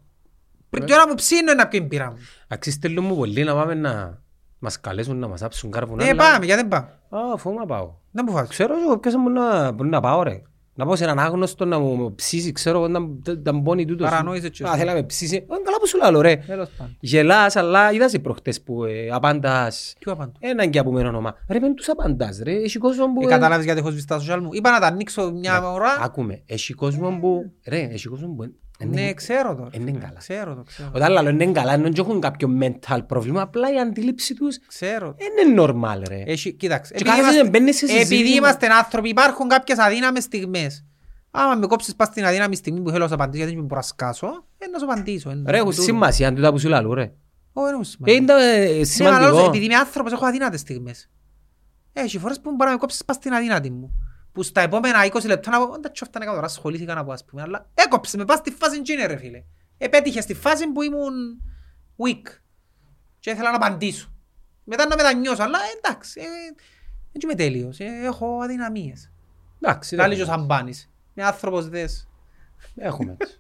Πριν 0.71 0.85
την 0.85 0.95
ώρα 0.95 1.07
που 1.09 1.15
ψήνω 1.15 1.55
να 1.55 1.69
πιω 1.69 1.81
την 1.81 1.89
πήρα 1.89 2.11
μου. 2.11 2.19
Αξί 2.49 2.71
στέλνουν 2.71 3.05
μου 3.05 3.17
πολύ 3.17 3.45
να 3.45 3.55
πάμε 3.55 3.75
να 3.75 4.19
μας 4.59 4.81
καλέσουν 4.81 5.17
να 5.19 5.29
μας 5.29 5.43
άψουν 5.43 5.71
κάρβουνα. 5.71 6.05
Ε, 6.05 6.09
αλλά- 6.09 6.23
πάμε, 6.33 6.45
γιατί 6.45 6.61
δεν 6.61 6.69
πάμε. 6.71 6.87
Α, 7.09 7.33
αφού 7.35 7.53
να 7.53 7.67
πάω. 7.67 7.95
Δεν 8.11 8.25
μου 8.29 8.33
φάσεις. 8.35 8.49
Ξέρω 8.51 8.75
εγώ 8.85 8.99
ποιος 8.99 9.15
μου 9.15 9.29
να, 9.31 9.71
μπορεί 9.71 9.89
να 9.89 10.01
πάω 10.01 10.23
ρε. 10.23 10.43
Να 10.75 10.87
πάω 10.87 10.97
σε 10.97 11.05
έναν 11.05 11.19
άγνωστο 11.19 11.65
να 11.65 11.79
μου 11.79 12.15
ψήσει, 12.15 12.53
ξέρω 12.53 12.79
εγώ 12.79 12.89
να 12.89 12.99
να 13.43 13.53
μπώνει 13.53 13.85
τούτος. 13.85 14.09
Παρανόησε 14.09 14.49
και 14.49 14.65
Α, 14.65 14.67
εσύ. 14.69 14.77
θέλει 14.77 14.89
να 14.89 14.95
με 14.95 15.03
ψήσει. 15.03 15.37
Ε, 15.37 15.41
καλά 15.65 15.79
που 15.81 15.87
σου 15.87 15.99
λέω 15.99 16.21
ρε. 16.21 16.37
Τέλος 16.37 16.69
πάντων. 16.77 16.97
Γελάς, 17.01 17.57
αλλά 17.57 17.93
είδας 17.93 18.13
οι 18.13 18.19
προχτές 18.19 18.63
που 18.63 18.85
ε, 18.85 19.09
απάντας. 19.11 19.95
Ποιο 19.99 20.13
απάντω. 20.13 20.33
Έναν 20.39 20.71
και 20.71 20.79
από 20.79 20.93
μένα 20.93 21.09
όνομα. 21.09 21.35
Ρε, 21.49 21.59
μεν 21.61 21.75
τους 21.75 21.89
απάντας 21.89 22.39
ρε. 22.43 22.53
Έχει 22.53 22.79
κόσμο 22.79 23.13
που... 23.13 23.21
Ε, 23.21 23.25
ε, 23.25 23.29
Κατάλαβες 23.29 23.65
γιατί 23.65 23.81
έχω 23.81 23.91
σβήσει 23.91 24.07
τα 24.07 24.21
social 24.21 24.39
μου. 24.41 24.49
Είπα 24.53 24.71
να 24.71 24.81
τα 24.81 24.87
ανοίξω 24.87 25.31
μια 25.33 25.73
ώρα. 25.73 25.99
Άκουμε, 26.01 26.43
έχει 26.47 26.73
κόσμο 26.75 27.19
που... 27.21 27.53
Ρε, 27.67 27.81
έχει 27.81 28.09
κόσμο 28.09 28.29
που... 28.29 28.55
ε, 28.83 28.85
Ναι, 28.87 29.01
είναι- 29.01 29.15
ξέρω 29.15 29.55
το. 29.55 29.69
Είναι 29.73 29.91
καλά. 29.91 30.19
Ξέρω 30.19 30.55
το, 30.55 30.63
ξέρω. 30.63 30.91
Όταν 30.95 31.13
λέω 31.13 31.29
είναι 31.29 31.47
καλά, 31.53 31.73
ενώ 31.73 31.89
και 31.89 32.01
έχουν 32.01 32.21
κάποιο 32.21 32.49
mental 32.61 32.99
πρόβλημα, 33.07 33.41
απλά 33.43 33.73
η 33.75 33.79
αντίληψη 33.81 34.35
τους 34.35 34.59
Ξέρω. 34.67 35.17
είναι 35.19 35.63
normal 35.63 36.03
ρε. 36.09 36.23
Έχει, 36.27 36.53
κοίταξε. 36.53 36.93
Και 36.95 37.01
επειδή 37.03 37.17
κάθεσαι 37.17 37.33
είμαστε- 37.39 37.53
να 37.53 37.59
μπαίνεις 37.59 37.77
σε 37.77 37.85
Επειδή 37.85 38.05
συζήτημα. 38.05 38.37
είμαστε 38.37 38.67
άνθρωποι, 38.67 39.09
υπάρχουν 39.09 39.49
κάποιες 39.49 39.79
αδύναμες 39.79 40.23
στιγμές. 40.25 40.85
Άμα 41.31 41.55
με 41.55 41.67
κόψεις 41.67 41.97
πας 41.97 42.09
στην 42.09 42.25
αδύναμη 42.25 42.57
στιγμή 42.57 42.81
που 42.81 42.89
θέλω 42.91 43.03
να 43.03 43.09
σου 43.09 43.15
απαντήσω 43.15 43.39
γιατί 43.39 43.55
δεν 43.57 43.65
μπορώ 43.65 43.81
να 43.81 43.87
σκάσω, 43.87 44.45
ε, 44.59 44.67
να 44.67 44.79
σου 44.79 44.85
απαντήσω. 44.85 45.31
ε, 45.31 45.43
Ρε, 45.47 45.57
έχουν 45.57 45.71
τούτο. 45.71 45.83
σημασία 45.83 46.33
τούτα 46.35 46.51
που 46.53 46.59
σου 46.59 46.69
λέω 46.69 46.95
ρε. 46.95 47.13
Ω, 47.53 47.63
δεν 47.63 47.71
έχουν 47.71 47.81
Ε, 47.81 47.85
σημασία. 47.85 48.15
Είναι 48.17 48.33
ε, 48.33 48.37
Ναι, 48.67 48.75
αλλά 48.77 48.85
σημαντικό. 48.85 49.45
επειδή 49.47 49.65
είμαι 49.65 49.75
άνθρωπος 49.77 50.13
έχω 50.13 50.27
αδύνατες 50.27 50.61
στιγμές. 50.61 51.11
Έχει 51.93 52.19
φορές 52.19 52.41
που 52.41 52.51
μπορεί 52.51 52.65
να 52.65 52.71
με 52.71 52.77
κόψεις 52.77 53.05
πας 53.05 53.17
στην 53.17 53.33
αδύνατη 53.33 53.71
μου. 53.71 53.93
Που 54.33 54.43
στα 54.43 54.61
επόμενα 54.61 54.99
20 55.07 55.25
λεπτά 55.27 55.51
να 55.51 55.67
πω, 55.67 55.73
«Όντα 55.73 55.91
τσόφτα 55.91 56.19
να 56.19 56.25
κάνω 56.25 56.35
τώρα, 56.37 56.47
ασχολήθηκα 56.51 56.95
να 56.95 57.05
πω 57.05 57.13
ας 57.13 57.25
πούμε». 57.25 57.43
Αλλά 57.43 57.71
έκοψε 57.75 58.17
με 58.17 58.25
πας 58.25 58.39
στη 58.39 58.51
φάση 58.51 58.77
εκείνη 58.79 59.07
ρε 59.07 59.17
φίλε. 59.17 59.43
Επέτυχε 59.79 60.21
στη 60.21 60.35
φάση 60.35 60.67
που 60.73 60.83
ήμουν 60.83 61.43
weak. 61.97 62.23
Και 63.19 63.31
ήθελα 63.31 63.51
να 63.51 63.57
απαντήσω. 63.57 64.13
Μετά 64.65 64.87
να 64.87 64.97
μετανιώσω, 64.97 65.43
αλλά 65.43 65.59
εντάξει, 65.77 66.21
ε, 66.21 66.25
δεν 67.13 67.21
είμαι 67.23 67.35
τέλειος, 67.35 67.79
ε, 67.81 67.85
έχω 68.05 68.39
αδυναμίες. 68.43 69.13
Εντάξει, 69.61 69.95
Λάλη 69.95 70.15
και 70.17 70.23
ο 70.23 70.25
δεν- 70.25 70.35
Σαμπάνης. 70.35 70.91
Είναι 71.15 71.27
άνθρωπος 71.27 71.69
δες. 71.69 72.09
Έχουμε. 72.77 73.17
έτσι. 73.19 73.39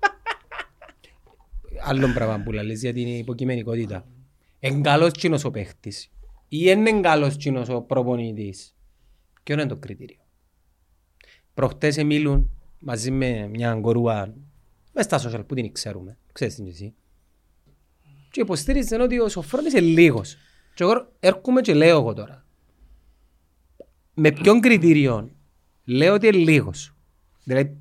Άλλο 1.82 2.12
πράγμα 2.14 2.42
που 2.42 2.52
λες 2.52 2.80
για 2.80 2.92
την 2.92 3.06
υποκειμενικότητα. 3.06 4.06
Εν 4.60 4.82
καλός 4.82 5.12
κοινός 5.12 5.44
ο 5.44 5.50
παίχτης 5.50 6.10
ή 6.48 6.70
εν 6.70 6.86
είναι 6.86 7.00
καλός 7.00 7.36
κοινός 7.36 7.68
ο 7.68 7.80
προπονητής. 7.80 8.76
Ποιο 9.42 9.54
είναι 9.54 9.66
το 9.66 9.76
κριτήριο; 9.76 10.19
Προχτές 11.54 11.96
μιλούν 12.04 12.50
μαζί 12.78 13.10
με 13.10 13.48
μια 13.48 13.74
κορούα 13.74 14.34
μες 14.92 15.04
στα 15.04 15.20
social 15.20 15.46
που 15.46 15.54
την 15.54 15.72
ξέρουμε. 15.72 16.18
Ξέρεις 16.32 16.54
την 16.54 16.64
και 16.64 16.70
εσύ. 16.70 16.94
Και 18.30 18.40
υποστήριζαν 18.40 19.00
ότι 19.00 19.20
ο 19.20 19.28
Σοφρόνης 19.28 19.72
είναι 19.72 19.80
λίγος. 19.80 20.36
Και 20.74 20.82
εγώ 20.82 21.12
έρχομαι 21.20 21.60
και 21.60 21.74
λέω 21.74 21.98
εγώ 21.98 22.12
τώρα. 22.12 22.44
Με 24.14 24.30
ποιον 24.30 24.60
κριτήριο 24.60 25.30
λέω 25.84 26.14
ότι 26.14 26.26
είναι 26.26 26.36
λίγος. 26.36 26.94
Δηλαδή 27.44 27.76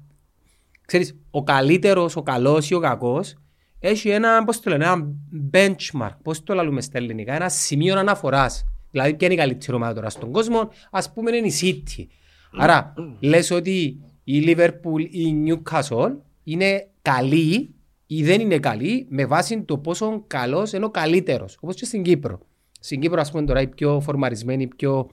ξέρεις, 0.85 1.15
ο 1.31 1.43
καλύτερος, 1.43 2.15
ο 2.15 2.21
καλός 2.21 2.69
ή 2.69 2.73
ο 2.73 2.79
κακός 2.79 3.35
έχει 3.79 4.09
ένα, 4.09 4.43
πώς 4.43 4.59
το 4.59 4.69
λένε, 4.69 4.85
ένα 4.85 5.07
benchmark, 5.51 6.17
πώς 6.23 6.43
το 6.43 6.53
λέμε 6.53 6.81
στα 6.81 6.97
ελληνικά, 6.97 7.33
ένα 7.33 7.49
σημείο 7.49 7.99
αναφοράς. 7.99 8.65
Δηλαδή, 8.91 9.13
ποια 9.15 9.27
είναι 9.27 9.35
η 9.35 9.37
καλύτερη 9.37 9.75
ομάδα 9.75 9.93
τώρα 9.93 10.09
στον 10.09 10.31
κόσμο, 10.31 10.69
ας 10.91 11.13
πούμε 11.13 11.35
είναι 11.35 11.47
η 11.47 11.53
City. 11.61 12.05
Άρα, 12.51 12.93
λες 13.19 13.51
ότι 13.51 14.01
η 14.23 14.43
Liverpool 14.45 14.99
ή 15.09 15.21
η 15.21 15.43
Newcastle 15.47 16.15
είναι 16.43 16.87
καλή 17.01 17.73
ή 18.05 18.23
δεν 18.23 18.41
είναι 18.41 18.59
καλή 18.59 19.05
με 19.09 19.25
βάση 19.25 19.61
το 19.61 19.77
πόσο 19.77 20.23
καλός 20.27 20.73
είναι 20.73 20.85
ο 20.85 20.89
καλύτερος, 20.89 21.57
όπως 21.61 21.75
και 21.75 21.85
στην 21.85 22.03
Κύπρο. 22.03 22.39
Στην 22.79 22.99
Κύπρο, 22.99 23.21
ας 23.21 23.31
πούμε, 23.31 23.45
τώρα 23.45 23.61
η 23.61 23.67
πιο 23.67 23.99
φορμαρισμένη, 23.99 24.63
η 24.63 24.67
πιο 24.67 25.09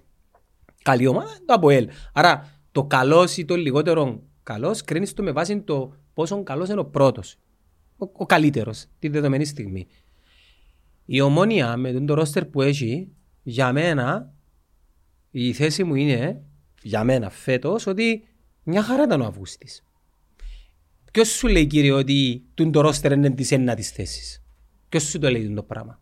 καλή 0.83 1.07
ομάδα 1.07 1.29
είναι 1.29 1.45
το 1.47 1.55
ΑΠΟΕΛ. 1.55 1.89
Άρα, 2.13 2.61
το 2.73 2.85
καλός 2.85 3.37
ή 3.37 3.45
το 3.45 3.57
λιγότερο 3.57 4.23
καλός 4.43 4.83
κρίνεις 4.83 5.15
το 5.15 5.23
με 5.23 5.33
βάση 5.33 5.61
το 5.61 5.95
πόσο 6.15 6.43
καλός 6.43 6.69
είναι 6.69 6.81
ο 6.81 6.85
πρώτος. 6.85 7.37
Ο, 7.97 8.11
ο 8.13 8.27
καλύτερος, 8.27 8.87
τη 8.99 9.09
δεδομένη 9.09 9.45
στιγμή. 9.45 9.87
Η 11.05 11.21
ομόνια 11.21 11.77
με 11.77 11.93
τον 11.93 12.07
το 12.07 12.15
ρόστερ 12.15 12.45
που 12.45 12.63
έχει, 12.63 13.09
για 13.43 13.73
μένα, 13.73 14.33
η 15.31 15.53
θέση 15.53 15.85
μου 15.85 15.95
είναι, 15.95 16.43
για 16.87 17.05
μένα 17.05 17.31
φέτος, 17.31 17.87
ότι 17.87 18.25
μια 18.63 18.83
χαρά 18.83 19.03
ήταν 19.03 19.21
ο 19.21 19.25
Αυγούστης. 19.27 19.85
Ποιος 21.13 21.29
σου 21.29 21.49
λέει 21.49 21.67
κύριε 21.67 21.93
ότι 21.93 22.43
τον 22.55 22.73
το 22.73 22.81
ρόστερ 22.81 23.13
είναι 23.13 23.31
της 23.31 23.53
ένατης 23.53 23.91
θέσης; 23.91 24.43
Ποιος 24.89 25.03
σου 25.03 25.19
το 25.19 25.31
λέει 25.31 25.47
τον 25.47 25.55
το 25.55 25.63
πράγμα; 25.63 26.01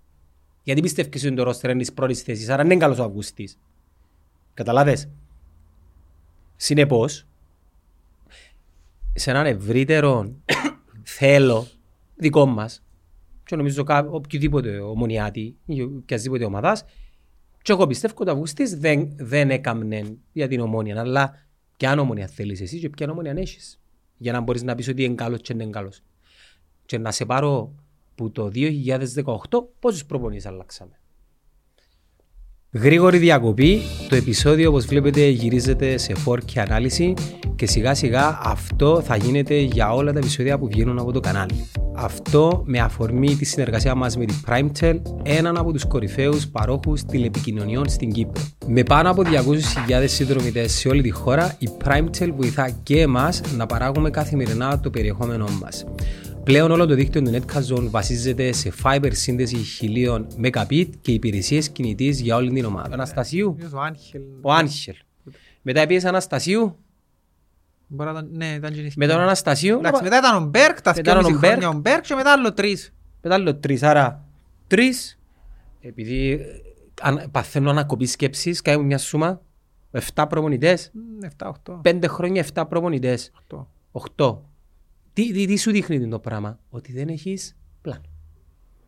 Γιατί 0.62 0.81
πιστεύεις 0.81 1.25
ότι 1.25 1.35
το 1.35 1.42
ρόστερ 1.42 1.70
είναι 1.70 1.79
της 1.79 1.92
πρώτης 1.92 2.23
θέσης, 2.23 2.49
άρα 2.49 2.62
δεν 2.62 2.70
είναι 2.70 2.81
καλός 2.81 2.99
ο 2.99 3.05
Αυγούστης. 3.05 3.59
Καταλάβες; 4.55 5.09
Συνεπώς, 6.57 7.27
σε 9.14 9.31
έναν 9.31 9.47
ευρύτερο 9.47 10.35
θέλω 11.18 11.66
δικό 12.16 12.47
μας 12.47 12.83
και 13.44 13.57
νομίζω 13.57 13.85
κα- 13.85 14.09
οποιοδήποτε 14.11 14.79
ομονιάτη 14.79 15.57
ή 15.66 15.83
οποιασδήποτε 15.83 16.44
ομάδας 16.44 16.85
και 17.64 17.72
εγώ 17.72 17.87
πιστεύω 17.87 18.14
ότι 18.18 18.31
ο 18.31 18.33
Αυγουστής 18.33 18.79
δεν, 18.79 19.12
δεν 19.16 19.50
έκαμνε 19.50 20.16
για 20.33 20.48
την 20.48 20.61
ομόνια 20.61 21.00
αλλά 21.00 21.46
ποια 21.77 22.00
ομόνια 22.00 22.27
θέλεις 22.27 22.61
εσύ 22.61 22.79
και 22.79 22.88
ποια 22.88 23.11
ομόνια 23.11 23.33
έχεις 23.37 23.81
για 24.16 24.33
να 24.33 24.40
μπορείς 24.40 24.62
να 24.62 24.74
πεις 24.74 24.88
ότι 24.88 25.05
είναι 25.05 25.14
καλός 25.14 25.40
και 25.40 25.55
δεν 25.55 25.62
είναι 25.62 25.70
καλός. 25.70 26.03
Και 26.87 26.98
να 26.98 27.11
σε 27.11 27.24
πάρω 27.24 27.74
που 28.14 28.31
το 28.31 28.50
2018 28.55 29.66
πόσους 29.79 30.05
προπονείς 30.05 30.46
αλλάξαμε; 30.46 31.00
Γρήγορη 32.77 33.19
διακοπή. 33.19 33.81
Το 34.09 34.17
επεισόδιο 34.17 34.69
όπως 34.69 34.87
βλέπετε 34.87 35.29
γυρίζεται 35.29 35.99
σε 35.99 36.15
4K 36.27 36.59
ανάλυση 36.69 37.15
και 37.57 37.67
σιγά 37.67 37.95
σιγά 37.95 38.39
αυτό 38.43 39.03
θα 39.05 39.17
γίνεται 39.17 39.57
για 39.57 39.93
όλα 39.93 40.13
τα 40.13 40.19
επεισόδια 40.19 40.59
που 40.59 40.67
βγαίνουν 40.67 40.99
από 40.99 41.13
το 41.13 41.21
κανάλι. 41.21 41.69
Αυτό 41.97 42.63
με 42.67 42.79
αφορμή 42.79 43.37
τη 43.37 43.45
συνεργασία 43.45 43.95
μας 43.95 44.17
με 44.17 44.25
την 44.25 44.37
PrimeTel, 44.47 45.01
έναν 45.23 45.57
από 45.57 45.73
τους 45.73 45.85
κορυφαίους 45.87 46.47
παρόχους 46.47 47.05
τηλεπικοινωνιών 47.05 47.89
στην 47.89 48.13
Κύπρο. 48.13 48.43
Με 48.67 48.83
πάνω 48.83 49.11
από 49.11 49.23
200.000 49.23 50.05
συνδρομητές 50.07 50.73
σε 50.73 50.89
όλη 50.89 51.03
τη 51.03 51.11
χώρα, 51.11 51.57
η 51.59 51.69
PrimeTel 51.85 52.29
βοηθά 52.37 52.71
και 52.83 53.01
εμάς 53.01 53.41
να 53.57 53.67
παράγουμε 53.67 54.11
καθημερινά 54.11 54.81
το 54.81 54.91
περιεχόμενό 54.91 55.47
μας. 55.63 55.85
Πλέον 56.44 56.70
όλο 56.70 56.87
το 56.87 56.94
δίκτυο 56.94 57.22
του 57.22 57.30
Netcast 57.35 57.88
βασίζεται 57.90 58.52
σε 58.52 58.72
fiber 58.83 59.11
σύνδεση 59.12 59.57
1000 59.80 60.26
Mbit 60.42 60.88
και 61.00 61.12
υπηρεσίες 61.12 61.68
κινητής 61.70 62.20
για 62.20 62.37
όλη 62.37 62.52
την 62.52 62.64
ομάδα. 62.64 62.94
Αναστασίου, 62.94 63.57
Ο 63.74 63.80
Άγχελ. 63.80 64.22
ο 64.40 64.52
Άγχελ. 64.52 64.94
Μετά 65.62 65.87
πήγες 65.87 66.04
Αναστασίου, 66.04 66.76
Μπορεί 67.87 68.11
να 68.12 68.18
ήταν- 68.18 68.28
Ναι, 68.33 68.46
ήταν 68.46 68.72
και 68.72 68.80
νηστή. 68.80 68.98
με 68.98 69.07
τον 69.07 69.20
Αναστασίου, 69.20 69.76
Εντάξει, 69.78 70.02
μετά 70.02 70.18
ήταν 70.18 70.42
ο 70.42 70.46
Μπεργκ, 70.47 70.81
τα 70.83 70.92
Μετά 70.96 71.00
ήταν 71.11 71.16
ο 71.16 71.20
δυόμιση 71.20 71.38
Μπεργκ. 71.40 71.53
χρόνια 71.61 71.76
ο 71.76 71.80
Μπεργκ 71.81 72.03
και 72.02 72.14
μετά 72.14 72.33
άλλο 72.33 72.52
τρεις. 72.52 72.92
μετά 73.22 73.35
άλλο 73.35 73.54
τρεις, 73.57 73.83
άρα 73.83 74.24
τρεις, 74.66 75.18
επειδή 75.80 76.30
ε, 76.30 76.38
αν, 77.00 77.28
παθαίνω 77.30 77.70
ανακοπή 77.70 78.07
σκέψης, 78.07 78.62
κάνουμε 78.62 78.87
μια 78.87 78.98
σούμα, 78.98 79.40
7 79.90 80.26
προπονητές, 80.28 80.90
Μ, 80.94 81.24
7-8. 81.24 81.80
5 81.83 82.09
χρόνια 82.09 82.40
7 82.40 82.66
προπονητές, 82.68 83.30
8. 83.48 83.68
8. 83.92 84.40
Τι, 85.14 85.33
τι, 85.33 85.46
τι 85.46 85.57
σου 85.57 85.70
δείχνει 85.70 86.09
το 86.09 86.20
πράγμα, 86.20 86.61
ότι 86.68 86.92
δεν 86.92 87.09
έχεις 87.09 87.57
πλάνο. 87.81 88.05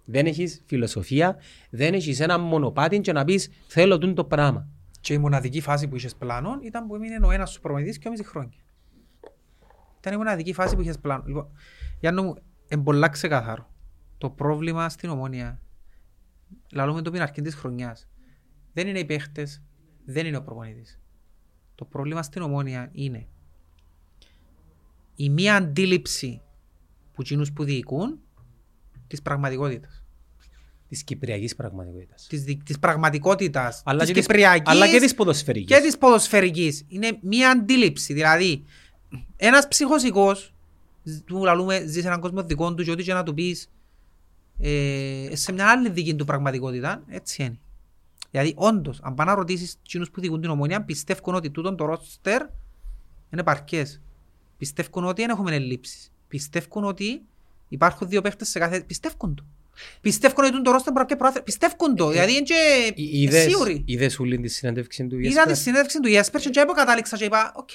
Δεν 0.05 0.27
έχεις 0.27 0.63
φιλοσοφία, 0.67 1.37
δεν 1.71 1.95
έχεις 1.95 2.21
ένα 2.21 2.39
μονοπάτι 2.39 3.01
και 3.01 3.13
να 3.13 3.25
πεις 3.25 3.51
θέλω 3.67 3.99
τούτο 3.99 4.13
το 4.13 4.25
πράγμα. 4.25 4.69
Και 5.01 5.15
η 5.15 5.19
μοναδική 5.19 5.61
φάση 5.61 5.89
που 5.89 5.97
είχες 5.97 6.17
πλάνο 6.17 6.59
ήταν 6.63 6.87
που 6.87 6.95
έμεινε 6.95 7.27
ο 7.27 7.31
ένας 7.31 7.51
σου 7.51 7.61
προπονητής 7.61 7.99
και 7.99 8.09
έμεινε 8.09 8.25
χρόνια. 8.25 8.59
Ήταν 9.99 10.13
η 10.13 10.17
μοναδική 10.17 10.53
φάση 10.53 10.75
που 10.75 10.81
είχες 10.81 10.99
πλάνο. 10.99 11.23
Λοιπόν, 11.27 11.49
Γιάννο 12.01 12.23
μου, 12.23 12.35
είναι 12.69 12.83
πολλά 12.83 13.09
ξεκάθαρο. 13.09 13.71
Το 14.19 14.31
πρόβλημα 14.31 14.89
στην 14.89 15.11
ομόνια, 15.11 15.63
λαλούμε 16.73 17.03
το 17.03 17.11
πριν 17.11 17.23
αρχή 17.23 17.41
της 17.41 17.55
χρονιάς, 17.55 18.09
δεν 18.73 18.87
είναι 18.87 18.99
οι 18.99 19.05
παίχτες, 19.05 19.63
δεν 20.05 20.27
είναι 20.27 20.37
ο 20.37 20.43
προπονητής. 20.43 21.01
Το 21.75 21.85
πρόβλημα 21.85 22.23
στην 22.23 22.43
ομόνια 22.43 22.89
είναι 22.93 23.29
η 25.17 25.29
μία 25.31 25.57
αντίληψη 25.57 26.41
που 27.13 27.21
εκείνους 27.23 27.53
που 27.53 27.65
διοικούν 27.65 28.19
της 29.07 29.23
πραγματικότητας. 29.23 30.01
Της 30.89 31.03
κυπριακής 31.05 31.55
πραγματικότητας. 31.57 32.27
Της, 32.27 32.43
δι- 32.45 32.63
της 32.63 32.79
πραγματικότητας, 32.79 33.83
Αλλά 33.85 33.99
της 33.99 34.09
και 34.09 34.15
της- 34.15 34.27
κυπριακής 34.27 34.73
αλλά 34.73 34.89
και 34.89 34.99
της 34.99 35.15
ποδοσφαιρικής. 35.15 35.77
και 35.77 35.83
της 35.83 35.99
ποδοσφαιρικής. 35.99 36.85
Είναι 36.89 37.19
μία 37.23 37.51
αντίληψη. 37.51 38.13
Δηλαδή, 38.13 38.65
ένας 39.37 39.69
ψυχοσικός 39.69 40.55
που 41.27 41.45
λαλούμε 41.45 41.85
ζει 41.87 42.01
σε 42.01 42.07
έναν 42.07 42.21
κόσμο 42.21 42.43
δικό 42.43 42.75
του 42.75 42.85
και 42.85 42.91
ό,τι 42.91 43.03
και 43.03 43.13
να 43.13 43.23
του 43.23 43.35
πεις 43.35 43.69
ε, 44.59 45.29
σε 45.33 45.53
μια 45.53 45.67
άλλη 45.71 45.91
δική 45.91 46.15
του 46.15 46.25
πραγματικότητα, 46.25 47.03
έτσι 47.09 47.43
είναι. 47.43 47.59
Δηλαδή, 48.31 48.53
όντως, 48.57 49.01
αν 49.03 49.15
πάνε 49.15 49.31
να 49.31 49.37
ρωτήσεις 49.37 49.77
εκείνους 49.87 50.11
που 50.11 50.21
διοικούν 50.21 50.41
την 50.41 50.51
ομονία, 50.51 50.83
πιστεύουν 50.85 51.35
ότι 51.35 51.51
τούτον 51.51 51.77
το 51.77 51.85
ρόστερ 51.85 52.43
είναι 53.33 53.43
παρκές. 53.43 54.01
Πιστεύουν 54.59 55.05
ότι 55.05 55.21
δεν 55.23 55.31
έχουμε 55.31 55.55
ελλείψεις. 55.55 56.11
Πιστεύουν 56.29 56.85
ότι 56.85 57.23
υπάρχουν 57.69 58.09
δύο 58.09 58.21
παίχτες 58.21 58.49
σε 58.49 58.59
κάθε... 58.59 58.81
Πιστεύουν 58.81 59.35
το. 59.35 59.45
Πιστεύουν 60.01 60.45
ότι 60.45 60.63
το 60.63 60.71
ρόστερ 60.71 60.93
μπορεί 60.93 61.07
να 61.11 61.17
πιάσει 61.17 61.17
πρωτάθλημα. 61.17 61.45
Πιστεύουν 61.45 61.97
το. 61.97 62.09
Δηλαδή, 62.11 62.33
είναι 62.33 62.41
και 62.41 62.55
Ε, 62.89 62.93
Είδες, 62.97 63.43
σίγουροι. 63.43 63.83
είδες 63.87 64.19
όλη 64.19 64.41
τη 64.41 64.49
συνέντευξη 64.49 65.07
του 65.07 65.15
Είδα 65.19 65.27
Ιέσπερ. 65.29 65.47
τη 65.53 65.59
συνέντευξη 65.59 66.01
του 66.01 66.09
Ιέσπερ 66.09 66.41
και 66.41 66.61
από 66.61 66.73
κατάληξα 66.73 67.17
και 67.17 67.25
είπα, 67.25 67.53
οκ. 67.57 67.69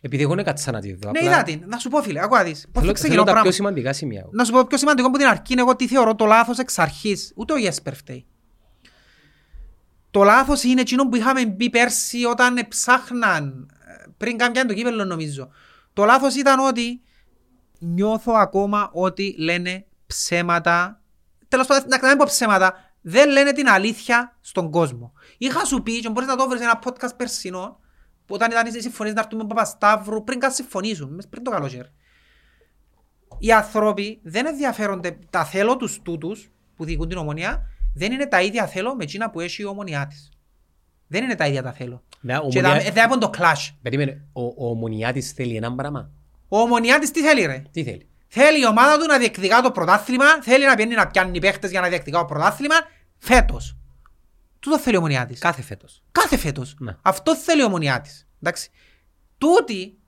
Επειδή 0.00 0.22
εγώ 0.22 0.34
δεν 0.34 0.44
κάτσα 0.44 0.70
να 0.72 0.80
τη 0.80 0.92
δω. 0.94 1.10
Ναι, 1.10 1.18
απλά 1.18 1.30
είδα 1.30 1.42
την. 1.42 1.62
Να 1.66 1.78
σου 1.78 1.88
πω 1.88 2.02
φίλε, 2.02 2.22
ακούω 2.22 2.44
δεις. 2.44 2.66
Πώς 2.72 2.82
Θέλω, 2.82 2.92
ξεκινώ 2.92 3.12
θέλω 3.14 3.24
τα 3.24 3.30
πράγμα. 3.32 3.42
πιο 3.42 3.52
σημαντικά 3.52 3.92
σημεία. 3.92 4.26
Να 4.30 4.44
σου 4.44 4.52
πω 4.52 4.64
πιο 4.66 4.78
σημαντικό 4.78 5.10
που 5.10 5.18
την 5.18 5.26
αρχή 5.26 5.42
είναι 5.48 5.60
εγώ 5.60 5.76
τι 5.76 5.86
θεωρώ 5.88 6.14
το 6.14 6.24
λάθος 6.24 6.58
εξ 6.58 6.78
αρχής. 6.78 7.32
Ούτε 7.36 7.52
ο 7.52 7.56
Ιέσπερ 7.56 7.94
φταίει. 7.94 8.24
Το 10.10 10.22
λάθος 10.22 10.62
είναι 10.62 10.80
εκείνο 10.80 11.08
που 11.08 11.16
είχαμε 11.16 11.46
μπει 11.46 11.70
πέρσι 11.70 12.24
όταν 12.24 12.66
ψάχναν 12.68 13.70
ε, 13.86 14.04
πριν 14.16 14.36
κάποια 14.36 14.64
το 14.66 14.74
κύπελλο 14.74 15.04
νομίζω. 15.04 15.48
Το 15.96 16.04
λάθος 16.04 16.34
ήταν 16.34 16.58
ότι 16.58 17.00
νιώθω 17.78 18.32
ακόμα 18.32 18.90
ότι 18.92 19.34
λένε 19.38 19.86
ψέματα. 20.06 21.02
Τέλος 21.48 21.66
πάντων, 21.66 21.88
να 22.00 22.08
μην 22.08 22.16
πω 22.16 22.24
ψέματα, 22.24 22.74
δεν 23.00 23.30
λένε 23.30 23.52
την 23.52 23.68
αλήθεια 23.68 24.36
στον 24.40 24.70
κόσμο. 24.70 25.12
Είχα 25.38 25.64
σου 25.64 25.82
πει, 25.82 26.00
και 26.00 26.10
μπορείς 26.10 26.28
να 26.28 26.36
το 26.36 26.48
βρεις 26.48 26.60
σε 26.60 26.64
ένα 26.64 26.78
podcast 26.84 27.16
περσινό, 27.16 27.80
που 28.26 28.34
όταν 28.34 28.50
ήταν 28.50 28.66
οι 28.66 28.80
συμφωνίες 28.80 29.14
να 29.14 29.20
έρθουν 29.20 29.36
με 29.36 29.44
τον 29.44 29.56
Παπασταύρου, 29.56 30.24
πριν 30.24 30.38
καν 30.38 30.52
συμφωνήσουν, 30.52 31.14
μες 31.14 31.28
πριν 31.28 31.42
το 31.42 31.50
καλοκαίρι. 31.50 31.92
Οι 33.38 33.52
άνθρωποι 33.52 34.20
δεν 34.22 34.46
ενδιαφέρονται, 34.46 35.18
τα 35.30 35.44
θέλω 35.44 35.76
τους 35.76 36.02
τούτους 36.02 36.50
που 36.76 36.84
διοικούν 36.84 37.08
την 37.08 37.18
ομονία, 37.18 37.62
δεν 37.94 38.12
είναι 38.12 38.26
τα 38.26 38.42
ίδια 38.42 38.66
θέλω 38.66 38.94
με 38.94 39.02
εκείνα 39.02 39.30
που 39.30 39.40
έχει 39.40 39.62
η 39.62 39.64
ομονιά 39.64 40.06
της. 40.06 40.30
Δεν 41.06 41.24
είναι 41.24 41.34
τα 41.34 41.46
ίδια 41.46 41.62
τα 41.62 41.72
θέλω. 41.72 42.04
Ναι, 42.26 42.36
ο 42.36 42.48
Και 42.48 42.62
Μονιά- 42.62 42.82
θα- 42.82 42.92
θα 42.92 43.02
έχουν 43.02 43.18
το 43.18 43.30
clash. 43.38 43.74
Περίμενε, 43.82 44.24
ο, 44.32 44.42
ο 44.42 44.70
Ομονιάτης 44.70 45.30
θέλει 45.32 45.56
έναν 45.56 45.74
πράγμα. 45.74 46.10
Ο 46.48 46.58
ομονιά 46.58 46.98
της 46.98 47.10
τι 47.10 47.20
θέλει 47.22 47.46
ρε; 47.46 47.62
Τι 47.70 47.84
θέλει; 47.84 48.08
Θέλει 48.26 48.60
η 48.60 48.66
ομάδα 48.66 48.98
του 48.98 49.06
να 49.06 49.18
διεκδικά 49.18 49.60
το 49.60 49.70
πρωτάθλημα, 49.70 50.42
θέλει 50.42 50.66
να 50.66 50.74
πιένει 50.74 50.94
να 50.94 51.06
πιάνει 51.06 51.38
παίχτες 51.38 51.70
για 51.70 51.80
να 51.80 51.88
διεκδικά 51.88 52.18
το 52.18 52.24
πρωτάθλημα, 52.24 52.74
φέτος. 53.18 53.76
Τούτο 54.58 54.78
θέλει 54.78 54.94
η 54.94 54.98
ομονιά 54.98 55.26
της. 55.26 55.38
Κάθε 55.40 55.62
φέτος. 55.62 56.02
Κάθε 56.12 56.36
φέτος. 56.36 56.76
Ναι. 56.78 56.96
Αυτό 57.02 57.36
θέλει 57.36 57.60
η 57.60 57.64
ομονιά 57.64 58.00
της. 58.00 58.26
Εντάξει. 58.42 58.70
Τούτη, 59.38 59.98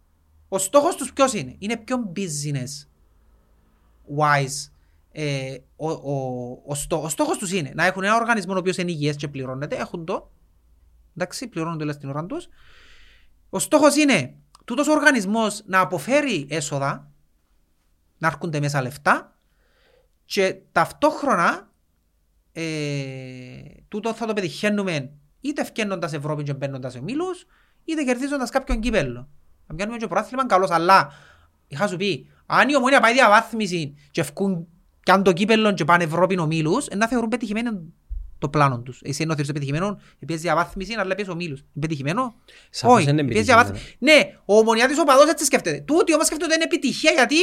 ο 0.49 0.59
στόχος 0.59 0.97
τους 0.97 1.13
ποιος 1.13 1.33
είναι; 1.33 1.55
Είναι 1.59 1.77
πιο 1.77 2.13
business 2.17 2.87
wise. 4.19 4.71
Ε, 5.13 5.57
ο, 5.77 5.91
ο, 5.91 6.13
ο, 6.67 6.75
στό, 6.75 7.03
ο 7.03 7.09
στόχος 7.09 7.39
τους 7.39 7.53
είναι 7.53 7.73
να 7.75 7.85
έχουν 7.85 8.05
ένα 8.05 8.17
οργανισμό 8.17 8.55
ο 8.55 8.59
οποίος 8.59 8.77
είναι 8.77 8.91
υγιές 8.91 9.17
και 9.17 9.29
πληρώνεται. 9.29 9.77
Έχουν 9.77 10.05
το. 10.05 10.31
Εντάξει, 11.21 11.49
πληρώνονται 11.49 11.83
όλα 11.83 11.93
στην 11.93 12.09
ώρα 12.09 12.27
τους. 12.27 12.49
Ο 13.51 13.59
στόχος 13.59 13.97
είναι 13.97 14.35
τούτος 14.65 14.89
ο 14.89 14.93
οργανισμός 14.93 15.63
να 15.67 15.81
αποφέρει 15.81 16.47
έσοδα, 16.51 17.11
να 18.19 18.27
έρχονται 18.27 18.61
μέσα 18.61 18.83
λεφτά 18.83 19.37
και 20.25 20.57
ταυτόχρονα 20.73 21.71
ε, 22.53 22.63
τούτο 23.89 24.15
θα 24.15 24.27
το 24.27 24.33
πετυχαίνουμε 24.33 25.13
είτε 25.41 25.61
ευκαινώντας 25.61 26.13
Ευρώπη 26.13 26.43
και 26.43 26.55
μπαίνοντας 26.55 26.93
σε 26.93 26.99
ομίλους, 26.99 27.47
είτε 27.85 28.03
κερδίζοντας 28.03 28.51
κάποιον 28.51 28.81
κύπελλο. 28.81 29.29
Αν 29.67 29.77
πιάνουμε 29.77 29.99
και 29.99 30.07
πρόθλημα 30.07 30.47
καλώς, 30.47 30.71
αλλά 30.71 31.13
είχα 31.67 31.87
σου 31.87 31.97
πει, 31.97 32.31
αν 32.47 32.69
η 32.69 32.77
ομόνια 32.77 33.01
πάει 33.01 33.13
διαβάθμιση 33.13 33.95
και 34.11 34.21
ευκούν 34.21 34.69
κι 35.03 35.11
αν 35.11 35.23
το 35.23 35.33
κύπελλο 35.33 35.73
και 35.73 35.85
πάνε 35.85 36.05
Ευρώπη 36.05 36.39
ομίλους, 36.39 36.87
ε, 36.87 36.97
να 36.97 37.09
θεωρούν 37.09 37.29
πετυχημένο 37.29 37.83
το 38.39 38.49
πλάνο 38.49 38.81
τους. 38.81 39.01
Εσύ 39.05 39.23
ενώ 39.23 39.33
θεωρείς 39.35 39.53
πετυχημένο, 39.53 40.01
επίσης 40.19 40.43
διαβάθμιση, 40.43 40.95
αλλά 40.99 41.13
επίσης 41.13 41.31
ομίλους. 41.33 41.59
Είναι 41.61 41.69
πετυχημένο; 41.81 42.35
Σαφώς 42.71 42.97
Όχι, 43.01 43.11
είναι 43.11 43.21
επίσης 43.21 43.37
πετυχημένο. 43.47 43.69
διαβάθμιση. 43.73 43.97
Ναι, 43.99 44.35
ο 44.45 44.59
ομονιάτης 44.59 44.99
ο 44.99 45.05
παδός 45.05 45.29
έτσι 45.31 45.45
σκέφτεται. 45.45 45.81
Τούτοι 45.81 46.15
όμως 46.15 46.27
σκέφτονται 46.27 46.55
ότι 46.55 46.63
είναι 46.65 46.71
επιτυχία 46.75 47.11
γιατί 47.13 47.37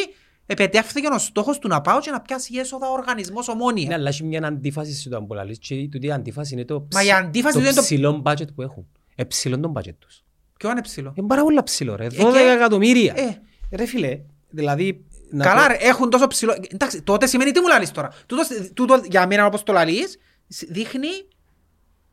επετεύχθηκε 0.46 1.08
ο 1.14 1.18
στόχος 1.18 1.60
του 1.60 1.68
να 1.68 1.82
πάω 1.82 2.00
και 2.00 2.12
να 2.12 2.22
πιάσει 2.22 2.56
έσοδα 2.58 2.90
ο 2.90 2.92
οργανισμός 2.94 3.48
Ναι, 3.48 3.54
ομόνια. 3.54 3.96
αλλά 3.96 4.10
έχει 4.10 4.24
μια 4.24 4.48
αντίφαση 4.48 4.94
στο 5.00 5.10
το 5.10 5.22
που 5.22 5.34
λαλείς 5.34 5.58
και 5.60 5.88
τούτη 5.92 6.08
η 6.08 6.12
αντίφαση 6.12 6.54
είναι 6.54 6.66
το, 6.66 6.88
Μα 6.94 7.04
η 7.04 7.12
αντίφαση 7.12 7.54
το 7.54 7.60
του 7.60 7.66
είναι 7.66 7.76
το- 7.76 7.82
ψηλό 7.82 8.22
budget 8.26 8.54
που 8.56 8.62
έχουν. 8.62 8.88
Εψηλό 9.16 9.60
το 9.60 9.74
budget 9.76 9.94
τους. 10.00 10.24
Ποιο 10.58 10.70
είναι 10.72 10.82
ψηλό; 10.82 11.14
Είναι 11.16 11.28
πάρα 11.28 11.44
πολλά 11.44 11.64
ψηλό 11.64 11.96
ρε. 11.96 12.06
Ε, 12.06 12.08
12 12.10 12.32
και- 12.32 12.52
εκατομμύρια. 12.56 13.14
Ε. 13.18 13.42
Ρε 13.76 13.86
φίλε, 13.86 14.20
δηλαδή... 14.50 15.06
να 15.30 15.44
Καλά 15.44 15.62
πω- 15.62 15.68
ρε, 15.68 15.78
έχουν 15.80 16.10
τόσο 16.10 16.28
ψηλό... 16.28 16.56
Εντάξει, 16.70 17.02
τότε 17.02 17.28
σημαίνει 17.28 17.52
τι 17.52 17.60
μου 17.60 17.68
λαλείς 17.68 17.92
τώρα. 17.92 18.12
Τούτο, 18.26 18.44
τούτο 18.74 19.02
για 19.10 19.28
μένα 19.28 19.46
όπως 19.46 19.64
το 19.64 19.74
λαλείς, 19.74 20.18
δείχνει 20.48 21.10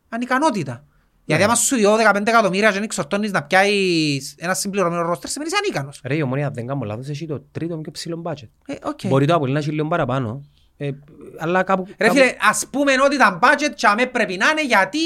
ανικανότητα. 0.08 0.86
Γιατί 1.24 1.42
άμα 1.42 1.54
σου 1.54 1.76
διώ 1.76 1.96
15 1.96 2.26
εκατομμύρια 2.26 2.68
και 2.68 2.74
δεν 2.74 2.82
εξορτώνεις 2.82 3.30
να 3.30 3.42
πιάσεις 3.42 4.34
ένα 4.38 4.54
συμπληρωμένο 4.54 5.02
ρόστερ, 5.02 5.30
σημαίνει 5.30 5.50
είσαι 5.50 5.60
ανίκανος. 5.64 6.00
Ρε, 6.04 6.16
η 6.16 6.22
Ομόνοια 6.22 6.50
δεν 6.50 6.66
κάνω 6.66 6.84
λάθος, 6.84 7.08
έχει 7.08 7.26
το 7.26 7.44
τρίτο 7.52 7.76
πιο 7.76 7.92
ψηλό 7.92 8.22
budget. 8.24 8.48
Ε, 8.66 8.74
οκ. 8.82 9.00
Μπορεί 9.06 9.26
το 9.26 9.34
Απόλλωνα 9.34 9.58
να 9.58 9.64
έχει 9.64 9.74
λίγο 9.74 9.88
παραπάνω. 9.88 10.42
Ε, 10.76 10.90
αλλά 11.38 11.62
κάπου... 11.62 11.86
Ρε 11.98 12.06
κάπου- 12.06 12.18
φίλε, 12.20 12.34
ας 12.50 12.66
πούμε 12.70 12.92
ότι 13.04 13.18
τα 13.18 13.38
budget 13.42 13.72
και 13.74 13.86
αμέ 13.86 14.06
πρέπει 14.06 14.36
να 14.36 14.48
είναι 14.50 14.64
γιατί 14.64 14.98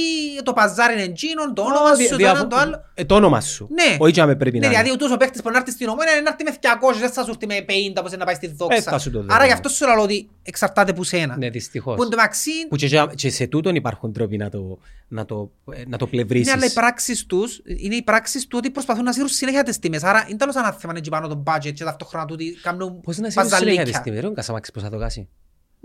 το 0.43 0.53
παζάρι 0.53 0.93
είναι 0.93 1.03
εκείνον, 1.03 1.55
το 1.55 1.63
όνομα 1.63 1.95
δι- 1.95 2.05
σου, 2.05 2.11
το 2.11 2.17
διαφο- 2.17 2.37
ένα 2.39 2.47
το 2.47 2.57
άλλο. 2.57 2.85
Ε, 2.95 3.05
το 3.05 3.15
όνομα 3.15 3.41
σου. 3.41 3.69
Ναι. 3.71 3.97
Όχι 3.99 4.19
να 4.21 4.27
με 4.27 4.35
πρέπει 4.37 4.59
Ναι, 4.59 4.67
να 4.67 4.73
είναι. 4.73 4.75
γιατί 4.83 4.93
ούτως 4.93 5.13
ο 5.13 5.17
παίκτης 5.17 5.43
που 5.43 5.51
να 5.51 5.57
έρθει 5.59 5.71
στην 5.71 5.89
Ομόνοια 5.89 6.13
είναι 6.13 6.21
να 6.21 6.29
έρθει 6.31 6.45
με 6.45 6.51
200, 6.51 6.99
δεν 7.01 7.11
θα 7.11 7.25
σου 7.25 7.31
έρθει 7.31 7.47
με 7.47 7.65
50 7.69 7.97
όπως 7.99 8.09
είναι 8.11 8.19
να 8.19 8.25
πάει 8.25 8.35
στη 8.35 8.47
Ε, 8.47 8.51
δόξα. 8.57 8.81
θα 8.83 8.99
σου 8.99 9.11
το 9.11 9.21
δω, 9.23 9.27
Άρα 9.31 9.41
ναι. 9.41 9.47
γι' 9.47 9.53
αυτό 9.53 9.69
σου 9.69 9.87
λέω 9.87 10.03
ότι 10.03 10.29
εξαρτάται 10.43 10.93
που 10.93 11.05
σένα. 11.05 11.37
Ναι, 11.37 11.51
δυστυχώς. 11.51 11.97
Που 11.97 12.03
εντωμεταξύ, 12.03 12.51
Που 12.69 12.77
και, 12.77 13.07
και 13.15 13.31
σε 13.31 13.47
τούτον 13.47 13.75
υπάρχουν 13.75 14.13
τρόποι 14.13 14.37
να 14.37 14.49
το, 14.51 14.79
να 15.09 15.25
το, 15.25 15.51
ε, 15.73 15.83
να 15.87 15.97
το 15.99 16.07
πλευρίσεις. 16.07 16.47
ναι, 16.47 16.53
αλλά 16.53 16.65
οι 16.65 16.71
πράξεις 16.73 17.27
τους 17.27 17.61
είναι 17.65 17.95
οι 17.95 18.03
πράξεις 18.03 18.47
του 18.47 18.55
ότι 18.59 18.71
προσπαθούν 18.71 19.05
να 19.05 19.13
σύρουν 19.13 19.29
συνέχεια 19.29 19.63
τις 19.63 19.79
τιμές. 19.79 20.03
Άρα 20.05 20.25
είναι 20.29 20.37
τέλος 20.39 20.57
ανάθεμα 20.57 20.93
να 20.93 21.01
πάνω 21.11 21.29
το 21.29 21.43
budget 21.47 21.73
και 21.75 21.85
ταυτόχρονα 21.85 22.25
του 22.25 22.33
ότι 22.35 22.59
κάνουν 22.63 23.01
Πώς 23.01 23.17
να 23.19 23.31
σε 23.31 23.31
συνέχεια 23.31 23.43
παζαλίκια. 23.59 23.85
της 23.85 24.01
τιμής, 24.01 24.21
ρε, 24.21 24.27
ο 24.27 24.33
Κασαμάκης 24.33 24.71
πώς 24.71 24.83
θα 24.83 24.91
το 24.91 24.99
κάνει. 24.99 25.29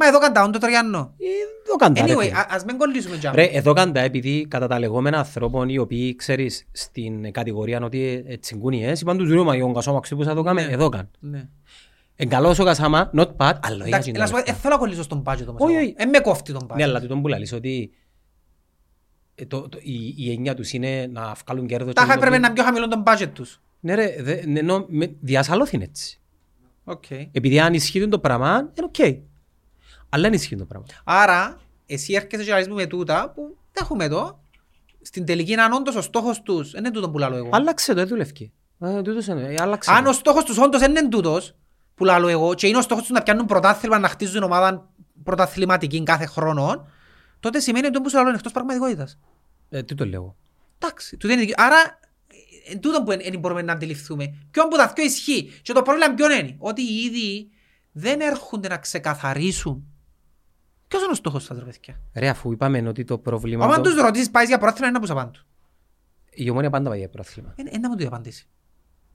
Μα 0.01 0.07
εδώ 0.07 0.19
καντάουν 0.19 0.51
το 0.51 0.59
τριάννο. 0.59 1.13
Ε, 1.17 1.25
Εδώ 1.65 1.75
κάντα, 1.75 2.05
ρε, 2.05 2.13
Anyway, 2.13 2.19
φίλε. 2.19 2.31
α- 2.37 2.47
ας 2.49 2.63
μην 2.65 2.77
κολλήσουμε 2.77 3.17
τζάμε. 3.17 3.35
Ρε, 3.35 3.43
εδώ 3.43 3.73
κάντα 3.73 3.99
επειδή 3.99 4.45
κατά 4.49 4.67
τα 4.67 4.79
λεγόμενα 4.79 5.17
ανθρώπων 5.17 5.69
οι 5.69 5.77
οποίοι 5.77 6.15
ξέρεις 6.15 6.67
στην 6.71 7.31
κατηγορία 7.31 7.79
ότι 7.83 8.23
ε, 8.27 8.37
τσιγκούνιες 8.37 9.01
είπαν 9.01 9.17
τους 9.17 9.29
ρε 9.29 9.43
μα 9.43 9.53
ο 9.63 9.71
Κασαμάκης 9.71 10.15
πώς 10.15 10.25
θα 10.25 10.33
το 10.35 10.41
κάνει, 10.43 10.65
Ναι. 10.65 10.71
εδώ 10.71 10.89
καν. 10.89 11.09
Ναι. 11.19 11.47
Εν 12.15 12.29
καλός 12.29 12.59
ο 12.59 12.63
Κασάμα, 12.63 13.11
not 13.15 13.27
bad, 13.37 13.53
αλλά 13.61 13.85
Εντάξει, 13.85 14.09
για 14.09 14.19
να 14.19 14.25
σου 14.25 14.31
πω, 14.33 14.37
ε, 14.37 14.53
θέλω 14.53 14.73
να 14.73 14.79
κολλήσω 14.79 15.03
στον 15.03 15.23
budget 15.25 15.45
όμως. 15.47 15.61
Όχι, 15.61 15.73
εγώ. 15.73 15.81
όχι. 15.83 15.93
Ε, 15.97 16.05
με 16.05 16.19
κόφτει 16.19 16.53
τον 16.53 16.67
budget. 16.69 16.75
Ναι, 16.75 16.83
αλλά 16.83 17.01
τούτον 17.01 17.21
που 17.21 17.27
λαλείς 17.27 17.53
ότι 17.53 17.91
ε, 19.35 19.45
το, 19.45 19.69
το, 19.69 19.77
η, 19.81 20.13
η 20.17 20.31
έννοια 20.31 20.55
τους 20.55 20.73
είναι 20.73 21.07
να 21.11 21.35
βγάλουν 21.45 21.67
κέρδος. 21.67 21.93
Τάχα 21.93 22.07
και 22.07 22.13
έπρεπε 22.13 22.31
ότι- 22.31 22.41
να 22.41 22.47
είναι 22.47 22.55
πιο 22.55 22.63
χαμηλό 22.63 22.87
τον 22.87 23.03
budget 23.07 23.29
τους. 23.33 23.61
Ναι 23.79 23.95
ρε, 23.95 24.15
δε, 24.19 24.41
ναι, 24.45 24.61
νο, 24.61 24.85
με, 24.89 25.15
διασαλώθην 25.19 25.81
έτσι. 25.81 26.19
Οκ. 26.83 27.03
Επειδή 27.31 27.59
αν 27.59 27.73
ισχύει 27.73 28.07
το 28.07 28.19
πράγμα, 28.19 28.71
είναι 28.77 28.85
οκ. 28.85 29.29
Αλλά 30.13 30.23
δεν 30.23 30.33
ισχύει 30.33 30.55
το 30.55 30.65
πράγμα. 30.65 30.87
Άρα, 31.03 31.57
εσύ 31.85 32.13
έρχεσαι 32.13 32.43
και 32.43 32.51
λαλείς 32.51 32.67
μου 32.67 32.75
με 32.75 32.85
τούτα 32.85 33.31
που 33.35 33.57
έχουμε 33.73 34.03
εδώ. 34.05 34.39
Στην 35.01 35.25
τελική 35.25 35.51
είναι 35.51 35.61
αν 35.61 35.71
όντως 35.73 35.95
ο 35.95 36.01
στόχος 36.01 36.41
τους, 36.41 36.71
δεν 36.71 36.83
είναι 36.85 36.93
τούτο 36.93 37.09
που 37.09 37.17
λαλώ 37.17 37.35
εγώ. 37.35 37.49
Άλλαξε 37.51 37.87
το, 37.93 37.99
δεν 37.99 38.07
δουλεύει. 38.07 38.51
Ε, 38.79 39.01
τούτος 39.01 39.27
είναι, 39.27 39.41
ε, 39.53 39.55
άλλαξε 39.61 39.91
Αν 39.91 40.03
το. 40.03 40.09
ο 40.09 40.13
στόχος 40.13 40.43
τους 40.43 40.57
όντως 40.57 40.79
δεν 40.79 40.89
είναι 40.91 41.07
τούτος 41.07 41.55
που 41.95 42.05
λαλώ 42.05 42.27
εγώ 42.27 42.53
και 42.53 42.67
είναι 42.67 42.77
ο 42.77 42.81
στόχος 42.81 43.03
τους 43.03 43.11
να 43.11 43.23
πιάνουν 43.23 43.45
πρωτάθλημα, 43.45 43.99
να 43.99 44.07
χτίζουν 44.07 44.43
ομάδα 44.43 44.89
πρωταθληματική 45.23 46.03
κάθε 46.03 46.25
χρόνο, 46.25 46.87
τότε 47.39 47.59
σημαίνει 47.59 47.85
ότι 47.85 47.95
το 47.95 48.01
που 48.01 48.09
σου 48.09 48.15
λαλώ 48.15 48.27
είναι 48.27 48.37
εκτός 48.37 48.51
πραγματικότητας. 48.51 49.19
Ε, 49.69 49.83
τι 49.83 49.95
το 49.95 50.05
λέω. 50.05 50.35
Εντάξει, 50.79 51.17
τούτο 51.17 51.33
είναι 51.33 51.41
δικαι- 51.41 51.61
Άρα, 51.61 51.99
ε, 52.71 52.75
τούτο 52.75 53.03
που 53.03 53.11
δεν 53.11 53.39
μπορούμε 53.39 53.61
να 53.61 53.73
αντιληφθούμε. 53.73 54.35
Ποιον 54.51 54.67
που 54.67 54.77
τα 54.77 54.91
δυο 54.95 55.05
ισχύει. 55.05 55.51
Και 55.61 55.73
το 55.73 55.81
πρόβλημα 55.81 56.13
ποιον 56.13 56.31
είναι; 56.31 56.55
Ότι 56.57 56.81
οι 56.81 56.95
ίδιοι 57.05 57.49
δεν 57.91 58.19
έρχονται 58.21 58.67
να 58.67 58.77
ξεκαθαρίσουν. 58.77 59.85
Ποιος 60.91 61.03
είναι 61.03 61.11
ο 61.11 61.15
στόχος 61.15 61.43
σας 61.43 61.57
ρε 61.57 61.63
παιδιά. 61.63 61.99
Ρε, 62.15 62.27
αφού 62.29 62.51
είπαμε 62.51 62.87
ότι 62.87 63.03
το 63.03 63.17
πρόβλημα... 63.17 63.65
Άμα 63.65 63.75
το- 63.75 63.81
τους 63.81 63.95
ρωτήσεις 64.01 64.29
πάει 64.29 64.45
για 64.45 64.57
πρόθυμα 64.57 64.85
είναι 64.87 64.93
να 64.95 64.99
πούς 64.99 65.09
απάντου; 65.09 65.39
Η 66.31 66.49
ομόνια 66.49 66.69
πάντα 66.69 66.89
πάει 66.89 66.99
για 66.99 67.09
πρόθυμα. 67.09 67.53
Είναι 67.55 67.71
να 67.81 67.89
μου 67.89 67.95
το 67.95 68.07
απαντήσει. 68.07 68.47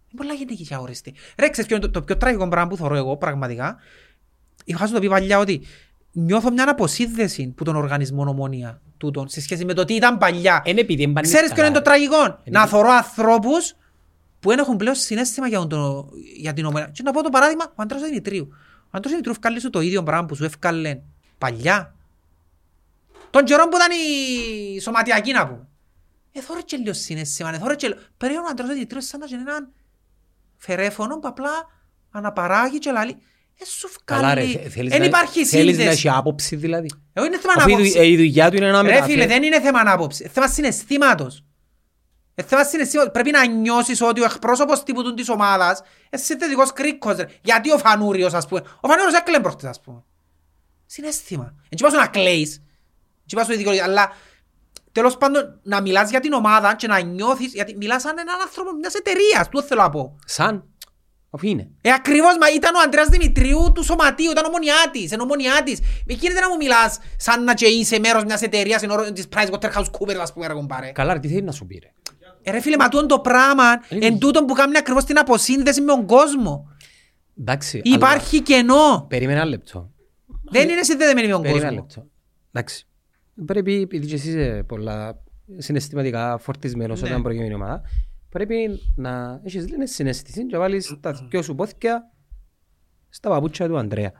Είναι 0.08 0.22
πολλά 0.22 0.32
γενική 0.32 0.64
και 0.66 0.74
αόριστη. 0.74 1.14
Ρε, 1.38 1.48
ξέρεις 1.48 1.66
ποιο 1.68 1.76
είναι 1.76 1.86
το, 1.86 1.90
το 1.92 2.02
πιο 2.02 2.16
τραγικό 2.16 2.48
πράγμα 2.48 2.68
που 2.68 2.76
θωρώ 2.76 2.94
εγώ 2.96 3.16
πραγματικά; 3.16 3.76
Είχα 4.64 4.86
σου 4.86 4.92
το 4.92 5.00
πει 5.00 5.08
παλιά 5.08 5.38
ότι 5.38 5.62
νιώθω 6.12 6.50
μια 6.52 6.70
αποσύνδεση 6.70 7.46
που 7.56 7.64
τον 7.64 7.76
οργανισμό 7.76 8.24
ομόνια 8.28 8.80
τούτον 8.96 9.28
σε 9.28 9.40
σχέση 9.40 9.64
με 9.64 9.72
το 9.72 9.84
τι 9.84 9.94
ήταν 9.94 10.18
παλιά. 10.18 10.62
Είναι 10.64 10.80
επειδή 10.80 11.02
εμπανείς 11.02 11.30
Ξέρεις 11.30 11.46
ποιο 11.52 11.56
καλά, 11.56 11.68
είναι 11.68 11.78
το 11.82 11.90
ρε. 11.90 11.96
τραγικό; 11.96 12.22
Είναι 12.24 12.58
Να 12.58 12.60
επειδή- 12.60 12.76
θωρώ 12.76 12.88
ανθρώπους 12.90 13.74
που 14.40 14.48
δεν 14.48 14.58
έχουν 14.58 14.76
πλέον 14.76 14.94
συνέστημα 14.94 15.48
για, 15.48 15.66
το, 15.66 16.08
για 16.36 16.52
την 16.52 16.64
ομόνια. 16.64 16.88
Και 16.88 17.02
να 17.02 17.12
πω 17.12 17.22
το 17.22 17.28
παράδειγμα, 17.28 17.64
ο 17.70 17.82
Αντρέας 17.82 18.02
Δημητρίου. 18.02 18.48
Ο 18.84 18.88
Αντρέας 18.90 19.10
Δημητρίου 19.10 19.32
ευκάλλει 19.32 19.60
σου 19.60 19.70
το 19.70 19.80
ίδιο 19.80 20.02
πράγμα 20.02 20.26
που 20.26 20.34
σου 20.34 20.44
ευκάλλε 20.44 21.00
παλιά. 21.38 21.94
Τον 23.30 23.44
καιρό 23.44 23.68
που 23.68 23.76
ήταν 23.76 23.88
η 23.90 24.80
σωματιακή 24.80 25.32
να 25.32 25.46
πούμε. 25.48 25.68
Ε, 26.32 26.40
θωρώ 26.40 26.60
και 26.62 26.76
λίγο 26.76 26.92
συνέστημα, 26.92 27.54
ε, 27.54 27.58
θωρώ 27.58 27.74
και 27.74 27.88
λίγο. 27.88 28.00
Περίον 28.16 28.42
ο 28.44 28.46
Αντρέας 28.50 28.72
Δημητρίου 28.72 29.02
σαν 29.02 29.20
να 29.20 29.26
είναι 29.30 29.40
έναν 29.40 29.72
φερέφωνο 30.56 31.18
που 31.18 31.28
απλά 31.28 31.50
αναπαράγει 32.10 32.78
και 32.78 32.90
λαλεί. 32.90 33.16
Ε, 33.58 33.64
σου 33.64 33.88
Καλά 34.04 34.34
ρε, 34.34 34.40
ευκάλλει. 34.40 34.62
θε- 34.62 34.72
θέλεις 34.72 34.90
Δεν 34.90 35.00
να- 35.00 35.06
υπάρχει 35.06 35.44
Θέλεις 35.46 35.64
να 35.76 35.82
σύνδεση. 35.82 36.08
έχεις 36.08 36.18
άποψη 36.18 36.56
δηλαδή. 36.56 36.88
Εγώ 37.12 37.26
είναι 37.26 37.38
θέμα 37.38 37.52
Αφού 37.56 37.68
η 37.68 37.72
δου- 37.72 37.80
ανάποψη. 37.80 37.98
ε, 38.00 38.06
η 38.10 38.16
δουλειά 38.16 38.50
του 38.50 38.56
είναι 38.56 38.70
να 38.70 38.82
Ρε 38.82 38.88
μεταφέρει. 38.88 39.12
φίλε, 39.12 39.26
δεν 39.26 39.42
είναι 39.42 39.60
θέμα 39.60 39.78
ανάποψη. 39.80 40.22
Είναι 40.22 40.32
θέμα 40.32 40.48
συναισθήματος. 40.48 41.44
Είναι 42.34 42.48
θέμα 42.48 42.64
συναισθήματος. 42.64 43.12
Πρέπει 43.12 43.30
να 43.30 43.46
νιώσεις 43.46 44.00
ότι 44.00 44.20
ο 44.20 44.24
εκπρόσωπος 44.24 44.82
τύπου 44.82 45.02
του 45.02 45.14
της 45.14 45.28
ομάδας 45.28 45.82
είναι 46.10 46.22
συνθετικός 46.22 46.72
κρίκος. 46.72 47.16
ρε. 47.16 47.26
Γιατί 47.42 47.72
ο 47.72 47.78
Φανούριος, 47.78 48.34
ας 48.34 48.46
πούμε. 48.46 48.60
Ο 48.80 48.88
Φανούριος 48.88 49.14
έκλαιγε 49.14 49.40
προχτές, 49.42 49.68
ας 49.70 49.80
πούμε. 49.80 50.04
Συναίσθημα. 50.86 51.54
Έτσι 51.68 51.84
πας 51.84 51.92
να 51.92 52.06
κλαίεις. 52.06 52.62
Έτσι 53.22 53.36
πας 53.36 53.44
στο 53.44 53.54
δικαιολογία. 53.56 53.84
Αλλά 53.84 54.10
τέλος 54.92 55.16
πάντων 55.16 55.60
να 55.62 55.80
μιλάς 55.80 56.10
για 56.10 56.20
την 56.20 56.32
ομάδα 56.32 56.74
και 56.74 56.86
να 56.86 57.00
νιώθεις. 57.00 57.52
Γιατί 57.52 57.76
μιλάς 57.76 58.02
σαν 58.02 58.18
έναν 58.18 58.40
άνθρωπο 58.40 58.72
μιας 58.72 58.94
εταιρείας. 58.94 59.48
Του 59.48 59.62
θέλω 59.62 59.82
να 59.82 59.90
πω. 59.90 60.16
Σαν. 60.24 60.64
Αφού 61.30 61.46
είναι. 61.46 61.68
Ε, 61.80 61.92
ακριβώς, 61.92 62.36
μα 62.40 62.50
ήταν 62.54 62.74
ο 62.74 62.78
Αντρέας 62.84 63.08
Δημητρίου 63.08 63.72
του 63.74 63.82
Σωματείου, 63.84 64.30
ήταν 64.30 64.44
ομονιάτης, 64.44 65.12
είναι 65.12 65.22
ομονιάτης. 65.22 65.80
Μη 66.06 66.14
γίνεται 66.14 66.40
να 66.40 66.48
μου 66.48 66.56
μιλάς 66.56 66.98
σαν 67.16 67.44
να 67.44 67.54
και 67.54 67.66
είσαι 67.66 67.98
μέρος 67.98 68.24
μιας 68.24 68.42
εταιρείας 68.42 68.82
ενώ 68.82 69.12
της 69.12 69.28
PricewaterhouseCoopers, 69.36 70.16
ας 70.20 70.32
πούμε, 70.32 70.46
ρε 70.46 70.52
κομπάρε. 70.52 70.90
Καλά 70.92 71.12
ρε, 71.12 71.18
τι 71.18 71.28
θέλεις 71.28 71.42
να 71.42 71.52
σου 71.52 71.66
πει 71.66 71.78
ρε; 71.82 71.92
Ε, 72.42 72.50
ρε 72.50 72.60
φίλε, 72.60 72.76
μα 72.76 72.88
τούτο 72.88 73.06
το 73.06 73.18
πράγμα 73.20 73.64
Είναι- 73.88 74.06
εν 74.06 74.18
τούτο 74.18 74.44
που 74.44 74.54
κάνει 74.54 74.76
ακριβώς 74.78 75.04
την 75.04 75.18
αποσύνδεση 75.18 75.80
με 75.80 75.86
τον 75.86 76.06
κόσμο. 76.06 76.68
Εντάξει. 77.40 77.82
αλλά- 77.84 77.94
Υπάρχει 77.96 78.40
κενό. 78.40 79.06
Περίμενε 79.08 79.38
ένα 79.40 79.48
λεπτό. 79.48 79.90
Δεν 80.58 80.68
είναι 80.68 80.82
συνδεδεμένοι 80.82 81.26
με 81.26 81.32
τον 81.32 81.42
Περίμενε 81.42 81.66
ένα 81.66 81.80
κόσμο. 81.80 82.02
λεπτό. 82.02 82.16
Εντάξει. 82.52 82.86
Πρέπει, 83.46 83.80
επειδή 83.80 84.06
και 84.06 84.14
εσύ 84.14 84.28
είσαι 84.28 84.62
πολλά 84.66 85.22
συναισθηματικά 85.58 86.38
φορτισμένος 86.38 87.02
Ναι. 87.02 87.08
όταν 87.08 87.22
προκειμένει 87.22 87.50
η 87.50 87.54
ομάδα, 87.54 87.82
πρέπει 88.28 88.80
να 88.96 89.40
έχεις 89.44 89.68
λίγη 89.68 89.86
συναίσθηση 89.86 90.46
και 90.46 90.56
βάλεις 90.56 90.96
τα 91.00 91.12
δυο 91.12 91.42
σου 91.42 91.54
πόθηκια 91.54 92.10
στα 93.08 93.28
παπούτσια 93.28 93.68
του 93.68 93.78
Ανδρέα. 93.78 94.12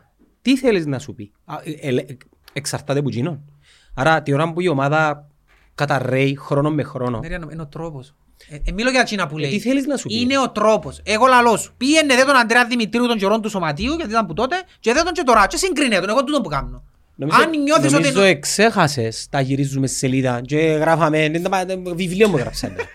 Τι 0.43 0.57
θέλεις 0.57 0.87
να 0.87 0.99
σου 0.99 1.15
πει; 1.15 1.33
Α, 1.45 1.57
ε, 1.65 1.97
ε, 1.97 2.05
εξαρτάται 2.53 2.99
από 2.99 3.09
εκείνον. 3.09 3.53
Άρα 3.95 4.23
τη 4.23 4.33
ώρα 4.33 4.53
που 4.53 4.61
η 4.61 4.69
ομάδα 4.69 5.31
καταρρέει 5.75 6.37
χρόνο 6.37 6.71
με 6.71 6.83
χρόνο. 6.83 7.19
Ναι, 7.19 7.29
ρε, 7.29 7.39
Είναι 7.53 7.63
ο 7.63 7.67
τρόπος. 7.67 8.17
Ε, 8.49 8.57
ε, 8.65 8.73
μιλώ 8.73 8.91
για 8.91 9.01
εκείνα 9.01 9.27
που 9.27 9.39
Ε, 9.39 9.41
λέει. 9.41 9.51
τι 9.51 9.61
θέλεις 9.61 9.87
να 9.87 9.97
σου 9.97 10.09
πει; 10.09 10.21
Είναι 10.21 10.39
ο 10.39 10.51
τρόπος. 10.51 11.01
Εγώ 11.05 11.27
λαλώ 11.27 11.57
σου. 11.57 11.75
Πήγαινε 11.77 12.15
δε 12.15 12.23
τον 12.25 12.37
Αντρέα 12.37 12.67
Δημητρίου 12.67 13.07
των 13.07 13.19
καιρών 13.19 13.43
του 13.43 13.49
Σωματείου, 13.49 13.95
γιατί 13.95 14.11
ήταν 14.11 14.27
που 14.27 14.35
τότε, 14.35 14.57
και 14.81 14.93
δε 14.93 15.03
τον 15.03 15.13
και 15.13 15.23
τώρα. 15.23 15.47
Και 15.47 15.57
συγκρίνε 15.57 15.99
τον. 16.01 16.09
Εγώ 16.09 16.25
τούτο 16.25 16.41
που 16.41 16.49
κάνω. 16.49 16.83
Νομίζω, 17.19 17.39
Αν 17.43 17.51
νιώθεις 17.63 17.85
ότι... 17.93 18.03
νομίζω 18.03 18.23
εξέχασες, 18.23 19.27
τα 19.31 19.41
γυρίζουμε 19.41 19.87
σε 19.87 19.95
σελίδα 19.97 20.41
και 20.41 20.57
γράφαμε, 20.57 21.19
είναι 21.25 21.41
τα- 21.41 21.65
τα 21.67 21.77
βιβλίο 21.95 22.29
μου 22.29 22.37
γράψανε. 22.37 22.77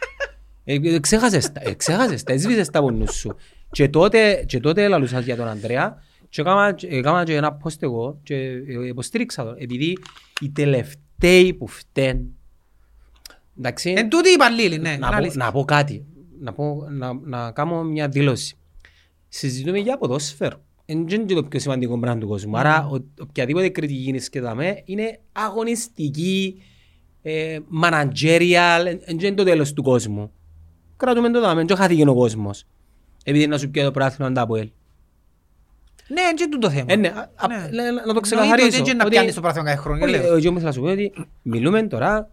Ε, 0.66 0.78
Εξέχασες 0.96 1.52
τα, 1.52 1.62
εξέχασες 1.64 2.24
τα, 2.24 2.34
έσβησες 2.34 2.70
τα 2.70 2.80
από 2.80 2.92
νους 2.92 3.14
σου. 3.16 3.36
Και 3.72 3.90
τότε, 3.90 4.44
και 4.48 4.60
τότε 4.60 4.88
λαλούσας 4.88 5.24
για 5.24 5.36
τον 5.36 5.48
Ανδρέα 5.48 6.04
και 6.30 6.42
έκανα, 6.42 6.74
και- 6.74 6.88
έκανα 6.88 7.24
και 7.24 7.36
ένα 7.36 7.58
post 7.64 7.76
εγώ 7.80 8.20
και 8.24 8.36
ε, 8.36 8.88
υποστήριξα 8.88 9.44
τον. 9.44 9.56
Επειδή 9.60 9.98
οι 10.42 10.50
τελευταίοι 10.50 11.54
που 11.54 11.68
φταίνουν, 11.68 12.36
εντάξει, 13.62 13.94
Εν 13.98 14.10
τούτη 14.10 14.30
η 14.30 14.34
υπαλλήλη, 14.34 14.78
ναι. 14.78 14.82
να, 14.90 14.92
είναι 14.94 15.06
πω, 15.08 15.16
αλήθεια. 15.16 15.46
να 15.46 15.52
πω 15.52 15.64
κάτι, 15.66 16.06
να, 16.40 16.54
πω, 16.54 16.88
να, 16.90 17.14
να 17.14 17.52
κάνω 17.52 17.84
μια 17.84 18.08
δήλωση. 18.08 18.56
Συζητούμε 19.28 19.78
για 19.78 19.98
ποδόσφαιρο. 19.98 20.62
Δεν 20.86 20.98
είναι 21.08 21.24
και 21.24 21.34
το 21.34 21.44
πιο 21.44 21.60
σημαντικό 21.60 22.00
πράγμα 22.00 22.20
του 22.20 22.28
κόσμου. 22.28 22.58
Άρα 22.58 22.88
ο, 22.88 22.98
οποιαδήποτε 23.22 23.70
κριτική 23.70 24.04
είναι 24.10 24.20
σκεδάμε 24.20 24.82
είναι 24.86 25.20
αγωνιστική, 25.32 26.62
ε, 27.22 27.58
managerial, 27.84 28.84
δεν 29.06 29.20
είναι 29.20 29.32
το 29.34 29.44
τέλος 29.44 29.74
του 29.74 29.84
κόσμου. 29.84 30.32
Κρατούμε 30.98 31.30
το 31.32 31.42
δάμε, 31.42 31.64
δεν 31.64 31.78
χάθηκε 31.78 32.08
ο 32.10 32.14
κόσμος. 32.14 32.64
Επειδή 33.24 33.48
να 33.48 33.58
σου 33.58 33.70
πιέει 33.70 33.84
το 33.86 33.92
πράθυνο 33.92 34.32
τα 34.32 34.42
από 34.42 34.56
ελ. 34.56 34.70
Ναι, 36.08 36.22
είναι 36.22 36.34
και 36.36 36.48
τούτο 36.52 36.70
θέμα. 36.70 36.86
Ε, 36.88 36.96
ναι, 36.96 37.08
α- 37.08 37.30
α- 37.36 37.48
Ναι. 37.48 37.56
να- 37.56 37.68
να 37.68 37.70
το 37.72 38.00
Εννοείται 38.00 38.20
ξεκαθαρίσω. 38.22 38.68
ότι 38.68 38.76
δεν 38.76 38.86
είναι 38.86 38.94
να 38.94 39.04
ότι- 39.06 39.16
πιάνεις 39.16 39.34
το 39.36 39.42
πράθυνο 39.42 39.64
κάθε 39.64 39.78
χρόνο. 39.78 40.04
όχι, 40.06 40.12
λέω. 40.12 40.36
εγώ 40.36 40.50
όμως 40.50 40.62
θα 40.64 40.72
σου 40.72 40.82
πω 40.82 40.88
ότι 40.88 41.12
μιλούμε 41.42 41.84
τώρα 41.88 42.30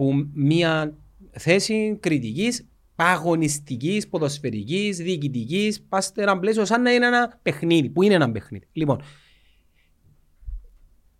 που 0.00 0.28
μια 0.34 0.96
θέση 1.30 1.96
κριτικής 2.00 2.68
αγωνιστικής, 2.94 4.08
ποδοσφαιρικής, 4.08 4.96
διοικητικής, 4.96 5.82
πας 5.82 6.04
σε 6.04 6.12
ένα 6.16 6.38
πλαίσιο 6.38 6.64
σαν 6.64 6.82
να 6.82 6.92
είναι 6.92 7.06
ένα 7.06 7.38
παιχνίδι, 7.42 7.88
που 7.88 8.02
είναι 8.02 8.14
ένα 8.14 8.30
παιχνίδι. 8.30 8.66
Λοιπόν, 8.72 9.02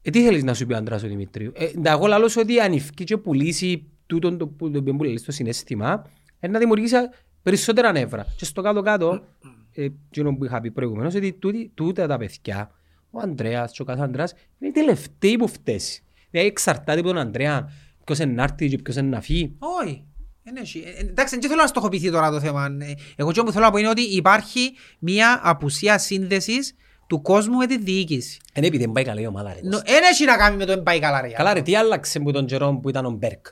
ε, 0.02 0.10
τι 0.10 0.22
θέλεις 0.22 0.44
να 0.44 0.54
σου 0.54 0.66
πει 0.66 0.72
ο 0.72 0.76
Αντράς 0.76 1.02
ο 1.02 1.08
Δημητρίου; 1.08 1.52
Ε, 1.54 1.66
τα 1.66 1.90
εγώ 1.90 2.06
λαλώς 2.06 2.32
σου 2.32 2.40
ότι 2.42 2.60
αν 2.60 2.72
ευκεί 2.72 3.04
και 3.04 3.16
πουλήσει 3.16 3.86
τούτον 4.06 4.38
το 4.38 4.46
που 4.46 4.70
το 4.70 4.82
που 4.82 5.04
λέει 5.04 5.16
στο 5.16 5.32
συνέστημα, 5.32 6.10
ε, 6.40 6.48
να 6.48 6.58
δημιουργήσει 6.58 6.96
περισσότερα 7.42 7.92
νεύρα. 7.92 8.26
Και 8.36 8.44
στο 8.44 8.62
κάτω-κάτω, 8.62 9.24
ε, 9.72 9.84
εκείνο 9.84 10.36
που 10.36 10.44
είχα 10.44 10.60
πει 10.60 10.70
προηγουμένως, 10.70 11.14
ότι 11.14 11.32
τούτη- 11.32 11.70
τούτα 11.74 12.06
τα 12.06 12.16
παιδιά, 12.16 12.70
ο 13.10 13.20
Ανδρέας 13.20 13.72
και 13.72 13.82
ο 13.82 13.84
Κασάνδρας, 13.84 14.32
είναι 14.58 14.68
οι 14.68 14.72
τελευταίοι 14.72 15.36
που 15.36 15.48
φταίσει. 15.48 16.02
Δηλαδή 16.30 16.48
εξαρτάται 16.48 16.98
από 16.98 17.08
τον 17.08 17.18
Ανδρέα, 17.18 17.70
ποιος 18.14 18.24
είναι 18.26 18.32
να 18.32 18.42
έρθει 18.42 18.68
και 18.68 18.78
ποιος 18.78 18.96
είναι 18.96 19.08
να 19.08 19.20
φύγει. 19.20 19.56
Όχι. 19.82 20.04
Δεν 20.42 20.56
έχει. 20.56 20.78
Ε, 20.96 21.00
Εντάξει, 21.00 21.38
δεν 21.38 21.48
θέλω 21.48 21.61
να 21.62 21.66
στοχοποιηθεί 21.66 22.11
τώρα 22.11 22.30
το 22.30 22.40
θέμα. 22.40 22.64
Ε, 22.80 22.94
Εγώ 23.16 23.28
αυτό 23.28 23.42
που 23.44 23.52
θέλω 23.52 23.64
να 23.64 23.70
πω 23.70 23.78
είναι 23.78 23.88
ότι 23.88 24.02
υπάρχει 24.02 24.61
μια 24.98 25.40
απουσία 25.42 25.98
σύνδεσης 25.98 26.74
του 27.06 27.22
κόσμου 27.22 27.56
με 27.56 27.66
τη 27.66 27.78
διοίκηση. 27.78 28.38
Είναι 28.54 28.66
επειδή 28.66 28.84
δεν 28.84 28.92
πάει 28.92 29.04
καλά 29.04 29.20
η 29.20 29.26
ομάδα. 29.26 29.52
ρε. 29.52 29.61
Δεν 29.62 30.02
έχει 30.12 30.24
να 30.24 30.36
κάνει 30.36 30.56
με 30.56 30.64
το 30.64 30.72
εμπάει 30.72 30.98
καλά 30.98 31.20
ρε. 31.20 31.28
Καλά 31.28 31.54
ρε, 31.54 31.62
τι 31.62 31.74
άλλαξε 31.76 32.20
που 32.20 32.30
τον 32.32 32.46
καιρό 32.46 32.78
που 32.82 32.88
ήταν 32.88 33.04
ο 33.04 33.11
Μπέρκ; 33.11 33.46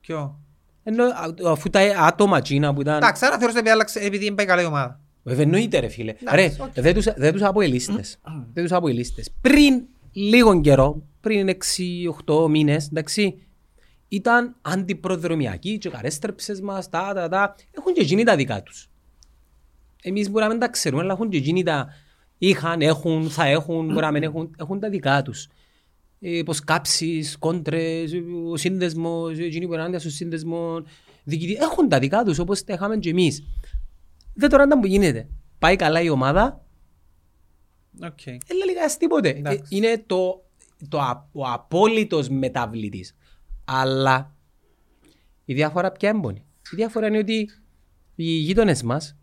Ποιο; 0.00 0.40
Ενώ 0.82 1.04
α- 1.04 1.34
αφού 1.50 1.70
τα 1.70 1.80
άτομα 1.98 2.36
εκείνα 2.36 2.74
που 2.74 2.80
ήταν... 2.80 2.96
Εντάξει, 2.96 3.26
άρα 3.26 3.38
θεωρώ 3.38 3.52
ότι 3.58 3.68
άλλαξε 3.68 3.98
επειδή 4.00 4.26
εμπάει 4.26 4.46
καλά 4.46 4.62
η 4.62 4.64
ομάδα. 4.64 5.00
Βέβαια 5.22 5.42
εννοείται 5.44 5.78
ρε 5.78 5.88
φίλε. 5.88 6.10
Εντάξει, 6.20 6.56
Ρε, 6.58 6.64
οκ. 6.64 6.72
δεν 6.74 6.94
τους, 6.94 7.04
δεν 7.16 7.32
τους 7.32 7.42
αποελίστες. 7.42 8.18
δεν 8.52 8.62
τους 8.62 8.72
αποελίστες. 8.72 9.30
Πριν 9.40 9.82
λίγο 10.12 10.60
καιρό, 10.60 11.02
πριν 11.20 11.48
6-8 12.26 12.48
μήνες, 12.48 12.86
εντάξει, 12.86 13.46
ήταν 14.14 14.56
αντιπροδρομιακοί 14.62 15.78
και 15.78 15.90
κατέστρεψες 15.90 16.60
μας, 16.60 16.88
τα, 16.88 17.12
τα, 17.14 17.28
τα. 17.28 17.54
Έχουν 17.70 17.92
και 17.92 18.00
εκείνοι 18.00 18.24
τα 18.24 18.36
δικά 18.36 18.62
τους. 18.62 18.88
Εμείς 20.02 20.30
μπορεί 20.30 20.44
να 20.44 20.50
μην 20.50 20.58
τα 20.58 20.68
ξέρουμε, 20.68 21.02
αλλά 21.02 21.12
έχουν 21.12 21.28
και 21.28 21.36
εκείνοι 21.36 21.62
τα... 21.62 21.88
Είχαν, 22.38 22.80
έχουν, 22.80 23.30
θα 23.30 23.44
έχουν, 23.46 23.86
μπορεί 23.86 24.00
να 24.00 24.10
μην 24.10 24.22
έχουν, 24.22 24.54
έχουν 24.58 24.80
τα 24.80 24.88
δικά 24.88 25.22
τους. 25.22 25.48
Ε, 26.20 26.36
υποσκάψεις, 26.36 27.38
κόντρες, 27.38 28.12
ο 28.50 28.56
σύνδεσμος, 28.56 29.38
εκείνοι 29.38 29.66
που 29.66 29.72
είναι 29.72 29.82
ενάντια 29.82 29.98
στο 29.98 30.10
σύνδεσμο, 30.10 30.82
διοικητή, 31.24 31.56
έχουν 31.60 31.88
τα 31.88 31.98
δικά 31.98 32.22
τους 32.22 32.38
όπως 32.38 32.64
τα 32.64 32.72
είχαμε 32.72 32.96
και 32.96 33.10
εμείς. 33.10 33.44
Δεν 34.34 34.50
τώρα 34.50 34.64
ήνταν 34.64 34.80
που 34.80 34.86
γίνεται. 34.86 35.28
Πάει 35.58 35.76
καλά 35.76 36.00
η 36.00 36.08
ομάδα, 36.08 36.64
Οκ. 38.02 38.24
δεν 38.24 38.56
λέει 38.56 38.66
κανένας 38.66 38.96
τίποτε. 38.96 39.28
Ε, 39.28 39.38
Εντάξει. 39.38 39.76
Είναι 39.76 40.02
το, 40.06 40.44
το, 40.88 40.98
α- 41.00 41.28
ο 41.32 41.46
απόλυτος 41.46 42.28
μεταβλητής. 42.28 43.14
Αλλά 43.64 44.34
η 45.44 45.54
διαφορά 45.54 45.92
ποια 45.92 46.08
έμπονη. 46.08 46.44
Η 46.72 46.76
διαφορά 46.76 47.06
είναι 47.06 47.18
ότι 47.18 47.50
οι 48.14 48.24
γείτονες 48.24 48.82
μας, 48.82 49.16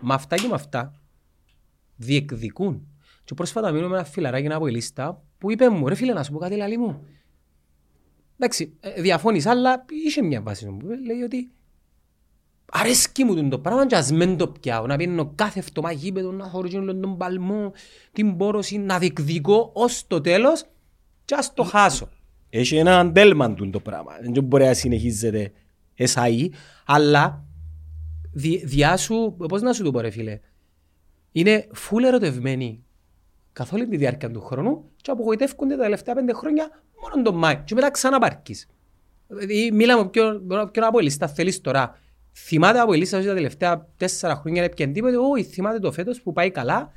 με 0.00 0.14
αυτά 0.14 0.36
και 0.36 0.48
με 0.48 0.54
αυτά, 0.54 0.92
διεκδικούν. 1.96 2.88
Και 3.24 3.34
πρόσφατα 3.34 3.70
μείνω 3.70 3.88
με 3.88 3.94
ένα 3.94 4.04
φιλαράκι 4.04 4.52
από 4.52 4.66
η 4.66 4.70
λίστα 4.70 5.22
που 5.38 5.50
είπε 5.50 5.68
μου, 5.68 5.88
ρε 5.88 5.94
φίλε 5.94 6.12
να 6.12 6.22
σου 6.22 6.32
πω 6.32 6.38
κάτι 6.38 6.56
λαλή 6.56 6.78
μου. 6.78 7.06
Εντάξει, 8.38 8.76
ε, 8.80 9.00
διαφώνησα, 9.00 9.50
αλλά 9.50 9.84
είχε 10.06 10.22
μια 10.22 10.42
βάση 10.42 10.66
μου. 10.66 10.80
Λέει 11.06 11.22
ότι 11.24 11.50
αρέσκει 12.70 13.24
μου 13.24 13.48
το 13.48 13.58
πράγμα 13.58 13.86
και 13.86 13.96
ας 13.96 14.12
μεν 14.12 14.36
το 14.36 14.48
πιάω. 14.48 14.86
Να 14.86 14.96
πίνω 14.96 15.32
κάθε 15.34 15.60
φτωμά 15.60 15.92
γήπεδο, 15.92 16.32
να 16.32 16.44
χωρίζω 16.44 16.78
όλον 16.78 17.00
τον 17.00 17.16
παλμό, 17.16 17.72
την 18.12 18.36
πόρωση, 18.36 18.78
να 18.78 18.98
διεκδικώ 18.98 19.70
ως 19.74 20.06
το 20.06 20.20
τέλος 20.20 20.64
και 21.24 21.34
ας 21.34 21.54
το 21.54 21.62
χάσω. 21.62 22.08
Έχει 22.56 22.76
ένα 22.76 22.98
αντέλμαν 22.98 23.54
του 23.54 23.70
το 23.70 23.80
πράγμα. 23.80 24.12
Δεν 24.32 24.44
μπορεί 24.44 24.64
να 24.64 24.74
συνεχίζεται 24.74 25.52
εσάι, 25.94 26.48
αλλά 26.86 27.44
δι, 28.32 28.62
διά 28.64 28.96
σου, 28.96 29.36
πώς 29.48 29.62
να 29.62 29.72
σου 29.72 29.82
το 29.82 29.90
πω 29.90 30.00
ρε 30.00 30.10
φίλε, 30.10 30.40
είναι 31.32 31.66
φουλ 31.72 32.04
ερωτευμένοι 32.04 32.84
καθ' 33.52 33.72
όλη 33.72 33.88
τη 33.88 33.96
διάρκεια 33.96 34.30
του 34.30 34.40
χρόνου 34.40 34.90
και 34.96 35.10
απογοητεύκονται 35.10 35.76
τα 35.76 35.82
τελευταία 35.82 36.14
πέντε 36.14 36.32
χρόνια 36.32 36.70
μόνο 37.00 37.22
τον 37.22 37.34
Μάη 37.34 37.62
και 37.64 37.74
μετά 37.74 37.90
ξαναπάρκεις. 37.90 38.66
Δηλαδή 39.26 39.70
μίλαμε 39.72 40.02
με 40.02 40.08
ποιον, 40.08 40.46
ποιον 40.46 40.84
από 40.84 40.98
η 40.98 41.02
λίστα 41.02 41.28
θέλεις 41.28 41.60
τώρα. 41.60 41.98
Θυμάται 42.32 42.80
από 42.80 42.94
η 42.94 42.98
λίστα 42.98 43.18
ότι 43.18 43.26
τα 43.26 43.34
τελευταία 43.34 43.88
τέσσερα 43.96 44.34
χρόνια 44.34 44.64
είναι 44.64 44.74
πιαν 44.74 44.92
τίποτε, 44.92 45.16
όχι 45.16 45.42
θυμάται 45.42 45.78
το 45.78 45.92
φέτος 45.92 46.20
που 46.20 46.32
πάει 46.32 46.50
καλά 46.50 46.92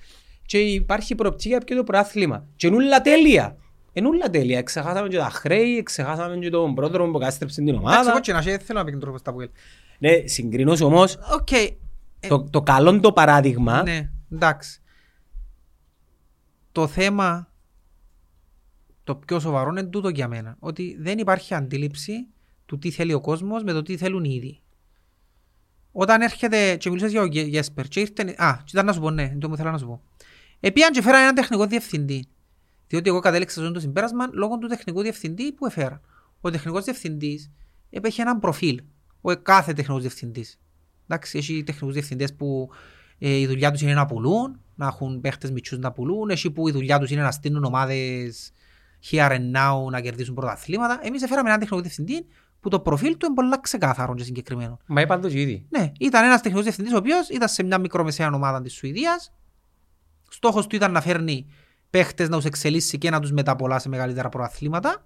και 0.46 0.60
υπάρχει 0.60 1.16
προοπτική 1.16 1.48
για 1.48 1.76
το 1.76 1.84
πρωτάθλημα. 1.84 2.48
Και 2.56 2.68
είναι 2.68 2.76
όλα 2.76 3.02
τέλεια. 3.02 3.58
Είναι 3.98 4.08
όλα 4.08 4.30
τέλεια. 4.30 4.58
Εξεχάσαμε 4.58 5.08
και 5.08 5.18
τα 5.18 5.30
χρέη, 5.30 5.78
εξεχάσαμε 5.78 6.38
και 6.38 6.50
τον 6.50 6.76
πρόδρομο 6.76 7.12
που 7.12 7.20
κατάστρεψε 7.20 7.56
την 7.56 7.68
Εντάξει, 7.68 7.86
ομάδα. 7.88 8.10
εγώ 8.10 8.20
και 8.20 8.34
να 8.34 8.42
σε- 8.42 8.58
θέλω 8.58 8.80
να 8.80 8.86
πει 8.86 8.98
τρόπο 8.98 9.18
στο 9.18 9.34
ΑΠΟΕΛ. 9.34 9.50
Ναι, 10.00 10.28
συγκρινώς 10.28 10.82
όμως 10.82 11.18
Οκ. 11.34 11.48
το, 12.28 12.44
το 12.50 12.62
καλό 12.62 13.00
το 13.00 13.12
παράδειγμα 13.14 13.84
Ναι, 13.84 14.10
εντάξει. 14.32 14.82
Το 16.72 16.88
θέμα 16.88 17.52
το 19.04 19.16
πιο 19.16 19.40
σοβαρό 19.40 19.70
είναι 19.70 19.84
τούτο 19.84 20.10
για 20.10 20.28
μένα. 20.28 20.56
Ότι 20.60 20.98
δεν 21.00 21.18
υπάρχει 21.18 21.54
αντίληψη 21.54 22.28
του 22.66 22.78
τι 22.78 22.92
θέλει 22.92 23.14
ο 23.14 23.22
κόσμος 23.22 23.64
με 23.64 23.72
το 23.72 23.82
τι 23.82 23.98
θέλουν 23.98 24.24
οι 24.24 24.34
ίδιοι. 24.36 24.62
Όταν 25.92 26.22
έρχεται 26.22 26.76
και 26.76 26.90
μιλούσες 26.90 27.12
για 27.12 27.22
ο 27.22 27.26
Γε- 27.26 27.48
Γέσπερ 27.48 27.88
και 27.88 28.00
ήρθε... 28.00 28.36
Α, 28.38 28.58
και 28.58 28.70
ήταν 28.74 28.86
να 28.86 28.94
σου 28.94 29.00
πω, 29.00 29.10
ναι, 29.12 29.36
το 29.40 29.50
μου 29.50 29.56
θέλω 29.56 29.72
να 29.72 29.78
σου 29.78 29.86
πω. 29.86 30.02
Επίαν 30.60 30.92
και 30.92 31.02
φέραν 31.02 31.22
έναν 31.22 31.36
τεχνικό 31.36 31.66
διευθυντή. 31.66 32.28
Διότι 32.88 33.10
εγώ 33.10 33.20
κατέληξα 33.20 33.66
στο 33.66 33.80
συμπέρασμα 33.80 34.30
λόγω 34.32 34.58
του 34.58 34.68
τεχνικού 34.68 35.02
διευθυντή 35.02 35.52
που 35.52 35.66
έφεραν. 35.66 36.02
Ο 36.42 36.50
τεχνικός 36.50 36.84
διευθυντής 36.84 37.52
έχει 37.90 38.22
ένα 38.22 38.40
προφίλ. 38.40 38.82
Ο 39.22 39.36
κάθε 39.36 39.74
τεχνικός 39.74 40.02
διευθυντής. 40.02 40.60
Εντάξει, 41.08 41.38
έχει 41.38 41.64
τεχνικούς 41.64 41.94
διευθυντές 41.94 42.36
που 42.36 42.70
ε, 43.18 43.36
η 43.36 43.48
δουλειά 43.48 43.72
τους 43.72 43.82
είναι 43.82 43.94
να 43.94 44.06
πουλούν, 44.06 44.62
να 44.76 44.88
έχουν 44.88 45.22
παίχτες 45.22 45.52
μητσούς 45.52 45.80
να 45.80 45.92
πουλούν, 45.92 46.30
έχει 46.30 46.52
που 46.52 46.68
η 46.68 46.72
δουλειά 46.72 47.00
τους 47.00 47.10
είναι 47.12 47.22
να 47.22 47.32
στείλουν 47.32 47.64
ομάδες 47.64 48.52
here 49.12 49.30
and 49.30 49.56
now 49.56 49.92
να 49.92 50.02
κερδίσουν 50.02 50.36
πρωταθλήματα. 50.36 51.00
Εμείς 51.02 51.22
έφεραμε 51.22 51.48
έναν 51.48 51.60
τεχνικό 51.60 51.82
διευθυντή 51.82 52.26
που 52.60 52.70
το 52.70 52.80
προφίλ 52.80 53.18
του 53.18 53.26
είναι 53.26 53.36
πολλά 53.36 53.60
ξεκάθαρο 53.62 54.16
και 54.16 54.24
συγκεκριμένο. 54.24 54.78
Μα 54.86 55.02
είπαν 55.02 55.22
το 55.22 55.30
και 55.30 55.42
ήδη. 55.42 55.66
Ναι, 55.70 55.92
ήταν 56.00 56.24
ένας 56.24 56.42
τεχνικός 56.42 56.64
διευθυντής 56.64 56.94
ο 56.94 56.98
οποίος 56.98 57.30
ήταν 57.30 57.48
σε 57.48 57.64
μια 57.64 57.78
μικρομεσαία 57.78 58.32
ομάδα 58.34 58.62
της 58.62 58.74
Σουηδίας. 58.74 59.34
Στόχος 60.30 60.68
του 60.68 60.76
ήταν 60.76 60.92
να 60.92 61.02
φέρνει 61.02 61.48
παίχτες 61.90 62.30
να 62.30 62.36
τους 62.36 62.46
εξελίσσει 62.46 62.98
και 62.98 63.10
να 63.10 63.20
τους 63.20 63.32
μεταπολά 63.32 63.80
σε 63.80 63.90
μεγαλύτερα 63.90 64.30
προαθλήματα 64.30 65.04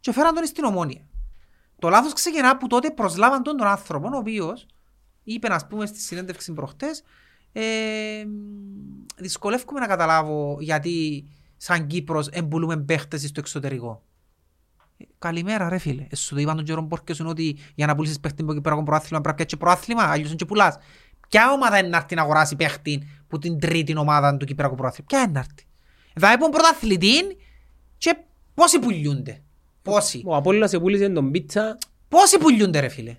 και 0.00 0.12
φέραν 0.12 0.34
τον 0.34 0.46
στην 0.46 0.64
ομόνια. 0.64 1.06
Το 1.78 1.88
λάθος 1.88 2.12
ξεκινά 2.12 2.56
που 2.56 2.66
τότε 2.66 2.90
προσλάβαν 2.90 3.42
τον, 3.42 3.56
τον 3.56 3.66
άνθρωπο 3.66 4.08
ο 4.14 4.16
οποίος 4.16 4.66
είπε 5.22 5.54
ας 5.54 5.66
πούμε 5.66 5.86
στη 5.86 6.00
συνέντευξη 6.00 6.52
προχτές 6.52 7.02
ε, 7.52 8.24
δυσκολεύομαι 9.16 9.80
να 9.80 9.86
καταλάβω 9.86 10.56
γιατί 10.60 11.24
σαν 11.56 11.86
Κύπρος 11.86 12.28
εμπουλούμε 12.28 12.76
παίχτες 12.76 13.22
στο 13.22 13.40
εξωτερικό. 13.40 14.02
Ε, 14.96 15.04
Καλημέρα 15.18 15.68
ρε 15.68 15.78
φίλε. 15.78 16.06
Εσύ 16.10 16.34
το 16.34 16.40
είπαν 16.40 16.56
τον 16.56 16.64
Τζερόν 16.64 16.88
Πόρκεσον 16.88 17.26
ότι 17.26 17.58
για 17.74 17.86
να 17.86 17.94
πουλήσεις 17.94 18.20
παίχτη 18.20 18.44
που 18.44 18.54
Κυπριακό 18.54 18.82
προάθλημα 18.82 19.20
πρέπει 19.20 19.26
να 19.26 19.34
πιάσεις 19.34 19.52
και 19.52 19.56
προάθλημα, 19.56 20.02
αλλιώς 20.02 20.28
είναι 20.28 20.36
και 20.36 20.44
πουλάς. 20.44 20.76
Ποια 21.28 21.52
ομάδα 21.52 21.78
είναι 21.78 21.88
να 21.88 21.96
έρθει 21.96 22.14
να 22.14 22.22
αγοράσει 22.22 22.56
παίχτη 22.56 23.08
που 23.28 23.38
την 23.38 23.58
τρίτη 23.58 23.96
ομάδα 23.96 24.36
του 24.36 24.44
Κυπριακού 24.44 24.74
προάθλημα; 24.74 25.06
Ποια 25.08 25.20
είναι 25.20 25.32
να 25.32 25.38
έρθει; 25.38 25.67
Θα 26.14 26.32
έπουν 26.32 26.50
πρωταθλητή 26.50 27.36
και 27.98 28.16
πόσοι 28.54 28.78
πουλιούνται. 28.78 29.42
Πόσοι. 29.82 30.22
Ο 30.26 30.36
Απόλλωνας 30.36 30.72
επούλησε 30.72 31.08
τον 31.08 31.30
πίτσα 31.30 31.78
Πόσοι 32.08 32.38
πουλιούνται 32.38 32.80
ρε 32.80 32.88
φίλε. 32.88 33.16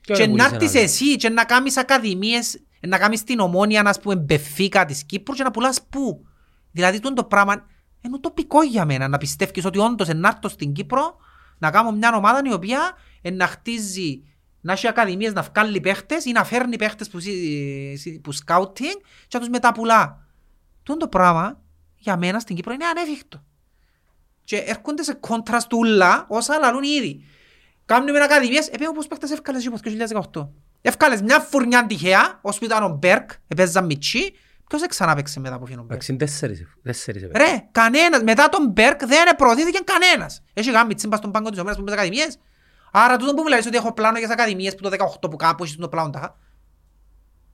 και 0.00 0.12
Και 0.12 0.14
δεν 0.14 0.30
να 0.30 0.36
πούλησε 0.36 0.54
έρθεις 0.54 0.70
έναν. 0.74 0.84
εσύ 0.84 1.16
και 1.16 1.28
να 1.28 1.44
κάνεις 1.44 1.76
ακαδημίες, 1.76 2.60
να 2.80 2.98
κάνεις 2.98 3.24
την 3.24 3.38
ομόνια, 3.40 3.82
να 3.82 3.92
πούμε, 4.02 4.16
μπεφίκα 4.16 4.84
της 4.84 5.04
Κύπρου 5.04 5.34
και 5.34 5.42
να 5.42 5.50
πουλάς 5.50 5.82
πού. 5.90 6.26
Δηλαδή 6.72 7.00
τούτο 7.00 7.14
το 7.14 7.24
πράγμα 7.24 7.66
είναι 8.00 8.18
τοπικό 8.18 8.62
για 8.62 8.84
μένα, 8.84 9.08
να 9.08 9.18
πιστεύεις 9.18 9.64
ότι 9.64 9.78
όντως 9.78 10.08
να 10.08 10.28
έρθω 10.28 10.48
στην 10.48 10.72
Κύπρο, 10.72 11.16
να 11.58 11.70
κάνω 11.70 11.90
μια 11.92 12.14
ομάδα 12.16 12.42
η 12.44 12.52
οποία 12.52 12.92
ε, 13.22 13.30
να 13.30 13.46
χτίζει, 13.46 14.22
να 14.60 14.72
έχει 14.72 14.88
ακαδημίες, 14.88 15.32
να 15.32 15.42
βγάλει 15.42 15.80
παίχτες 15.80 16.24
ή 16.24 16.32
να 16.32 16.44
φέρνει 16.44 16.76
παίχτες 16.76 17.08
που, 17.08 17.20
σι- 17.20 17.98
σι- 17.98 18.20
που 18.20 18.32
σκάουτινγκ 18.32 18.92
και 19.28 19.36
να 19.36 19.38
τους 19.40 19.48
μεταπουλά. 19.48 20.26
Τούτο 20.82 20.98
το 20.98 21.08
πράγμα 21.08 21.60
για 21.96 22.16
μένα 22.16 22.38
στην 22.38 22.56
Κύπρο 22.56 22.72
είναι 22.72 22.84
ανέφικτο. 22.84 23.44
Και 24.44 24.56
έρχονται 24.56 25.02
σε 25.02 25.14
κόντρα 25.14 25.60
στούλα 25.60 26.26
όσα 26.28 26.58
λαλούν 26.58 26.82
ήδη. 26.82 27.24
Κάνουμε 27.84 28.22
ακαδημίες, 28.22 28.68
επέω 28.68 28.92
πως 28.92 29.06
παίχτες 29.06 29.30
εύκαλες 29.30 29.62
και 29.62 29.68
από 29.68 29.82
το 29.82 29.90
2018. 30.32 30.48
Εύκαλες 30.80 31.22
μια 31.22 31.40
φουρνιά 31.40 31.86
τυχαία, 31.86 32.38
ως 32.42 32.58
που 32.58 32.64
ήταν 32.64 32.82
ο 32.82 32.88
Μπέρκ, 32.88 33.30
έπαιζαν 33.48 33.84
μητσί, 33.84 34.32
ποιος 34.68 34.80
δεν 34.80 34.88
ξανά 34.88 35.14
παίξε 35.14 35.40
μετά 35.40 35.54
από 35.54 35.64
φύγει 35.66 35.78
ο 35.78 35.80
Μπέρκ; 35.80 35.90
Εντάξει, 35.90 36.10
είναι 36.12 36.24
τέσσερις. 36.24 36.66
Τέσσερις 36.82 37.22
έπαιξε. 37.22 37.50
Ρε, 37.50 37.68
κανένας, 37.72 38.22
μετά 38.22 38.48
τον 38.48 38.68
Μπέρκ 38.68 39.06
δεν 39.06 39.36
προωθήθηκε 39.36 39.78
κανένας. 39.84 40.42
Έχει 40.52 40.70
κανέναν 40.70 40.86
μιτσή 40.86 41.08
πας 41.08 41.18
στον 41.18 41.30
πάγκο 41.30 41.50
της 41.50 41.58
ομάδας 41.58 41.78
που 41.78 41.84
παίζει 41.84 42.00
ακαδημίες. 42.00 42.38
Άρα 42.92 43.16
τούτο 43.16 43.34
που 43.34 43.42
μου 43.42 43.48
λες 43.48 43.66
ότι 43.66 43.76
έχω 43.76 43.92
πλάνο 43.92 44.18
για 44.18 44.26
τις 44.26 44.36
ακαδημίες 44.36 44.74
που 44.74 44.82
το 44.82 44.88
18 44.88 45.30
που 45.30 45.36
κάπου 45.36 45.64
έχεις 45.64 45.76
το 45.76 45.88
πλάνο 45.88 46.10
τα. 46.10 46.38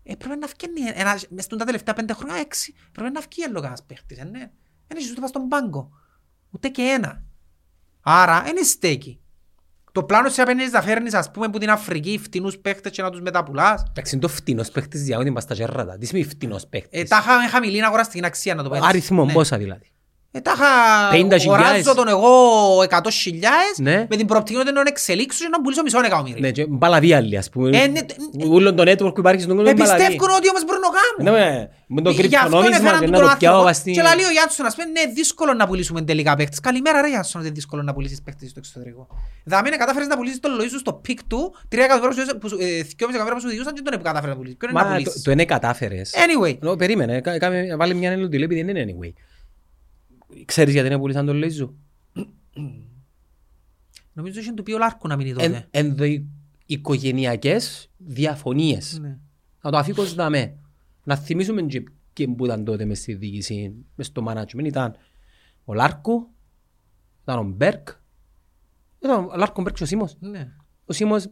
Ε, 0.05 0.15
πρέπει 0.15 0.39
να 0.39 0.47
φκαίνει, 0.47 0.81
ένα, 0.95 1.21
μες 1.29 1.45
στα 1.45 1.57
τελευταία 1.57 1.95
πέντε 1.95 2.13
χρόνια, 2.13 2.37
έξι, 2.37 2.75
πρέπει 2.93 3.13
να 3.13 3.21
φκεί 3.21 3.43
άλλο 3.45 3.55
κανένας 3.55 3.83
παίχτης, 3.83 4.19
ε, 4.19 4.25
ναι. 4.25 4.51
Δεν 4.87 4.97
έχεις 4.97 5.11
ούτε 5.11 5.21
πας 5.21 5.29
στον 5.29 5.49
πάγκο. 5.49 5.91
Ούτε 6.51 6.69
και 6.69 6.83
ένα. 6.83 7.23
Άρα, 8.01 8.45
είναι 8.49 8.63
στέκει. 8.63 9.21
Το 9.93 10.03
πλάνο 10.05 10.29
σε 10.29 10.43
απέναντι 10.43 10.71
να 10.71 10.83
φέρνεις 10.83 11.15
ας 11.15 11.31
πούμε 11.31 11.49
που 11.51 11.59
την 11.59 11.71
Αφρική 11.71 12.19
φτηνούς 12.23 12.59
παίχτες 12.59 12.93
και 12.93 13.03
να 13.03 13.11
τους 13.11 13.21
μεταπουλάς. 13.21 13.83
Εντάξει, 13.89 14.15
είναι 14.15 14.23
το 14.23 14.29
φτηνός 14.29 14.71
παίχτης 14.71 15.07
για 15.07 15.19
ότι 15.19 15.31
μας 15.31 15.47
τα 15.47 15.55
γέρρατα. 15.55 15.99
Τι 15.99 16.07
σημαίνει 16.07 16.27
φτηνός 16.27 16.63
Ε, 16.63 16.67
παίχτης; 16.71 17.09
τα 17.09 17.19
είχαμε 17.19 17.49
χαμηλή 17.49 17.85
αγοραστική 17.85 18.27
αξία 18.27 18.55
να 18.55 18.63
το 18.63 18.69
πω 18.69 18.75
έτσι. 18.75 18.89
Αριθμό, 18.89 19.25
Ναι. 19.25 19.33
πόσα 19.33 19.59
δηλαδή. 19.59 19.92
Ε, 20.35 20.41
τα 20.41 20.53
είχα 20.57 21.27
50.000. 21.29 21.41
αγοράζω 21.41 21.95
τον 21.95 22.09
εγώ 22.09 22.31
100.000 22.89 23.45
Ναι. 23.77 24.07
με 24.11 24.17
την 24.17 24.27
προοπτική 24.27 24.59
ότι 24.59 24.67
να 24.67 24.73
τον 24.73 24.87
εξελίξω 24.87 25.45
και 25.45 25.49
να 25.51 25.61
πουλήσω 25.61 25.83
μισό 25.83 25.99
εκατομμύριο. 25.99 26.41
Ναι, 26.41 26.51
και 26.51 26.67
μπαλαβή 26.69 27.13
άλλη, 27.15 27.37
ας 27.37 27.49
πούμε. 27.51 27.69
Ε, 27.79 27.87
ναι, 27.87 28.01
Ούλον 28.47 28.77
το 28.77 28.83
network 28.83 29.15
που 29.15 29.21
υπάρχει 29.25 29.43
στον 29.43 29.57
κόσμο 29.57 29.71
είναι 29.71 29.79
μπαλαβή. 29.81 30.03
Επιστεύκουν 30.03 30.31
ότι 30.39 30.49
όμως 30.49 30.63
μπορούν 30.67 30.81
να 30.81 30.89
το 30.89 30.95
κάνουν. 31.01 31.21
Ναι, 31.27 31.31
με- 31.39 31.69
με 31.95 32.01
το 32.03 32.11
Γι' 32.11 32.17
αυτό 32.37 32.39
κρυπτονόμισμα 32.39 32.77
έφεραν 32.77 33.01
και 33.01 33.07
του 33.07 33.13
να 33.13 33.19
τον 33.19 33.29
το 33.29 33.35
πιάω 33.39 33.51
άνθρωπο. 33.53 33.65
βας 33.69 33.77
στην- 33.77 33.95
Και 33.97 34.03
λέει 34.19 34.27
ο 34.31 34.35
Γιάννσον, 34.37 34.67
ας 34.71 34.75
πούμε, 34.75 34.87
είναι 34.91 35.05
δύσκολο 35.19 35.53
να 35.61 35.65
πουλήσουμε 35.69 36.01
τελικά 36.11 36.33
παίχτες. 36.39 36.61
Καλημέρα 36.69 37.01
ρε 37.05 37.09
Γιάννσον, 37.13 37.37
ότι 37.41 37.47
είναι 37.49 37.57
δύσκολο 37.61 37.83
να 37.89 37.93
πουλήσεις 37.97 38.21
παίχτες 38.25 38.51
στο 38.51 38.59
εξωτερικό. 38.63 39.03
Δάμε 39.51 39.69
να 39.75 39.77
κατάφερες 39.83 40.09
να 40.13 40.17
πουλήσεις 40.19 40.41
τον 40.45 40.51
Λοΐζου 40.59 40.79
στο 40.85 40.93
peak 41.05 41.19
του, 41.31 41.43
3 41.69 41.83
εκατομμύρια 41.89 42.25
που 42.25 42.29
σου- 42.29 42.39
που 42.43 42.49
σου- 42.49 42.59
ε, 42.61 42.83
2,5 42.91 43.15
εκατομμύρια 43.17 43.35
που 43.39 43.45
σου 43.45 43.49
διούσαν 43.55 43.73
και 43.77 43.83
τον 43.87 43.93
που 43.99 44.05
κατάφερες 44.11 44.33
να 44.35 44.37
πουλήσεις. 44.41 44.57
Ποιο 44.61 44.69
είναι 44.69 44.79
να 44.79 44.85
Μα 44.85 44.91
το- 44.91 44.99
πουλήσεις. 45.01 45.23
το 45.23 45.31
είναι 45.31 45.45
κατάφερες. 45.55 46.09
Anyway, 46.25 46.55
no, 46.61 46.77
περίμενε, 46.77 47.15
κα- 47.21 47.39
κάμε- 47.39 47.77
βάλε 47.77 47.95
μια 47.95 48.09
άνω 48.13 48.20
τελεία, 48.20 48.37
επειδή 48.43 48.63
δεν 48.63 48.77
είναι 48.77 48.85
anyway. 48.93 49.13
Ξέρεις 50.45 50.73
γιατί 50.73 50.89
δεν 50.89 50.99
πουλήσαν 50.99 51.27
τον 51.27 51.37
Λοΐζου. 51.37 51.75
νομίζω 54.13 54.41
είχε 54.41 54.53
του 54.53 54.63
πει 54.63 54.73
ο 54.73 54.79
Λάρκου 54.79 55.09
να 55.09 55.17
μείνει 55.17 55.31
Εν, 55.31 55.37
τότε. 55.37 55.67
ενδοοικογενειακές 55.71 57.91
διαφωνίες. 57.97 58.99
Ναι. 59.01 59.19
Να 59.63 59.71
το 59.71 59.77
αφήκω 59.77 60.05
δαμέ. 60.05 60.57
Να 61.05 61.17
θυμίσουμε 61.17 61.63
και 61.63 61.83
ποιοι 62.13 62.29
που 62.29 62.45
ήταν 62.45 62.65
τότε 62.65 62.85
μες 62.85 62.99
στη 62.99 63.15
διοίκηση, 63.15 63.75
μες 63.95 64.07
στο 64.07 64.25
management. 64.29 64.65
Ήταν 64.65 64.95
ο 65.65 65.75
Λάρκου, 65.75 66.29
ήταν 67.23 67.39
ο 67.39 67.43
Μπέρκ, 67.43 67.89
ήταν 69.03 69.25
ο 69.25 69.33
Λάρκο, 69.37 69.55
ο 69.59 69.63
Μπέρκ 69.63 69.77
και 69.77 69.83
ο 69.83 69.87
Σίμος. 69.87 70.17
Ναι. 70.21 70.53
Ο 70.85 70.93
Σίμος, 70.93 71.25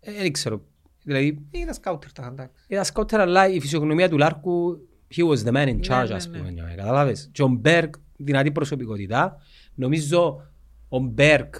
ε, 0.00 0.12
δεν 0.12 0.32
ξέρω. 0.32 0.64
Δηλαδή, 1.04 1.46
Ήταν 1.50 1.74
σκάουτερ 1.74 2.12
τα 2.12 2.26
εντάξει. 2.26 2.64
ήταν 2.68 2.84
σκάουτερ, 2.84 3.20
αλλά 3.20 3.48
η 3.48 3.60
φυσιογνωμία 3.60 4.08
του 4.08 4.18
Λάρκου, 4.18 4.78
he 5.16 5.22
was 5.28 5.44
the 5.48 5.52
man 5.52 5.66
in 5.66 5.80
charge, 5.90 6.08
ναι, 6.08 6.14
ας 6.14 6.28
ναι. 6.28 6.38
πούμε. 6.38 6.50
ναι, 6.50 6.74
Καταλάβες. 6.76 7.28
Και 7.32 7.42
ο 7.42 7.48
Μπέρκ, 7.48 7.94
δυνατή 8.16 8.52
προσωπικότητα. 8.52 9.36
Νομίζω 9.74 10.42
ο 10.88 10.98
Μπέρκ 10.98 11.54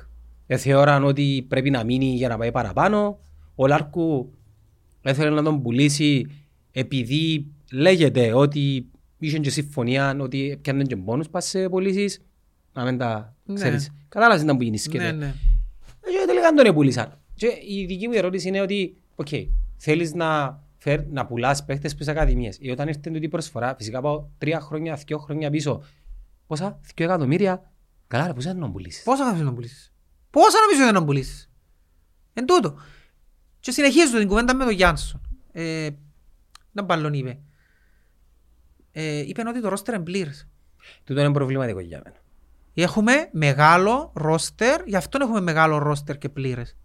θεώραν 0.47 1.05
ότι 1.05 1.45
πρέπει 1.49 1.71
να 1.71 1.85
μείνει 1.85 2.15
για 2.15 2.29
να 2.29 2.39
πάει 2.39 2.51
παραπάνω. 2.53 3.19
Ο 3.55 3.67
Λάρκου 3.67 4.33
έθελε 5.03 5.31
να 5.31 5.43
τον 5.43 5.63
πουλήσει 5.63 6.27
επειδή 6.73 7.47
λέγεται 7.73 8.33
ότι 8.35 8.87
είχε 9.19 9.39
και 9.39 9.51
συμφωνία 9.51 10.17
ότι 10.21 10.59
πιάνε 10.63 10.83
και 10.85 10.97
μπόνους 10.97 11.29
πας 11.29 11.47
σε 11.47 11.69
πωλήσεις. 11.69 12.23
Να 12.73 12.85
μην 12.85 12.99
τα 12.99 13.37
Ναι. 13.45 13.55
ξέρεις. 13.55 13.91
Κατάλαβες 14.09 14.43
ήνταν 14.43 14.57
που 14.57 14.63
γινίσκεται. 14.63 15.05
Ναι, 15.05 15.13
ναι. 15.27 15.35
Και 16.01 16.27
τελικά 16.27 16.53
τον 16.53 16.67
επούλησαν. 16.67 17.19
Και 17.35 17.47
η 17.69 17.85
δική 17.87 18.09
μου 18.09 18.15
ερώτηση 18.17 18.49
είναι 18.49 18.61
ότι, 18.61 18.97
οκ, 19.15 19.29
θέλεις 19.77 20.15
να, 20.15 20.62
φέρ, 20.83 21.07
να 21.07 21.27
πουλάς 21.27 21.65
παίχτες 21.65 21.95
πίσω 21.95 22.11
ακαδημίες. 22.11 22.57
Ή 22.61 22.71
όταν 22.71 22.89
ήρθε 22.89 23.11
τούτη 23.11 23.29
προσφορά, 23.29 23.75
φυσικά 23.75 24.01
πάω 24.01 24.29
τρία 24.39 24.61
χρόνια, 24.61 24.95
δύο 24.95 25.19
χρόνια 25.19 25.51
πίσω. 25.51 25.83
Πόσα, 26.47 26.81
δύο 26.95 27.07
εκατομμύρια. 27.07 27.73
Καλά, 28.07 28.27
ρε, 28.27 28.33
πόσα 28.33 28.55
να 28.55 28.61
τον 28.61 28.73
πουλήσεις; 28.73 29.03
Πόσα 29.03 29.35
θα 29.35 29.43
να 29.43 29.53
πουλήσεις; 29.53 29.93
Πόσα 30.31 30.59
νομίζω 30.61 30.85
δεν 30.85 30.95
να 30.95 31.05
πουλήσεις; 31.05 31.51
Εν 32.33 32.47
τούτο. 32.47 32.75
Και 33.61 33.71
συνεχίζω 33.71 34.19
την 34.19 34.29
κουβέντα 34.29 34.55
με 34.55 34.65
τον 34.65 34.73
Γιάνσον. 34.73 35.21
Ε, 35.53 35.89
να 36.73 36.83
μπαλόν 36.83 37.13
είπε. 37.13 37.41
Ε, 38.93 39.19
είπε 39.19 39.43
ότι 39.49 39.61
το 39.61 39.69
ρόστερ 39.69 39.95
είναι 39.95 40.05
πλήρες. 40.05 40.49
Τούτο 41.05 41.21
είναι 41.21 41.33
προβληματικό 41.33 41.81
για 41.81 42.03
μένα. 42.05 42.17
Έχουμε 42.75 43.29
μεγάλο 43.33 44.13
ρόστερ, 44.15 44.87
γι' 44.87 44.97
αυτό 44.97 45.19
έχουμε 45.23 45.41
μεγάλο 45.41 45.79
ρόστερ 45.79 46.19
και 46.19 46.29
πλήρες. 46.29 46.77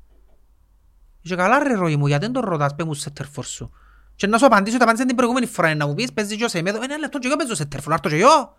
Και 1.22 1.36
καλά 1.36 1.60
ρε 1.60 1.74
ρόι 1.74 1.96
μου, 1.96 2.08
γιατί 2.08 2.24
δεν 2.24 2.34
τον 2.34 2.44
ρωτάς, 2.44 2.76
πέ 2.76 2.84
μου 2.84 2.94
σε 2.94 3.10
τερφόρ 3.10 3.46
σου. 3.46 3.72
Και 4.18 4.28
να 4.28 4.38
σου 4.38 4.46
απαντήσω, 4.46 4.76
ότι 4.76 4.84
απάντησα 4.84 5.06
την 5.06 5.16
προηγούμενη 5.16 5.46
φορά, 5.46 5.76
να 5.76 5.88
μου 5.88 5.94
πεις, 5.94 6.14
παίζει 6.14 6.36
και 6.36 6.44
ο 6.44 6.48
Σεμέδο, 6.48 6.80
ένα 6.84 6.98
λεπτό 6.98 7.20
και 7.20 7.28
εγώ 7.28 7.36
παίζω 7.36 7.56
σε 7.56 7.66
τερφόρ, 7.66 7.90
να 7.90 7.96
έρθω 7.96 8.10
και 8.10 8.24
εγώ. 8.24 8.58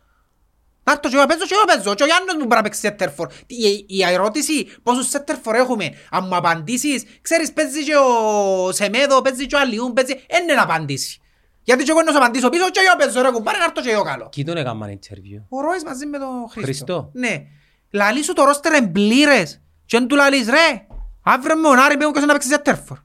Να 0.84 0.92
έρθω 0.92 1.08
και 1.08 1.16
εγώ, 1.16 1.26
παίζω 1.26 1.44
και 1.44 1.54
εγώ 1.54 1.64
παίζω, 1.64 1.94
και 1.94 2.02
ο 2.02 2.06
Γιάννος 2.06 2.34
μου 2.34 2.42
μπορεί 2.42 2.56
να 2.56 2.62
παίξει 2.62 2.80
σε 2.80 2.90
τερφόρ. 2.90 3.28
Η, 3.46 3.84
η 3.88 4.02
ερώτηση, 4.04 4.68
πόσους 4.82 5.08
σε 5.08 5.18
τερφόρ 5.18 5.54
έχουμε, 5.54 5.94
αν 6.10 6.24
μου 6.28 6.36
απαντήσεις, 6.36 7.04
ξέρεις, 7.22 7.52
παίζει 7.52 7.84
και 7.84 7.96
ο 7.96 8.72
Σεμέδο, 8.72 9.22
παίζει 9.22 9.46
και 9.46 9.56
ο 9.56 9.58
Αλιούν, 9.58 9.92
παίζει, 9.92 10.14
δεν 10.28 10.42
είναι 10.42 10.54
να 10.54 10.62
απαντήσει. 10.62 11.20
Γιατί 11.62 11.84
και 11.84 11.90
εγώ 11.90 12.02
να 12.02 12.10
σου 12.10 12.18
απαντήσω 12.18 12.48
πίσω, 12.48 12.70
και 12.70 12.80
εγώ 12.86 12.96
παίζω 13.04 13.22
ρε 13.22 13.30
κουμπάρε, 13.30 13.58
να 13.58 13.64
έρθω 13.64 13.80
και 13.82 13.90
εγώ 13.90 14.02
καλό. 14.02 14.28
Κι 14.28 14.44
τον 14.44 14.56
έκαναν 14.56 14.98
interview. 14.98 15.42
Ο 15.48 15.60
Ρόις 15.60 15.84
μαζί 15.84 16.06
με 16.06 16.18
τον 16.18 16.28
Χρήστο. 16.28 16.62
Χριστό. 16.62 17.10
Ναι. 17.12 17.42
Λαλεί 17.90 18.22
σου 18.22 18.32
το 18.32 18.44
ρόστερ 18.44 18.74
είναι 18.74 18.88
πλήρες. 18.88 19.60
Και 19.86 19.96
εν 19.96 20.06
του 20.06 20.16
λαλείς 20.16 20.48
ρε. 20.48 20.86
Αύριο 21.22 21.56
με 21.56 21.62
τον 21.62 21.78
Άρη 21.78 21.96
πε 21.96 22.03
μου 22.03 22.12
ποιος 22.12 22.24
να 22.24 22.32
παίξει 22.32 22.48
σέντερ 22.48 22.58
φορ. 22.58 22.98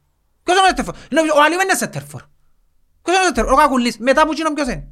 Ποιος 0.43 0.57
είναι 0.57 0.67
σέντερ 0.67 0.73
φορ. 0.73 0.95
Ο 1.37 1.41
Αλή 1.43 1.55
δεν 1.55 1.67
είναι 1.67 1.77
σέντερ 1.77 1.87
φορ. 1.87 2.21
Ποιος 3.03 3.15
είναι 3.17 3.25
σέντερ 3.25 3.31
φορ. 3.31 3.53
Ο 3.53 3.55
Κακουλής. 3.57 3.97
Μετά 3.97 4.21
από 4.21 4.31
εκείνον 4.31 4.53
ποιος 4.53 4.67
είναι; 4.67 4.87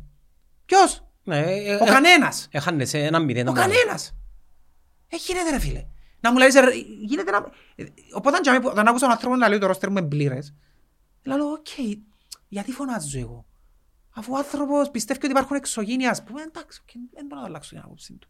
Ποιος; 0.65 1.03
Ναι, 1.23 1.39
ε, 1.39 1.73
Ο 1.75 1.83
ε, 1.83 1.87
κανένας. 1.87 2.47
Έχανε 2.51 2.85
σε 2.85 2.97
ένα 2.97 3.19
μηδέν. 3.19 3.47
Ο 3.47 3.51
τα 3.51 3.53
πράγματα. 3.53 3.79
κανένας. 3.79 4.15
Ε, 5.07 5.15
γίνεται 5.15 5.49
ρε 5.49 5.59
φίλε. 5.59 5.85
Να 6.19 6.31
μου 6.31 6.37
λαλείς 6.37 6.55
ρε. 6.55 6.71
Γίνεται 7.01 7.31
να... 7.31 7.37
ε, 7.75 7.83
Οπότε 8.13 8.35
αν 8.35 8.41
και 8.41 8.49
αμέ- 8.49 8.65
όταν 8.65 8.87
άκουσα 8.87 9.05
τον 9.05 9.13
άνθρωπο 9.13 9.35
να 9.35 9.49
λέει 9.49 9.57
το 9.57 9.65
ρόστερ 9.67 9.89
μου 9.89 9.97
είναι 9.97 10.07
πλήρες. 10.07 10.53
Λέω 11.23 11.51
οκ. 11.51 11.67
Γιατί 12.47 12.71
φωνάζω 12.71 13.19
εγώ; 13.19 13.45
Αφού 14.13 14.33
ο 14.33 14.37
άνθρωπος 14.37 14.89
πιστεύει 14.91 15.19
ότι 15.19 15.31
υπάρχουν 15.31 15.55
εξωγήινοι 15.55 16.07
ας 16.07 16.23
πούμε. 16.23 16.41
Εντάξει, 16.41 16.81
οκ, 16.83 16.89
δεν 17.13 17.25
μπορώ 17.25 17.35
να 17.35 17.41
το 17.41 17.45
αλλάξω 17.45 17.69
την 17.69 17.79
άποψη 17.85 18.13
του. 18.13 18.29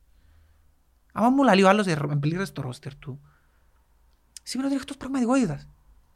Άμα 1.14 1.30
μου 1.30 1.44
λέει 1.44 1.62
ο 1.64 1.70
άλλος 1.70 1.88
εμπλήρες 1.88 2.52
το 2.52 2.62
ρόστερ 2.62 2.96
του, 2.96 3.22
σημαίνει 4.44 4.68
ότι 4.68 4.76
είναι 4.76 4.84
εκτός 4.84 4.98
πραγματικότητας. 4.98 5.68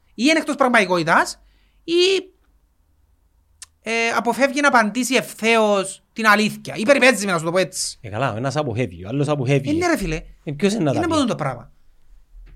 Ή 0.07 0.23
είναι 0.29 0.39
εκτός 0.39 0.55
πραγματικότητας, 0.55 1.41
ή 1.83 1.93
ε, 3.87 3.91
αποφεύγει 4.15 4.61
να 4.61 4.67
απαντήσει 4.67 5.15
ευθέως 5.15 6.03
την 6.13 6.27
αλήθεια. 6.27 6.75
Ή 6.75 6.83
περιπέτζει 6.83 7.25
με 7.25 7.31
να 7.31 7.37
σου 7.37 7.43
το 7.43 7.51
πω 7.51 7.57
έτσι. 7.57 7.97
Ε, 8.01 8.09
καλά, 8.09 8.33
ο 8.33 8.37
ένας 8.37 8.55
αποχεύει, 8.55 9.05
ο 9.05 9.07
άλλος 9.07 9.27
αποχεύει. 9.27 9.69
Είναι 9.69 9.87
ρε 9.87 9.97
φίλε. 9.97 10.21
Ε, 10.43 10.51
ποιος 10.51 10.73
είναι 10.73 10.83
να 10.83 10.91
τα 10.91 10.97
Είναι 10.97 11.07
πει; 11.07 11.13
μόνο 11.13 11.25
το 11.25 11.35
πράγμα. 11.35 11.71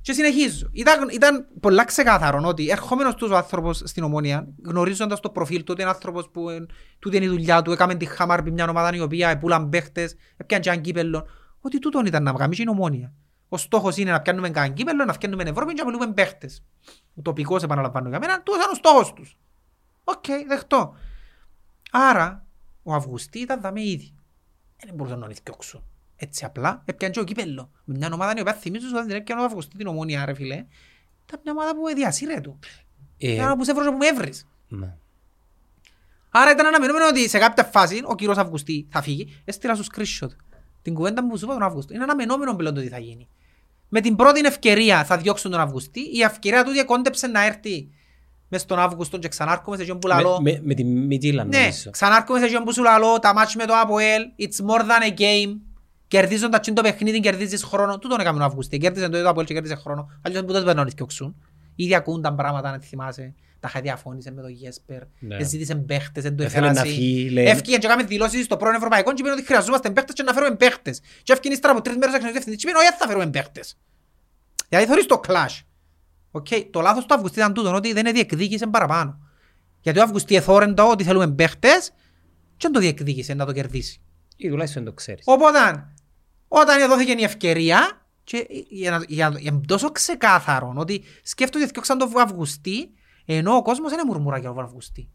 Και 0.01 0.13
συνεχίζω. 0.13 0.69
Ήταν, 0.71 1.09
ήταν 1.09 1.47
πολλά 1.59 1.84
ξεκάθαρο 1.86 2.41
ότι 2.45 2.69
ερχόμενος 2.69 3.15
τους 3.15 3.30
ο 3.30 3.36
άνθρωπος 3.36 3.82
στην 3.86 4.03
Ομόνια, 4.03 4.47
γνωρίζοντας 4.65 5.19
το 5.19 5.30
προφίλ 5.30 5.57
του, 5.57 5.67
ότι 5.69 5.82
είναι 5.82 5.89
άνθρωπος 5.89 6.30
που 6.30 6.49
εν, 6.49 6.69
τούτη 6.99 7.15
είναι 7.15 7.25
η 7.25 7.30
δουλειά 7.30 7.61
του, 7.61 7.71
έκαμε 7.71 7.95
τη 7.95 8.05
χαμάρ 8.05 8.51
μια 8.51 8.69
ομάδα 8.69 8.95
η 8.95 8.99
οποία 8.99 9.30
επούλαν 9.30 9.69
παίχτες, 9.69 10.15
έπιαν 10.38 10.61
και 10.61 10.69
έναν 10.69 10.82
κύπελλο, 10.82 11.27
ότι 11.61 11.80
τούτον 11.80 12.05
ήταν 12.05 12.23
να 12.23 12.34
βγάλει 12.34 12.55
και 12.55 12.61
η 12.61 12.69
Ομόνοια. 12.70 13.13
Ο 13.49 13.57
στόχος 13.57 13.97
είναι 13.97 14.11
να 14.11 14.21
πιάνουμε 14.21 14.49
κανένα 14.49 14.73
κύπελλο, 14.73 15.05
να 15.05 15.13
φκαίνουμε 15.13 15.43
Ευρώπη 15.43 15.73
και 15.73 15.84
να 15.84 15.86
πουλούμε 15.86 16.13
παίχτες. 16.13 16.63
Ουτοπικός 17.13 17.63
επαναλαμβάνω 17.63 18.09
για 18.09 18.19
μένα, 18.19 18.41
τούτος 18.41 18.61
ήταν 18.61 18.71
ο 18.71 18.75
στόχος 18.75 19.13
τους. 19.13 19.38
Οκ, 20.03 20.25
δεχτώ. 20.47 20.95
Άρα, 21.91 22.45
ο 22.83 22.93
Αυγουστή 22.93 23.39
ήταν 23.39 23.61
δαμέ 23.61 23.81
ήδη. 23.81 24.13
Δεν 24.85 24.95
μπορούσαν 24.95 25.19
να 25.19 25.25
τον 25.25 25.35
διώξουν. 25.36 25.84
Έτσι 26.15 26.45
απλά, 26.45 26.81
έπιαν 26.85 27.11
και 27.11 27.19
το 27.20 27.24
κύπελλο. 27.23 27.71
Με 27.85 27.97
μια 27.97 28.09
ομάδα 28.13 28.33
η 28.37 28.41
οποία 28.41 28.53
θυμίζω 28.53 28.85
ότι 28.97 29.07
δεν 29.07 29.15
έπιαν 29.15 29.39
ο 29.39 29.43
Αυγουστή 29.43 29.77
την 29.77 29.87
Ομόνοια, 29.88 30.26
ρε 30.25 30.33
φίλε. 30.33 30.65
Ήταν 31.25 31.39
μια 31.43 31.51
ομάδα 31.51 31.75
που 31.75 31.87
διασύρε 31.95 32.41
του. 32.41 32.59
Ε, 33.17 33.31
Ήταν 33.33 33.57
που 33.57 33.63
σε 33.63 33.71
έβρωσε 33.71 33.89
που 33.89 33.97
με 33.97 34.07
έβρεις. 34.07 34.47
ναι. 34.67 34.95
Άρα 36.31 36.51
ήταν 36.51 36.65
αναμενόμενο 36.65 37.07
ότι 37.07 37.29
σε 37.29 37.37
κάποια 37.37 37.63
φάση 37.63 38.01
ο 38.05 38.15
κύριος 38.15 38.37
Αυγουστή 38.37 38.87
θα 38.91 39.01
φύγει. 39.01 39.41
Έστειλα 39.45 39.75
σου 39.75 39.83
screenshot. 39.95 40.29
Την 40.81 40.93
κουβέντα 40.93 41.27
που 41.27 41.37
σου 41.37 41.45
είπα 41.45 41.53
τον 41.53 41.63
Αυγουστή. 41.63 41.93
Είναι 41.93 42.03
αναμενόμενο 42.03 42.55
πλέον 42.55 42.73
το 42.75 42.81
τι 42.81 42.87
θα 42.87 42.99
γίνει. 42.99 43.27
Με 43.89 44.01
την 44.01 44.15
πρώτη 44.15 44.39
ευκαιρία 44.39 45.05
θα 45.05 45.17
διώξουν 45.17 45.51
τον 45.51 45.59
Αυγουστή. 45.59 45.99
Η 45.99 46.21
ευκαιρία 46.21 46.63
του 46.63 46.85
κόντεψε 46.85 47.27
να 47.27 47.45
έρθει 47.45 47.89
μες 48.50 48.62
στον 48.62 48.80
Αύγουστο 48.80 49.18
και 49.18 49.28
ξανάρκομαι 49.28 49.76
σε 49.76 49.82
εκείνον 49.82 50.00
που 50.00 50.08
λαλώ. 50.08 50.41
Με- 50.41 50.52
με- 50.52 50.62
Με 50.64 50.74
τη 50.74 50.84
Μιτζίλα 50.84 51.43
Ναι, 51.43 51.58
νομίζω. 51.58 51.89
ξανάρκομαι 51.89 52.39
σε 52.39 52.45
εκείνον 52.45 52.64
που 52.64 52.74
σου 52.74 52.84
λαλώ, 52.84 53.20
τα 53.20 53.34
μάτς 53.34 53.56
με 53.56 53.66
το 53.66 53.74
ΑΠΟΕΛ, 53.76 54.22
it's 54.39 54.66
more 54.70 54.82
than 54.82 55.14
a 55.14 55.20
game. 55.20 55.58
Κερδίζοντας 56.08 56.68
το 56.74 56.82
παιχνίδι, 56.82 57.20
κερδίζεις 57.20 57.64
χρόνο. 57.64 57.97
Τούτον 58.00 58.20
έκαμε 58.20 58.41
ο 58.41 58.45
Αυγουστή. 58.45 58.78
Κέρδισε 58.78 59.10
το 59.10 59.30
ΑΠΟΕΛ 59.30 59.45
και 59.45 59.54
κέρδισε 59.54 59.76
χρόνο. 59.76 60.10
Αλλιώς 60.22 60.41
που 60.45 60.52
δεν 60.54 60.64
παίρνουν 60.64 60.86
να 60.86 60.91
διώξουν. 60.95 61.36
Ήδη 61.76 61.95
ακούνταν 61.95 62.36
πράγματα, 62.36 62.70
αν 62.70 62.82
θυμάσαι. 62.82 63.34
Τα 63.60 63.68
είχα 63.72 63.82
διαφώνησε 63.82 64.32
με 64.32 64.41
τον 64.41 64.50
Γέσπερ. 64.52 65.02
Ναι. 65.20 65.43
Ζήτησε 65.43 65.76
παίχτες, 65.76 66.24
δεν 66.24 66.36
το 66.36 66.43
Έθελε 66.43 66.66
να 66.66 66.72
έφερασε. 66.72 66.93
φύγει, 66.95 67.30
λέει. 67.30 67.45
Έφυγε 67.45 67.78
και 67.78 67.86
έκαμε 67.86 68.04
δηλώσεις 68.04 68.45
στο 68.45 68.58
πρώην 68.58 68.76
Ευρωπαϊκό 68.76 69.14
και 69.14 69.22
είπε 69.22 69.32
ότι 69.32 69.45
χρειαζόμαστε 69.45 69.89
παίχτες 69.89 70.16
και 70.16 70.24
να 70.24 70.34
φέρουμε 70.34 70.56
παίχτες. 70.56 71.02
Και 71.24 71.34
έφυγε 71.34 71.54
ύστερα 71.54 71.74
από 71.74 71.82
τρεις 71.82 71.97
μέρες 71.97 72.16
έξω 72.16 72.32
διευθυντής 72.32 72.64
και 72.64 72.70
είπε 72.70 72.78
όχι 72.78 72.88
θα 73.00 73.08
φέρουμε 73.08 73.28
παίχτες. 73.30 73.78
Δηλαδή 74.70 74.88
θωρείς 74.88 75.06
το 75.06 75.22
clash. 75.28 75.60
Οκ, 76.32 76.47
Το 76.71 76.82
λάθος 76.82 77.05
του 77.05 77.13
Αυγουστή 77.13 77.39
ήταν 77.39 77.53
τούτο, 77.53 77.73
ότι 77.75 77.93
δεν 77.93 78.13
διεκδίκησε 78.13 78.67
παραπάνω. 78.67 79.19
Γιατί 79.82 79.99
ο 79.99 80.03
Αυγουστή 80.03 80.36
εθώρεν 80.36 80.75
το 80.75 80.89
ότι 80.89 81.03
θέλουμε 81.03 81.32
παίχτες 81.32 81.89
και 82.57 82.67
δεν 82.67 82.71
το 82.71 82.80
διεκδίκησε 82.80 83.34
να 83.34 83.45
το 83.45 83.51
κερδίσει. 83.51 84.01
Ή 84.36 84.49
τουλάχιστον 84.49 84.84
το 84.84 84.93
ξέρεις. 84.93 85.23
Οπότε, 85.27 85.59
όταν 86.47 86.88
δόθηκε 86.89 87.11
η 87.11 87.23
ευκαιρία, 87.23 87.99
και 88.30 88.47
για 88.69 88.91
να, 88.91 89.03
για, 89.07 89.34
για 89.38 89.51
να 89.51 89.61
τόσο 89.65 89.91
ξεκάθαρο 89.91 90.73
ότι 90.75 91.03
σκέφτονται 91.23 91.63
ότι 91.63 91.73
διώξαν 91.73 91.97
τον 91.97 92.11
Αυγουστή, 92.15 92.89
ενώ 93.25 93.55
ο 93.55 93.61
κόσμος 93.61 93.91
δεν 93.91 94.01
μουρμουρά 94.07 94.38
για 94.38 94.49
τον 94.49 94.63
Αυγουστή. 94.63 95.09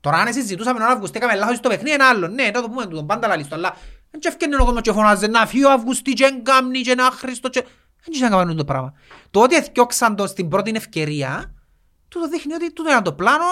Τώρα 0.00 0.16
αν 0.16 0.32
συζητούσαμε 0.32 0.78
τον 0.78 0.88
Αυγουστή, 0.88 1.18
έκαμε 1.18 1.34
λάθος 1.34 1.56
στο 1.56 1.68
παιχνίδι, 1.68 1.92
ένα 1.92 2.08
άλλο. 2.08 2.28
Ναι, 2.28 2.44
να 2.44 2.62
το 2.62 2.68
πούμε, 2.68 2.86
τον 2.86 3.06
πάντα 3.06 3.28
λαλίστο, 3.28 3.54
αλλά 3.54 3.76
δεν 4.10 4.20
και 4.20 4.28
ευκαινεί 4.28 4.54
ο 4.54 4.64
κόσμος 4.64 4.82
και 4.82 4.92
φωνάζει 4.92 5.28
να 5.28 5.46
φύγει 5.46 5.64
ο 5.64 5.70
Αυγουστή 5.70 6.12
και 6.12 6.24
εγκάμνει 6.24 6.80
και 6.80 6.94
να 6.94 7.06
άχρηστο 7.06 7.48
και... 7.48 7.64
Δεν 8.04 8.12
ξέρω 8.12 8.28
να 8.28 8.36
κάνουν 8.36 8.56
το 8.56 8.64
πράγμα. 8.64 8.92
Το 9.30 9.40
ότι 9.42 9.56
εθιώξαν 9.56 10.16
το 10.16 10.26
στην 10.26 10.48
πρώτη 10.48 10.72
ευκαιρία, 10.74 11.54
τούτο 12.08 12.28
δείχνει 12.28 12.54
ότι 12.54 12.72
τούτο 12.72 12.90
ήταν 12.90 13.02
το 13.02 13.12
πλάνο. 13.12 13.44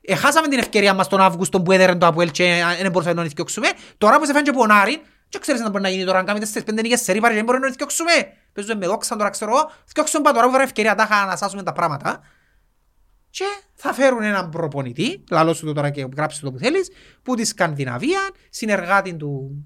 Εχάσαμε 0.00 0.48
την 0.48 0.58
ευκαιρία 0.58 0.94
μας 0.94 1.08
τον 1.08 1.20
Αύγουστο 1.20 1.62
που 1.62 1.72
έδερε 1.72 1.94
το 1.94 2.06
Αποέλ 2.06 2.30
και 2.30 2.62
δεν 2.80 2.90
μπορούσαμε 2.90 3.14
να 3.14 3.20
τον 3.20 3.30
εθιώξουμε. 3.30 3.68
Τώρα 3.98 4.18
που 4.18 4.26
σε 4.26 4.32
φάνε 4.32 4.44
και 4.44 4.52
πονάρι, 4.52 5.02
και 5.28 5.38
ξέρεις 5.38 5.60
να 5.60 5.70
μπορεί 5.70 5.82
να 5.82 5.88
γίνει 5.88 6.04
τώρα, 6.04 6.18
αν 6.18 6.24
κάνουμε 6.24 6.46
4-5 6.54 6.82
νίκες 6.82 7.00
σε 7.00 7.12
ρίπαρες, 7.12 7.36
δεν 7.36 7.44
μπορεί 7.44 7.58
να 7.58 7.64
τον 7.64 7.72
εθιώξουμε. 7.72 8.12
Παίζουμε 8.52 8.74
με 8.74 8.86
δόξαν 8.86 9.18
τώρα, 9.18 9.30
ξέρω 9.30 9.50
εγώ. 9.50 9.70
Εθιώξουμε 9.88 10.22
πάντα 10.22 10.34
τώρα 10.34 10.46
που 10.46 10.52
φέρε 10.52 10.64
ευκαιρία, 10.64 10.94
τα 10.94 11.02
είχα 11.10 11.26
να 11.26 11.36
σάσουμε 11.36 11.62
τα 11.62 11.72
πράγματα. 11.72 12.20
Και 13.30 13.44
θα 13.74 13.92
φέρουν 13.92 14.22
έναν 14.22 14.48
προπονητή, 14.48 15.24
λαλό 15.30 15.54
σου 15.54 15.66
το 15.66 15.72
τώρα 15.72 15.90
και 15.90 16.08
γράψε 16.16 16.40
το 16.40 16.52
που 16.52 16.58
θέλεις, 16.58 16.90
που 17.22 17.34
τη 17.34 17.44
Σκανδιναβία, 17.44 18.20
συνεργάτη 18.50 19.14
του, 19.14 19.64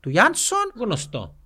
του 0.00 0.10
Γιάνσον. 0.10 0.72
Γνωστό. 0.74 1.39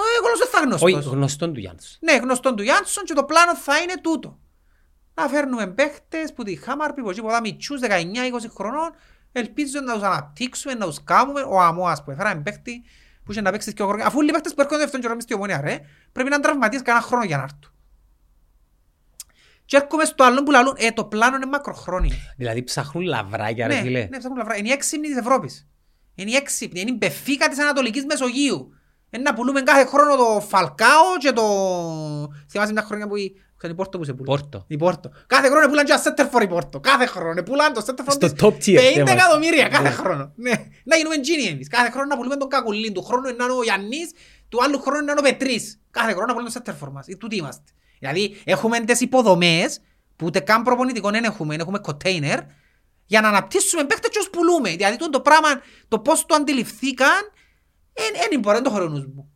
Ο 0.00 0.04
Έγολος 0.18 0.38
δεν 0.38 0.48
θα 0.48 0.58
Όχι, 0.84 0.92
γνωστός. 0.92 1.12
γνωστό 1.12 1.50
του 1.50 1.58
Γιάννης. 1.60 1.98
Ναι, 2.00 2.16
γνωστόν 2.16 2.56
του 2.56 2.62
Γιάνσον 2.62 3.04
και 3.04 3.12
το 3.14 3.24
πλάνο 3.24 3.56
θα 3.56 3.78
είναι 3.78 3.94
τούτο. 4.02 4.38
Να 5.14 5.28
φέρνουμε 5.28 5.66
παίχτες 5.66 6.32
που 6.32 6.42
τη 6.42 6.56
Χάμαρπη, 6.56 7.02
που 7.02 7.12
τίποτα 7.12 7.40
μητσούς 7.40 7.80
19-20 7.80 8.48
χρονών, 8.54 8.90
ελπίζω 9.32 9.80
να 9.80 9.92
τους 9.94 10.02
αναπτύξουμε, 10.02 10.74
να 10.74 10.86
τους 10.86 11.04
κάνουμε. 11.04 11.40
Ο 11.40 11.60
Αμόας 11.60 12.04
που 12.04 12.10
έφεραμε 12.10 12.40
παίχτη 12.42 12.82
που 13.24 13.32
είχε 13.32 13.40
να 13.40 13.50
παίξει 13.50 13.70
δύο 13.70 13.86
χρόνια. 13.86 14.06
Αφού 14.06 14.18
όλοι 14.18 14.28
οι 14.28 14.32
παίχτες 14.32 14.54
που 14.54 14.60
έρχονται 14.60 14.82
αυτόν 14.84 15.00
καιρό 15.00 15.14
μες 15.14 15.22
στη 15.22 15.34
ομόνια 15.34 15.60
ρε, 15.60 15.80
πρέπει 16.12 16.28
να 16.28 16.34
είναι 16.34 16.44
τραυματίες 16.44 16.82
κανένα 16.82 17.04
χρόνο 17.04 17.24
για 17.24 17.36
να 17.36 17.42
έρθουν. 17.42 17.72
Και 19.64 19.76
έρχομαι 19.76 20.04
στο 20.04 20.24
άλλο 20.24 20.42
που 20.42 20.50
λαλούν, 20.50 20.74
ε, 20.78 20.90
το 20.90 21.04
πλάνο 21.04 21.36
είναι 21.36 21.46
μακροχρόνιο. 21.46 22.16
Δηλαδή 22.36 22.62
ψάχνουν 22.62 23.04
λαβράκια 23.04 23.66
ρε 23.66 23.74
Ναι, 23.74 23.80
φίλε. 23.80 23.98
ναι, 24.10 24.18
ψάχνουν 24.18 24.36
λαβρά. 24.38 24.56
Είναι 24.56 24.68
η 24.68 24.72
έξυπνη 24.72 25.06
της 25.08 25.16
Ευρώπης. 25.16 25.68
Είναι 26.14 26.30
η 26.30 26.34
έξυπνη, 26.34 26.80
είναι 26.80 26.90
η 26.90 26.96
μπεφίκα 26.98 27.48
της 27.48 27.58
Ανατολικής 27.58 28.04
Μεσογείου. 28.04 28.74
Είναι 29.10 29.22
να 29.22 29.34
πουλούμε 29.34 29.60
κάθε 29.62 29.84
χρόνο 29.84 30.16
το 30.16 30.40
Φαλκάο 30.48 31.16
και 31.18 31.32
το... 31.32 31.42
Θυμάσαι 32.50 32.72
μια 32.72 32.82
χρονιά 32.82 33.06
που 33.08 33.16
η... 33.16 33.32
Ξέρεις 33.56 33.74
η 33.76 33.78
Πόρτο 33.78 33.98
που 33.98 34.04
σε 34.04 34.12
πουλά. 34.12 34.24
Πόρτο. 34.36 34.64
Η 34.66 34.76
Πόρτο. 34.76 35.10
Κάθε 35.26 35.48
χρόνο 35.48 35.66
πουλάνε 35.68 35.86
και 35.86 35.92
ένα 35.92 36.00
Σέντερφορ 36.00 36.42
η 36.42 36.46
Πόρτο. 36.48 36.80
Κάθε 36.80 37.06
χρόνο. 37.06 37.42
Πουλάνε 37.42 37.74
το 37.74 37.80
Σέντερφορ 37.80 38.14
Στο 38.14 38.32
της 38.32 38.42
top 38.42 38.46
tier 38.52 38.78
50 38.78 38.92
θέμα. 38.94 39.10
εκατομμύρια 39.10 39.68
κάθε 39.68 39.82
Ναι. 39.82 39.90
χρόνο. 39.90 40.32
Ναι. 40.36 40.50
Να 40.84 40.96
γίνουμε 40.96 41.18
τζίνι 41.18 41.42
εμείς. 41.42 41.68
Κάθε 41.68 41.90
χρόνο 41.90 42.06
να 42.06 42.16
πουλούμε 42.16 42.36
τον 42.36 42.48
Κακουλίν. 42.48 42.92
Του 42.92 43.02
χρόνου 43.02 43.28
είναι 43.28 43.42
ο 43.58 43.62
Γιάννης. 43.62 44.10
Του 44.48 44.62
άλλου 44.62 44.80
χρόνου 44.80 45.00
είναι 45.02 45.14
ο 45.18 45.22
Πετρής. 45.22 45.80
Κάθε 45.90 46.10
χρόνο 46.10 46.26
να 46.26 46.32
πουλούμε 46.32 46.50
το 46.50 46.54
Σέντερφορ 46.56 46.90
μας. 46.90 47.06
Ε, 47.08 47.14
Τούτοι 47.16 47.36
είμαστε. 47.36 47.62
Δηλαδή 47.98 48.40
έχουμε 48.44 48.80
τις 48.80 49.00
υποδομές 49.00 49.80
που 50.16 50.26
ούτε 50.26 50.40
καν 50.40 50.62
προπονητικό 50.62 51.10
δεν 51.10 51.24
έχουμε. 51.24 51.54
Έχουμε 51.54 51.78
κοτέινερ 51.78 52.38
για 53.06 53.20
να 53.20 53.28
αναπτύσσουμε 53.28 53.84
παίχτες 53.84 54.10
και 54.10 54.18
τους 54.18 54.30
πουλούμε. 54.30 54.70
Δηλαδή 54.70 54.96
το, 54.96 55.10
το 55.10 55.20
πράγμα, 55.20 55.48
το 55.88 55.98
πώς 55.98 56.26
το 56.26 56.34
αντιληφθήκαν, 56.34 57.30
δεν 57.94 58.40
μπορεί, 58.40 58.54
δεν 58.54 58.64
το 58.64 58.70
χρονούς 58.70 59.06
μου. 59.06 59.30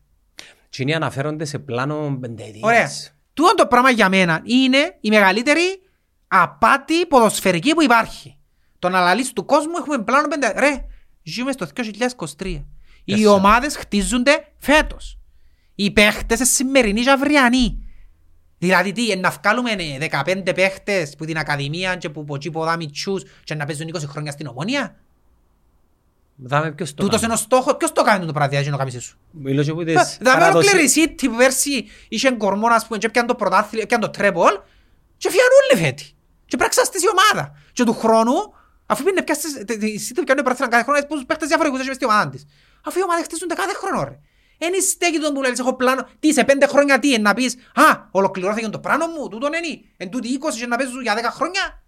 Και 0.69 0.81
είναι 0.81 0.95
αναφέρονται 0.95 1.45
σε 1.45 1.59
πλάνο 1.59 2.17
πενταετίας. 2.21 2.63
Ωραία. 2.63 2.89
Τούτο 3.33 3.55
το 3.55 3.67
πράγμα 3.67 3.89
για 3.89 4.09
μένα 4.09 4.41
είναι 4.43 4.97
η 5.01 5.09
μεγαλύτερη 5.09 5.81
απάτη 6.27 7.05
ποδοσφαιρική 7.05 7.73
που 7.73 7.81
υπάρχει. 7.81 8.37
Το 8.79 8.89
να 8.89 8.99
λαλείς 8.99 9.33
του 9.33 9.45
κόσμου 9.45 9.73
έχουμε 9.77 10.03
πλάνο 10.03 10.27
πέντε... 10.27 10.53
Ρε, 10.57 10.85
ζούμε 11.23 11.51
στο 11.51 11.67
2023. 12.37 12.63
Οι 13.03 13.13
Yes, 13.13 13.29
sir. 13.29 13.35
ομάδες 13.35 13.75
χτίζονται 13.75 14.47
φέτος. 14.57 15.19
Οι 15.75 15.91
παίχτες 15.91 16.37
είναι 16.37 16.47
σημερινοί 16.47 17.01
και 17.01 17.11
αυριανοί. 17.11 17.79
Δηλαδή 18.57 18.91
τι, 18.91 19.11
ε, 19.11 19.15
να 19.15 19.29
βγάλουμε 19.29 19.71
ε, 19.71 20.07
15 20.25 20.55
παίχτες 20.55 21.15
που 21.15 21.25
την 21.25 21.37
Ακαδημία 21.37 21.95
και 21.95 22.09
που 22.09 22.21
από 22.21 22.35
εκεί 22.35 22.49
ποδά 22.51 22.75
μητσούς 22.75 23.23
και 23.43 23.55
να 23.55 23.65
παίζουν 23.65 23.87
20 23.95 24.01
χρόνια 24.07 24.31
στην 24.31 24.47
Ομόνια; 24.47 24.95
Δάμε 26.37 26.71
ποιος 26.71 26.93
το 26.93 27.03
Τούτος 27.03 27.21
κάνει. 27.21 27.23
είναι 27.25 27.33
ο 27.33 27.43
στόχος. 27.43 27.77
Ποιος 27.77 27.91
το 27.91 28.03
κάνει 28.03 28.25
το 28.25 28.33
πράγμα, 28.33 28.61
να 28.69 28.77
κάνεις 28.77 29.03
σου; 29.03 29.17
Μιλώ 29.31 29.63
και 29.63 29.73
που 29.73 29.83
τις 29.83 29.93
Θα 29.95 30.17
με 30.19 30.29
παραδόσεις- 30.31 30.73
ολοκλήρη 30.73 31.01
η 31.01 31.15
City 31.17 31.29
που 31.29 31.35
πέρσι 31.37 31.87
είχε 32.09 32.31
κορμό 32.31 32.67
ας 32.67 32.85
πούμε 32.87 32.99
και 32.99 33.05
έπιαν 33.05 33.25
το 33.27 33.35
πρωτάθλημα, 33.35 33.83
έπιαν 33.83 33.99
το 34.01 34.09
τρέπολ 34.09 34.51
και 35.17 35.29
φύγαν 35.29 35.47
όλοι 35.61 35.81
φέτη. 35.83 36.03
Και 36.45 36.57
πρέπει 36.57 36.75
να 36.75 36.81
η 36.83 37.09
ομάδα. 37.17 37.53
Και 37.73 37.83
του 37.83 37.93
χρόνου, 37.93 38.33
αφού 38.85 39.03
πήγαινε 39.03 39.23
πια 39.23 39.33
στις- 39.35 39.53
τε- 39.53 39.65
τε- 39.65 39.83
η 39.83 39.99
City 40.07 40.15
που 40.15 40.23
πιάνει 40.23 40.41
πρωτάθλημα 40.41 40.71
κάθε 40.71 40.83
χρόνο, 40.83 41.05
πόσους 41.05 41.25
παίχτες 41.25 41.47
διαφορετικούς 41.47 41.79
έχει 41.81 41.89
μες 41.89 41.97
στην 41.97 42.09
ομάδα 42.09 42.29
της. 42.29 42.45
Αφού 42.85 42.99
οι 42.99 43.03
ομάδες 43.03 43.23
χτίζονται 43.25 43.53
κάθε 43.53 43.73
χρόνο 43.73 44.03
ρε. 44.03 44.19
Εν 44.57 44.73
στέκει 44.89 45.19
τον 45.19 45.33
που 45.33 45.41
λέει, 45.41 45.53
έχω 45.59 45.73
πλάνο, 45.75 46.07
τι 46.19 46.33
σε 46.33 46.43
πέντε 46.43 46.67
χρόνια 46.67 46.99
τι, 46.99 47.13
εν 47.13 47.21
να 47.21 47.33
πεις, 47.33 47.55
α, 47.73 48.07
ολοκληρώθηκε 48.11 48.67
το 48.69 48.79
πλάνο 48.79 49.05
μου, 49.07 49.27
τούτον 49.29 49.51
είναι, 49.53 49.81
εν 49.97 50.09
τούτη 50.09 50.27
20 50.33 50.57
και 50.59 50.67
να 50.67 50.77
παίζουν 50.77 51.01
για 51.01 51.15
10 51.15 51.31
χρόνια, 51.31 51.83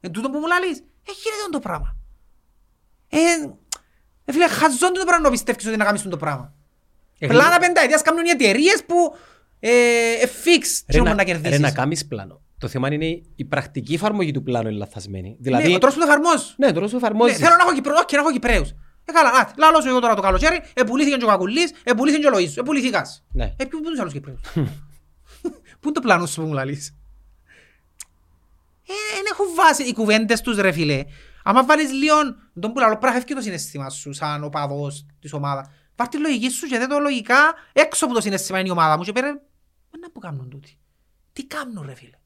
εν 0.00 0.10
τούτον 0.12 0.30
που 0.32 0.38
μου 0.38 0.46
λαλείς, 0.46 0.78
ε, 0.78 1.10
γίνεται 1.22 1.50
το 1.50 1.58
πράγμα. 1.58 1.96
Ε, 3.08 3.18
ε, 4.28 4.32
φίλε, 4.32 4.48
χαζόν 4.48 4.92
το 4.92 5.04
πράγμα 5.06 5.24
να 5.24 5.30
πιστεύεις 5.30 5.66
ότι 5.66 5.76
να 5.76 5.84
κάνεις 5.84 6.02
το 6.02 6.16
πράγμα. 6.16 6.52
Ε, 7.18 7.26
Πλάνα 7.26 7.58
πενταετίας 7.58 8.02
κάνουν 8.02 8.24
οι 8.24 8.30
εταιρείες 8.30 8.84
που 8.86 9.16
ε, 9.60 9.70
ε, 9.70 10.28
fix 10.44 10.62
Ρε 10.88 10.98
τι 10.98 11.00
να- 11.00 11.02
να 11.02 11.08
Ρε 11.10 11.14
να 11.14 11.24
κερδίσεις. 11.24 11.72
κάνεις 11.72 12.06
πλάνο. 12.06 12.40
Το 12.58 12.68
θέμα 12.68 12.92
είναι 12.92 13.22
η 13.36 13.44
πρακτική 13.44 13.94
εφαρμογή 13.94 14.30
του 14.30 14.42
πλάνου 14.42 14.68
είναι 14.68 14.78
λαθασμένη. 14.78 15.28
Ναι, 15.28 15.36
Δηλαδή, 15.40 15.74
ο 15.74 15.78
τρόπος 15.78 15.94
που 15.94 16.00
το 16.00 16.06
εφαρμόζεις. 16.06 16.54
ναι, 16.58 16.72
τώρα 16.72 16.86
σου 16.88 16.96
Ναι, 16.96 17.00
εφαρμόζεις. 17.02 17.36
θέλω 17.36 17.54
να 17.56 17.62
έχω 17.62 17.72
Κυπρέους, 17.74 17.98
όχι 17.98 18.14
να 18.14 18.20
έχω 18.20 18.32
Κυπρέους. 18.32 18.70
Ε, 19.04 19.12
καλά, 19.12 19.30
άτε, 19.40 19.52
λάλο 19.58 19.80
σου 19.80 19.88
εγώ 19.88 20.00
τώρα 20.00 20.14
το 20.14 20.20
καλοκαίρι, 20.22 20.60
επουλήθηκε 20.74 21.16
και 21.16 21.24
ο 21.24 21.28
Κακουλής, 21.28 21.72
επουλήθηκε 21.84 22.22
και 22.22 22.28
ο 22.34 22.38
Λοΐζος, 22.38 22.56
επουλήθηκας. 22.56 23.24
Ναι. 23.32 23.44
Ε, 23.56 23.64
ποιου- 23.64 23.68
πού 23.68 23.76
είναι 23.78 23.90
τους 23.90 24.00
άλλους 24.00 24.12
Κυπρέους. 24.12 24.40
Πού 25.80 25.84
είναι 25.88 25.92
το 25.92 26.00
πλάνο 26.00 26.26
σου 26.26 26.40
που 26.40 26.46
μου 26.46 26.52
λαλείς; 26.52 26.94
Ε, 28.88 28.92
δεν 29.14 29.24
έχουν 29.32 29.46
βάση 29.56 29.82
οι 29.82 29.92
κουβέντες 29.92 30.40
τους 30.40 30.56
ρε 30.56 30.72
φίλε. 30.72 31.04
Άμα 31.48 31.64
βάλεις 31.64 31.92
λίγο, 31.92 32.14
τον 32.60 32.72
που 32.72 32.78
λαλώ, 32.78 32.96
πράγμα 32.98 33.24
το 33.24 33.40
συναίσθημα 33.40 33.90
σου 33.90 34.12
σαν 34.12 34.44
οπαδός 34.44 35.06
της 35.20 35.32
ομάδας. 35.32 35.68
Πάρ' 35.94 36.08
τη 36.08 36.18
λογική 36.18 36.48
σου 36.50 36.66
και 36.66 36.78
δέ 36.78 36.86
το 36.86 36.98
λογικά 36.98 37.36
έξω 37.72 38.04
από 38.04 38.14
το 38.14 38.20
συναίσθημα 38.20 38.58
είναι 38.58 38.68
η 38.68 38.70
ομάδα 38.70 38.96
μου 38.96 39.02
και 39.02 39.12
πέρα, 39.12 39.28
να 40.00 40.10
που 40.12 40.20
κάνουν 40.20 40.50
τούτοι. 40.50 40.78
Τι 41.32 41.44
κάνουν 41.46 41.84
ρε 41.86 41.94
φίλε. 41.94 42.16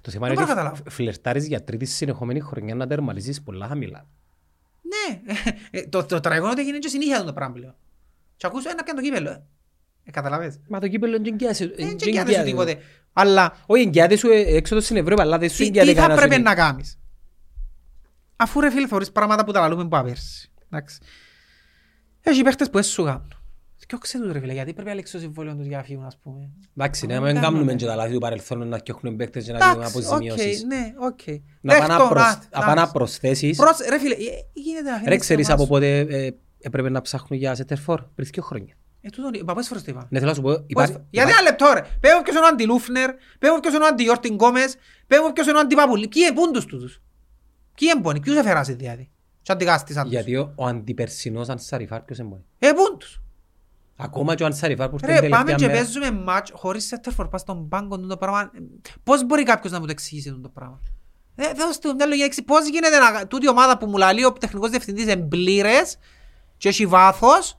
Το 0.00 0.10
θέμα 0.10 0.26
Δεν 0.26 0.36
είναι 0.36 0.44
μπορώ 0.44 0.54
να 0.54 0.60
ότι 0.60 0.68
καταλάβω. 0.70 0.90
φλερτάρεις 0.90 1.46
για 1.46 1.64
τρίτη 1.64 1.84
συνεχόμενη 1.84 2.40
χρονιά 2.40 2.74
να 2.74 2.86
τερματίσεις 2.86 3.42
πολλά 3.42 3.66
χαμηλά. 3.66 4.06
Ναι, 4.82 5.20
ε, 5.70 5.86
το, 5.88 6.04
το 6.04 6.20
τραγικό 6.20 6.44
είναι 6.44 6.52
ότι 6.52 6.60
έγινε 6.62 6.78
και 6.78 6.88
συνήθεια 6.88 7.24
το 7.24 7.32
πράγμα 7.32 7.54
πλέον. 7.54 7.74
Και 8.36 8.46
ακούς 8.46 8.64
ένα 8.64 8.82
πιάνε 8.82 9.00
το 9.00 9.06
κύπελο. 9.06 9.30
ε. 9.30 9.42
Ε, 10.04 10.10
καταλαβες. 10.10 10.60
Μα 10.68 10.80
το 10.80 10.88
κύπελλο 10.88 11.12
δεν 11.16 11.24
εγγυάσαι- 11.32 11.76
Δεν 11.76 11.86
δεν 11.86 11.96
τσεκιάται 11.96 12.32
σου 12.32 12.40
εγγυάται. 12.40 12.64
τίποτε. 12.72 12.78
Αλλά 13.12 13.56
Όχι, 13.66 13.82
εγγυάται 13.82 14.16
σου 14.16 14.28
ε, 14.30 14.40
έξω 14.56 14.80
στην 14.80 14.96
Ευρώπη, 14.96 15.20
αλλά 15.20 15.38
δεν 15.38 15.50
σου 15.50 15.56
τι, 15.56 15.64
εγγυάται 15.64 15.88
τι 15.88 15.94
θα 15.94 16.00
κανένας 16.00 16.20
πρέπει 16.20 16.34
ότι- 16.34 16.42
να 16.44 16.54
κάνεις; 16.54 16.98
Αφού 18.40 18.60
ρε 18.60 18.70
φίλε 18.70 18.86
θωρείς 18.86 19.12
πράγματα 19.12 19.44
που 19.44 19.52
τα 19.52 19.60
λαλούμε 19.60 19.88
που 19.88 19.96
απέρσι. 19.96 20.50
Εντάξει. 20.70 20.98
Έχει 22.20 22.42
παίχτες 22.42 22.70
που 22.70 22.78
έσου 22.78 23.04
κάνουν. 23.04 23.32
Διώξε 23.88 24.18
τους 24.18 24.32
ρε 24.32 24.40
φίλε, 24.40 24.52
γιατί 24.52 24.72
πρέπει 24.72 24.88
να 24.88 24.94
λέξει 24.94 25.12
το 25.12 25.18
συμβόλαιο 25.18 25.54
τους 25.56 25.66
για 25.66 25.76
να 25.76 25.82
φύγουν 25.82 26.04
ας 26.04 26.16
πούμε. 26.22 26.50
Εντάξει, 26.76 27.06
ναι, 27.06 27.12
Δεν 27.12 27.22
μην 27.22 27.34
κάνουμε. 27.34 27.52
κάνουμε 27.52 27.74
και 27.74 27.86
τα 27.86 27.94
λάθη 27.94 28.12
του 28.12 28.18
παρελθόνου 28.18 28.64
να 28.64 28.76
φτιάχνουν 28.78 29.16
παίκτες 29.16 29.44
και 29.44 29.52
να 29.52 29.58
κάνουμε 29.58 29.78
Εντάξει, 29.86 29.98
οκ, 29.98 30.04
αποζημιώσεις. 30.04 30.62
ναι, 30.64 30.92
οκ. 30.98 31.18
Να 31.60 31.72
πάνε 31.74 31.86
να 31.86 31.96
Δέχτω, 31.96 32.08
προσ- 32.08 32.24
α, 32.26 32.38
να 32.52 32.58
πάνε 32.60 32.64
να 32.66 32.72
εντάξει. 32.72 32.92
προσθέσεις. 32.92 33.56
Προς- 33.56 33.78
Ρε 33.88 33.98
φίλε, 33.98 34.14
ε, 34.14 34.18
γίνεται 34.52 34.82
να 34.90 34.90
Ρε, 34.90 34.96
αφήνεις 35.00 35.18
ξέρεις 35.20 35.44
την 35.46 35.54
από 35.54 35.62
ομάδα 35.70 35.86
σου. 35.86 36.04
πότε 36.06 36.16
ε, 36.26 36.30
έπρεπε 36.60 36.88
να 36.88 37.00
ψάχνουν 37.00 37.38
για 37.40 37.54
Σέτερφορ 37.54 38.02
πριν 38.14 38.28
δύο 38.32 38.42
χρόνια. 38.42 38.74
Ε, 39.00 39.08
τούτον, 39.10 39.30
μα 39.46 39.52
πόσες 39.54 39.68
φορές 39.68 39.82
το 39.84 39.90
είπα. 39.90 40.06
Ναι, 40.10 40.18
θέλω 40.18 40.30
να 40.30 40.36
σου 40.36 40.42
πω, 40.42 40.50
υπάρχει... 40.66 40.92
Γιατί 40.92 41.08
υπάρχει- 41.10 41.32
ένα 41.38 41.42
λεπτό 41.42 41.66
ρε. 41.74 41.80
Πέμπω 42.00 42.22
ποιος 42.22 42.36
είναι 42.36 42.44
ο 42.44 42.48
Αντιλούφνερ, 42.48 43.10
πέμπω 43.38 43.60
ποιος 43.60 43.74
είναι 43.74 43.84
ο 43.84 43.86
Αντιόρτιν 43.86 44.34
Γκόμες, 44.34 44.76
πέμπω 45.06 45.32
ποιος 45.32 45.46
είναι 45.46 45.56
ο 45.56 45.60
Αντιπαπουλή. 45.60 46.08
Ποιοι 46.08 46.22
είναι 46.26 46.40
πούντους 46.40 46.64
τούτους; 46.64 47.00
Ποιοι 47.78 47.88
είναι 47.92 48.02
πόνοι, 48.02 48.20
ποιους 48.20 48.36
έφερασαι 48.36 48.72
δηλαδή. 48.72 49.10
Και 49.42 49.52
αντικάστησαν 49.52 50.02
τους. 50.02 50.12
Γιατί 50.12 50.36
ο, 50.36 50.52
ο 50.54 50.66
αντιπερσινός 50.66 51.48
Ανσαριφάρ 51.48 52.00
ποιος 52.00 52.18
είναι 52.18 52.40
Ε, 52.58 52.70
πούντους. 52.72 53.20
Ακόμα 53.96 54.34
και 54.34 54.42
ο 54.42 54.46
Ανσαριφάρ 54.46 54.88
που 54.88 54.94
ήρθε 54.94 55.12
Ρε, 55.14 55.20
την 55.20 55.30
πάμε 55.30 55.44
τελευταία 55.44 55.68
και 55.68 55.74
μέρα. 55.74 55.84
παίζουμε 55.84 56.22
μάτς 56.24 56.50
χωρίς 56.54 56.86
σέτερφορ 56.86 57.28
πας 57.28 57.40
στον 57.40 57.68
πάγκο 57.68 57.98
του 57.98 58.06
το 58.06 58.16
πράγμα. 58.16 58.50
Πώς 59.02 59.24
μπορεί 59.26 59.42
κάποιος 59.42 59.72
να 59.72 59.80
μου 59.80 59.84
το 59.84 59.90
εξηγήσει 59.90 60.28
αυτό 60.28 60.40
το 60.40 60.48
πράγμα; 60.48 60.80
Ε, 61.34 61.52
δώστε 61.52 61.88
μου 61.88 61.94
μια 61.94 62.06
λογική 62.06 62.24
εξή. 62.26 62.42
Πώς 62.42 62.68
γίνεται 62.68 62.98
να... 62.98 63.26
τούτη 63.26 63.46
η 63.46 63.48
ομάδα 63.48 63.78
που 63.78 63.86
μου 63.86 63.96
λαλεί 63.96 64.24
ο 64.24 64.32
τεχνικός 64.32 64.70
διευθυντής 64.70 65.02
είναι 65.02 65.16
μπλήρες 65.16 65.98
και 66.56 66.68
έχει 66.68 66.86
βάθος, 66.86 67.56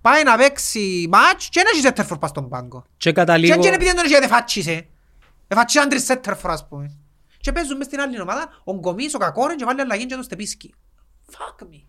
πάει 0.00 0.22
να 0.22 0.36
παίξει 0.36 1.06
μάτς 1.10 1.48
και 1.48 1.62
να 1.62 1.70
έχει 1.70 1.80
σέτερφορ 1.80 2.18
πας 2.18 2.30
στον 2.30 2.48
πάγκο. 2.48 2.80
Και 2.82 2.88
Και 2.96 3.12
καταλήγω... 3.12 3.54
αν 3.54 3.60
και 3.60 3.66
είναι 3.66 3.76
επειδή 3.76 3.92
δεν 3.94 4.10
τον 4.10 4.22
εφάτσισε. 4.22 4.86
Εφάτσισε 5.48 5.88
τρεις 5.88 6.04
σέτερφορ 6.04 6.50
ας 6.50 6.68
πούμε. 6.68 6.96
Και 7.42 7.52
παίζουν 7.52 7.76
μες 7.76 7.86
στην 7.86 8.00
άλλη 8.00 8.20
ομάδα, 8.20 8.62
ο 8.64 8.74
Γκομής, 8.74 9.14
ο 9.14 9.18
Κακόρεν 9.18 9.56
και 9.56 9.64
βάλει 9.64 9.80
αλλαγή 9.80 10.06
και 10.06 10.14
το 10.14 10.22
στεπίσκι. 10.22 10.74
Fuck 11.30 11.62
me. 11.62 11.82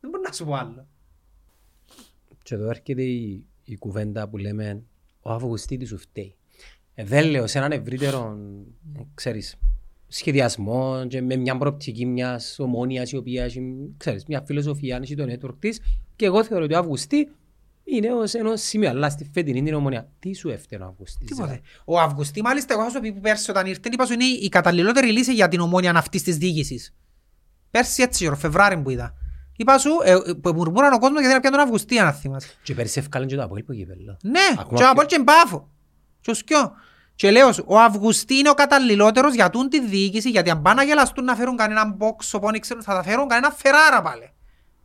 Δεν 0.00 0.10
μπορώ 0.10 0.22
να 0.26 0.32
σου 0.32 0.44
πω 0.44 0.54
άλλο. 0.54 0.86
Και 2.42 2.54
εδώ 2.54 2.68
έρχεται 2.68 3.02
η, 3.02 3.44
η 3.64 3.76
κουβέντα 3.76 4.28
που 4.28 4.36
λέμε 4.36 4.82
ο 5.20 5.30
Αυγουστήτης 5.32 5.88
σου 5.88 5.98
φταίει. 5.98 6.34
Ε, 6.94 7.04
δεν 7.04 7.26
λέω 7.30 7.46
σε 7.46 7.58
έναν 7.58 7.72
ευρύτερο, 7.72 8.38
ε, 8.96 9.00
ξέρεις, 9.14 9.56
σχεδιασμό 10.08 11.06
και 11.06 11.22
με 11.22 11.36
μια 11.36 11.58
προοπτική 11.58 12.06
μιας 12.06 12.58
ομόνιας 12.58 13.12
η 13.12 13.16
οποία 13.16 13.44
έχει, 13.44 13.94
ξέρεις, 13.96 14.24
μια 14.24 14.42
φιλοσοφία, 14.42 14.98
έχει 15.02 15.14
το 15.14 15.24
network 15.28 15.56
της 15.58 15.80
και 16.16 16.24
εγώ 16.24 16.44
θεωρώ 16.44 16.64
ότι 16.64 16.74
ο 16.74 16.78
Αυγουστή 16.78 17.30
είναι 17.96 18.12
ως 18.12 18.34
ενός 18.34 18.60
σημείο, 18.60 18.88
αλλά 18.88 19.10
στη 19.10 19.30
φετινή 19.34 19.62
την 19.62 19.74
ομόνια. 19.74 20.08
Τι 20.18 20.34
σου 20.34 20.48
έφταιγε 20.48 20.82
ο 20.82 20.86
Αυγουστής. 20.86 21.26
Τίποτε. 21.28 21.60
Ο 21.84 22.00
Αυγουστή, 22.00 22.42
μάλιστα, 22.42 22.74
εγώ 22.74 22.82
θα 22.82 22.90
σου 22.90 23.00
πει 23.00 23.12
που 23.12 23.20
πέρσι 23.20 23.50
όταν 23.50 23.66
ήρθε, 23.66 23.88
είπα 23.92 24.06
σου 24.06 24.12
είναι 24.12 24.24
η 24.24 24.48
καταλληλότερη 24.48 25.12
λύση 25.12 25.32
για 25.34 25.48
την 25.48 25.60
ομόνια 25.60 25.92
αυτής 25.96 26.22
της 26.22 26.36
διοίκησης. 26.36 26.94
Πέρσι 27.70 28.02
έτσι, 28.02 28.26
ο 28.26 28.36
Φεβράρι 28.36 28.78
που 28.82 28.90
είδα. 28.90 29.14
Είπα 29.56 29.78
σου, 29.78 29.90
ε, 30.04 30.10
ε, 30.12 30.16
που 30.42 30.52
μουρμούραν 30.52 30.92
ο 30.92 30.98
κόσμος 30.98 31.20
γιατί 31.20 31.34
να 31.34 31.40
πιάνε 31.40 31.56
τον 31.56 31.64
Αυγουστή, 31.64 31.98
αν 31.98 32.12
θυμάσαι. 32.12 32.48
Και 32.62 32.74
πέρυσι 32.74 32.98
ευκάλεν 32.98 33.28
και 33.28 33.36
το 33.36 33.42
Αποέλ 33.42 33.62
που 33.62 33.72
κύπελλο. 33.72 34.16
Ναι, 34.22 34.40
Ακόμα 34.52 34.68
και 34.68 34.74
πιο- 34.74 34.90
από 34.90 35.02
και 35.02 35.18
μπάφο. 35.22 35.68
Και 36.20 36.30
ο 36.30 36.34
σκιό. 36.34 36.72
Και 37.14 37.30
λέω 37.30 37.52
σου, 37.52 37.64
ο 37.66 37.78
Αυγουστή 37.78 38.34
είναι 38.34 38.50
ο 38.50 38.54
καταλληλότερος 38.54 39.34
για 39.34 39.50
τούν 39.50 39.68
τη 39.68 39.80
διοίκηση, 39.80 40.30
γιατί 40.30 40.50
αν 40.50 40.62
πάνε 40.62 40.74
να 40.80 40.86
γελαστούν 40.86 41.24
να 41.24 41.34
φέρουν 41.34 41.56
κανέναν 41.56 41.96
box, 42.00 42.24
οπότε 42.32 42.58
ξέρουν, 42.58 42.82
θα 42.82 42.94
τα 42.94 43.02
φέρουν 43.02 43.28
κανένα 43.28 43.54
φεράρα 43.56 44.02
πάλι. 44.02 44.32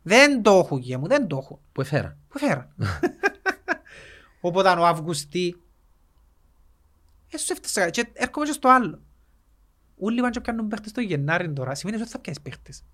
Δεν 0.02 0.42
το 0.42 0.58
έχουν, 0.64 0.78
γε 0.78 0.96
μου, 0.96 1.06
δεν 1.06 1.26
το 1.26 1.36
έχουν. 1.42 1.58
Που 1.72 1.80
έφερα; 1.80 2.16
Πού 2.36 2.42
φέρα. 2.46 2.74
Οπότε 4.40 4.68
ο 4.68 4.86
Αυγουστή, 4.86 5.62
έσου 7.28 7.52
έφτασα 7.52 7.90
και 7.90 8.08
έρχομαι 8.12 8.46
και 8.46 8.52
στο 8.52 8.68
άλλο. 8.68 9.02
Ούλοι 9.96 10.20
πάνε 10.20 10.30
και 10.30 10.40
πιάνουν 10.40 10.68
παίχτες 10.68 10.92
το 10.92 11.00
Γενάρη 11.00 11.52
τώρα, 11.52 11.74
σημαίνει 11.74 12.00
ότι 12.00 12.10
θα 12.10 12.18
πιάσεις 12.18 12.42
παίχτες. 12.42 12.84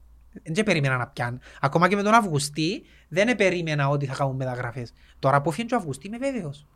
Δεν 0.43 0.53
και 0.55 0.62
περίμενα 0.62 0.97
να 0.97 1.09
πιάνουν. 1.09 1.40
Ακόμα 1.61 1.88
και 1.88 1.97
με 1.97 2.03
τον 2.03 2.14
Αυγουστή 2.14 2.82
δεν 3.09 3.36
περίμενα 3.36 3.88
ότι 3.88 4.07
θα 4.07 4.14
κάνουν 4.14 4.36
μεταγραφές. 4.36 4.93
Τώρα 5.18 5.43
που 5.43 5.51
φύγει 5.51 5.74
ο 5.74 5.76
Αυγουστή 5.76 6.07
είμαι 6.07 6.18
βέβαιος. 6.18 6.66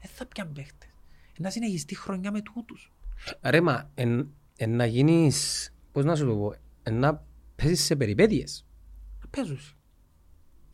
Δεν 0.00 0.10
θα 0.14 0.26
πιάνουν 0.26 0.52
παίχτες. 0.52 0.90
Να 1.38 1.50
συνεχιστεί 1.50 1.96
χρονιά 1.96 2.32
με 2.32 2.40
τούτους. 2.40 2.92
Ρε 3.42 3.60
μα, 3.60 3.90
εν, 3.94 4.30
εν 4.56 4.76
να 4.76 4.86
γίνεις, 4.86 5.70
πώς 5.92 6.04
να 6.04 6.16
σου 6.16 6.26
το 6.26 6.36
πω, 6.36 6.54
εν 6.82 6.98
να 6.98 7.24
πέσεις 7.56 7.84
σε 7.84 7.96
περιπέτειες. 7.96 8.66
Να 9.20 9.28
παίζουν. 9.28 9.58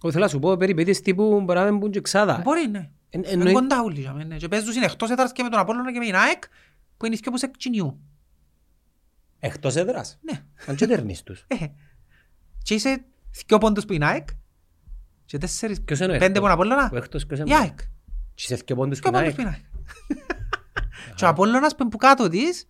Όχι 0.01 0.13
θέλω 0.13 0.25
να 0.25 0.31
σου 0.31 0.39
πω 0.39 0.57
περιπέτειες 0.57 1.01
τύπου 1.01 1.41
μπορεί 1.41 1.59
να 1.59 1.65
μην 1.65 1.77
μπουν 1.79 1.91
και 1.91 2.01
ξάδα. 2.01 2.41
Μπορεί, 2.45 2.67
ναι. 2.69 2.91
Εν- 3.11 3.21
Είναι 3.23 3.29
εννοεί- 3.33 3.55
κοντά 3.55 3.83
όλοι. 3.83 4.01
για 4.01 4.13
μένα, 4.13 4.29
ναι. 4.29 4.37
Και 4.37 4.49
παίζουν 4.49 4.75
είναι 4.75 4.85
εκτός 4.85 5.11
έδρας 5.11 5.33
και 5.33 5.43
με 5.43 5.49
τον 5.49 5.59
Απόλλωνα 5.59 5.93
και 5.93 5.99
με 5.99 6.05
την 6.05 6.15
ΑΕΚ 6.15 6.43
που 6.97 7.07
είναι 7.07 7.15
οι 7.15 7.19
δυο 7.23 7.31
που 7.33 7.39
σε 7.39 7.51
κοινιού. 7.57 8.01
Εκτός 9.39 9.77
έδρας. 9.77 10.19
Ναι. 10.23 10.45
Αν 10.67 10.77
και 10.77 10.87
τερνείς 10.87 11.23
τους. 11.23 11.45
Ε, 11.47 11.55
Και 12.63 12.75
είσαι 12.75 13.05
δυο 13.47 13.59
πόντους 13.59 13.85
που 13.85 13.93
είναι 13.93 14.07
ΑΕΚ 14.07 14.29
και 15.25 15.39
τέσσερις, 15.39 15.83
Ποιος 15.83 15.99
είναι 15.99 16.09
ο 16.09 16.19
πέντε 16.19 16.25
εκτός; 16.27 16.39
που 16.41 16.45
είναι 16.45 16.55
Απόλλωνα; 16.55 16.91
Ο 16.93 16.97
εκτός 16.97 17.27
ποιος 17.27 17.39
Η 17.39 17.43
είναι. 17.47 17.57
ΑΕΚ. 17.57 17.79
Και 18.35 18.43
σε 18.47 18.55
δυο 18.55 18.77
πόντους 18.77 18.99
Δυο 18.99 19.11
που 19.11 19.17
είναι 19.17 19.27
πόντους 19.27 19.43
που 19.45 19.49
ΑΕΚ. 19.49 19.57
είναι 19.57 19.67
ΑΕΚ. 20.11 21.15
Και 21.15 21.25
ο 21.25 21.29
Απόλλωνας 21.29 21.71
που 21.75 21.79
είναι 21.83 21.91
που 21.91 21.97
κάτω 21.97 22.29
της, 22.29 22.69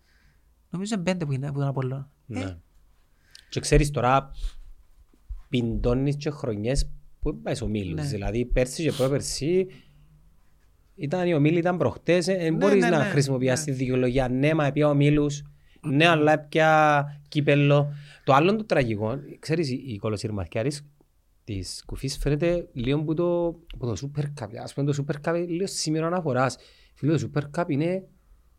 νομίζω 0.70 0.95
είναι 0.95 1.03
πέντε 1.03 1.25
που 1.25 1.33
είναι 1.33 1.53
που 1.53 1.59
είναι 1.59 1.68
Απόλλωνα. 1.68 2.11
Ε, 2.29 2.39
Ναι. 2.39 2.57
Και 3.49 3.61
ξέρεις 3.61 3.91
τώρα 3.91 4.31
πιντώνεις 5.49 6.16
και 6.16 6.31
χρονιές 6.31 6.91
που 7.25 7.31
δεν 7.33 7.41
πάει 7.43 7.55
ο 7.62 7.66
Μίλους. 7.66 8.01
Ναι. 8.01 8.07
Δηλαδή 8.09 8.45
πέρσι 8.45 8.83
και 8.83 8.93
πρόπερσι 8.93 9.66
ήταν 10.95 11.27
οι 11.27 11.35
ομίλοι 11.35 11.59
ήταν 11.59 11.77
προχτές. 11.77 12.25
Δεν 12.25 12.39
Ναι, 12.39 12.51
μπορείς 12.51 12.83
ναι, 12.83 12.89
να 12.89 12.99
ναι, 12.99 13.05
χρησιμοποιήσεις 13.05 13.59
ναι. 13.66 13.72
τη 13.72 13.79
δικαιολογία. 13.79 14.29
Ναι, 14.29 14.55
μα 14.55 14.72
πια 14.72 14.89
ο 14.89 14.95
Μίλους. 14.95 15.43
Ναι, 15.81 16.07
αλλά 16.09 16.39
πια 16.39 17.05
κύπελλο. 17.29 17.93
Το 18.25 18.33
άλλο 18.33 18.57
το 18.57 18.64
τραγικό, 18.64 19.18
ξέρεις, 19.39 19.70
η 19.70 19.85
η 19.87 19.97
κολοσυρμαθιάρης 19.97 20.87
της 21.45 21.83
κουφής 21.87 22.16
φαίνεται 22.18 22.68
λίγο 22.72 23.03
που 23.03 23.14
το, 23.14 23.59
που 23.79 23.87
το 23.87 23.97
Super 24.01 24.22
Cup. 24.43 24.47
Ας 24.62 24.75
πούμε 24.75 24.93
το 24.93 25.05
Super 25.07 25.29
Cup 25.31 25.35
είναι 25.37 25.45
λίγο 25.47 25.66
σημείο 25.66 26.07
αναφοράς. 26.07 26.57
Φίλε, 26.95 27.16
το 27.16 27.31
Super 27.35 27.43
Cup 27.61 27.64
είναι, 27.68 28.03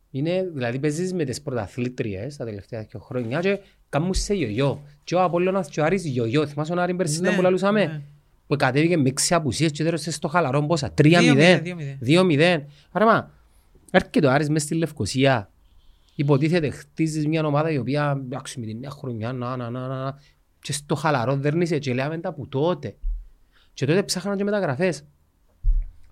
είναι 0.10 0.50
δηλαδή 0.54 0.80
παίζεις 0.80 1.14
με 1.14 1.24
τις 1.24 1.42
πρωταθλήτριες 1.42 2.36
τα 2.36 2.46
τελευταία 2.46 2.82
δύο 2.82 3.00
χρόνια 3.00 3.40
και 3.40 3.60
κάνουν 3.90 4.14
σε 4.14 4.34
γιογιό. 4.34 4.84
Και 5.04 5.16
ο 5.16 5.24
Απόλλωνας 5.24 5.70
και 5.70 5.82
ο 5.82 5.84
Άρης 5.84 6.06
γιογιό. 6.06 6.48
Θυμάσαι 6.48 6.74
ο 6.74 6.82
Άρη 6.82 6.96
πέρσι 6.96 7.22
Ναι, 7.22 7.36
που 7.36 7.42
λαλούσαμε. 7.42 7.86
ναι. 7.86 8.02
Που 8.48 8.56
κατέβηκε 8.56 8.98
με 8.98 9.10
έξι 9.10 9.34
απουσίες 9.34 9.72
και 9.72 9.84
τέλος 9.84 10.02
στο 10.10 10.28
χαλαρό 10.28 10.66
πόσα. 10.66 10.94
3-0. 11.02 11.62
2-0. 11.64 11.98
2-0. 12.08 12.62
Άρα 12.92 13.06
μα, 13.06 13.32
έρχεται 13.92 14.28
ο 14.28 14.32
Άρης 14.32 14.50
μες 14.50 14.62
στη 14.62 14.76
Λευκοσία. 14.76 15.50
Υποτίθεται 16.16 16.70
χτίζεις 16.70 17.28
μια 17.28 17.46
ομάδα 17.46 17.72
η 17.72 17.78
οποία 17.78 18.22
εντάξει 18.26 18.60
με 18.60 18.66
την 18.66 18.80
νέα 18.80 18.90
χρονιά 18.90 19.34
να, 19.34 19.56
να, 19.58 19.70
να, 19.70 19.88
να, 19.88 20.20
και 20.62 20.74
στο 20.74 20.96
χαλαρό 20.96 21.36
δέρνησε 21.36 21.80
και 21.80 21.94
λέμε 21.94 22.18
τα 22.18 22.34
που 22.34 22.48
τότε. 22.48 22.96
Και 23.74 23.86
τότε 23.86 24.04
ψάχναν 24.04 24.38
και 24.38 24.44
μεταγραφές. 24.44 25.04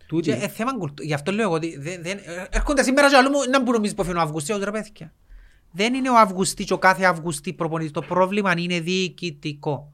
Τούτη. 0.07 0.29
Και 0.31 0.35
ε, 0.43 0.47
θέμα 0.47 0.77
κουλτού- 0.77 1.05
Γι' 1.05 1.13
αυτό 1.13 1.31
λέω 1.31 1.43
εγώ 1.45 1.53
ότι 1.53 1.77
δεν- 1.79 2.01
δεν- 2.03 2.17
ε, 2.17 2.45
έρχονται 2.49 2.83
σήμερα 2.83 3.09
και 3.09 3.15
αλλού 3.15 3.29
να 3.29 3.57
μπορούν 3.59 3.73
νομίζεις 3.73 3.95
που 3.95 4.03
φαίνουν 4.03 4.17
ο 4.19 4.21
Αυγουστής, 4.21 4.57
ρε 4.57 4.71
παιδιά. 4.71 5.13
Δεν 5.71 5.93
είναι 5.93 6.09
ο 6.09 6.17
Αυγουστής 6.19 6.65
και 6.65 6.73
ο 6.73 6.77
κάθε 6.77 7.05
Αυγουστή 7.05 7.53
προπονητής. 7.53 7.91
Το 7.91 8.01
πρόβλημα 8.01 8.53
είναι 8.57 8.79
διοικητικό. 8.79 9.92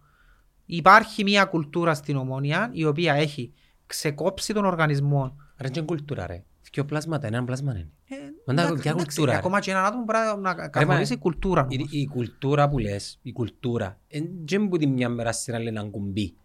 Υπάρχει 0.72 1.24
μια 1.24 1.46
κουλτούρα 1.46 1.94
στην 1.94 2.16
Ομόνια 2.16 2.70
η 2.74 2.86
οποία 2.86 3.14
έχει 3.14 3.54
ξεκόψει 3.86 4.54
τον 4.54 4.66
οργανισμό. 4.66 5.36
Ρε 5.58 5.70
και 5.70 5.82
κουλτούρα 5.82 6.28
ρε. 6.28 6.44
Δυο 6.72 6.86
πλάσματα, 6.86 7.28
έναν 7.28 7.46
πλάσμα 7.46 7.72
είναι. 7.72 7.90
Ε, 8.10 8.16
Μαντά, 8.46 8.62
εντάξει, 8.62 8.82
ποια 8.82 8.92
εντάξει, 8.92 9.06
κουλτούρα, 9.06 9.32
ρε. 9.32 9.38
Ακόμα 9.38 9.60
και 9.60 9.72
έναν 9.72 9.86
άτομο 9.86 10.06
πρέπει 10.06 10.42
να 10.42 10.54
καθορίσει 10.68 11.18
κουλτούρα. 11.18 11.68
Η, 11.70 11.76
όμως. 11.78 11.92
η 11.92 12.08
κουλτούρα 12.08 12.70
που 12.70 12.78
λες, 12.78 13.20
η 13.22 13.32
κουλτούρα, 13.32 14.00
δεν 14.46 14.68
που 14.70 14.78
τη 14.78 14.88
μια 14.88 15.10
μέρα 15.10 15.32
στην 15.32 15.56
άλλη 15.56 15.72
να 15.72 15.84
κουμπί. 15.84 16.36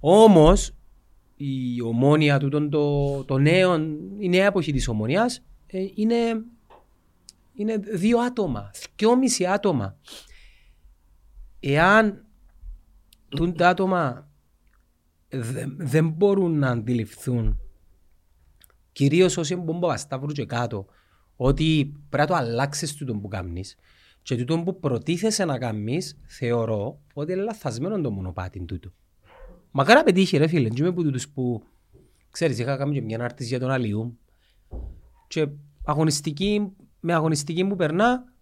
Όμως, 0.00 0.74
η 1.36 1.82
ομόνια 1.82 2.38
του, 2.38 2.48
το, 2.48 2.68
το, 2.68 3.24
το 3.24 3.38
νέο, 3.38 3.74
η 4.18 4.28
νέα 4.28 4.46
εποχή 4.46 4.72
της 4.72 4.88
ομονίας, 4.88 5.42
ε, 5.66 5.78
είναι, 5.94 6.44
είναι 7.54 7.76
δύο 7.76 8.18
άτομα, 8.18 8.70
δυόμιση 8.96 9.46
άτομα. 9.46 9.96
Εάν 11.60 12.25
τούν 13.28 13.54
τα 13.54 13.68
άτομα 13.68 14.28
δε- 15.28 15.66
δεν 15.76 16.08
μπορούν 16.08 16.58
να 16.58 16.70
αντιληφθούν 16.70 17.60
κυρίως 18.92 19.36
όσοι 19.36 19.56
μπουν 19.56 19.76
από 19.76 19.88
Ασταύρου 19.88 20.32
και 20.32 20.46
κάτω, 20.46 20.86
ότι 21.36 21.92
πρέπει 22.08 22.30
να 22.30 22.36
το 22.36 22.44
αλλάξεις 22.44 22.94
τούτο 22.94 23.14
που 23.14 23.28
κάνεις 23.28 23.76
και 24.22 24.36
τούτο 24.36 24.62
που 24.62 24.80
προτίθεσαι 24.80 25.44
να 25.44 25.58
κάνεις, 25.58 26.18
θεωρώ 26.26 27.00
ότι 27.14 27.32
είναι 27.32 27.42
λαθασμένο 27.42 28.00
το 28.00 28.10
μονοπάτι 28.10 28.64
τούτο. 28.64 28.90
Μακάρι 29.70 29.98
να 29.98 30.04
πετύχει 30.04 30.36
ρε 30.36 30.46
φίλε, 30.46 30.68
και 30.68 30.76
είμαι 30.78 30.88
από 30.88 31.02
τούτους 31.02 31.28
που, 31.28 31.62
ξέρεις, 32.30 32.58
είχα 32.58 32.76
κάνει 32.76 32.94
και 32.94 33.02
μια 33.02 33.24
άρτηση 33.24 33.48
για 33.48 33.58
τον 33.58 33.70
Αλιού 33.70 34.18
και 35.28 35.48
αγωνιστική, 35.84 36.72
με 37.00 37.14
αγωνιστική 37.14 37.66
που 37.66 37.76
περνά, 37.76 38.32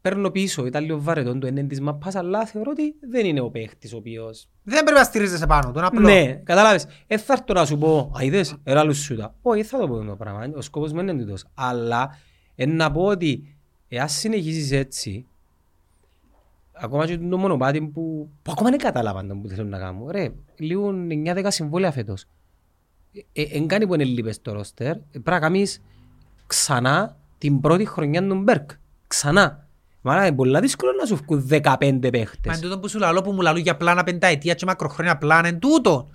παίρνω 0.00 0.30
πίσω, 0.30 0.66
ήταν 0.66 0.84
λίγο 0.84 1.00
βαρετό 1.00 1.38
το 1.38 1.46
είναι 1.46 1.62
της 1.62 1.80
μαπάς, 1.80 2.14
αλλά 2.14 2.46
θεωρώ 2.46 2.70
ότι 2.70 2.94
δεν 3.10 3.26
είναι 3.26 3.40
ο 3.40 3.50
παίχτης 3.50 3.92
ο 3.92 3.96
οποίος 3.96 4.48
Δεν 4.62 4.84
πρέπει 4.84 4.98
να 4.98 5.04
στηρίζεσαι 5.04 5.46
πάνω 5.46 5.70
του, 5.72 5.78
είναι 5.78 5.86
απλό. 5.86 6.00
ναι, 6.00 6.32
καταλάβες. 6.32 6.86
Ε, 7.06 7.16
θα 7.18 7.32
έρθω 7.32 7.54
να 7.54 7.64
σου 7.64 7.78
πω, 7.78 8.12
α, 8.18 8.22
είδες, 8.22 8.56
era 8.64 8.82
λουσούτα. 8.86 9.34
Όχι, 9.42 9.62
θα 9.62 9.78
το 9.78 9.88
πω 9.88 10.04
το 10.04 10.16
πράγμα, 10.16 10.50
ο 10.56 10.60
σκόπος 10.60 10.92
μου 10.92 11.00
είναι 11.00 11.14
τούτος. 11.14 11.44
Αλλά, 11.54 12.18
ε, 12.54 12.66
να 12.66 12.90
πω 12.90 13.04
ότι, 13.04 13.56
εάν 13.88 14.08
συνεχίσεις 14.08 14.72
έτσι, 14.72 15.26
ακόμα 16.72 17.06
και 17.06 17.18
το 17.18 17.38
μονοπάτι 17.38 17.80
που, 17.80 18.30
που 18.42 18.50
ακόμα 18.52 18.70
δεν 18.70 18.78
κατάλαβαν 18.78 19.28
το 19.28 19.34
που 19.34 19.48
θέλουν 19.48 19.68
να 19.68 19.78
κάνουν. 19.78 20.08
Ρε, 20.10 20.28
λίγο 20.56 20.94
9-10 21.08 21.44
συμβόλαια 21.48 21.92
φέτος. 21.92 22.24
Ε, 23.32 23.42
εν 23.42 23.66
κάνει 23.66 23.86
που 23.86 23.94
είναι 23.94 24.04
λείπες 24.04 24.40
το 24.42 24.52
ρόστερ, 24.52 24.90
ε, 24.90 25.00
πρέπει 25.10 25.30
να 25.30 25.38
κάνεις 25.38 25.82
ξανά 26.46 27.16
την 27.38 27.60
πρώτη 27.60 27.84
χρονιά 27.84 28.26
του 28.26 28.34
Μπέρκ. 28.34 28.70
Ξανά. 29.06 29.68
Μάρα, 30.02 30.26
είναι 30.26 30.36
πολύ 30.36 30.60
δύσκολο 30.60 30.92
να 31.00 31.06
σου 31.06 31.16
βγουν 31.26 31.48
15 31.48 31.62
Μα 32.02 32.10
παίχτες. 32.10 32.56
είναι 32.56 32.56
τούτο 32.60 32.78
που 32.78 32.88
σου 32.88 32.98
λαλώ 32.98 33.22
που 33.22 33.32
μου 33.32 33.40
λαλούν 33.40 33.60
για 33.62 33.76
πλάνα 33.76 34.04
πενταετία 34.04 34.54
και 34.54 34.64
μακροχρόνια 34.66 35.18
πλάνα 35.18 35.48
είναι 35.48 35.58
τούτο. 35.58 36.08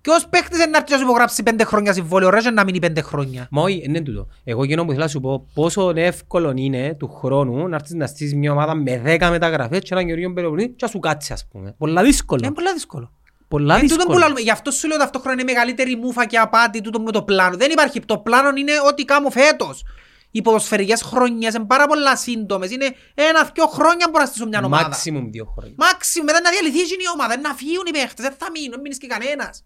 Ποιος 0.00 0.26
παίχτης 0.30 0.58
είναι 0.58 0.66
να 0.66 0.76
έρθει 0.78 0.90
να 0.92 0.96
σου 0.98 1.04
υπογράψει 1.04 1.42
πέντε 1.42 1.64
χρόνια 1.64 1.92
συμβόλαιο, 1.92 2.30
ρε 2.30 2.40
και 2.40 2.50
να 2.50 2.64
μείνει 2.64 2.78
πέντε 2.78 3.00
χρόνια. 3.00 3.46
Μα 3.50 3.62
όχι, 3.62 3.82
είναι 3.84 4.00
τούτο. 4.00 4.26
Εγώ 4.44 4.62
εκείνο 4.62 4.84
που 4.84 4.90
θέλω 4.90 5.02
να 5.02 5.08
σου 5.08 5.20
πω 5.20 5.46
πόσο 5.54 5.92
εύκολο 5.96 6.52
είναι 6.56 6.94
του 6.98 7.08
χρόνου 7.08 7.68
να 7.68 7.74
έρθεις 7.76 7.94
να 7.94 8.06
στήσεις 8.06 8.34
μια 8.34 8.52
ομάδα 8.52 8.74
με 8.74 9.02
10 9.20 9.28
μεταγραφές 9.30 9.78
και 9.80 9.88
έναν 9.90 10.04
καινούριο 10.06 10.32
περιοπολίτη 10.32 10.68
και 10.68 10.76
να 10.80 10.88
σου 10.88 10.98
κάτσεις 10.98 11.30
ας 11.30 11.46
πούμε. 11.52 11.74
Πολλά 11.78 12.02
δύσκολο. 12.02 12.40
Είναι 12.44 12.54
πολύ 12.54 12.72
δύσκολο. 12.72 13.12
Πολλά 13.48 13.78
Είναι 13.78 13.82
τούτο 13.82 13.94
που 13.94 14.00
δύσκολο. 14.00 14.18
λαλούμε. 14.18 14.40
Γι' 14.40 14.50
αυτό 14.50 14.70
σου 14.70 14.88
λέω 14.88 14.98
ταυτόχρονα 14.98 15.32
είναι 15.40 15.52
μεγαλύτερη 15.52 15.96
μούφα 15.96 16.26
και 16.26 16.38
απάτη 16.38 16.80
τούτο 16.80 17.00
με 17.00 17.10
το 17.12 17.22
πλάνο. 17.22 17.56
Δεν 17.56 17.70
υπάρχει. 17.70 18.00
Το 18.00 18.18
πλάνο 18.18 18.48
είναι 18.56 18.72
ό,τι 18.90 19.04
κάνω 19.04 19.30
φέτος. 19.30 19.84
Οι 20.30 20.42
ποδοσφαιρικές 20.42 21.02
χρονιές 21.02 21.54
είναι 21.54 21.64
πάρα 21.64 21.86
πολλά 21.86 22.16
σύντομες. 22.16 22.70
Είναι 22.70 22.94
ένα-δυο 23.14 23.66
χρόνια 23.66 24.10
που 24.10 24.18
να 24.18 24.26
στήσω 24.26 24.46
μια 24.46 24.60
ομάδα. 24.64 24.90
Maximum 24.96 25.26
δύο 25.30 25.44
χρόνια. 25.54 25.74
Μάξιμου, 25.78 26.24
μετά 26.24 26.40
να 26.40 26.50
διαλυθεί 26.50 26.78
η 26.78 27.08
ομάδα, 27.14 27.40
να 27.40 27.54
φύγουν 27.54 27.86
οι 27.86 27.90
παίχτες, 27.90 28.24
δεν 28.26 28.34
θα 28.38 28.46
μείνουν, 28.50 28.70
δεν 28.70 28.80
μείνεις 28.80 28.98
και 28.98 29.06
κανένας. 29.06 29.64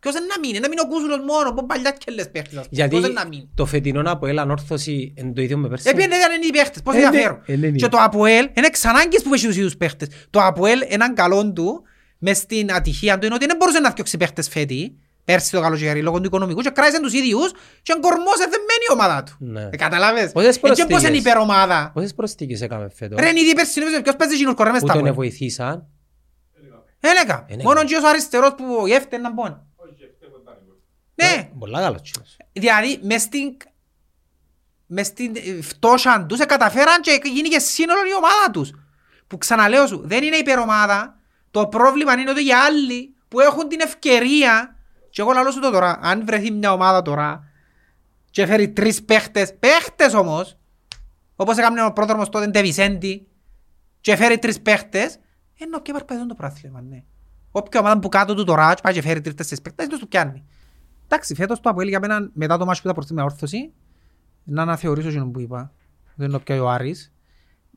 Ποιος 0.00 0.14
δεν 0.14 0.22
να 0.26 0.38
μείνει, 0.38 0.58
να 0.58 0.68
μείνει 0.68 0.80
ο 0.80 0.88
Κούσουλος 0.88 1.20
μόνο, 1.26 1.52
που 1.54 1.66
παλιά 1.66 1.90
και 1.90 2.10
λες 2.12 2.30
παίχτες, 2.30 2.56
ας 2.58 2.68
πούμε. 2.68 2.68
Γιατί 2.70 2.90
Ποιος 2.90 3.02
δεν 3.02 3.12
να 3.12 3.26
μείνει. 3.26 3.50
το 3.54 3.66
φετινό 3.66 4.02
Αποέλ 4.10 4.38
ανόρθωση 4.38 5.14
είναι 5.16 5.32
το 5.32 5.40
ίδιο 5.42 5.58
με 5.58 5.68
πέρσι. 5.68 5.88
Έπιανε 5.88 6.16
δεν 6.16 6.32
είναι 6.36 6.46
οι 6.46 6.50
παίχτες, 6.50 6.82
πώς 6.82 6.94
Ε, 6.94 6.98
ναι, 6.98 7.04
ενδιαφέρον. 7.04 7.42
ε, 7.46 7.56
ναι, 7.56 7.66
ναι. 7.68 7.76
Και 7.76 7.88
το 7.88 7.98
Αποέλ 8.00 8.50
είναι 8.54 8.68
ξανάγκες 8.70 9.22
που 9.22 9.34
έχει 9.34 9.46
τους 9.46 9.56
ίδιους 9.56 9.76
παίχτες. 9.76 10.08
Το 10.30 10.40
Αποέλ 10.42 10.80
έναν 10.88 11.14
καλό 11.14 11.52
του, 11.52 11.82
μες 12.18 12.36
στην 12.36 12.72
ατυχία 12.72 13.18
του, 13.18 13.26
είναι 13.26 13.34
ότι 13.34 13.46
δεν 13.46 13.56
μπορούσε 13.56 13.78
να 13.80 13.90
φτιάξει 13.90 14.16
παίχτες 14.16 14.48
φέτη, 14.48 14.98
πέρσι 15.32 15.50
το 15.50 15.60
καλοκαίρι, 15.60 16.02
λόγω 16.02 16.18
του 16.18 16.24
οικονομικού, 16.26 16.60
και 16.60 16.70
κράτησε 16.70 17.00
τους 17.00 17.12
ίδιους 17.12 17.50
και 17.82 17.96
κορμός 18.00 18.36
δεμένη 18.38 18.84
η 18.88 18.92
ομάδα 18.92 19.22
του. 19.22 19.36
Ναι. 19.38 19.68
Ε, 19.72 19.76
Καταλάβες. 19.76 20.32
Πόσες 20.32 20.56
Ε, 20.56 20.60
και 20.60 20.68
πώς 20.68 20.78
είναι 20.78 20.86
προσθήκες. 20.88 21.18
υπερομάδα. 21.20 21.90
Πόσες 21.94 22.14
προσθήκες 22.14 22.60
έκαμε 22.60 22.88
φέτος; 22.94 23.18
Ρε, 23.20 23.28
είναι 23.28 23.40
ήδη 23.40 23.54
πέρσι, 23.54 23.80
νομίζω, 23.80 24.02
ποιος 24.02 24.16
παίζει 24.16 24.34
εκείνους 24.34 24.54
κορμές 24.54 24.80
που 24.80 24.86
στα 24.86 24.94
τον 24.94 24.98
Αποέλ. 25.06 25.14
βοηθήσαν. 25.14 25.86
Έλεγα. 27.00 27.44
Έλεγα. 27.48 27.62
Μόνο 27.64 27.84
και 27.84 27.96
ο 27.96 28.08
αριστερός 28.08 28.54
που 28.56 28.64
ο 28.80 28.86
Γεύτε 28.86 29.16
να 29.18 29.32
μπουν. 29.32 29.62
Ναι. 31.14 31.50
Πολλά 31.58 31.80
καλός 31.80 32.02
τσίνος. 32.02 32.36
Δηλαδή, 32.52 33.00
μες 33.02 33.22
στην, 33.22 33.56
μες 34.86 35.06
στην 35.06 35.32
ε, 35.36 35.62
φτώχεια 35.62 36.26
τους 36.28 36.38
ε, 36.40 36.44
καταφέραν 36.44 37.00
και 37.00 37.20
γίνηκε 37.24 37.58
σύνολο 37.58 38.00
η 38.00 38.14
ομάδα 38.14 38.50
τους. 38.52 38.70
Που 39.26 39.38
ξαναλέω 39.38 39.86
σου, 39.86 40.00
δεν 40.04 40.22
είναι 40.22 40.36
υπερομάδα. 40.36 41.18
Το 41.50 41.60
Το 41.60 41.66
πρόβλημα 41.68 42.12
είναι 42.12 42.30
ότι 42.30 42.42
για 42.42 42.58
άλλοι 42.64 43.14
που 43.28 43.40
έχουν 43.40 43.68
την 43.68 43.80
ευκαιρία 43.80 44.76
και 45.10 45.20
εγώ 45.20 45.32
λαλώ 45.32 45.50
σου 45.50 45.60
το 45.60 45.70
τώρα, 45.70 45.98
αν 46.02 46.24
βρεθεί 46.26 46.50
μια 46.50 46.72
ομάδα 46.72 47.02
τώρα 47.02 47.50
και 48.30 48.46
φέρει 48.46 48.68
τρεις 48.68 49.02
παίχτες, 49.04 49.54
παίχτες 49.58 50.14
όμως, 50.14 50.58
όπως 51.36 51.56
έκανε 51.56 51.84
ο 51.84 51.92
πρόδρομος 51.92 52.28
τότε 52.28 52.46
Ντεβισέντη 52.46 53.26
και 54.00 54.16
φέρει 54.16 54.38
τρεις 54.38 54.60
παίχτες, 54.60 55.18
ενώ 55.58 55.80
και 55.80 55.92
παρπαιδόν 55.92 56.28
το 56.28 56.34
πράθλημα, 56.34 56.80
ναι. 56.80 57.02
Όποια 57.50 57.80
ομάδα 57.80 57.98
που 57.98 58.08
κάτω 58.08 58.34
του 58.34 58.44
τώρα 58.44 58.74
και 58.74 58.80
πάει 58.82 58.92
και 58.92 59.02
φέρει 59.02 59.20
τρεις 59.20 59.34
τέσσερις 59.34 59.62
παίχτες, 59.62 59.86
δεν 59.86 59.98
τους 59.98 60.08
πιάνει. 60.08 60.44
Εντάξει, 61.04 61.34
φέτος 61.34 61.60
το 61.60 61.70
Αποέλ 61.70 61.88
για 61.88 62.00
μένα 62.00 62.30
μετά 62.32 62.58
το 62.58 62.64
μάτσο 62.64 62.82
που 62.82 62.88
ήταν 62.88 62.94
προς 62.94 63.06
την 63.06 63.18
όρθωση, 63.18 63.72
να 64.44 64.62
αναθεωρήσω 64.62 65.08
εκείνο 65.08 65.26
που 65.26 65.40
είπα, 65.40 65.72
δεν 66.14 66.28
είναι 66.28 66.38
πια 66.38 66.62
ο 66.62 66.68
Άρης. 66.68 67.12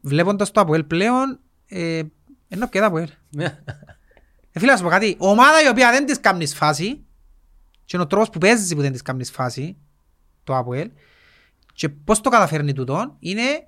Βλέποντας 0.02 0.52
το 0.52 0.62
Αποέλ 0.62 0.84
πλέον, 0.84 1.40
ε, 1.68 2.02
ενώ 2.48 2.68
πια 2.68 2.82
το 2.82 2.88
Αποέλ. 2.88 3.10
Ε, 4.52 4.60
φίλε, 4.60 4.72
να 4.72 4.78
σου 4.78 4.84
πω 4.84 4.90
κάτι. 4.90 5.16
Ομάδα 5.20 5.64
η 5.66 5.68
οποία 5.68 5.92
δεν 5.92 6.06
της 6.06 6.20
κάνεις 6.20 6.56
φάση 6.56 7.06
και 7.92 7.98
είναι 7.98 8.06
ο 8.06 8.10
τρόπος 8.10 8.30
που 8.30 8.38
παίζεις 8.38 8.76
που 8.76 8.82
δεν 8.82 8.92
της 8.92 9.02
κάνεις 9.02 9.32
φάση 9.32 9.78
το 10.44 10.56
ΑΠΟΕΛ 10.56 10.90
και 11.74 11.90
πώς 11.90 12.22
το 12.22 12.30
καταφέρνει 12.30 12.74
τούτο 12.74 13.16
είναι 13.20 13.68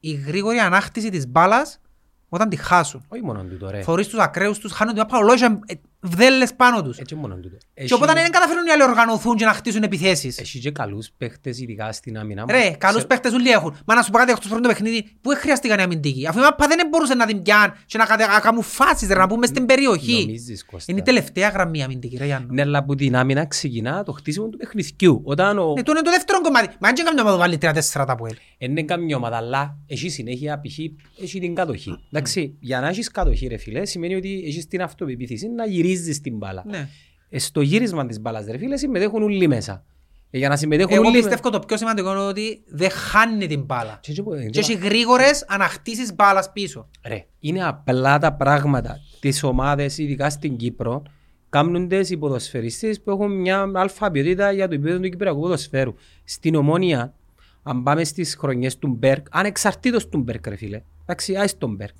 η 0.00 0.12
γρήγορη 0.12 0.58
ανάκτηση 0.58 1.10
της 1.10 1.28
μπάλας 1.28 1.80
όταν 2.28 2.48
τη 2.48 2.56
χάσουν. 2.56 3.04
Όχι 3.08 3.22
μόνο 3.22 3.44
τούτο 3.44 3.70
ρε. 3.70 3.82
Θωρείς 3.82 4.08
τους 4.08 4.18
ακραίους 4.18 4.58
τους, 4.58 4.72
χάνουν 4.72 4.94
την 4.94 5.02
μπάλα, 5.02 5.18
ολόγια 5.18 5.60
ε, 5.66 5.74
βδέλες 6.04 6.54
πάνω 6.54 6.82
τους. 6.82 6.98
Έτσι 6.98 7.14
μόνο 7.14 7.34
τούτο. 7.34 7.56
Και 7.86 7.94
οπότε 7.94 8.12
δεν 8.12 8.30
καταφέρνουν 8.30 8.66
οι 8.66 8.70
άλλοι 8.70 8.82
να 8.82 8.88
οργανωθούν 8.88 9.36
και 9.36 9.44
να 9.44 9.52
χτίσουν 9.52 9.82
επιθέσεις. 9.82 10.38
Έχει 10.38 10.58
και 10.58 10.70
καλούς 10.70 11.10
παίχτες 11.18 11.60
ειδικά 11.60 11.92
στην 11.92 12.18
άμυνα. 12.18 12.44
Ρε, 12.50 12.70
καλούς 12.78 13.00
Σε- 13.00 13.06
παίχτες 13.06 13.32
όλοι 13.32 13.50
έχουν. 13.50 13.76
Μα 13.86 13.94
να 13.94 14.02
σου 14.02 14.10
πω 14.10 14.18
κάτι 14.18 14.30
εκτός 14.30 14.46
πρώτο 14.48 14.62
το 14.62 14.68
παιχνίδι, 14.68 15.04
πού 15.20 15.30
χρειάστηκαν 15.36 15.78
οι 15.78 15.82
αμυντικοί. 15.82 16.26
Αφού 16.26 16.38
η 16.38 16.42
μάπα 16.42 16.66
δεν 16.66 16.88
μπορούσε 16.90 17.14
να 17.14 17.26
την 17.26 17.42
πιάνει 17.42 17.72
και 17.86 17.98
να 17.98 18.04
κατε- 18.04 18.28
να 18.28 18.40
κάνουν 18.40 18.62
φάσεις, 18.62 19.08
ρε, 19.08 19.14
να 19.14 19.26
πούμε 19.26 19.46
στην 19.46 19.66
περιοχή. 19.66 20.20
Νομίζεις, 20.20 20.64
Κώστα. 20.64 20.92
Είναι 20.92 21.00
η 21.00 21.04
τελευταία 21.04 21.48
γραμμή 21.48 21.82
αμυντική, 21.82 22.16
ρε 22.16 22.24
Γιάννο. 22.24 22.48
Ναι, 22.52 22.62
αλλά 22.62 22.78
από 22.78 22.94
την 22.94 23.16
άμυνα 23.16 23.46
ξεκινά 23.46 24.02
το 24.02 24.12
χτίσιμο 24.12 24.48
του 24.48 24.56
παιχνιδιού. 24.58 25.20
Όταν 25.24 25.58
ο... 25.58 25.72
Ναι, 25.76 25.82
το 25.82 25.92
είναι 25.92 26.02
το 26.02 26.10
δεύτερο 26.10 26.40
κομμάτι. 26.40 26.76
Μα 26.80 26.88
αν 26.88 26.94
και 26.94 27.02
καμιά 27.02 27.22
ομάδα 27.22 27.36
βάλει 27.38 27.58
3-4 27.60 27.72
τα 27.92 28.04
Αποέλ. 28.08 28.34
Δεν 28.58 28.70
είναι 28.70 28.82
καμιά 28.82 29.16
ομάδα, 29.16 29.36
αλλά 29.36 29.78
έχει 29.86 30.08
συνέχεια 30.08 30.60
π.χ. 30.60 30.78
έχει 31.22 31.40
την 31.40 31.54
κατοχή. 31.54 31.96
Εντάξει, 32.12 32.56
για 32.60 32.80
να 32.80 32.88
έχεις 32.88 33.10
κατοχή 33.10 33.46
ρε 33.46 33.56
φίλε, 33.56 33.84
σημαίνει 33.84 34.14
ότι 34.14 34.42
έχεις 34.46 34.66
την 34.66 34.82
αυτοπεποίθηση 34.82 35.48
να 35.48 35.64
γυρίζεις 35.94 36.20
την 36.20 36.36
μπάλα. 36.36 36.62
Ναι. 36.66 36.88
Ε, 37.28 37.38
Στο 37.38 37.60
γύρισμα 37.60 38.06
της 38.06 38.20
μπάλας 38.20 38.46
ρε 38.46 38.58
φίλε 38.58 38.76
συμμετέχουν 38.76 39.22
όλοι 39.22 39.46
μέσα. 39.48 39.84
Ε, 40.30 40.38
Για 40.38 40.48
να 40.48 40.56
συμμετέχουν 40.56 40.92
Εγώ 40.92 41.06
όλοι 41.06 41.18
πιστεύω 41.18 41.50
το 41.50 41.58
πιο 41.58 41.76
σημαντικό 41.76 42.10
είναι 42.10 42.20
ότι 42.20 42.62
δεν 42.66 42.90
χάνει 42.90 43.46
την 43.46 43.62
μπάλα. 43.62 43.98
Και- 44.02 44.12
και- 44.12 44.48
Και 44.50 44.58
έχει 44.58 44.74
γρήγορες 44.74 45.44
ανακτήσεις 45.48 46.14
μπάλας 46.14 46.52
πίσω. 46.52 46.88
Ρε, 47.06 47.26
είναι 47.38 47.64
απλά 47.66 48.18
τα 48.18 48.32
πράγματα. 48.32 48.98
Τις 49.20 49.42
ομάδες, 49.42 49.98
ειδικά 49.98 50.30
στην 50.30 50.56
Κύπρο, 50.56 51.02
κάνουν 51.48 51.88
τις 51.88 52.10
οι 52.10 52.16
ποδοσφαιριστές 52.16 53.00
που 53.02 53.10
έχουν 53.10 53.40
μια 53.40 53.70
αλφα 53.74 54.10
ποιότητα 54.10 54.52
για 54.52 54.68
το 54.68 54.74
επίπεδο 54.74 55.00
του 55.00 55.08
κυπριακού 55.08 55.40
ποδοσφαίρου. 55.40 55.94
Στην 56.24 56.54
Ομόνια, 56.54 57.14
αν 57.62 57.82
πάμε 57.82 58.04
στις 58.04 58.36
χρονιές 58.36 58.78
του 58.78 58.88
Μπέρκ, 58.88 59.26
ανεξαρτήτως 59.30 60.08
του 60.08 60.18
Μπέρκ 60.18 60.46
ρε 60.46 60.56
φίλε, 60.56 60.82
εντάξει, 61.02 61.36
άις 61.36 61.58
τον 61.58 61.74
Μπέρκ. 61.74 61.94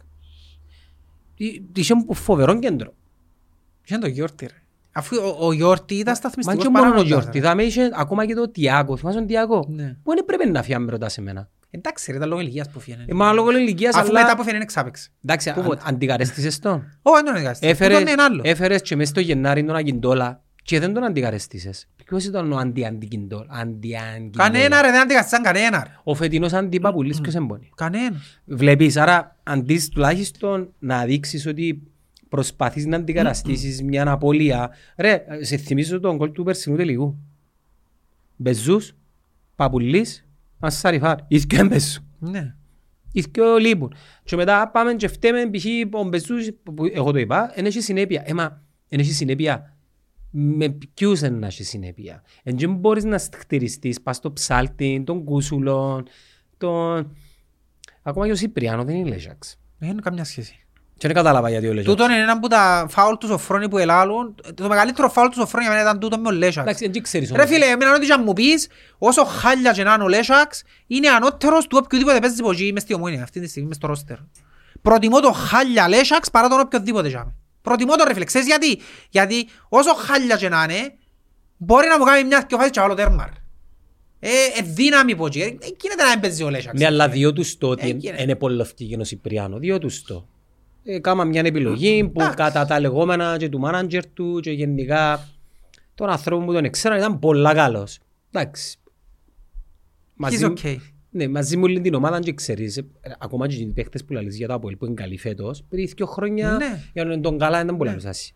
Είχε 1.75 1.95
φοβερό 2.13 2.59
κέντρο. 2.59 2.95
Είχε 3.85 3.99
το 3.99 4.07
Γιόρτη 4.07 4.47
ρε; 4.47 4.55
Αφού 4.93 5.17
ο, 5.17 5.47
ο 5.47 5.53
Γιόρτη 5.53 5.95
ήταν 5.95 6.05
Μα 6.13 6.15
σταθμιστικός 6.15 6.63
και 6.65 6.69
μόνος 6.71 6.81
ο 6.87 6.91
παράγοντας, 6.91 7.09
Γιόρτη, 7.21 7.39
ρε. 7.39 7.45
δάμε 7.45 7.63
είχε 7.63 7.91
ακόμα 7.95 8.27
και 8.27 8.35
το 8.35 8.51
Τιάκο, 8.51 8.97
θυμάσαι 8.97 9.19
τον 9.19 9.27
Τιάκο; 9.27 9.67
Ναι. 9.69 9.97
Που 10.03 10.15
δεν 10.15 10.25
πρέπει 10.25 10.49
να 10.51 10.63
φύγει 10.63 10.75
αν 10.75 10.83
με 10.83 10.91
ρωτάς 10.91 11.19
εμένα. 11.19 11.49
Εντάξει 11.71 12.11
ρε, 12.11 12.17
ήταν 12.17 12.29
λόγω 12.29 12.41
ηλικίας 12.41 12.71
που 12.71 12.81
φύγαινε. 12.81 13.05
Ε, 13.09 13.15
μα 13.15 13.33
λόγω 13.33 13.51
ηλικίας, 13.59 13.95
Αφού 13.95 14.09
αλλά... 14.09 14.21
μετά 14.23 14.37
που 14.37 14.43
φύγαινε 14.45 14.63
εξάπαιξε. 14.63 15.11
Εντάξει, 15.25 15.53
Πού 15.53 15.61
αν- 15.61 15.67
πότε; 15.67 15.83
αντικαρέστησες 15.85 16.59
τον; 16.59 16.99
Ω, 17.03 17.13
δεν 17.15 17.25
τον 17.25 17.37
εγκάστη. 17.37 17.67
Έφερες, 17.67 17.99
Τούτον 17.99 18.13
είναι 18.13 18.23
άλλο; 18.23 18.41
έφερες 18.45 18.83
και 18.83 18.97
μέσα 18.97 19.11
στο 19.11 19.21
Γενάρη 19.21 19.65
τον 19.65 19.77
Ακιντόλα 19.77 20.43
και 20.63 20.81
δεν 20.81 20.93
τον 20.93 21.05
αντικαρέστησες. 21.05 21.87
Ποιος 22.05 22.25
ήταν 22.25 22.53
ο 22.53 22.57
αντι-αντικιντόλα. 22.57 23.47
Αντι-αντικιντόλα. 23.49 24.49
Κανένα 24.51 24.83
ρε, 24.83 24.91
δεν 24.91 25.01
αντικαστήσαν 25.01 25.43
κανένα. 25.43 25.83
ρε. 25.85 25.91
Ο 26.05 26.15
φετινός 26.15 26.53
αντιπαπουλής 26.53 27.21
ποιος 27.21 27.35
εμπονεί; 27.35 27.71
Κανένα. 27.77 28.17
Βλέπεις, 28.45 28.97
άρα 28.97 29.37
αντί 29.43 29.81
τουλάχιστον 29.93 30.73
να 30.79 31.05
δείξεις 31.05 31.47
ότι 31.47 31.83
προσπαθείς 32.35 32.87
να 32.87 32.97
αντικαταστήσεις 32.97 33.83
μια 33.83 34.11
απώλεια. 34.11 34.71
Ρε, 34.97 35.25
σε 35.41 35.57
θυμίζω 35.57 36.01
τον 36.01 36.19
κόλ 36.19 36.33
του 36.33 36.43
περσινού 36.43 36.77
τελικού. 36.77 37.19
Μπεζούς, 38.37 38.97
Παπουλής, 39.57 40.29
Ασσαριφάρ. 40.59 41.19
Ήρθε 41.29 41.47
και 41.49 41.65
Μπεζού. 41.65 42.01
Ναι. 42.19 42.55
Ήρθε 43.13 43.41
ο 43.41 43.59
Λίπουν. 43.59 43.95
Και 44.25 44.37
μετά 44.37 44.71
πάμε 44.71 44.95
και 44.95 45.09
φταίμε 45.09 45.51
π.χ. 45.51 45.65
ο 45.93 46.05
Μπεζούς, 46.05 46.51
που 46.63 46.75
εγώ 46.93 47.13
το 47.13 47.19
είπα, 47.19 47.53
δεν 47.55 47.67
έχει 47.67 47.81
συνέπεια. 47.81 48.23
Ε, 48.27 48.33
μα, 48.33 48.63
δεν 48.89 48.99
έχει 48.99 49.13
συνέπεια. 49.13 49.77
Με 50.31 50.69
ποιους 50.95 51.21
δεν 51.21 51.43
έχει 51.43 51.65
συνέπεια. 51.65 52.23
Εν 52.43 52.57
και 52.57 52.67
μπορείς 52.67 53.05
να 53.05 53.19
χτυριστείς 53.19 54.01
πας 54.01 54.17
στο 54.17 54.33
ψάλτη, 54.33 55.03
τον 55.07 55.25
Κούσουλον, 55.25 56.07
τον... 56.57 57.17
Ακόμα 58.03 58.27
και 58.27 58.33
ο 58.33 58.37
Σιπριάνο 58.37 58.85
δεν 58.85 58.95
είναι 58.95 59.09
Λέζαξ. 59.09 59.61
Δεν 59.79 59.89
έχει 59.89 59.99
καμιά 59.99 60.25
σχέση. 60.25 60.64
Και 60.97 61.07
δεν 61.07 61.17
κατάλαβα 61.17 61.51
γιατί 61.51 61.67
ο 61.67 61.73
Λέζαξ. 61.73 61.87
Τούτον 61.95 62.11
είναι 62.11 62.21
ένα 62.23 62.33
από 62.33 62.49
τα 62.49 62.87
φάουλ 62.91 63.15
τους 63.15 63.29
Σοφρόνη 63.29 63.69
που 63.69 63.79
ελάλουν. 63.79 64.35
Το 64.55 64.69
μεγαλύτερο 64.69 65.09
φάουλ 65.09 65.29
τους 65.29 65.37
Σοφρόνη 65.37 65.65
για 65.65 65.75
μένα 65.75 65.89
ήταν 65.89 66.01
τούτο 66.01 66.19
με 66.19 66.29
ο 66.29 66.31
Λέσαξ. 66.31 66.67
Εντάξει, 66.67 66.89
δεν 66.89 67.03
ξέρεις 67.03 67.31
Ρε 67.31 67.35
όμως. 67.35 67.51
φίλε, 67.51 67.67
εμένα 67.67 67.95
ό,τι 67.95 68.07
και 68.07 68.13
αν 68.13 68.23
μου 68.25 68.33
πεις, 68.33 68.69
όσο 68.99 69.25
χάλια 69.25 69.73
και 69.73 69.83
να 69.83 69.93
είναι 69.95 70.03
ο 70.03 70.09
Λέσαξ, 70.09 70.63
είναι 70.87 71.09
ανώτερος 71.09 71.67
του 71.67 71.81
οποιοδήποτε 71.85 72.19
παίζει 72.19 72.41
από 72.41 72.51
εκεί 72.51 72.71
μες 72.73 72.83
στη 72.83 72.95
ομόνια, 72.95 73.23
αυτή 73.23 73.41
τη 73.41 73.49
στιγμή 73.49 73.69
μες 73.69 73.77
στο 73.77 73.87
ρόστερ. 73.87 74.17
Προτιμώ 74.83 75.21
το 75.21 75.33
χάλια 75.33 75.89
Λέσαξ 75.89 76.31
παρά 76.31 76.49
τον 76.49 76.61
οποιοδήποτε 76.61 77.09
τζάμε. 77.09 77.35
Προτιμώ 77.63 77.97
το 77.97 78.05
ρε 78.05 78.13
φίλε, 78.13 78.25
ξέρεις 78.25 78.47
γιατί; 78.47 78.81
Γιατί 79.11 79.49
όσο 79.69 79.95
χάλια 79.95 80.37
και 80.37 80.49
να 80.49 80.63
είναι, 80.63 80.95
μπορεί 81.57 81.89
να 81.89 81.99
μου 81.99 82.05
κάνει 82.05 82.25
μια 82.25 82.43
και 82.43 82.57
φάσεις 82.57 82.71
και 82.71 82.81
άλλο 82.81 82.95
τέρμαρ. 82.95 83.29
Ε, 84.21 84.29
ε, 84.59 84.63
δύναμη 84.63 85.13
από 85.13 85.27
εκεί. 85.27 85.41
Ε, 85.41 85.47
γίνεται 85.81 86.03
να 86.03 86.09
μην 86.09 86.21
παίζει 86.21 86.43
ο 86.43 86.51
Λέσαξ. 86.51 86.79
Ναι, 86.81 86.87
αλλά 86.87 87.09
διό 87.09 87.33
τους 87.33 87.59
το 87.59 87.69
ότι 87.69 87.89
Έγινε. 87.89 88.23
είναι 88.23 88.35
πολύ 88.35 88.57
λευκή 88.57 88.97
ο 89.01 89.05
Σιπριάνο. 89.05 89.59
Διό 89.59 89.79
τους 89.79 90.03
το. 90.03 90.15
Ε, 90.15 90.19
κάμα 91.01 91.25
μια 91.25 91.43
επιλογή 91.45 92.05
που 92.05 92.21
Εντάξει. 92.21 92.37
κατά 92.37 92.65
τα 92.67 92.81
λεγόμενα 92.81 93.37
και 93.37 93.49
του 93.49 93.59
μάναντζερ 93.59 94.07
του 94.07 94.41
και 94.43 94.51
γενικά 94.51 95.29
τον 95.95 96.09
ανθρώπου 96.09 96.45
που 96.45 96.53
τον 96.53 96.65
εξέραν 96.65 96.99
ήταν 96.99 97.19
πολλά 97.19 97.55
καλός. 97.55 97.99
Εντάξει. 98.31 98.77
He's 100.21 100.51
okay. 100.51 100.77
Ναι, 101.11 101.29
μαζί 101.29 101.57
μου 101.57 101.63
όλη 101.65 101.81
την 101.81 101.95
ομάδα 101.95 102.21
και 102.21 102.33
ξέρεις, 102.33 102.77
ε, 102.77 102.85
ακόμα 103.19 103.49
και 103.49 103.55
οι 103.55 103.67
παίχτες 103.67 104.05
που 104.05 104.13
λαλείς 104.13 104.37
για 104.37 104.49
το 104.49 104.55
Αποέλ 104.55 104.77
που 104.77 104.85
είναι 104.85 104.95
καλοί 104.95 105.19
φέτος, 105.19 105.65
πριν 105.69 105.89
δύο 105.97 106.07
χρόνια 106.07 106.51
Ναι. 106.53 106.81
για 106.93 107.05
να 107.05 107.13
είναι 107.13 107.23
τον 107.23 107.39
καλά 107.39 107.61
ήταν 107.63 107.77
πολύ 107.77 107.91
λουσάσι. 107.93 108.35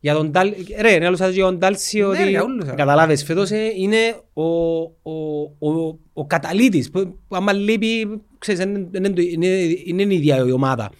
Για 0.00 0.14
τον 0.14 0.32
Τάλ, 0.32 0.52
ρε, 0.80 0.94
είναι 0.94 1.08
λουσάσι 1.10 1.32
για 1.32 1.44
τον 1.44 1.58
Τάλση 1.58 1.98
Ναι, 1.98 2.04
ότι, 2.04 2.28
για 2.28 2.42
όλους. 2.42 2.64
καταλάβες, 2.74 3.24
φέτος 3.24 3.50
ε, 3.50 3.72
είναι 3.76 3.96
ο, 4.32 4.42
ο, 4.42 5.40
ο, 5.58 5.98
ο 6.12 6.26
καταλήτης, 6.26 6.90
που, 6.90 7.18
που 7.28 7.36
άμα 7.36 7.52
λείπει, 7.52 8.20
ξέρεις, 8.38 8.60
είναι, 8.64 8.88
είναι, 8.96 9.10
το- 9.10 9.22
είναι, 9.22 9.46
είναι 9.84 10.02
η 10.02 10.16
ίδια 10.16 10.36
η 10.46 10.50
ομάδα. 10.52 10.90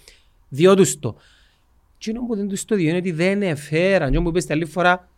Διό 0.53 0.75
τους 0.75 0.99
το. 0.99 1.15
Και 1.97 2.09
είναι 2.09 2.19
που 2.27 2.35
δεν 2.35 2.47
τους 2.47 2.65
το 2.65 2.75
διό 2.75 2.89
είναι 2.89 2.97
ότι 2.97 3.11
δεν 3.11 3.41
εφέραν. 3.41 4.11
Και 4.11 4.17
όπως 4.17 4.29
είπες 4.29 4.45
την 4.45 4.53
άλλη 4.53 4.65
φορά, 4.65 5.09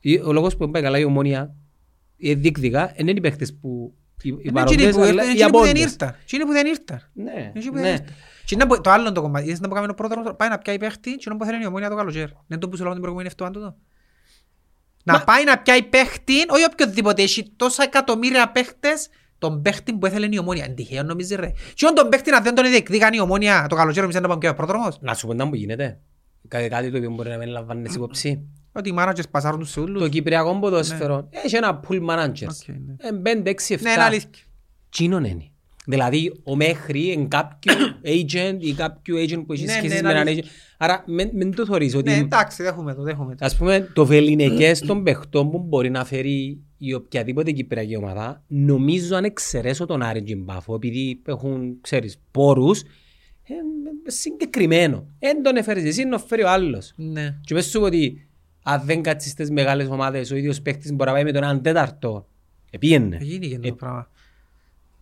η- 0.00 0.18
ο 0.18 0.32
λόγος 0.32 0.52
που 0.56 0.58
δεν 0.58 0.70
πάει 0.70 0.82
καλά 0.82 0.98
η 0.98 1.04
ομόνια, 1.04 1.54
η 2.16 2.34
δίκδικα, 2.34 2.92
είναι 2.96 3.10
οι 3.10 3.20
παίχτες 3.20 3.54
που 3.60 3.94
οι, 4.22 4.28
οι 4.28 4.30
Είναι 4.42 4.60
εκείνοι 4.60 4.82
παρόντες, 4.82 4.94
που 4.94 5.00
αλλά 5.02 5.10
ήρθαν, 5.10 5.26
οι 5.28 5.30
εκείνοι 5.30 5.50
που 5.50 5.58
δεν 5.58 5.68
απόντες. 5.68 5.82
ήρθαν. 5.82 6.16
Εκείνοι 6.22 6.44
που 6.44 6.52
δεν 6.52 6.66
ήρθαν. 6.66 7.10
Ναι, 7.12 7.52
Εκείνοι 7.54 7.64
που 7.66 7.74
δεν 7.74 7.82
ναι. 7.82 7.88
ήρθαν. 7.88 8.06
Και 8.44 8.54
είναι 8.54 8.66
που- 8.66 8.80
Το 8.80 8.90
άλλο 8.90 9.12
το 9.12 9.20
κομμάτι, 9.20 9.46
είδες 9.46 9.60
να 9.60 9.68
που 9.68 9.74
κάνει 9.74 9.86
ο 9.90 9.94
πρόδρομος, 9.94 10.32
πάει 10.36 10.48
να 10.48 10.58
πιάει 10.58 10.78
παίχτη 10.78 11.10
και 11.14 11.30
να 11.30 11.36
που 11.36 11.44
θέλει 11.44 11.62
η 11.62 11.66
ομόνια 11.66 11.88
το 11.88 11.96
καλοκαίρι. 11.96 12.32
Δεν 12.46 12.58
το 12.58 12.68
που 12.68 12.76
σου 12.76 12.82
λέω 12.82 12.92
την 12.92 13.00
προηγούμενη 13.00 13.30
εβδομάδα 13.32 13.58
τούτο. 13.58 13.76
Να 15.04 15.24
πάει 15.24 15.44
να 15.44 15.58
πιάει 15.58 15.82
παίχτη, 15.82 16.34
όχι 16.48 16.64
οποιοδήποτε, 16.72 17.22
έχει 17.22 17.52
τόσα 17.56 17.82
εκατομμύρια 17.82 18.50
παίχτες, 18.50 19.08
τον 19.38 19.62
παίχτη 19.62 19.92
που 19.92 20.06
έθελε 20.06 20.28
η 20.30 20.38
ομόνια. 20.38 20.64
Εν 20.64 20.74
τυχαίο 20.74 21.02
νομίζεις 21.02 21.36
ρε. 21.36 21.52
Και 21.74 21.84
όταν 21.86 21.94
τον 21.94 22.08
παίχτη 22.08 22.30
να 22.30 22.40
δεν 22.40 22.54
τον 22.54 22.64
διεκδίκαν 22.64 23.12
η 23.12 23.20
ομόνια 23.20 23.66
το 23.68 23.74
καλοκαίρι, 23.76 24.00
νομίζεις 24.00 24.20
να 24.20 24.28
πάει 24.28 24.38
πιάει 24.38 24.52
ο 24.52 24.54
πρόδρομος. 24.54 24.98
Να 25.00 25.14
σου 25.14 25.26
πω 25.26 25.34
να 25.34 25.48
που 25.48 25.54
γίνεται. 25.54 25.98
Κάτι, 26.48 26.68
κάτι 26.68 26.90
το 26.90 26.96
οποίο 26.96 27.10
μπορεί 27.10 27.28
να 27.30 27.36
μην 27.36 27.48
λαμβάνεις 27.48 27.94
υπόψη. 27.94 28.48
Ότι 28.72 28.88
οι 28.88 28.94
managers 28.98 29.30
πασάρουν 29.30 29.58
τους 29.60 29.70
σε 29.70 29.80
όλους. 29.80 30.02
Το 30.02 30.08
κυπριακό 30.08 30.58
ποδόσφαιρο 30.58 31.28
έχει 31.30 31.56
ένα 31.56 31.80
pool 31.88 32.00
managers. 32.08 32.48
Οκ, 32.48 32.68
ναι. 32.68 32.94
Ε, 32.98 33.12
πέντε, 33.22 33.50
έξι, 33.50 33.74
Ναι, 33.74 33.80
είναι 33.80 33.90
εφτά. 33.90 34.04
αλήθεια. 34.04 34.28
Τσίνον 34.90 35.24
είναι. 35.24 35.50
Δηλαδή, 35.90 36.32
ο 36.44 36.56
μέχρι 36.56 37.10
εν 37.10 37.28
κάποιου 37.28 37.72
agent 38.16 38.56
ή 38.58 38.72
κάποιου 38.72 39.16
agent 39.16 39.42
που 39.46 39.52
έχει 39.52 39.64
Ναι, 39.64 39.72
σχέσεις 39.72 39.94
ναι, 39.94 40.02
με 40.02 40.10
έναν 40.10 40.26
αλήθεια. 40.26 40.42
agent. 40.42 40.74
Άρα, 40.78 41.04
μην 41.06 41.30
μην 41.32 41.54
το 41.54 41.66
θωρείς 41.66 41.92
Ναι, 41.92 41.98
ότι... 41.98 42.12
εντάξει, 42.12 42.62
δέχομαι 42.62 42.94
το, 42.94 43.02
δέχομαι 43.02 43.34
το. 43.34 43.44
Ας 43.44 43.56
πούμε, 43.56 43.90
το 43.94 44.06
βεληνικές 44.06 44.80
των 44.80 45.02
παιχτών 45.02 45.50
που 45.50 45.58
μπορεί 45.58 45.90
να 45.90 46.04
φέρει 46.04 46.58
η 46.78 46.94
οποιαδήποτε 46.94 47.50
κυπριακή 47.50 47.96
ομάδα, 47.96 48.42
νομίζω 48.46 49.16
αν 49.16 49.24
εξαιρέσω 49.24 49.86
τον 49.86 50.02
Άρη 50.02 50.22
Τζιμπάφο, 50.22 50.74
επειδή 50.74 51.22
έχουν, 51.26 51.78
ξέρεις, 51.80 52.20
πόρους, 52.30 52.80
ε, 52.80 52.86
ε, 54.06 54.10
συγκεκριμένο. 54.10 55.06
Εν 55.18 55.42
τον 55.42 55.56
έφερες 55.56 55.84
εσύ, 55.84 56.04
να 56.04 56.18
φέρει 56.18 56.42
ο 56.42 56.50
άλλος. 56.50 56.92
Ναι. 56.96 57.36
Και 57.40 57.54
πες 57.54 57.66
σου 57.66 57.80
ότι 57.82 58.26
αν 58.62 58.82
δεν 58.84 59.02
κάτσεις 59.02 59.30
στις 59.32 59.50
μεγάλες 59.50 59.88
ομάδες, 59.88 60.30
ο 60.30 60.36
ίδιος 60.36 60.62
παίκτης 60.62 60.92
μπορεί 60.92 61.08
να 61.08 61.14
πάει 61.14 61.24
με 61.24 61.32
τον 61.32 61.42
έναν 61.42 61.62
τέταρτο. 61.62 62.26
Επίενε. 62.70 63.18
Γίνει 63.20 63.48
και 63.48 63.54
Ε, 63.54 63.68
το 63.68 63.74
πράγμα. 63.74 64.10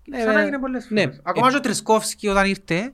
Ναι, 0.08 0.16
Ξανά 0.18 0.32
ναι. 0.32 0.40
έγινε 0.42 0.58
πολλές 0.58 0.90
Ναι. 0.90 1.00
φορές. 1.02 1.20
Ακόμα 1.22 1.46
Ε, 1.46 1.50
και 1.50 1.56
ο 1.56 1.60
Τρισκόφσκι 1.60 2.28
όταν 2.28 2.46
ήρθε, 2.46 2.92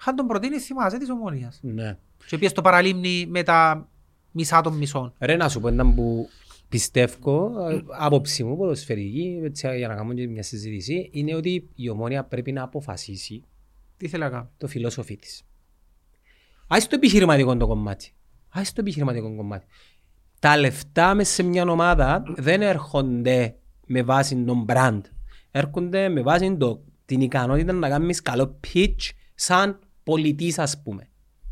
είχαν 0.00 0.16
τον 0.16 0.26
προτείνει 0.26 0.58
θυμάσαι 0.58 0.98
της 0.98 1.10
ομόνιας. 1.10 1.58
Ναι. 1.62 1.98
Και 2.26 2.36
πήγε 2.38 2.48
στο 2.48 2.62
παραλίμνη 2.62 3.26
με 3.28 3.42
τα 3.42 3.88
μισά 4.30 4.60
των 4.60 4.76
μισών. 4.76 5.12
Ρε 5.18 5.36
να 5.36 5.48
σου 5.48 5.60
πω 5.60 5.68
έναν 5.68 5.94
που 5.94 6.28
πιστεύω, 6.68 7.68
ε, 7.70 7.82
άποψη 7.98 8.44
μου 8.44 8.56
ποδοσφαιρική, 8.56 9.40
έτσι, 9.44 9.76
για 9.76 9.88
να 9.88 9.94
κάνουμε 9.94 10.14
και 10.14 10.28
μια 10.28 10.42
συζήτηση, 10.42 11.08
είναι 11.12 11.34
ότι 11.34 11.68
η 11.74 11.88
ομόνια 11.88 12.24
πρέπει 12.24 12.52
να 12.52 12.62
αποφασίσει 12.62 13.44
Τι 13.96 14.08
θέλει 14.08 14.22
να 14.22 14.28
κάνει. 14.30 14.48
το 14.58 14.66
φιλόσοφι 14.66 15.16
της. 15.16 15.42
Ας 16.66 16.86
το 16.86 16.94
επιχειρηματικό 16.96 17.56
το 17.56 17.66
κομμάτι. 17.66 18.12
Ας 18.48 18.72
το 18.72 18.80
επιχειρηματικό 18.80 19.34
κομμάτι. 19.36 19.66
Τα 20.40 20.56
λεφτά 20.56 21.14
μέσα 21.14 21.32
σε 21.32 21.42
μια 21.42 21.62
ομάδα 21.62 22.22
δεν 22.36 22.62
έρχονται 22.62 23.54
με 23.86 24.02
βάση 24.02 24.36
τον 24.44 24.64
brand. 24.68 25.00
Έρχονται 25.50 26.08
με 26.08 26.22
βάση 26.22 26.56
το, 26.56 26.84
την 27.04 27.20
ικανότητα 27.20 27.72
να 27.72 27.88
κάνεις 27.88 28.22
καλό 28.22 28.58
pitch 28.66 29.10
σαν 29.34 29.78
πολιτής 30.02 30.58
ας 30.58 30.82
πούμε. 30.82 31.08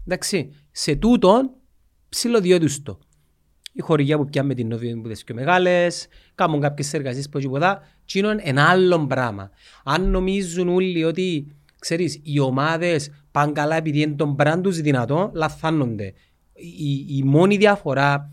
Εντάξει, 0.06 0.50
σε 0.70 0.94
τούτον 0.94 1.50
ψηλοδιώτους 2.08 2.82
το. 2.82 2.98
Η 3.72 3.80
χορηγία 3.80 4.16
που 4.16 4.24
πιάμε 4.24 4.54
την 4.54 4.68
νόβια 4.68 4.94
που 4.94 5.06
είναι 5.06 5.16
πιο 5.24 5.34
μεγάλες, 5.34 6.08
κάνουν 6.34 6.60
κάποιες 6.60 6.94
εργασίες 6.94 7.28
που 7.28 7.38
τίποτα, 7.38 7.82
τι 8.04 8.18
είναι 8.18 8.36
ένα 8.42 8.68
άλλο 8.68 9.06
πράγμα. 9.06 9.50
Αν 9.84 10.10
νομίζουν 10.10 10.68
όλοι 10.68 11.04
ότι, 11.04 11.56
ξέρεις, 11.78 12.20
οι 12.22 12.38
ομάδες 12.38 13.10
πάνε 13.30 13.52
καλά 13.52 13.76
επειδή 13.76 14.00
είναι 14.00 14.14
τον 14.14 14.36
brand 14.38 14.60
τους 14.62 14.80
δυνατό, 14.80 15.30
λαθάνονται. 15.34 16.12
Η, 16.54 17.16
η 17.16 17.22
μόνη 17.24 17.56
διαφορά 17.56 18.32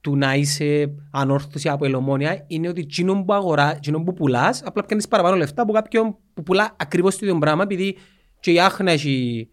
του 0.00 0.16
να 0.16 0.34
είσαι 0.34 0.94
ανόρθωση 1.10 1.68
από 1.68 1.84
ελομόνια 1.84 2.44
είναι 2.46 2.68
ότι 2.68 2.80
εκείνο 2.80 3.24
που, 3.24 3.32
αγορά, 3.32 3.74
εκείνο 3.76 4.02
που 4.02 4.12
πουλάς, 4.12 4.62
απλά 4.64 4.84
πιάνεις 4.84 5.08
παραπάνω 5.08 5.36
λεφτά 5.36 5.62
από 5.62 5.72
κάποιον 5.72 6.16
που 6.34 6.42
πουλά 6.42 6.76
ακριβώς 6.78 7.16
το 7.16 7.26
ίδιο 7.26 7.38
πράγμα, 7.38 7.62
επειδή 7.62 7.96
και 8.40 8.52
η 8.52 8.60
Άχνα 8.60 8.90
έχει 8.90 9.48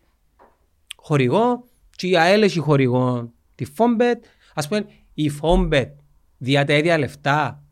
χορηγό 0.96 1.64
και 1.96 2.08
η 2.08 2.18
ΑΕΛ 2.18 2.42
έχει 2.42 2.60
χορηγό 2.60 3.32
τη 3.56 3.66
Φόμπετ. 3.66 4.24
Ας 4.54 4.68
πούμε, 4.68 4.86
η 5.14 5.30
Φόμπετ 5.30 5.90
διά 6.38 6.66
τα 6.66 6.74
ίδια 6.74 6.98
λεφτά 6.98 7.64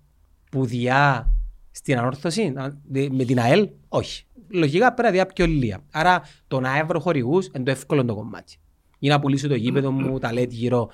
που 0.51 0.65
διά 0.65 1.33
στην 1.71 1.97
ανόρθωση 1.97 2.53
α, 2.55 2.77
δε- 2.89 3.09
με 3.11 3.23
την 3.23 3.39
ΑΕΛ, 3.39 3.69
όχι. 3.89 4.23
Λογικά 4.49 4.93
πρέπει 4.93 5.07
να 5.07 5.13
διά 5.13 5.25
πιο 5.25 5.45
λίγα. 5.45 5.79
Άρα 5.91 6.21
το 6.47 6.59
να 6.59 6.77
έβρω 6.77 6.99
χορηγούς 6.99 7.45
είναι 7.55 7.63
το 7.63 7.71
εύκολο 7.71 8.05
το 8.05 8.15
κομμάτι. 8.15 8.57
Ή 8.99 9.07
να 9.07 9.19
πουλήσω 9.19 9.47
το 9.47 9.55
γήπεδο 9.55 9.91
μου, 9.91 10.19
τα 10.19 10.33
λέτε 10.33 10.53
γύρω. 10.55 10.89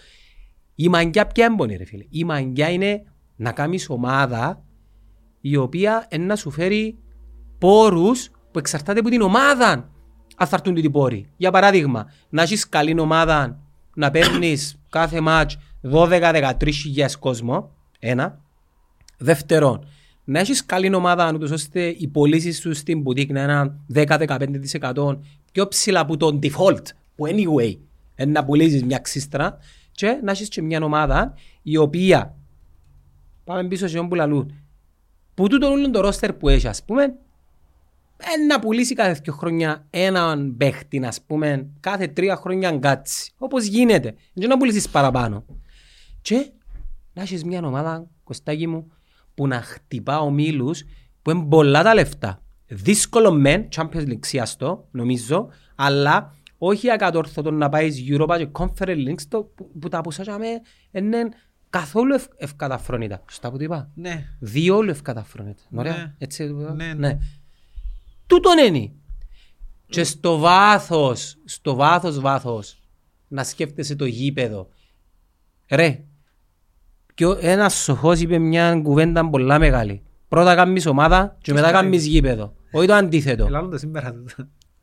Η 0.82 0.90
μαγκιά 0.90 1.28
ποια 1.28 1.46
έμπονη 1.46 1.76
ρε 1.76 1.86
φίλε; 1.86 2.06
Η 2.10 2.24
μαγκιά 2.24 2.70
είναι 2.70 3.04
να 3.36 3.52
κάνεις 3.52 3.90
ομάδα 3.90 4.64
η 5.42 5.56
οποία 5.56 6.08
είναι 6.12 6.26
να 6.26 6.36
σου 6.36 6.52
φέρει 6.52 6.98
πόρους 7.58 8.30
που 8.52 8.60
εξαρτάται 8.60 9.00
από 9.00 9.10
την 9.10 9.22
ομάδα 9.22 9.72
αν 10.36 10.48
θα 10.48 10.56
έρθουν 10.56 10.76
τούτοι 10.76 10.90
πόροι. 10.90 11.26
Για 11.38 11.52
παράδειγμα, 11.52 12.12
να 12.30 12.42
έχεις 12.42 12.70
καλή 12.70 13.00
ομάδα 13.00 13.60
να 13.96 14.12
παίρνεις 14.12 14.80
κάθε 14.90 15.20
μάτς 15.22 15.58
12-13 15.92 16.54
χιλιάδες 16.74 17.18
κόσμο, 17.18 17.72
ένα. 18.00 18.42
Δεύτερον, 19.18 19.88
να 20.24 20.40
έχεις 20.40 20.66
καλή 20.66 20.96
ομάδα 20.96 21.32
ούτως 21.34 21.52
ώστε 21.52 21.96
οι 21.98 22.08
πωλήσεις 22.08 22.60
σου 22.60 22.74
στην 22.74 23.04
boutique 23.06 23.30
να 23.32 23.42
είναι 23.42 23.80
10-15% 24.94 25.18
πιο 25.52 25.68
ψηλά 25.68 26.00
από 26.00 26.18
τον 26.18 26.40
default, 26.44 26.86
που 27.16 27.28
anyway 27.28 27.76
είναι 28.16 28.32
να 28.32 28.46
πουλήσεις 28.46 28.84
μια 28.84 28.98
ξύστρα 28.98 29.58
και 29.92 30.20
να 30.24 30.32
έχεις 30.32 30.48
και 30.48 30.62
μια 30.62 30.84
ομάδα 30.84 31.34
η 31.62 31.78
οποία 31.78 32.36
πάμε 33.44 33.68
πίσω 33.68 33.88
σε 33.88 34.02
που 34.02 34.16
λαλούν 34.16 34.54
που 35.34 35.48
τούτο 35.48 35.68
όλο 35.68 35.90
το 35.90 36.02
ρόστερ 36.02 36.34
που 36.34 36.50
έχει 36.50 36.68
ας 36.68 36.84
πούμε 36.84 37.16
ε, 38.24 38.46
να 38.48 38.60
πουλήσει 38.60 38.94
κάθε 38.94 39.20
δύο 39.24 39.34
χρόνια 39.34 39.86
έναν 39.90 40.56
παίχτη, 40.58 41.06
ας 41.06 41.22
πούμε, 41.22 41.70
κάθε 41.80 42.08
τρία 42.08 42.36
χρόνια 42.36 42.72
γκάτσι. 42.72 43.32
Όπως 43.38 43.66
γίνεται. 43.66 44.16
Δεν 44.34 44.50
να 44.50 44.58
πουλήσεις 44.58 44.90
παραπάνω. 44.90 45.46
Και 46.22 46.52
να 47.14 47.22
έχεις 47.22 47.44
μια 47.44 47.62
ομάδα, 47.64 48.08
Κωστάκη 48.24 48.68
μου, 48.68 48.92
που 49.34 49.48
να 49.48 49.62
χτυπά 49.62 50.20
ομίλους 50.20 50.84
που 51.22 51.32
είναι 51.32 51.46
πολλά 51.50 51.84
τα 51.84 51.94
λεφτά. 51.94 52.42
Δύσκολο 52.68 53.32
μεν, 53.32 53.68
Champions 53.76 54.08
League 54.08 54.26
σιαστό, 54.26 54.88
νομίζω, 54.92 55.50
αλλά 55.76 56.36
όχι 56.64 56.92
ακατόρθωτο 56.92 57.52
να 57.52 57.70
πάεις 57.70 58.04
Europa 58.08 58.36
και 58.38 58.48
Conference 58.52 59.08
League 59.08 59.20
στο, 59.20 59.44
που, 59.56 59.72
που 59.80 59.88
τα 59.88 60.02
ποσάσαμε 60.02 60.46
είναι 60.92 61.30
καθόλου 61.70 62.14
ευ, 62.14 62.26
ευκαταφρόνητα. 62.38 63.24
Σωστά 63.30 63.52
που 63.52 63.58
το 63.58 63.64
είπα; 63.64 63.90
Ναι. 63.94 64.26
Διόλου 64.40 64.90
ευκαταφρόνητα. 64.90 65.64
Ωραία. 65.76 65.96
Ναι. 65.96 66.14
Έτσι 66.18 66.48
το 66.48 66.60
είπα. 66.62 66.74
Ναι, 66.74 66.86
ναι. 66.86 66.94
ναι. 66.94 67.18
Τούτον 68.28 68.58
είναι. 68.58 68.92
Και 69.86 70.04
στο 70.04 70.38
βάθος, 70.38 71.38
στο 71.46 71.76
βάθος 71.76 72.20
βάθος, 72.20 72.80
να 73.28 73.44
σκέφτεσαι 73.44 73.96
το 73.96 74.06
γήπεδο. 74.06 74.70
Ρε, 75.70 76.04
και 77.14 77.26
ο- 77.26 77.38
ένας 77.42 77.74
σοφός 77.84 78.20
είπε 78.20 78.38
μια 78.38 78.76
κουβέντα 78.84 79.30
πολλά 79.30 79.60
μεγάλη. 79.60 80.02
Πρώτα 80.28 80.56
κάνεις 80.56 80.86
ομάδα 80.86 81.38
και 81.42 81.54
μετά 81.54 81.72
κάνει. 81.72 81.84
κάνεις 81.84 82.06
γήπεδο. 82.06 82.54
Όχι 82.72 82.88
το 82.88 82.94
αντίθετο. 82.94 83.46
Ελάλλον 83.46 83.70
το 83.70 83.78
σήμερα 83.78 84.14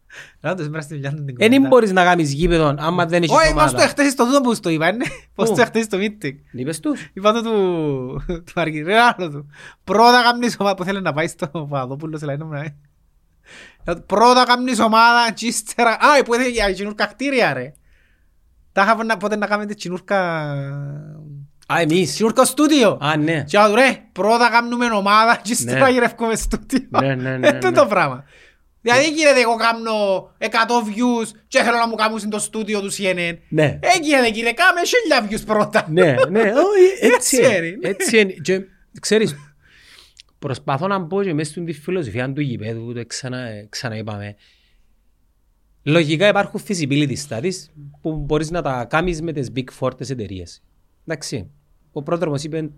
τούτο. 0.08 0.36
Ελάλλον 0.40 0.56
το 0.58 0.62
σήμερα 0.64 0.82
στη 0.82 0.94
δουλειά 0.94 1.10
του 1.10 1.16
την 1.16 1.24
Δεν 1.36 1.48
κουβέντα. 1.48 1.68
μπορείς 1.68 1.92
να 1.92 2.04
κάνεις 2.04 2.32
γήπεδο 2.32 2.74
άμα 2.78 3.06
δεν 3.06 3.22
έχεις 3.22 3.36
Όχι, 3.36 3.54
μας 3.54 3.70
το 3.70 3.76
ομάδα. 3.76 3.82
εχθές 3.82 4.12
στο 4.12 4.24
τούτο 4.24 4.40
που 4.40 4.54
στο 4.54 4.68
είπα, 4.68 4.92
ναι. 4.92 5.04
Πώς 5.34 5.48
Πού; 5.48 5.54
το 5.54 5.60
εχθές 5.62 5.84
στο 5.84 5.98
meeting. 6.00 6.34
Είπες 6.52 6.80
τους; 6.80 7.08
Είπα 7.12 7.32
το 7.32 7.42
του 7.42 8.22
του 8.26 8.52
Αργυρίου, 8.54 8.86
ρε 8.86 8.98
άλλο 9.00 9.30
του. 9.30 9.50
Πρώτα 9.84 10.22
κάνεις 10.22 10.56
ομάδα 10.58 10.76
που 10.76 10.84
θέλει 10.84 11.00
να 11.02 11.12
πάει 11.12 11.26
στο 11.28 11.46
Παπαδόπουλος 11.48 12.20
σε 12.20 12.26
λαϊκό 12.26 12.44
να 12.44 12.58
είναι. 12.58 12.76
Πρώτα 14.06 14.44
κάνεις 14.46 14.80
ομάδα 14.80 15.32
και 15.34 15.46
ύστερα... 15.46 15.90
Α, 15.90 16.22
που 16.24 16.34
έδωσε 16.34 16.48
για 16.50 16.72
τσινούρκα 16.72 17.06
κτίρια 17.06 17.52
ρε. 17.52 17.72
Τα 18.72 18.82
είχα 18.82 19.04
να- 19.04 19.16
πότε 19.16 19.36
να 19.36 19.46
κάνετε 19.46 19.74
τσινούρκα... 19.74 20.50
Α, 21.72 21.80
εμείς. 21.80 22.12
Τσινούρκα 22.12 22.44
στούντιο. 22.44 22.98
Α, 23.00 23.16
ναι. 23.16 23.42
Και 23.46 23.58
άλλο 23.58 23.74
ρε, 23.74 24.02
πρώτα 24.12 24.48
κάνουμε 24.50 24.86
ομάδα 24.86 25.40
και 25.42 25.52
ύστερα 25.52 25.84
Ναι. 25.86 25.92
γυρεύκουμε 25.92 26.34
στούντιο. 26.34 26.80
Ναι, 26.88 27.14
ναι, 27.14 27.36
ναι, 27.36 27.46
Ε, 27.48 27.52
ναι. 27.52 27.58
τούτο 27.58 27.86
πράγμα. 27.86 28.24
Δηλαδή 28.80 29.02
δεν 29.04 29.14
γίνεται 29.14 29.40
εγώ 29.40 29.56
κάνω 29.56 30.30
100 30.38 30.46
views 30.88 31.38
και 31.48 31.62
θέλω 31.62 31.76
να 31.76 31.88
μου 31.88 31.94
κάνουν 31.94 32.18
στο 32.18 32.38
στούντιο 32.38 32.80
του 32.80 32.92
CNN. 32.92 33.36
Ναι. 33.48 33.78
Ε, 33.82 33.98
γίνεται 34.02 34.30
κύριε, 34.30 34.52
κάμε 34.52 34.80
1000 35.28 35.32
views 35.32 35.42
πρώτα. 35.46 35.86
Ναι, 35.90 36.14
ναι, 36.30 36.40
όχι, 36.68 37.12
έτσι 37.14 37.36
Έτσι 37.36 37.36
είναι. 37.36 37.66
είναι, 37.66 37.76
ναι. 37.80 37.88
Έτσι 37.88 38.18
είναι. 38.18 38.32
Και, 38.32 38.60
ξέρεις, 39.00 39.36
προσπαθώ 40.38 40.86
να 40.86 41.06
πω 41.06 41.22
και 41.22 41.34
μέσα 41.34 41.50
στην 41.50 41.74
φιλοσοφία 41.74 42.32
του 42.32 42.40
γηπέδου, 42.40 42.92
το 42.92 43.06
ξανα, 43.06 43.66
ξαναείπαμε. 43.68 44.36
Λογικά 45.82 46.28
υπάρχουν 46.28 46.60
feasibility 46.68 47.16
studies 47.28 47.54
που 48.00 48.16
μπορείς 48.16 48.50
να 48.50 48.62
τα 48.62 48.84
κάνεις 48.84 49.22
με 49.22 49.32
τις 49.32 49.52
Big 49.56 49.64
Four 49.80 49.96
τις 49.96 50.10
εταιρείες. 50.10 50.62
Εντάξει. 51.06 51.50
Ο 51.92 52.02
πρόδρομος 52.02 52.42
είπε 52.42 52.70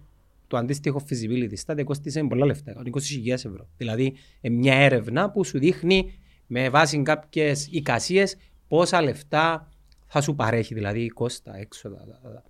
το 0.51 0.57
αντίστοιχο 0.57 1.03
feasibility 1.11 1.55
study 1.67 1.85
κόστισε 1.85 2.23
πολλά 2.25 2.47
λεφτά, 2.47 2.73
20.000 2.85 3.29
ευρώ. 3.33 3.69
Δηλαδή, 3.77 4.17
ε, 4.41 4.49
μια 4.49 4.75
έρευνα 4.75 5.31
που 5.31 5.45
σου 5.45 5.59
δείχνει 5.59 6.19
με 6.47 6.69
βάση 6.71 7.03
κάποιες 7.03 7.67
εικασίες 7.71 8.37
πόσα 8.69 9.03
λεφτά 9.03 9.69
θα 10.07 10.21
σου 10.21 10.35
παρέχει, 10.35 10.75
δηλαδή 10.75 11.09
κόστα, 11.09 11.57
έξοδα. 11.57 11.97
τα- 11.97 12.19
τα- 12.23 12.33
τα. 12.33 12.43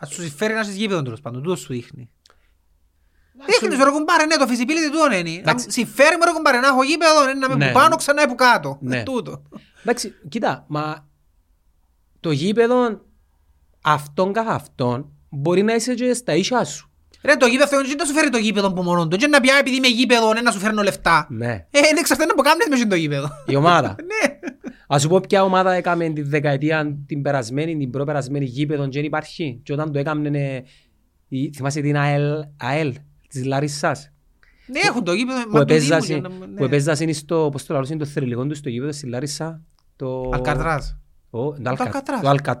Ας 0.00 0.12
σου 0.12 0.22
συμφέρει 0.22 0.54
να 0.54 0.60
είσαι 0.60 0.72
γήπεδος 0.72 1.02
τέλος 1.02 1.20
πάντων, 1.20 1.42
τούτο 1.42 1.56
σου 1.56 1.72
δείχνει. 1.72 2.10
Δείχνει 3.46 3.74
σου 3.76 3.84
ρε 3.84 3.90
κουμπάρε, 3.90 4.26
ναι, 4.26 4.36
το 4.36 4.44
feasibility 4.48 4.90
του 4.92 5.14
είναι. 5.16 5.30
Να 5.30 5.38
Εντάξει. 5.38 5.70
συμφέρει 5.70 6.16
μου 6.16 6.22
ρε 6.24 6.32
κουμπάρε, 6.32 6.58
να 6.58 6.66
έχω 6.68 6.82
γήπεδο, 6.82 7.24
ναι, 7.26 7.32
να 7.34 7.46
είμαι 7.46 7.54
Ναι. 7.54 7.66
που 7.66 7.72
πάνω, 7.72 7.96
ξανά 7.96 8.28
που 8.28 8.34
κάτω. 8.34 8.78
Ναι. 8.80 8.98
Ε, 8.98 9.02
Τούτο. 9.02 9.42
Εντάξει, 9.82 10.14
κοίτα, 10.28 10.64
μα 10.68 11.08
το 12.20 12.30
γήπεδο 12.30 13.04
αυτόν 13.82 14.32
καθ' 14.32 14.48
αυτόν 14.48 15.12
μπορεί 15.28 15.62
να 15.62 15.74
είσαι 15.74 15.94
και 15.94 16.14
στα 16.14 16.34
ίσια 16.34 16.64
σου. 16.64 16.90
Ρε 17.24 17.36
το 17.36 17.46
γήπεδο 17.46 17.76
δεν 17.76 17.96
να 17.98 18.04
σου 18.04 18.12
φέρει 18.12 18.28
το 18.30 18.38
γήπεδο 18.38 18.72
που 18.72 18.82
μόνο 18.82 19.08
του. 19.08 19.16
Και 19.16 19.26
να 19.26 19.40
πια 19.40 19.56
επειδή 19.60 19.76
είμαι 19.76 19.86
γήπεδο, 19.86 20.32
ναι, 20.32 20.40
να 20.40 20.50
σου 20.50 20.58
φέρνω 20.58 20.82
λεφτά. 20.82 21.26
Ναι. 21.30 21.66
Ε, 21.70 21.78
είναι 21.78 21.98
εξαρτάται 21.98 22.32
που 22.36 22.42
κάνεις 22.42 22.66
μέσα 22.70 22.82
στο 22.82 22.94
γήπεδο. 22.94 23.28
Η 23.46 23.56
ομάδα. 23.56 23.94
Ναι. 24.12 24.38
Ας 24.86 25.02
σου 25.02 25.08
πω 25.08 25.20
ποια 25.20 25.42
ομάδα 25.44 25.72
έκαμε 25.72 26.08
τη 26.08 26.22
δεκαετία 26.22 26.96
την 27.06 27.22
περασμένη, 27.22 27.76
την 27.76 27.90
προπερασμένη 27.90 28.44
γήπεδο 28.44 28.84
και 28.88 28.98
δεν 28.98 29.04
υπάρχει. 29.04 29.60
Και 29.62 29.72
όταν 29.72 29.92
το 29.92 29.98
έκαμε, 29.98 30.62
θυμάσαι 31.54 31.80
την 31.80 31.96
ΑΕΛ, 31.96 32.44
ΑΕΛ 32.56 32.94
της 33.28 33.44
Λαρισσάς. 33.44 34.12
Ναι, 34.66 34.80
έχουν 34.88 35.04
το 35.04 35.12
γήπεδο. 35.12 35.42
Που 35.42 35.50
μα 35.50 35.64
του 35.64 35.74
Δήμου 35.74 35.78
επέζασε, 35.78 36.14
και 36.14 36.20
να- 36.20 36.28
ναι. 36.28 36.56
που 36.56 36.64
επέζασε 36.64 37.12
στο, 37.12 37.48
πώς 37.52 37.64
το 37.64 37.74
λαλούσαν, 37.74 37.98
το 37.98 38.04
θρηλυκό 38.04 38.46
του 38.46 38.54
στο 38.54 38.68
γήπεδο 38.68 38.92
στη 38.92 39.06
Λάρισα. 39.06 39.60
Το... 39.96 40.30
Αλκατράζ. 40.32 40.84
Ο, 41.30 41.52
το, 41.52 41.70
Αλκα... 42.28 42.58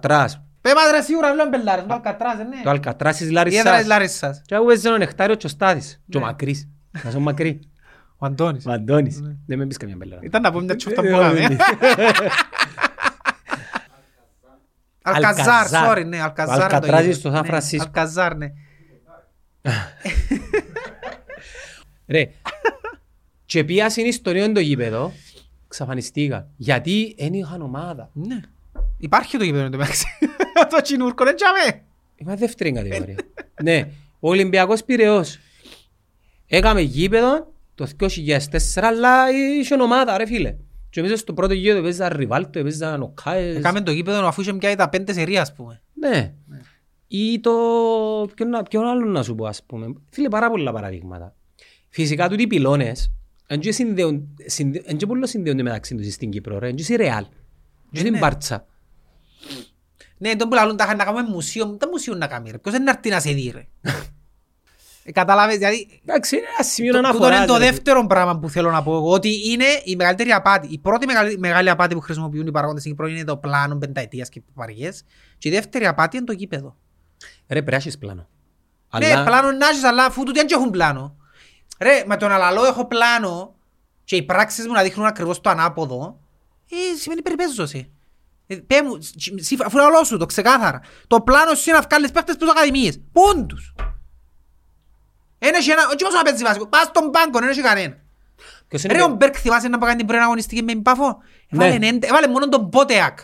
Αλκατράς. 0.64 0.70
το 0.70 0.74
Αλκατράς. 0.74 0.74
Πέ 0.74 0.74
μάδρα 0.74 1.02
σίγουρα 1.02 1.32
βλέπουν 1.32 1.50
πελάρες, 1.50 1.84
το 1.86 1.94
Αλκατράζ, 1.94 2.36
ναι. 2.38 2.60
Το 2.62 2.70
Αλκατράς 2.70 3.16
της 3.16 3.28
Η 3.28 3.30
έδρα 3.30 3.46
της 3.52 3.62
Λαρισσάς. 3.62 3.86
Λάρισσας. 3.86 4.42
Και 4.46 4.54
εγώ 4.54 4.70
έζω 4.70 4.96
νεκτάριο 4.96 5.34
και 5.34 5.46
ο 5.46 5.48
Στάδης. 5.48 6.00
Και 6.08 6.16
ο 6.16 6.20
Ναι. 6.20 6.26
Μακρύς. 6.26 6.68
Να 7.04 7.10
σου 7.10 7.20
μακρύ. 7.20 7.60
Ο 8.18 8.26
Αντώνης. 8.26 8.66
Ο 8.66 8.70
Αντώνης. 8.72 9.20
Ναι. 9.20 9.32
Δεν 9.46 9.58
με 9.58 9.66
πεις 9.66 9.76
καμιά 9.76 9.96
μπέλα. 9.96 10.18
Ήταν 10.20 10.42
να 10.42 10.52
πούμε 10.52 10.64
μια 10.64 10.76
τσούφτα 10.76 11.00
που 11.00 11.06
Ε, 11.06 11.10
κάναμε. 11.10 11.38
ε, 11.40 11.56
Αλκαζάρ, 15.02 15.48
Αλκαζάρ. 15.48 15.98
sorry, 15.98 16.06
ναι, 16.06 16.20
Αλκαζάρ. 16.22 16.54
Ο 16.58 16.60
είναι 16.60 16.68
το 16.68 16.74
Αλκατράζ 16.76 17.00
γήπεδο. 17.00 17.18
στο 17.18 17.30
Σαν 17.30 17.40
Ναι, 17.40 17.46
Φρανσίσκο. 17.46 17.84
Αλκαζάρ, 17.86 18.36
ναι. 18.36 18.46
Ρε. 22.08 22.30
Και 23.44 23.64
πήγα 23.64 23.90
στην 23.90 24.06
ιστορία 24.06 24.52
το 24.52 24.60
γήπεδο. 24.60 25.12
Ξαφανιστήκα. 25.68 26.48
Γιατί 26.56 27.14
δεν 27.18 27.32
είχαν 27.32 27.62
ομάδα. 27.62 28.10
Ναι. 28.12 28.40
Υπάρχει 29.02 29.38
το 29.38 29.44
γήπεδο 29.44 29.64
εντωμεταξύ. 29.64 30.06
Το 30.70 30.80
τσινούρκο 30.82 31.24
δεν 31.24 31.36
τσάμε. 31.36 31.82
Είμαι 32.16 32.36
δεύτερη 32.36 32.72
κατηγορία. 32.72 33.14
ναι, 33.62 33.88
ο 34.20 34.28
Ολυμπιακός 34.28 34.84
Πειραιώς. 34.84 35.38
Έκαμε 36.46 36.80
γήπεδο 36.80 37.52
το 37.74 37.86
2004, 38.00 38.08
αλλά 38.82 39.30
είχε 39.60 39.74
ομάδα 39.74 40.16
ρε 40.18 40.26
φίλε. 40.26 40.56
Και 40.90 41.00
εμείς 41.00 41.20
στο 41.20 41.34
πρώτο 41.34 41.54
γήπεδο 41.54 41.78
έπαιζαν 41.78 42.12
Ριβάλτο, 42.16 42.58
έπαιζαν 42.58 43.02
Οκάες. 43.02 43.56
Έκαμε 43.56 43.80
το 43.80 43.90
γήπεδο 43.92 44.26
αφού 44.26 44.40
είχε 44.40 44.52
πια 44.54 44.76
τα 44.76 44.88
πέντε 44.88 45.12
σερία 45.12 45.40
ας 45.40 45.54
πούμε. 45.54 45.82
Ναι. 45.94 46.32
Ή 47.06 47.40
το... 47.40 47.52
Ποιον, 48.34 48.48
να- 48.48 48.62
ποιον 48.62 48.84
άλλο 48.86 49.04
να 49.06 49.22
σου 49.22 49.34
πω 49.34 49.46
ας 49.46 49.62
πούμε. 49.66 49.86
Φίλε 50.10 50.28
πάρα 50.28 50.50
πολλά 50.50 50.72
παραδείγματα. 50.72 51.34
Φυσικά 51.88 52.28
τούτοι 52.28 52.42
οι 52.42 52.46
πυλώνες 52.46 53.12
εν 53.46 53.60
και 53.60 53.72
συνδέουν- 53.72 54.28
συνδε- 54.46 54.90
εν 54.90 54.96
και 54.96 55.06
πολλώς 55.06 55.30
συνδέονται 55.30 55.62
μεταξύ 55.62 55.94
τους 55.94 56.12
στην 56.12 56.30
Κύπρο 56.30 56.58
ρε. 56.58 56.68
Εν 56.68 56.74
και 56.74 56.82
στη 56.82 56.96
Ρεάλ. 56.96 57.24
Και 57.92 57.98
στην 57.98 58.12
ναι. 58.12 58.18
Μπάρτσα. 58.18 58.66
Ναι, 60.18 60.36
τον 60.36 60.48
που 60.48 60.54
λαλούν 60.54 60.76
τα 60.76 60.94
να 60.94 61.04
κάνουμε 61.04 61.28
μουσείο, 61.28 61.66
τα 61.76 61.88
μουσείο 61.88 62.14
να 62.14 62.26
κάνει 62.26 62.50
ρε. 62.50 62.58
Ποιος 62.58 62.74
δεν 62.74 62.86
έρθει 62.86 63.08
να 63.10 63.20
σε 63.20 63.32
δει 63.32 63.52
ρε. 63.54 63.66
Ε, 65.04 65.12
Κατάλαβες, 65.12 65.56
δηλαδή 65.56 66.00
Εντάξει, 66.06 66.36
είναι 66.36 66.46
ένα 66.56 66.64
σημείο 66.64 66.92
Το- 66.92 66.98
τούτο 66.98 67.08
αναφοράς. 67.08 67.36
είναι 67.38 67.46
το 67.46 67.56
ρε. 67.56 67.64
δεύτερο 67.70 68.06
πράγμα 68.06 68.38
που 68.38 68.48
θέλω 68.48 68.70
να 68.70 68.82
πω 68.82 68.94
εγώ, 68.96 69.10
ότι 69.12 69.50
είναι 69.50 69.64
η 69.84 69.96
μεγαλύτερη 69.96 70.30
απάτη. 70.30 70.66
Η 70.70 70.78
πρώτη 70.78 71.06
μεγάλη, 71.06 71.38
μεγάλη 71.38 71.70
απάτη 71.70 71.94
που 71.94 72.00
χρησιμοποιούν 72.00 72.46
οι 72.46 72.50
παραγόντες 72.50 72.82
στην 72.82 72.94
Κύπρο 72.94 73.08
είναι 73.08 73.24
το 73.24 73.36
πλάνο 73.36 73.76
πενταετίας 73.76 74.28
και 74.28 74.40
παπαριές. 74.54 75.04
Και 75.38 75.48
η 75.48 75.52
δεύτερη 75.52 75.86
απάτη 75.86 76.16
είναι 76.16 76.26
το 76.26 76.32
γήπεδο. 76.32 76.76
Ρε, 77.22 77.26
πρέπει 77.46 77.70
να 77.70 77.76
έχεις 77.76 77.98
πλάνο. 77.98 78.28
Ναι, 78.98 79.24
πλάνο 79.24 79.50
να 79.52 79.68
έχεις, 79.68 79.84
αλλά 79.84 80.04
αφού 80.04 80.22
τούτοι 80.24 80.38
δεν 80.38 80.48
έχουν 80.50 80.70
πλάνο. 80.70 81.16
Ρε, 81.80 82.02
με 82.06 82.16
τον 82.16 82.30
αλαλό 82.32 82.64
έχω 82.64 82.86
πλάνο 82.86 83.54
και 84.04 84.16
οι 84.16 84.22
πράξεις 84.22 84.66
μου 84.66 84.72
να 84.72 84.82
δείχνουν 84.82 85.06
ακριβώς 85.06 85.40
το 85.40 85.50
ανάποδο, 85.50 86.18
ε, 86.70 86.98
σημαίνει 86.98 87.22
περιπέζωση. 87.22 87.90
Ε, 88.52 88.56
πέ 88.56 88.82
μου, 88.82 88.98
σ- 89.02 89.40
σ- 89.40 89.62
αφού 89.64 89.76
είναι 89.76 89.86
όλο 89.86 90.04
σου 90.04 90.16
το 90.16 90.26
ξεκάθαρα. 90.26 90.80
Το 91.06 91.20
πλάνος 91.20 91.58
σου 91.60 91.68
είναι 91.70 91.78
να 91.78 91.84
βγάλεις 91.90 92.10
παίχτες 92.10 92.36
προς 92.36 92.50
ακαδημίες. 92.50 93.00
Πούν 93.12 93.46
τους. 93.46 93.74
Ένα 95.38 95.58
και 95.62 95.70
ένα, 95.72 95.86
όχι 95.86 95.96
πόσο 95.96 96.16
να 96.16 96.22
παίζεις 96.22 96.42
βάσικο. 96.42 96.66
Πας 96.66 96.82
στον 96.86 97.10
πάγκο, 97.10 97.38
δεν 97.38 97.48
έχει 97.48 97.60
κανένα. 97.60 97.96
Ποιος 98.68 98.84
είναι 98.84 98.92
Ρε 98.92 98.98
το- 98.98 99.04
ο 99.04 99.08
Μπέρκ 99.14 99.34
θυμάσαι 99.38 99.68
να 99.68 99.78
πάει 99.78 99.96
την 99.96 100.06
πρώτη 100.06 100.22
αγωνιστική 100.22 100.62
με 100.62 100.74
Μπάφο; 100.76 101.18
Ναι. 101.50 101.64
Έβαλε 101.64 101.74
ενέντε- 101.86 102.10
Έβαλε 102.10 102.28
μόνο 102.28 102.48
τον 102.48 102.60
Μπότεακ. 102.60 103.18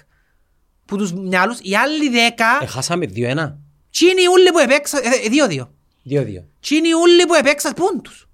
Που 0.84 0.96
τους 0.96 1.12
μυαλούς, 1.12 1.58
οι 1.62 1.74
άλλοι 1.76 2.08
δέκα, 2.08 2.46
Έχασαμε 2.60 3.06
2-1. 3.06 3.58
τσίνοι 3.90 4.26
ούλοι 4.32 4.50
που 4.52 4.58
επέξαν, 4.58 5.00
ε, 5.04 5.26
ε, 5.26 5.28
δύο-δύο. 5.28 5.74
2-2. 6.04 6.44
Τσίνοι 6.60 6.92
ούλοι 6.94 7.26
που 7.26 7.34
επέξαν 7.34 7.72
πούν 7.74 8.02
τους. 8.02 8.28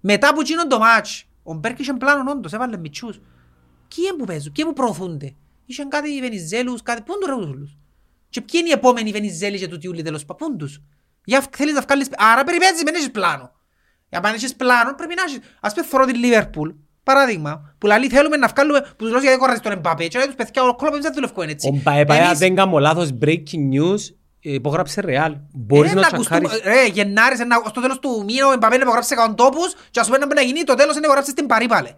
Μετά 0.00 0.34
που 0.34 0.42
τσίνον 0.42 0.68
το 0.68 0.78
μάτς, 0.78 1.24
ο 1.42 1.54
Μπέρκ 1.54 1.78
είχε 1.78 1.92
πλάνον 1.92 2.28
όντως, 2.28 2.52
έβαλε 2.52 2.76
μητσούς. 2.76 3.16
Ποιοι 3.94 4.04
είναι 4.08 4.16
που 4.18 4.24
παίζουν, 4.24 4.52
ποιοι 4.52 4.64
είναι 4.66 4.74
που 4.74 4.82
προωθούνται. 4.82 5.34
Είχαν 5.70 5.88
κάτι 5.88 6.20
Βενιζέλους, 6.20 6.82
κάτι, 6.82 7.02
πούν 7.02 7.16
τους 7.20 7.28
ρε 7.28 7.34
ούλους. 7.34 7.76
Και 8.28 8.40
ποιοι 8.40 8.60
είναι 8.62 8.68
οι 8.68 8.72
επόμενοι 8.72 9.10
Βενιζέλοι 9.10 9.58
και 9.58 9.68
τούτοι 9.68 9.88
ούλοι 9.88 10.02
τέλος 10.02 10.24
πάντων, 10.24 10.48
πούν 10.48 10.58
τους; 10.58 10.80
Για 11.24 11.44
θέλεις 11.56 11.74
να 11.74 11.80
βγάλεις, 11.80 12.08
άρα 12.16 12.44
περιπέζεις, 12.44 12.82
δεν 12.82 12.94
έχεις 12.94 13.10
πλάνο. 13.10 13.50
Για 14.08 14.20
να 14.20 14.28
έχεις 14.28 14.54
πλάνο 14.56 14.94
πρέπει 14.94 15.14
να 15.16 15.22
έχεις. 15.22 15.38
Ας 15.60 15.74
πούμε 15.74 15.86
θωρώ 15.86 16.04
τη 16.04 16.12
Λίβερπουλ, 16.14 16.70
παράδειγμα, 17.02 17.74
που 17.78 17.86
λέει 17.86 18.08
θέλουμε 18.08 18.36
να 18.36 18.46
βγάλουμε, 18.46 18.80
που 18.80 18.94
τους 18.96 19.10
λέω 19.10 19.20
γιατί 19.20 19.38
κοράζει 19.38 19.60
τον 19.60 19.72
Εμπαπέ 19.72 20.06
και 20.06 20.18
λέει 20.18 20.26
τους 20.26 20.34
παιδιά 20.36 20.62
ο 20.62 20.74
κλόπ 20.74 20.94
δεν 21.00 21.12
δουλεύκουν 21.14 21.48
έτσι. 21.48 21.68
Ο 21.68 21.80
Μπαεπαέα 21.82 22.24
Εμείς- 22.24 22.38
δεν 22.38 22.54
κάνω 22.54 22.78
λάθος 22.78 23.08
breaking 23.22 23.62
news 23.74 24.00
ε, 24.42 24.52
υπόγραψε 24.52 25.00
ρεάλ. 25.00 25.36
Μπορείς 25.52 25.90
Ε, 25.90 25.94
να 25.94 26.00
να 26.00 26.06
ακουστούμε- 26.06 26.48
τσακάρεις. 26.48 26.80
Ρε, 26.82 26.86
Γενάρης, 26.92 27.40
ένα- 27.40 27.62
στο 27.68 27.80
τέλος 27.80 27.98
του 27.98 28.22
μήνα 28.26 28.46
ο 28.46 28.52
Εμπαπέ 28.52 28.76
να 28.76 28.82
υπογράψει 28.82 29.14
100 29.14 29.34
τόπους 29.36 29.74
και 29.90 30.00
ας 30.00 30.06
πούμε 30.06 30.18
να 30.34 30.40
γίνει 30.40 30.62
το 30.62 30.74
τέλος 30.74 30.90
είναι 30.90 31.00
να 31.00 31.04
υπογράψεις 31.06 31.32
στην 31.32 31.46
Παρί 31.46 31.66
πάλι. 31.66 31.94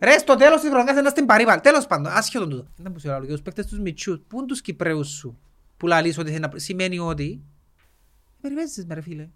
Ρε, 0.00 0.18
στο 0.18 0.34
τέλος 0.36 0.60
της 0.60 0.70
χρονιάς 0.70 0.98
είναι 0.98 1.08
στην 1.08 1.26
Παρί 1.26 1.44
πάλι. 1.44 1.60
Τέλος 1.60 1.86
πάντων, 1.86 2.12
άσχετον 2.12 2.50
τούτο. 2.50 2.66
Δεν 2.76 2.92
μου 2.92 2.98
σου 3.00 3.06
λέω, 3.08 3.20
και 3.20 3.26
τους 3.26 3.42
παίκτες 3.42 3.66
τους 3.66 3.78
μητσούς, 3.78 4.20
πού 4.28 4.36
είναι 4.38 4.46
τους 4.46 4.60
Κυπρέους 4.60 5.08
σου, 5.08 5.38
που 5.76 5.86
λαλείς 5.86 6.18
ότι 6.18 6.28
θέλει 6.30 6.40
να- 6.40 6.50
σημαίνει 6.54 6.98
ότι 6.98 7.42
περιπέζεις 8.40 8.86
με 8.86 8.94
ρε 8.94 9.00
φίλε. 9.00 9.28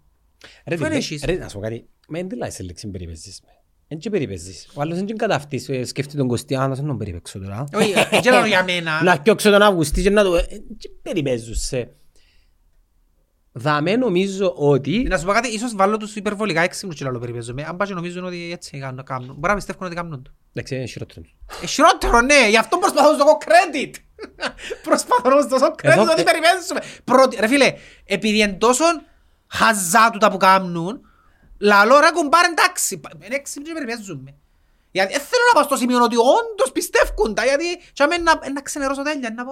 Ρε, 0.65 0.75
Φαίνε 0.75 0.87
φίλε, 0.87 0.97
εσείς. 0.97 1.23
ρε, 1.23 1.33
να 1.35 1.47
σου 1.47 1.55
πω 1.55 1.61
κάτι. 1.61 1.85
Με 2.07 2.23
δεν 2.23 2.37
λάζεις 2.37 2.55
σε 2.55 2.63
λέξη 2.63 2.87
περιπέζεις 2.87 3.41
με. 3.45 3.49
Εν 3.87 3.97
και 3.97 4.09
περιπέζεις. 4.09 4.67
Ο 4.73 4.81
άλλος 4.81 4.95
δεν 4.97 5.07
είναι 5.07 5.13
καταυτής. 5.17 5.69
ε, 5.69 5.83
Σκέφτει 5.83 6.17
τον 6.17 6.27
Κωστή, 6.27 6.55
«Α, 6.55 6.67
να 6.67 6.75
σε 6.75 6.81
τον 6.81 6.97
περιπέξω 6.97 7.39
τώρα». 7.39 7.63
Όχι, 7.73 7.91
ε, 7.91 8.19
δεν 8.21 8.33
λέω 8.33 8.45
για 8.45 8.63
μένα. 8.63 9.03
Να 9.03 9.21
πιώξω 9.21 9.51
τον 9.51 9.61
Αυγουστή 9.61 10.01
και 10.01 10.09
να 10.09 10.23
το... 10.23 10.35
ε, 10.35 10.45
εν 10.49 10.63
και 10.77 10.89
περιπέζουσαι. 11.01 11.91
Δαμέ 13.53 13.95
νομίζω 13.95 14.53
ότι... 14.55 15.05
Να 15.09 15.17
σου 15.17 15.25
πω 15.25 15.31
κάτι, 15.31 15.47
ίσως 15.47 15.75
βάλω 15.75 15.97
τους 15.97 16.15
υπερβολικά 16.15 16.61
έξυπνους 16.61 16.95
και 16.95 17.03
λαλό 17.03 17.19
περιπέζομαι. 17.19 17.63
Αν 17.67 17.77
πας 17.77 17.87
και 17.87 17.93
νομίζουν 17.93 18.25
ότι 18.25 18.51
έτσι 18.51 18.79
κάνουν, 18.79 19.03
κάνουν. 19.03 19.27
Μπορεί 19.27 19.47
να 19.47 19.55
πιστεύουν 19.55 19.85
ότι 19.85 19.95
κάνουν 19.95 20.23
το. 20.23 20.31
Εντάξει, 20.53 20.75
είναι 20.75 20.85
χειρότερο. 20.85 21.25
Ε, 21.61 21.65
χειρότερο, 21.65 22.21
ναι, 22.21 22.47
γι' 22.49 22.57
αυτό 22.57 22.77
προσπαθώ 22.77 23.11
να 23.11 23.17
σου 23.17 23.23
δώσω 23.23 23.37
credit. 23.45 23.93
προσπαθώ 24.87 25.29
να 25.29 25.41
σου 25.41 25.47
δώσω 25.47 25.65
credit 25.65 25.89
Εδώ- 25.89 26.11
ότι 26.11 26.21
ε- 26.21 26.23
περιπέζουμε. 26.23 26.79
Πρώτη, 27.03 27.37
ρε 27.39 27.47
φίλε, 27.47 27.73
επειδή 28.05 28.37
είναι 28.37 28.53
τόσο 28.53 28.83
χαζά 29.47 30.09
τούτα 30.11 30.31
που 30.31 30.37
κάνουν, 30.37 31.01
λαλό 31.57 31.99
ρε 31.99 32.11
κουμπάρε 32.13 32.47
εντάξει, 32.47 33.01
είναι 33.25 33.35
έξυπνοι 33.35 33.67
και 33.67 33.73
περιπέζουμε. 33.73 34.35
Γιατί 34.91 35.13
δεν 35.13 35.21
θέλω 35.21 35.43
να 35.47 35.59
πάω 35.59 35.63
στο 35.63 35.75
σημείο 35.75 36.03
ότι 36.03 36.15
όντως 36.15 36.71
πιστεύουν 36.73 37.33
τα, 37.33 37.43
γιατί 37.43 37.65
και 37.93 38.03
αμέ 38.03 38.17
να, 38.17 38.49
να 38.53 38.61
ξενερώσω 38.61 39.01
τέλεια, 39.03 39.33
να 39.35 39.45
πω... 39.45 39.51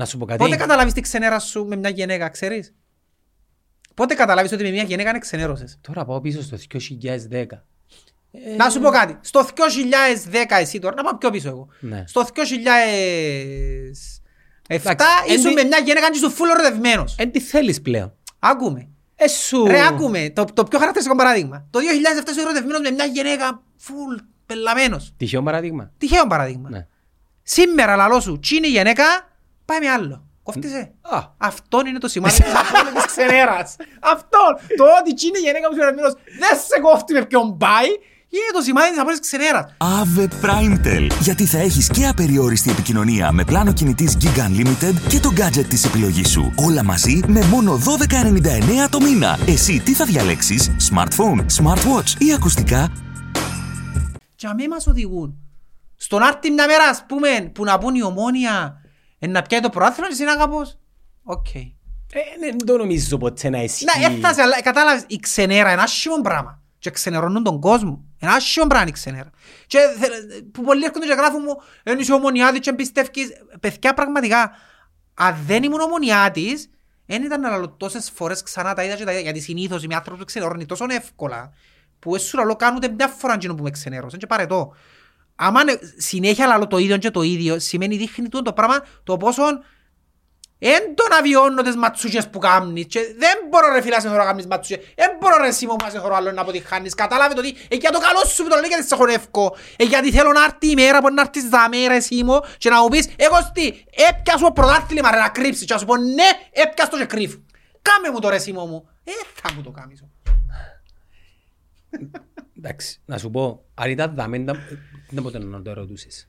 Να 0.00 0.06
σου 0.06 0.18
πω 0.18 0.24
κάτι. 0.24 0.42
Πότε 0.44 0.56
καταλάβεις 0.56 0.92
τη 0.92 1.00
ξενέρα 1.00 1.38
σου 1.38 1.64
με 1.66 1.76
μια 1.76 1.88
γυναίκα, 1.90 2.28
ξέρεις; 2.28 2.74
Πότε 3.94 4.14
καταλάβεις 4.14 4.52
ότι 4.52 4.62
με 4.62 4.70
μια 4.70 4.82
γυναίκα 4.82 5.10
είναι 5.10 5.18
ξενέρωσες; 5.18 5.78
Τώρα 5.80 6.04
πάω 6.04 6.20
πίσω 6.20 6.42
στο 6.42 6.56
2010. 6.56 7.64
Ε, 8.32 8.54
Να 8.56 8.70
σου 8.70 8.80
πω 8.80 8.88
κάτι. 8.90 9.18
Στο 9.20 9.44
2010 9.44 10.58
εσύ 10.60 10.78
τώρα, 10.78 10.94
να 10.94 11.02
πάω 11.02 11.16
πιο 11.16 11.30
πίσω 11.30 11.48
εγώ. 11.48 11.68
Ναι. 11.80 12.04
Στο 12.06 12.24
2007 12.24 12.30
Εντάξει, 14.66 15.04
ήσουν 15.26 15.46
εν 15.46 15.52
με 15.54 15.60
τι- 15.60 15.66
μια 15.66 15.78
γυναίκα 15.78 16.10
και 16.10 16.16
ήσουν 16.16 16.30
φουλ 16.30 16.48
ερωτευμένος. 16.48 17.14
Εν 17.18 17.30
τι 17.30 17.40
θέλεις 17.40 17.80
πλέον. 17.82 18.12
Άκουμε. 18.38 18.88
Ε, 19.16 19.28
σου... 19.28 19.66
Ρε, 19.66 19.86
άκουμε. 19.86 20.30
Το, 20.30 20.44
το 20.44 20.64
πιο 20.64 20.78
χαρακτηριστικό 20.78 21.16
παράδειγμα. 21.18 21.66
Το 21.70 21.78
2007 21.78 22.28
ήσουν 22.30 22.42
ερωτευμένος 22.42 22.80
με 22.80 22.90
μια 22.90 23.04
γυναίκα 23.04 23.62
φουλ 23.76 24.14
πελαμένος. 24.46 25.12
Τυχαίο 25.16 25.42
παράδειγμα. 25.42 25.92
Τυχαίο 25.98 26.26
παράδειγμα. 26.26 26.68
Ναι. 26.70 26.86
Σήμερα 27.42 27.96
λαλό 27.96 28.20
σου, 28.20 28.38
τσι 28.38 28.56
είναι 28.56 28.66
η 28.66 28.70
γυναίκα, 28.70 29.04
πάει 29.70 29.78
με 29.84 29.88
άλλο. 29.96 30.16
Κόφτησε. 30.42 30.80
Α, 31.00 31.18
Αυτό 31.38 31.76
είναι 31.86 31.98
το 31.98 32.08
σημάδι 32.08 32.42
της 32.42 32.54
απόλυτης 32.62 33.04
ξενέρας. 33.12 33.76
Αυτό. 34.14 34.42
Το 34.76 34.84
ότι 35.00 35.14
τσι 35.14 35.26
είναι 35.26 35.38
η 35.38 35.44
γυναίκα 35.46 35.66
που 35.68 35.72
είσαι 35.74 35.82
ερωτευμένος 35.82 36.14
δεν 36.42 36.54
σε 36.68 36.80
κόφτει 36.86 37.12
με 37.12 37.22
ποιον 37.24 37.46
πάει, 37.64 37.90
είναι 38.36 38.50
το 38.52 38.60
σημάδι 38.60 38.90
της 38.90 38.98
απόλυτης 39.00 39.26
ξενέρας. 39.28 39.64
Ave 39.96 40.26
Primetel. 40.44 41.04
Γιατί 41.20 41.44
θα 41.46 41.58
έχεις 41.58 41.88
και 41.88 42.06
απεριόριστη 42.06 42.70
επικοινωνία 42.70 43.32
με 43.32 43.44
πλάνο 43.44 43.72
κινητής 43.72 44.16
Gig 44.22 44.38
Unlimited 44.46 44.94
και 45.08 45.20
το 45.20 45.30
gadget 45.38 45.66
της 45.68 45.84
επιλογής 45.84 46.30
σου. 46.30 46.52
Όλα 46.66 46.84
μαζί 46.84 47.20
με 47.26 47.40
μόνο 47.44 47.72
12,99 47.74 48.88
το 48.90 49.00
μήνα. 49.00 49.38
Εσύ 49.46 49.80
τι 49.80 49.92
θα 49.94 50.04
διαλέξεις, 50.04 50.70
smartphone, 50.90 51.40
smartwatch 51.58 52.10
ή 52.18 52.32
ακουστικά; 52.32 52.92
Και 54.34 54.46
αμέ 54.46 54.68
μας 54.68 54.86
οδηγούν. 54.86 55.34
Εν 55.96 56.09
να 56.09 56.22
'ρτει 56.22 56.50
μια 56.50 56.66
μέρα, 56.66 56.84
ας 56.84 57.04
πούμε, 57.08 57.50
που 57.54 57.64
να 57.64 57.78
πούν 57.78 57.94
η 57.94 58.02
ομόνια, 58.02 58.79
εν 58.79 58.79
να 59.28 59.42
πιάει 59.42 59.60
το 59.60 59.68
πρωτάθλημα 59.70 60.06
και 60.08 60.12
εσύ 60.12 60.24
να 60.24 60.36
κάπως. 60.36 60.78
Οκ. 61.22 61.54
ε, 61.54 61.70
δεν 62.40 62.56
το 62.66 62.76
νομίζω 62.76 63.18
ποτέ 63.18 63.48
να 63.48 63.62
ισχύει. 63.62 63.84
Να, 63.84 64.06
έφτασε, 64.06 64.42
αλλά 64.42 64.62
κατάλαβες, 64.62 65.04
η 65.06 65.16
ξενέρα 65.16 65.72
είναι 65.72 65.82
άσχημο 65.82 66.20
πράγμα. 66.20 66.62
Και 66.78 66.90
ξενερώνουν 66.90 67.42
τον 67.42 67.60
κόσμο. 67.60 68.04
Είναι 68.18 68.32
άσχημο 68.32 68.66
πράγμα 68.66 68.86
η 68.88 68.92
ξενέρα. 68.92 69.30
Και 69.66 69.78
θε- 69.98 70.42
που 70.52 70.62
πολλοί 70.62 70.84
έρχονται 70.84 71.06
και 71.06 71.12
γράφουν 71.12 71.42
μου, 71.46 71.56
εν 71.82 71.98
είσαι 71.98 72.12
ομονιάτης 72.12 72.60
και 72.60 72.72
πιστεύεις. 72.72 73.28
Παιδιά, 73.60 73.94
πραγματικά, 73.94 74.50
αν 75.14 75.36
δεν 75.46 75.62
ήμουν 75.62 75.80
ομονιάτης, 75.80 76.70
δεν 77.06 77.22
ήταν 77.22 77.40
να 77.40 77.50
λέω 77.56 77.68
τόσες 77.68 78.10
φορές 78.14 78.42
ξανά 78.42 78.74
τα 78.74 78.84
είδα 78.84 78.94
και 78.96 79.04
τα 79.04 79.12
είδα. 79.12 79.20
Γιατί 79.20 79.40
συνήθως 79.40 79.82
οι 79.82 79.86
άνθρωποι 79.94 80.18
που 80.18 80.24
ξενερώνουν 80.24 80.66
τόσο 80.66 80.84
εύκολα, 80.88 81.52
που 81.98 82.14
έσου 82.14 82.36
λαλό 82.36 82.56
κάνουν 82.56 82.76
ούτε 82.76 82.88
μια 82.88 83.08
φορά 83.08 83.34
εκείνο 83.34 83.54
που 83.54 83.62
με 83.62 83.70
ξενέρωσαν 83.70 84.18
και 84.18 84.26
παρετώ. 84.26 84.74
Άμα 85.42 85.60
είναι 85.60 85.78
συνέχεια 85.96 86.46
λαλό 86.46 86.66
το 86.66 86.78
ίδιο 86.78 86.96
και 86.96 87.10
το 87.10 87.22
ίδιο, 87.22 87.58
σημαίνει 87.58 87.96
δείχνει 87.96 88.28
τούτο 88.28 88.42
το 88.42 88.52
πράγμα 88.52 88.84
το 89.04 89.16
πόσο 89.16 89.42
Εν 90.58 90.94
τον 90.94 91.12
αβιώνω 91.18 91.62
τις 91.62 91.76
ματσούκες 91.76 92.28
που 92.28 92.38
κάνεις 92.38 92.86
και 92.86 93.00
δεν 93.18 93.36
μπορώ 93.48 93.72
ρε 93.72 93.80
φίλα 93.80 94.00
σε 94.00 94.08
θέλω 94.08 94.18
να 94.18 94.24
κάνεις 94.24 94.46
ματσούκες 94.46 94.84
Δεν 94.96 95.10
μπορώ 95.20 95.36
ρε 95.42 95.50
Σίμω 95.50 95.76
που 95.76 95.84
να 95.84 95.90
σε 95.90 96.00
θέλω 96.00 96.14
άλλο 96.14 96.32
να 96.32 96.40
αποτυχάνεις. 96.40 96.94
Κατάλαβε 96.94 97.34
το 97.34 97.40
ότι 97.40 97.56
ε, 97.68 97.76
για 97.76 97.90
το 97.90 97.98
καλό 97.98 98.24
σου 98.26 98.42
που 98.42 98.48
το 98.48 98.56
λέω 98.56 98.66
γιατί 98.66 98.86
σε 98.86 98.94
χωνεύκω 98.94 99.56
ε, 99.76 99.84
Γιατί 99.84 100.10
θέλω 100.12 100.32
να 100.32 100.44
έρθει 100.44 100.70
η 100.70 100.74
μέρα 100.74 101.00
που 101.00 101.12
να 101.14 101.20
έρθεις 101.20 101.48
δαμέ 101.48 101.86
ρε 101.86 102.00
Σίμω 102.00 102.44
Και 102.58 102.70
να 102.70 102.82
μου 102.82 102.88
πεις 102.88 103.08
εγώ 103.16 103.50
τι 103.52 103.66
έπιασου 104.08 104.44
το 104.44 104.52
πρωτάθλημα 104.52 105.10
ρε 105.10 105.18
να 105.18 105.28
κρύψεις. 105.28 105.64
Και 105.66 105.72
να 105.72 105.78
σου 105.78 105.86
πω 105.86 105.96
ναι 105.96 106.28
έπιας 106.50 106.88
το 106.88 106.98
και 106.98 107.04
κρύφ 107.04 107.34
Κάμε 107.82 108.10
μου 108.12 108.20
το 108.20 108.28
ρε 108.28 108.38
Σίμω 108.38 108.66
μου. 108.66 108.88
Ε 109.04 109.12
θα 109.42 109.52
μου 109.54 109.62
το 109.62 109.70
κάνεις 109.70 110.04
Εντάξει, 112.62 113.00
να 113.04 113.18
σου 113.18 113.30
πω, 113.30 113.64
αν 113.74 113.90
ήταν 113.90 114.12
δαμέντα, 114.14 114.54
δεν 115.10 115.22
ποτέ 115.22 115.38
να 115.38 115.62
το 115.62 115.70
ερωτούσες. 115.70 116.28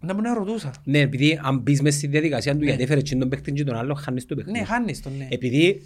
Να 0.00 0.14
μου 0.14 0.20
να 0.20 0.34
ρωτούσα 0.34 0.70
Ναι, 0.84 0.98
επειδή 0.98 1.40
αν 1.42 1.58
μπεις 1.58 1.82
μες 1.82 1.94
στη 1.94 2.06
διαδικασία 2.06 2.56
του 2.56 2.64
γιατί 2.64 2.82
έφερε 2.82 3.00
τον 3.02 3.28
παίχτη 3.28 3.52
και 3.52 3.64
τον 3.64 3.76
άλλο, 3.76 3.94
χάνεις 3.94 4.26
το 4.26 4.34
παιχνίδι. 4.34 4.58
Ναι 4.58 4.64
χάνεις 4.64 5.02
τον 5.02 5.12
ναι 5.16 5.26
Επειδή 5.30 5.82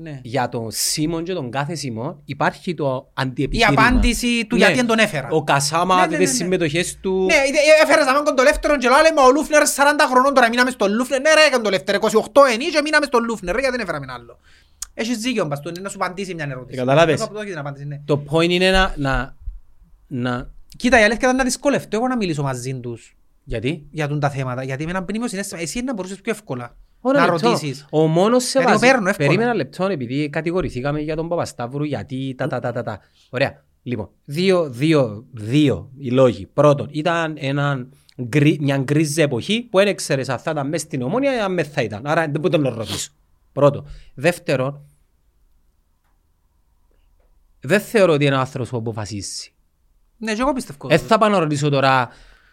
Ναι. 0.00 0.20
Για 0.22 0.48
τον 0.48 0.66
Σίμον 0.70 1.24
και 1.24 1.32
τον 1.32 1.50
κάθε 1.50 1.74
Σίμον 1.74 2.22
υπάρχει 2.24 2.74
το 2.74 3.06
Η 3.08 3.12
αντιεπιχείρημα. 3.14 3.82
απάντηση 3.86 4.46
του 4.46 4.56
Ναι. 4.56 4.60
γιατί 4.60 4.76
δεν 4.76 4.86
τον 4.86 4.98
έφερα. 4.98 5.28
Ο 5.30 5.44
Κασάμα, 5.44 5.94
Ναι, 5.94 6.00
ναι, 6.00 6.06
τις 6.08 6.18
ναι, 6.18 6.24
ναι. 6.24 6.30
συμμετοχές 6.32 6.98
του. 7.00 7.24
Ναι, 7.24 7.34
ε, 7.34 7.82
έφερες 7.82 8.04
να 8.06 8.12
μάγκον 8.12 8.34
το 8.36 8.42
Λεύτερον 8.42 8.78
και 8.78 8.88
λέει, 8.88 9.12
μα 9.16 9.22
ο 9.22 9.30
Λούφνερ 9.30 9.62
40 9.66 10.06
χρονών 10.10 10.34
τώρα 10.34 10.48
μείναμε 10.48 10.70
στο 10.70 10.86
Λούφνερ. 10.88 11.20
Ναι 11.20 11.34
ρε, 11.34 11.44
έκανε 11.48 11.62
το 11.62 11.70
Λεύτερο, 11.70 11.98
28 11.98 12.40
ενή 12.52 12.64
και 12.64 12.80
μείναμε 12.84 13.06
στο 13.06 13.18
Λούφνερ. 13.18 13.54
Ρε, 13.54 13.60
γιατί 13.60 13.76
δεν 13.76 13.84
έφεραμε 13.86 14.06
άλλο. 14.16 14.38
Έχεις 15.00 15.18
δίκιο, 15.18 15.44
μπας, 15.46 15.60
του, 15.60 15.72
να 15.82 15.88
σου 15.88 15.96
απαντήσει 16.00 16.34
μια 16.34 16.46
ερώτηση. 16.50 16.74
Ε, 16.74 16.78
καταλάβες. 16.78 17.14
Εγώ 17.14 17.24
από 17.24 17.34
το 17.34 17.40
έχεις 17.40 17.50
την 17.50 17.60
απάντηση, 17.60 17.86
ναι. 17.86 18.00
Το 18.04 18.22
point 18.30 18.48
είναι 18.48 18.70
να... 18.70 18.94
να, 18.96 19.36
να... 20.06 20.50
Κοίτα, 20.76 21.00
η 21.00 21.02
αλήθεια 21.02 21.20
ήταν 21.22 21.36
να 21.36 21.44
δυσκολευτώ 21.44 21.96
εγώ 21.96 22.08
να 22.08 22.16
μιλήσω 22.16 22.42
μαζί 22.42 22.80
τους 22.80 23.16
Γιατί; 23.44 23.86
για 23.90 24.08
τούν 24.08 24.20
τα 24.20 24.30
θέματα. 24.30 24.62
Γιατί 24.62 24.84
με 24.84 24.90
έναν 24.90 25.04
πνήμιο 25.04 25.28
συνέστημα, 25.28 25.60
εσύ 25.60 25.82
να 25.82 25.94
μπορούσες 25.94 26.20
πιο 26.20 26.32
εύκολα 26.32 26.76
Ωραία, 27.00 27.26
να 27.26 27.32
λεπτό. 27.32 27.48
ρωτήσεις. 27.48 27.86
Ο 27.90 28.06
μόνος 28.06 28.42
σε 28.44 28.58
Γιατί 28.58 28.72
το 28.72 28.78
βάζει... 28.78 28.92
παίρνω 28.92 29.08
εύκολα. 29.08 29.28
Περίμενα 29.28 29.54
λεπτό 29.54 29.84
επειδή 29.84 30.28
κατηγορηθήκαμε 30.28 31.00
για 31.00 31.16
τον 31.16 31.28
Παπασταύρου 31.28 31.84
γιατί 31.84 32.34
τα 32.36 32.46
τα 32.46 32.60
τα 32.60 32.72
τα 32.72 32.82
τα. 32.82 33.00
Ωραία. 33.30 33.64
Λοιπόν, 33.82 34.08
δύο, 34.24 34.68
δύο, 34.70 35.26
δύο 35.32 35.90
οι 35.98 36.10
λόγοι. 36.10 36.46
Πρώτον, 36.46 36.88
ήταν 36.90 37.36
έναν 37.38 37.92
γκρι, 38.22 38.58
μια 38.60 38.76
γκρίζα 38.76 39.22
εποχή 39.22 39.66
που 39.70 39.78
δεν 39.78 39.86
έξερες 39.86 40.28
αν 40.28 40.38
θα 40.38 40.50
ήταν 40.50 40.68
μέσα 40.68 40.84
στην 40.84 41.02
ομόνια 41.02 41.36
ή 41.36 41.38
αν 41.38 41.54
δεν 41.54 41.64
θα 41.64 41.82
ήταν. 41.82 42.06
Άρα 42.06 42.22
δεν 42.22 42.40
μπορούσα 42.40 42.58
να 42.62 42.70
το 42.70 42.76
ρωτήσω. 42.76 43.10
Πρώτο. 43.52 43.84
Δεύτερον, 44.14 44.87
δεν 47.60 47.80
θεωρώ 47.80 48.12
ότι 48.12 48.24
είναι 48.24 48.34
ο 48.34 48.38
άνθρωπος 48.38 48.68
που 48.70 48.76
αποφασίσει. 48.76 49.52
Ναι, 50.16 50.34
και 50.34 50.40
εγώ 50.40 50.52
πιστεύω. 50.52 50.88
Δεν 50.88 50.98
θα 50.98 51.18
πάω 51.18 51.28
να 51.28 51.38
ρωτήσω 51.38 51.68
τώρα 51.68 52.08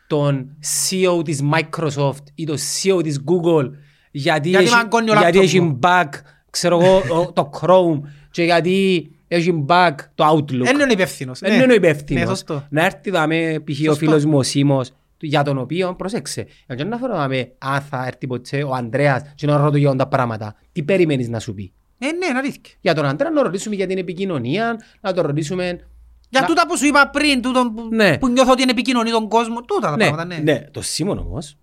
τον 0.07 0.57
CEO 0.61 1.21
της 1.25 1.41
Microsoft 1.53 2.23
ή 2.35 2.45
τον 2.45 2.57
CEO 2.57 3.03
της 3.03 3.19
Google 3.25 3.69
γιατί, 4.11 4.49
Γιατί 4.49 4.65
έχει, 4.65 4.75
μαγκώνει 4.75 5.09
ο 5.09 5.13
γιατί 5.13 5.23
λάπτοπ 5.25 5.43
έχει 5.43 5.59
μου. 5.61 5.79
bug 5.81 6.09
ξέρω 6.49 6.79
εγώ, 6.83 7.21
ο- 7.21 7.31
το 7.31 7.49
Chrome 7.61 7.99
και 8.31 8.43
γιατί 8.43 9.09
έχει 9.27 9.65
bug 9.67 9.91
το 10.15 10.29
Outlook. 10.29 10.63
Δεν 10.63 10.73
είναι 10.73 10.83
ο 10.83 10.87
υπεύθυνος. 10.91 11.39
Δεν 11.39 11.49
ναι. 11.49 11.55
είναι 11.55 11.63
ο 11.63 11.67
Ναι, 11.67 11.73
υπεύθυνος. 11.73 12.27
σωστό. 12.27 12.67
να 12.69 12.85
έρθει 12.85 13.09
δάμε 13.09 13.59
π.χ. 13.63 13.79
ο 13.79 13.83
Σωστό. 13.83 13.95
φίλος 13.95 14.25
μου 14.25 14.37
ο 14.37 14.43
Σίμος 14.43 14.91
για 15.19 15.43
τον 15.43 15.57
οποίο, 15.57 15.95
προσέξε, 15.95 16.45
για 16.75 16.85
να 16.85 16.97
φέρω 16.97 17.15
δάμε 17.15 17.51
αν 17.57 17.81
θα 17.81 18.05
έρθει 18.07 18.27
ποτέ 18.27 18.63
ο 18.63 18.73
Ανδρέας 18.73 19.21
και 19.35 19.45
να 19.47 19.57
ρωτώ 19.57 19.77
για 19.77 19.95
τα 19.95 20.07
πράγματα, 20.07 20.55
τι 20.71 20.83
περιμένεις 20.83 21.29
να 21.29 21.39
σου 21.39 21.53
πει; 21.53 21.73
Ε, 21.97 22.05
ναι, 22.11 22.25
είναι 22.25 22.37
αλήθεια. 22.37 22.73
Για 22.81 22.93
τον 22.93 23.05
Ανδρέα 23.05 23.29
να 23.29 23.41
ρωτήσουμε 23.43 23.75
για 23.75 23.87
την 23.87 23.97
επικοινωνία, 23.97 24.79
να 25.01 25.13
τον 25.13 25.25
ρωτήσουμε 25.25 25.87
Για 26.29 26.41
Να- 26.41 26.47
τούτα 26.47 26.67
που 26.67 26.77
σου 26.77 26.85
είπα 26.85 27.09
πριν, 27.09 27.41
τούτο 27.41 27.71
που, 27.75 27.87
Ναι. 27.91 28.17
που 28.17 28.27
νιώθω 28.29 28.51
ότι 28.51 28.61
είναι 28.61 28.71
επικοινωνεί 28.71 29.09
τον 29.09 29.29
κόσμο, 29.29 29.61
τούτα 29.61 29.89
τα 29.89 29.95
ναι, 29.95 30.05
πράγματα, 30.05 30.25
ναι. 30.25 30.37
ναι, 30.51 30.61
το 30.71 30.81
Σίμον 30.81 31.17
όμως, 31.17 31.57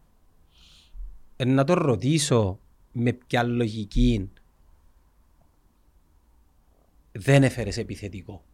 ε, 1.37 1.45
να 1.45 1.65
τον 1.65 1.77
ρωτήσω 1.79 2.59
με 2.93 3.13
ποια 3.13 3.43
λογική 3.43 4.31
δεν 7.13 7.43
έφερες 7.43 7.77
επιθετικό. 7.77 8.45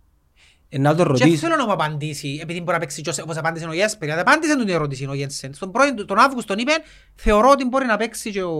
Ε, 0.71 0.79
να 0.79 0.95
τον 0.95 1.05
Και 1.15 1.25
ρωτήσω... 1.25 1.37
θέλω 1.37 1.57
να 1.57 1.67
μου 1.67 1.73
απαντήσει, 1.73 2.39
επειδή 2.43 2.59
μπορεί 2.61 2.73
να 2.73 2.79
παίξει 2.79 3.01
και 3.03 3.11
όπως 3.23 3.37
απάντησε 3.37 3.67
ο 3.67 3.73
Γέσπερ, 3.73 4.09
γιατί 4.09 4.21
απάντησε 4.21 4.57
τον 4.57 4.69
ερώτηση 4.69 5.07
ο 5.09 5.15
Γένσεν. 5.15 5.55
Στον 5.55 5.71
πρώην, 5.71 6.07
τον 6.07 6.19
Αύγουστο 6.19 6.55
τον 6.55 6.59
είπε, 6.63 6.73
θεωρώ 7.15 7.51
ότι 7.51 7.65
μπορεί 7.65 7.87
να 7.87 7.97
παίξει 7.97 8.31
και 8.31 8.43
ο 8.43 8.53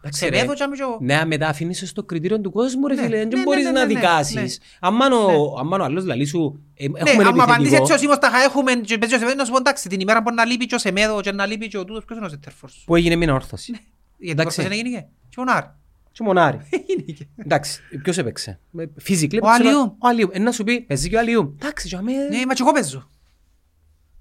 Εντάξει, 0.00 0.28
ρε. 0.28 0.34
Σεμέδο 0.36 0.54
και 0.54 0.62
άμα 0.62 0.76
και 0.76 0.82
ο... 0.82 0.96
Ναι, 1.00 1.24
μετά 1.24 1.48
αφήνεις 1.48 1.82
στο 1.88 2.02
κριτήριο 2.02 2.40
του 2.40 2.50
κόσμου, 2.52 2.86
ρε 2.86 2.94
Ναι, 2.94 3.02
φίλε, 3.02 3.16
ναι, 3.16 3.22
δεν 3.28 3.38
ναι, 3.38 3.42
μπορείς 3.44 3.64
ναι, 3.64 3.70
να 3.70 3.86
ναι, 3.86 3.92
ναι, 3.92 3.94
δικάσεις. 4.00 4.60
Αμάν 4.80 5.12
ο- 5.12 5.26
Ναι. 5.26 5.34
αμάν 5.60 5.80
ο 5.80 5.84
άλλος 5.84 6.04
λαλεί 6.04 6.24
σου, 6.24 6.60
ε, 6.74 6.88
Ναι, 6.88 7.00
έχουμε 7.10 7.24
άμα 7.24 7.42
απαντήσει 7.42 7.74
έτσι 7.74 7.92
ο 7.92 7.94
επιθετικό, 7.94 7.98
Σίμος 7.98 8.18
τα 8.18 8.42
έχουμε 8.44 8.74
και 8.74 8.98
παίζει 8.98 9.14
ο 9.14 9.18
Σεμέδο, 9.18 9.36
να 9.36 9.44
σου 9.44 9.50
πω 9.50 9.56
εντάξει, 9.56 9.88
την 9.88 10.00
ημέρα 10.00 10.20
μπορεί 10.20 10.34
να 10.36 10.44
λείπει 10.44 10.66
και 10.66 10.74
ο 10.74 10.78
Σεμέδο 10.78 11.20
και 11.20 11.32
να 11.32 11.46
λείπει 11.46 11.68
και 11.68 11.78
ο 11.78 11.84
τούτος, 11.84 12.04
ποιος 12.04 12.18
είναι 12.18 12.26
ο 12.26 12.30
Σέντερφορς. 12.30 12.82
που 12.86 12.96
έγινε 12.96 13.16
μια 13.16 13.34
όρθωση. 13.34 13.70
Γιατί 13.72 14.40
Εντάξει. 14.40 14.56
προχθές 14.56 14.76
δεν 14.78 14.86
έγινε 14.86 15.08
και 15.28 15.40
ο 15.40 15.44
Νάρ. 15.44 15.64
Και 16.14 16.22
μονάρι. 16.22 16.58
Έγινηκε. 16.88 17.28
Εντάξει, 17.36 17.80
ποιος 18.02 18.18
έπαιξε; 18.18 18.60
Φυσικά. 18.96 19.38
Ο 19.42 19.48
Αλιού. 19.50 19.96
Ο 19.98 20.08
Αλιού. 20.08 20.28
Ε, 20.32 20.38
να 20.38 20.52
σου 20.52 20.64
πει, 20.64 20.80
παίζει 20.80 21.08
και 21.08 21.16
ο 21.16 21.18
Αλιού. 21.18 21.56
Εντάξει, 21.60 21.88
και 21.88 21.96
αμέ- 21.96 22.30
Ναι, 22.30 22.46
μα 22.46 22.54
και 22.54 22.62
εγώ 22.62 22.72
παίζω. 22.72 23.08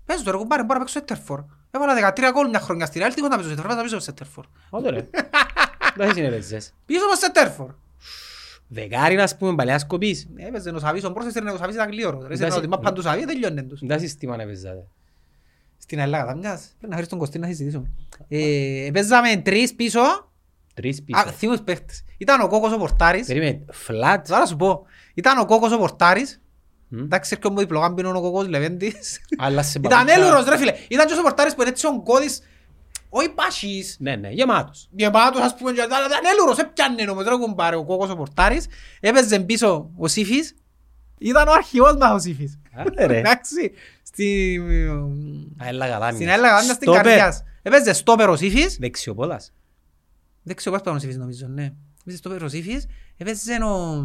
Παίζω 0.06 0.24
τώρα, 0.24 0.38
κουμπάρε, 0.38 0.62
μπορώ 0.64 0.80
να 0.80 0.86
παίξω 0.86 1.00
Σέντερφορ. 1.00 1.44
Έβαλα 1.72 2.14
13 2.16 2.30
γκολ 2.32 2.50
μια 2.50 2.60
χρονιά 2.60 2.86
στη 2.86 3.00
Real, 3.04 3.12
τι 3.14 3.20
έχω 3.20 3.28
να 3.28 3.36
παίζω 3.36 3.50
Σέντερφορ, 3.50 3.72
θα 3.76 3.82
παίζω 3.82 4.00
Σέντερφορ. 4.00 4.46
Ότο 4.70 4.90
ρε. 4.90 5.08
Δεν 5.98 6.14
συνεπέζες. 6.14 6.74
Πίσω 6.86 7.06
από 7.06 7.16
Σέντερφορ. 7.16 7.70
Δεκάρι, 8.68 9.18
ας 9.20 9.38
πούμε, 9.38 9.56
παλαιάς 9.56 9.88
κοπής. 9.88 10.28
Έπαιζε 10.36 10.70
ο 10.70 10.80
Σαβής, 10.80 11.04
ο 11.04 11.12
πρώτος 11.12 11.32
ήταν 11.32 11.48
ο 11.48 11.58
Σαβής 11.58 11.76
ήταν 11.76 11.90
γλύωρος. 11.92 12.22
Ρε, 12.28 12.34
Εντάξει. 12.34 12.52
σε 12.52 12.58
ότι 12.58 12.68
μάπαν 12.68 12.94
του 12.94 13.02
Σαβή 13.02 13.26
τελειώνε 13.26 13.62
τους. 13.64 13.80
Δεν 13.84 14.00
συστήμα 14.00 14.38
να 14.38 14.44
παίζατε. 14.46 14.88
Στην 15.78 16.00
Ελλάδα 16.00 16.26
θα 16.32 16.36
μοιάζει. 16.38 16.66
Πρέπει 16.70 16.88
να 16.90 16.96
φέρεις 16.96 17.10
τον 17.10 17.20
Κωστή 17.20 17.40
να 17.40 17.48
συζητήσουμε. 17.48 17.92
Ε, 18.28 18.90
Παίζαμε 18.94 19.38
τρεις 19.38 19.74
πίσω. 19.74 20.00
Τρεις 20.74 21.00
Α, 21.00 21.04
πίσω. 21.06 21.36
θυμούς 21.38 21.62
παίχτες. 21.62 22.04
Ήταν 22.18 22.42
ο 22.42 22.48
Κόκος 22.48 22.72
ο 22.74 22.78
Πορτάρης. 22.78 23.28
Περίμενε, 23.28 23.66
φλατς. 23.72 24.30
Θα 24.30 24.46
σου 24.46 24.56
πω. 24.56 24.86
Ήταν 25.14 25.38
ο 25.40 25.46
Κόκος 25.46 25.72
ο 25.72 25.78
Πορτάρης. 25.78 26.42
Μμ. 26.88 27.00
Εντάξει, 27.00 27.34
έρχομαι 27.38 27.54
μου 27.56 27.60
διπλογάν 27.60 27.94
πίνω 27.94 28.10
ο 28.10 28.22
Κόκος 28.22 28.48
Λεβέντης. 28.48 29.20
Αλλά 29.38 29.64
σε 29.64 29.80
Ήταν 29.84 29.92
παπούτσια. 29.92 30.24
έλουρος 30.24 30.46
ρε 30.46 30.58
φίλε. 30.58 30.74
Ήταν 30.88 31.08
και 31.08 31.14
ο 31.14 31.22
Πορτάρης 31.22 31.56
που 31.56 31.62
είναι 31.62 31.70
έτσι 31.70 31.88
ο 31.88 32.02
Κώδης. 32.02 32.42
Όχι 33.10 33.30
πάσχης. 33.30 33.98
Ναι, 34.00 34.16
ναι, 34.16 34.30
γεμάτος. 34.30 34.88
Γεμάτος 34.92 35.42
ας 35.42 35.56
πούμε. 35.56 35.72
και- 35.72 35.82
αλλά 35.82 36.06
Ήταν 36.06 36.20
έλουρος. 36.34 36.58
Έπιανε 36.58 37.10
όμως 37.12 37.24
ρε 37.26 37.36
κουμπάρε 37.36 37.76
ο 37.76 37.84
Κόκος 37.86 38.10
ο 38.10 38.16
Πορτάρης. 38.16 38.68
Έπαιζε 39.00 39.40
πίσω 39.40 39.92
ο 39.98 40.08
Σύφης. 40.08 40.56
Ήταν 41.18 41.48
ο 41.48 41.52
αρχηγός 41.52 41.96
μας 42.00 42.12
ο 42.12 42.20
Σύφης. 42.20 42.60
Άντε 42.76 43.06
ρε. 43.06 43.18
Εντάξει. 43.18 43.72
Στη... 44.04 44.60
Αέλα 45.58 45.88
γαλάνια. 45.88 46.16
Στην 46.16 46.28
Ελλάδα 46.28 46.64
ήταν 46.64 46.76
στην 46.76 46.88
Στόπερ. 46.92 47.04
καρδιάς. 47.04 47.44
Έπαιζε 47.62 47.94
στόπερ 47.94 48.30
ο 48.30 48.36
Σύφης. 48.36 48.78
Δεξιοπόδας. 48.80 49.54
Δεν 50.44 50.56
ξέρω 50.56 50.76
πας 50.76 50.84
πάνω 50.84 50.98
ο 50.98 51.00
Σύφης 51.00 51.18
νομίζω, 51.18 51.48
ναι. 51.48 51.74
Έπαιζε 52.02 52.18
στόπερ 52.18 52.44
ο 52.44 52.48
Σύφης. 52.48 52.86
Έπαιζε 53.18 53.54
ο... 53.54 54.04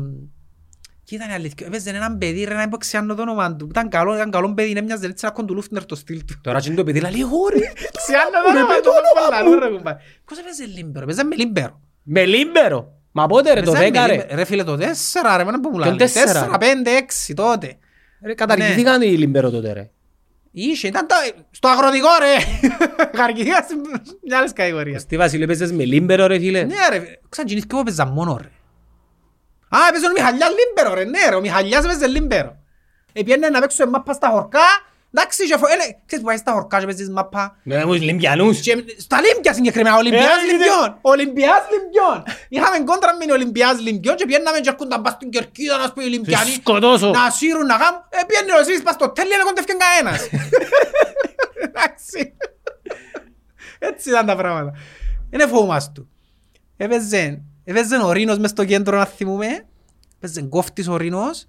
Και 1.05 1.15
ήταν 1.15 1.31
η 1.31 1.33
αλήθεια. 1.33 1.67
Έπαιζε 1.67 1.91
έναν 1.91 2.19
παιδί, 2.19 2.45
ρε, 2.45 2.55
να 2.55 2.61
μην 2.61 2.69
πω 2.69 2.77
ξιάνω 2.77 3.15
το 3.15 3.23
όνομα 3.23 3.57
του. 3.57 3.67
Ήταν 3.71 3.89
καλό, 3.89 4.15
ήταν 4.15 4.31
καλό 4.31 4.55
παιδί, 4.55 4.71
έμοιαζε 4.77 5.07
έτσι 5.07 5.25
να 5.25 5.31
κοντουλούφνερ 5.31 5.85
το 5.87 5.95
στυλ 5.95 6.25
του. 6.25 6.41
Τώρα 6.41 6.61
είναι 6.67 6.75
το 6.75 6.85
παιδί, 6.85 7.01
λέει 7.01 7.21
εγώ 7.21 7.49
ρε. 7.53 7.59
Ξιάνω 8.03 8.31
το 8.31 8.51
όνομα 8.51 8.75
του, 8.81 8.91
πολλά 9.29 9.43
λαλού, 9.43 9.59
ρε, 9.61 9.77
κουμπάρε. 9.77 9.97
Πώς 10.25 10.39
έπαιζε 10.39 10.65
λίμπερο, 10.65 11.05
έπαιζε 11.05 11.25
με 11.25 11.37
λίμπερο. 11.37 11.81
Με 12.03 12.25
λίμπερο. 12.25 12.93
Μα 13.13 13.27
πότε 13.27 13.55
ρε, 13.55 13.61
το 13.63 13.71
Έπαιζε 13.71 13.85
με 13.85 13.91
δέκα 13.91 14.07
ρε. 14.07 14.13
λίμπερο. 14.13 14.35
Ρε 14.37 14.45
φίλε, 14.45 14.65
το 14.65 14.77
τέσσερα 14.77 15.37
ρε, 15.37 15.45
μάνα 15.45 15.61
που 15.61 15.69
μου 15.69 15.77
Τον 15.79 15.85
λάλλεις. 15.87 15.99
τέσσερα, 16.13 16.25
Τέσσερα, 16.33 16.51
ρε. 16.59 16.67
πέντε, 16.67 16.91
έξι 16.97 17.35
τότε. 17.35 17.77
Ρε, 18.25 18.35
καταργηθήκαν 18.35 19.03
οι 19.03 19.07
λίμπερο 19.07 19.51
τότε 19.51 19.73
ρε. 19.73 19.91
Είχε, 20.51 20.89
ήταν 20.89 21.07
το- 21.07 21.15
στο 21.51 21.69
αγροτικό 21.69 22.09
ρε. 22.19 22.35
Χαρκιδία 23.21 23.63
στην 23.63 23.79
μιας 24.23 24.39
άλλες 24.39 24.53
κατηγορίες. 24.53 25.01
Στη 25.03 25.17
Βασίλη 25.17 25.43
έπαιζες 25.43 25.73
με 25.73 25.85
λίμπερο 25.85 26.27
ρε 26.27 26.39
φίλε. 26.39 26.63
Ναι 26.65 26.75
ρε, 26.91 27.03
ξαναγινήθηκε 27.29 27.75
εγώ 27.75 27.85
παίζα 27.85 28.07
μόνο 28.07 28.39
ρε. 28.43 28.49
Α, 29.69 29.79
έπαιζε 29.89 30.07
ο 30.07 30.13
Μιχαλιάς 30.13 30.49
Λίμπερο 30.51 30.95
ρε, 30.95 31.05
ναι 31.05 31.19
ρε, 31.29 31.35
ο 31.35 31.41
Μιχαλιάς 31.41 31.85
έπαιζε 31.85 32.07
Λίμπερο. 32.07 32.57
Επιένε 33.13 33.49
να 33.49 33.61
παίξω 33.61 33.87
μάπα 33.89 34.13
στα 34.13 34.29
χορκά, 34.29 34.61
εντάξει, 35.15 35.47
και 35.49 35.57
φο- 35.57 35.71
έλε, 35.75 35.83
ξέρεις 36.07 36.25
που 36.25 36.31
πάει 36.31 36.37
στα 36.37 36.53
χορκά 36.53 36.79
και 36.81 36.85
παίζεις 36.85 37.11
μάπα. 37.11 37.57
Με 37.63 37.85
μου 37.85 37.93
Λιμπιανούς. 37.93 38.61
Και 38.61 38.85
στα 38.99 39.17
Λίμπια 39.21 39.53
συγκεκριμένα, 39.55 39.97
Ολυμπιάς 39.97 40.23
Ε, 40.43 40.53
Λιμπιών, 40.53 40.99
Ολυμπιάς 41.01 41.63
Λιμπιών. 41.73 42.19
Είχαμε 42.49 42.85
κόντρα 42.85 43.11
με 43.27 43.33
Ολυμπιάς 43.33 43.81
Λιμπιών 43.81 44.17
και 44.17 44.27
πιέναμε 44.27 44.59
και 44.61 44.69
έρχονταν 44.69 45.03
πας 45.03 45.13
στην 45.13 45.31
Κερκίδα 45.31 45.77
να 45.77 45.87
σπεί 45.87 46.03
οι 46.03 46.05
Ολυμπιάνοι. 46.07 46.51
σκοτώσω. 46.51 47.11
Να 47.11 47.31
σύρουν 47.31 47.67
να 47.67 47.77
κάνουν, 47.83 48.01
ε, 48.09 48.19
πιένε 48.27 48.53
ο 48.61 48.65
Σίβης 48.65 48.83
πας 48.83 48.95
στο 48.95 49.09
τέλειο 49.09 49.37
να 49.37 49.45
κοντεύκαν 49.45 49.77
κανένας. 49.85 50.21
Εντάξει. 51.67 52.21
Έτσι 53.79 54.09
ήταν 54.09 54.27
τα 54.27 54.37
πράγματα. 54.37 54.73
Είναι 55.31 55.47
φοβούμας 55.47 55.93
του. 55.93 56.09
Έπαιζε, 56.77 57.43
έπαιζε 57.65 57.97
ο 58.05 58.13
Ρήνος 58.13 58.39
μες 58.39 58.51
στο 58.51 58.65
κέντρο 58.65 58.97
να 58.99 59.05
θυμούμε. 59.05 59.47
Έπαιζε 60.17 60.43
κόφτης 60.43 60.89
ο 60.89 60.97
Ρήνος. 60.97 61.47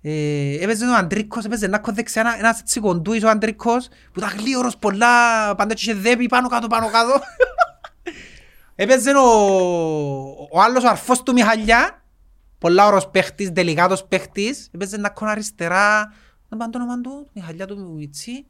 Ε, 0.00 0.62
έπαιζε 0.64 0.86
ο 0.86 0.94
Αντρίκος, 0.94 1.44
έπαιζε 1.44 1.64
ένα 1.66 1.80
δεξιά, 1.92 2.20
ένα- 2.22 2.38
ένας 2.38 2.60
έτσι 2.60 2.80
κοντούης 2.80 3.22
ο 3.24 3.28
Αντρίκος, 3.28 3.88
που 3.88 4.18
ήταν 4.18 4.30
γλίωρος 4.38 4.76
πολλά, 4.76 5.54
πάντα 5.54 5.72
έτσι 5.72 5.90
είχε 5.90 6.00
δέπει 6.00 6.26
πάνω 6.26 6.48
κάτω, 6.48 6.66
πάνω 6.66 6.90
κάτω. 6.90 7.20
έπαιζε 8.74 9.10
ο, 9.16 9.28
ο 10.52 10.60
άλλος 10.60 10.84
ο 10.84 10.88
αρφός 10.88 11.22
του 11.22 11.32
Μιχαλιά, 11.32 12.02
πολλά 12.58 12.86
όρος 12.86 13.08
παίχτης, 13.10 13.50
δελικάτος 13.50 14.04
παίχτης, 14.06 14.68
έπαιζε 14.74 14.96
ένα 14.96 15.10
κόν 15.10 15.28
αριστερά, 15.28 16.12
δεν 16.48 16.58
πάνε 16.58 16.70
το 16.70 16.78
όνομα 16.78 17.00
του, 17.00 17.28
Μιχαλιά 17.32 17.66
του 17.66 17.92
Μιτσί, 17.96 18.46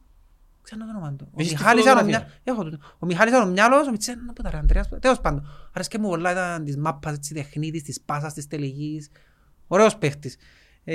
ξέρω 0.62 0.80
το 0.84 0.90
όνομα 0.90 1.12
του. 1.12 1.28
Ο 1.30 1.34
Έχεις 1.40 1.52
τη 1.52 1.58
Μιχάλης 1.58 1.82
ήταν 1.84 1.96
ο 1.96 2.00
φωτογραφία. 2.00 2.26
Μιά- 2.44 2.54
έχω 2.54 2.64
το. 2.70 2.78
Ο 2.98 3.06
Μιχάλης 3.06 3.32
ήταν 3.32 3.48
ο 3.48 3.52
μυαλός, 3.52 3.86
ο 3.86 3.90
Μιτσί 3.90 4.10
ήταν 4.10 4.26
από 4.30 4.42
τα 4.42 4.50
ρε, 4.50 4.56
Ανδρέας, 4.56 4.88
τέλος 5.00 5.20
πάντων. 5.20 5.48
Άρεσκε 5.72 5.98
μου 5.98 6.08
πολλά, 6.08 6.30
ήταν 6.30 6.64
της 6.64 6.76
μάπας, 6.76 7.14
έτσι, 7.14 7.34
τεχνίτης, 7.34 7.82
της 7.82 8.00
πάσας, 8.00 8.32
της 8.34 8.46
τελεγής. 8.46 9.08
Ωραίος 9.66 9.96
παίχτης. 9.96 10.36
Ε, 10.88 10.94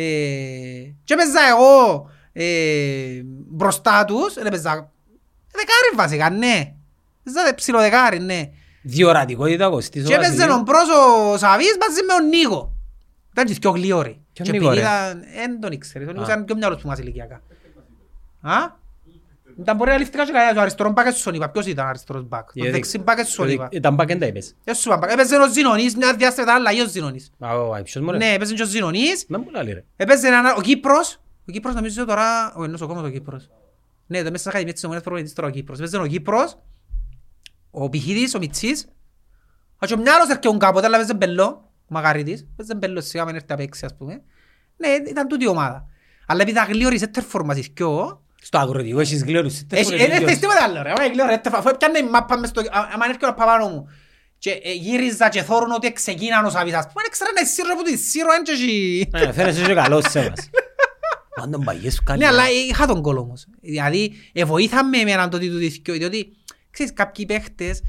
και 1.03 1.13
έπαιζα 1.13 1.39
εγώ 1.49 2.09
ε, 2.33 3.21
μπροστά 3.25 4.05
τους, 4.05 4.33
δεν 4.33 4.45
έπαιζα 4.45 4.91
δεκάρι 5.51 5.95
βασικά, 5.95 6.29
ναι. 6.29 6.73
Έπαιζα 7.23 7.55
ψιλοδεκάρι, 7.55 8.19
ναι. 8.19 8.49
Διορατικότητα 8.81 9.69
κοστής 9.69 10.03
ο 10.05 10.07
Και 10.07 10.13
έπαιζε 10.13 10.31
Βασιλείου. 10.31 10.55
ο 10.59 10.63
πρόσω 10.63 11.37
Σαβής 11.37 11.77
μαζί 11.79 12.01
με 12.07 12.13
τον 12.17 12.27
Νίκο. 12.27 12.75
Ήταν 13.31 13.45
και 13.45 13.55
πιο 13.59 13.69
γλυόροι. 13.71 14.21
Ποιον 14.33 14.47
Και 14.47 14.51
Νίκο, 14.51 14.65
επειδή 14.71 14.81
ρε; 14.81 14.87
ήταν- 14.87 15.23
εν 15.43 15.59
τον 15.59 15.71
ήξερε, 15.71 16.05
τον 16.05 16.13
Νίκο 16.13 16.25
Α. 16.25 16.31
ήταν 16.31 16.45
πιο 16.45 16.55
μυαλός 16.55 16.81
που 16.81 16.87
μας 16.87 16.99
ηλικιακά. 16.99 17.41
Α; 18.41 18.79
Ήταν 19.59 19.75
μπορεί 19.75 19.89
να 19.91 19.97
ληφθήκα 19.97 20.25
και 20.25 20.31
κανένας. 20.31 20.57
Ο 20.57 20.61
αριστερός 20.61 20.93
μπακ 20.93 21.05
έσον 21.05 21.33
είπα. 21.33 21.49
Ποιος 21.49 21.65
ήταν 21.65 21.87
αριστερός 21.87 22.23
μπακ. 22.27 22.45
Το 22.45 22.51
Γιατί- 22.53 22.71
δεξί 22.71 22.97
μπακ 22.97 23.19
έσον 23.19 23.49
είπα. 23.49 23.67
Ήταν 23.71 23.93
μπακέντα 23.93 24.25
είπες. 24.25 24.55
Δεν 24.63 24.75
σου 24.75 24.89
είπα 24.89 24.97
μπακ. 24.97 25.11
Έπαιζε 25.11 25.35
ο 25.37 25.49
Ζηνονής, 25.49 25.95
μια 25.95 26.13
διάσταση 26.15 26.41
ήταν 26.41 26.55
αλλαγή 26.55 26.81
ο 26.81 26.87
Ζηνονής. 26.87 27.31
Α, 27.39 27.55
ο 27.57 27.73
Άιψος 27.73 28.01
μωρέ. 28.01 28.17
Ναι, 28.17 28.33
έπαιζε 28.33 28.53
και 28.53 28.61
ο 28.61 28.65
Ζηνονής. 28.65 29.25
Να 29.27 29.39
μου 29.39 29.45
λέει 29.63 29.73
ρε. 29.73 29.83
Έπαιζε 29.95 30.27
ένα- 30.27 30.55
ο 30.55 30.61
Κύπρος. 30.61 31.19
Ο 31.47 31.51
Κύπρος 31.51 31.75
νομίζω 31.75 32.05
τώρα... 32.05 32.53
Ο 32.55 32.63
ενός 32.63 32.81
ο 32.81 32.87
κόμμος 32.87 33.03
ο 33.03 33.09
Κύπρος. 33.09 33.49
Ναι, 34.07 34.17
το 34.17 34.23
μέσα 34.23 34.37
στην 34.37 34.49
Ακαδημία 34.49 34.73
της 34.73 34.83
Ομόνιας 34.83 35.03
Προπονητής 35.03 35.33
τώρα 35.35 35.47
ο 35.47 35.51
Κύπρος. 35.51 35.77
Έπαιζε 35.79 35.97
ο 35.97 36.05
Κύπρος. 36.05 36.57
Ο 37.71 37.89
Πηχίδης, 37.89 38.33
ο 38.35 38.37
Μιτσής. 38.39 38.83
Α, 39.83 39.87
και 39.87 39.93
ο 39.93 39.97
Μιάλος 39.97 40.27
έρχεται 40.29 40.57
κάποτε, 40.57 40.85
αλλά 40.85 40.95
έπαιζε 40.97 41.13
μπελό. 41.13 41.69
Ο 41.81 41.93
Μαγαρίτης. 41.93 42.47
Έπαιζε 42.53 42.75
μπελό 42.75 43.01
σιγά 43.01 43.25
με 43.25 43.31
έρθει 43.31 43.45
να 43.49 43.55
παίξει, 43.55 43.85
ας 43.85 43.95
πούμε. 43.97 44.21
Ναι, 44.77 44.87
ήταν 45.09 45.27
τούτη 45.27 45.43
η 45.43 45.47
ομάδα. 45.47 45.85
Αλλά 46.27 46.41
επειδή 46.41 46.59
αγλίωρη 46.59 46.97
σε 46.97 47.07
τερφόρ 47.07 47.45
μας 47.45 47.57
ηθκιό, 47.57 48.20
Στο 48.43 48.57
αγροτικό 48.57 48.99
έχεις 48.99 49.23
γλέρους. 49.23 49.53
Τι 49.53 49.65
έχει- 49.77 49.83
φορές 49.83 49.99
ε, 49.99 50.03
δεν 50.03 50.09
γλέρους. 50.17 50.29
θες 50.29 50.39
τίποτα 50.39 50.63
άλλο 50.63 50.81
ρε. 50.81 50.89
Άμα 50.91 51.03
αγλίωρη, 51.03 51.39
τερφόρ, 51.39 51.59
αφού 51.59 51.69
έπιανε 51.69 51.97
η 51.97 52.03
μάπα 52.03 52.37
μες 52.37 52.49
στο... 52.49 52.61
α- 52.61 52.89
άμα 52.93 53.05
έρχεται 53.05 53.27
ο 53.27 53.33
παπάνω 53.33 53.67
μου 53.67 53.87
και 54.37 54.49
ε, 54.63 54.71
γύριζα 54.73 55.29
και 55.29 55.41
θόρουν 55.43 55.71
ότι 55.71 55.93
ξεκίναν 55.93 56.45
ως 56.45 56.55
αβίς, 56.55 56.73
ας 56.73 56.85
πούμε, 56.87 57.01
δεν 57.01 57.11
ξέρω 57.11 57.29
να 57.35 57.41
εισύρω 57.41 57.67
από 57.73 57.83
τη 57.83 57.97
σύρω, 57.97 58.27
εν 58.37 58.43
και 58.43 58.51
εσύ. 58.51 59.09
Ε, 59.13 59.31
Φαίνεσαι 59.31 59.65
και 59.65 59.73
καλός 59.73 60.03
σε 60.09 60.19
μας. 60.29 60.49
Αν 61.41 61.51
τον 61.51 61.63
παγιές 61.63 61.93
σου 61.93 62.03
κάνει. 62.03 62.19
Ναι, 62.19 62.27
αλλά 62.27 62.43
είχα 62.49 62.85
τον 62.85 63.01
κόλ 63.01 63.17
όμως. 63.17 63.45
Δηλαδή, 63.61 64.13
ε, 64.33 64.43
βοήθαμε 64.45 64.97
εμένα 64.97 65.29
το 65.29 65.37
ότι 65.37 65.49
του 65.49 65.57
διθκιώ, 65.57 65.93
διότι, 65.93 66.31
ξέρεις, 66.71 66.93
κάποιοι 66.93 67.25
παίχτες 67.25 67.81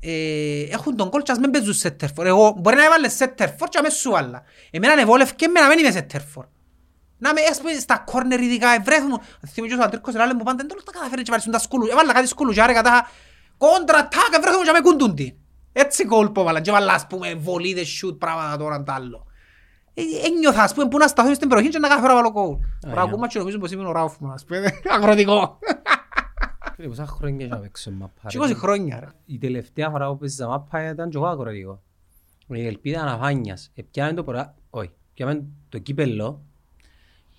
ε, 0.00 0.62
έχουν 0.70 0.96
τον 0.96 1.10
κόλ 1.10 1.22
και 1.22 1.32
ας 1.32 1.38
μην 1.38 1.50
παίζουν 1.50 1.74
σε 1.74 1.90
τερφόρ. 1.90 2.26
Εγώ 2.26 2.56
μπορεί 2.60 2.76
να 2.76 2.84
έβαλες 2.84 3.12
σε 3.12 3.26
τερφόρ 3.26 3.68
και 3.68 3.78
αμέσως 3.78 4.00
σου 4.00 4.10
βάλα. 4.10 4.42
Εμένα 4.70 4.92
ανεβόλευκε 4.92 5.48
με 5.48 5.60
να 5.60 5.68
μην 5.68 5.78
είμαι 5.78 5.90
σε 5.90 6.02
τερφόρ. 6.02 6.44
Να 7.20 7.32
με, 7.32 7.40
ας 7.50 7.58
πούμε, 7.58 7.72
στα 7.72 7.98
κόρνερ 8.10 8.40
ειδικά, 8.40 8.68
ευρέθουν. 8.68 9.20
Θυμίζω 9.46 9.76
ο 9.80 9.82
Αντρίκος 9.82 10.14
Ράλε 10.14 10.34
μου 10.34 10.42
πάντα, 10.42 10.56
δεν 10.56 10.68
το 10.68 10.82
τα 10.84 10.92
καταφέρει 10.92 11.22
και 11.22 11.30
βάλουν 11.30 11.50
τα 11.50 11.58
σκούλου. 11.58 11.86
Έβαλα 11.90 12.12
κάτι 12.12 12.26
σκούλου 12.26 12.52
και 12.52 12.62
άρα 12.62 13.06
κόντρα 13.56 14.08
τάκ, 14.08 14.32
ευρέθουν 14.38 14.64
και 14.64 14.70
με 14.70 14.80
κούντουν 14.80 15.14
τι. 15.14 15.34
Έτσι 15.72 16.04
κόλ 16.04 16.28
που 16.28 16.40
έβαλαν 16.40 16.62
και 16.62 16.70
έβαλα, 16.70 16.92
ας 16.92 17.06
πούμε, 17.06 17.34
βολίδες, 17.34 17.88
σιούτ, 17.88 18.18
πράγματα 18.18 18.56
τώρα 18.56 18.82
τ' 18.82 18.90
άλλο. 18.90 19.26
Ε, 19.94 20.02
Ένιωθα, 20.26 20.62
ας 20.62 20.74
πούμε, 20.74 20.88
που 20.88 20.98
να 20.98 21.06
σταθώ 21.06 21.34
στην 21.34 21.48
περιοχή 21.48 21.70
και 21.70 21.78
να 21.78 21.88
κάθε 21.88 22.00
φορά 22.00 22.14
βάλω 22.14 22.32
κόλ. 22.32 22.56
Τώρα 22.80 22.94
για. 22.94 23.02
ακούμε 23.02 23.26
και 23.26 23.38
νομίζω 23.38 23.58
πως 23.58 23.70
είμαι 23.72 23.86
ο 23.86 23.92
Ράουφμαν, 23.92 24.32
ας 24.32 24.44
πούμε, 24.44 24.70
αγροτικό. 24.96 25.58
Φίλε, 26.74 26.88
πόσα 26.88 27.06
χρόνια 27.06 27.46
να 27.46 27.56
παίξω 27.56 27.90
μαπά. 27.90 28.28
Και 28.28 28.38
ρε. 28.38 28.52
20 28.52 28.54
χρόνια, 28.54 29.00
ρε. 29.00 29.06
Η 29.26 29.38
τελευταία 29.38 29.90
φορά 29.90 30.08
που 30.08 30.16
παίζα 30.16 30.48
μάπα 30.48 30.90
ήταν 30.90 31.10
και 31.10 31.16
εγώ 31.16 31.26
αγροτικό. 31.26 31.82
Η 32.46 32.66
ελπίδα 32.66 33.00
αναφάνιας. 33.00 33.70
Επιάνε 33.74 34.12
το 34.12 34.24
πορά... 34.24 34.54
Όχι. 34.70 34.90
Επιάνε 35.12 35.44
το 35.68 35.78
κύπελλο. 35.78 36.42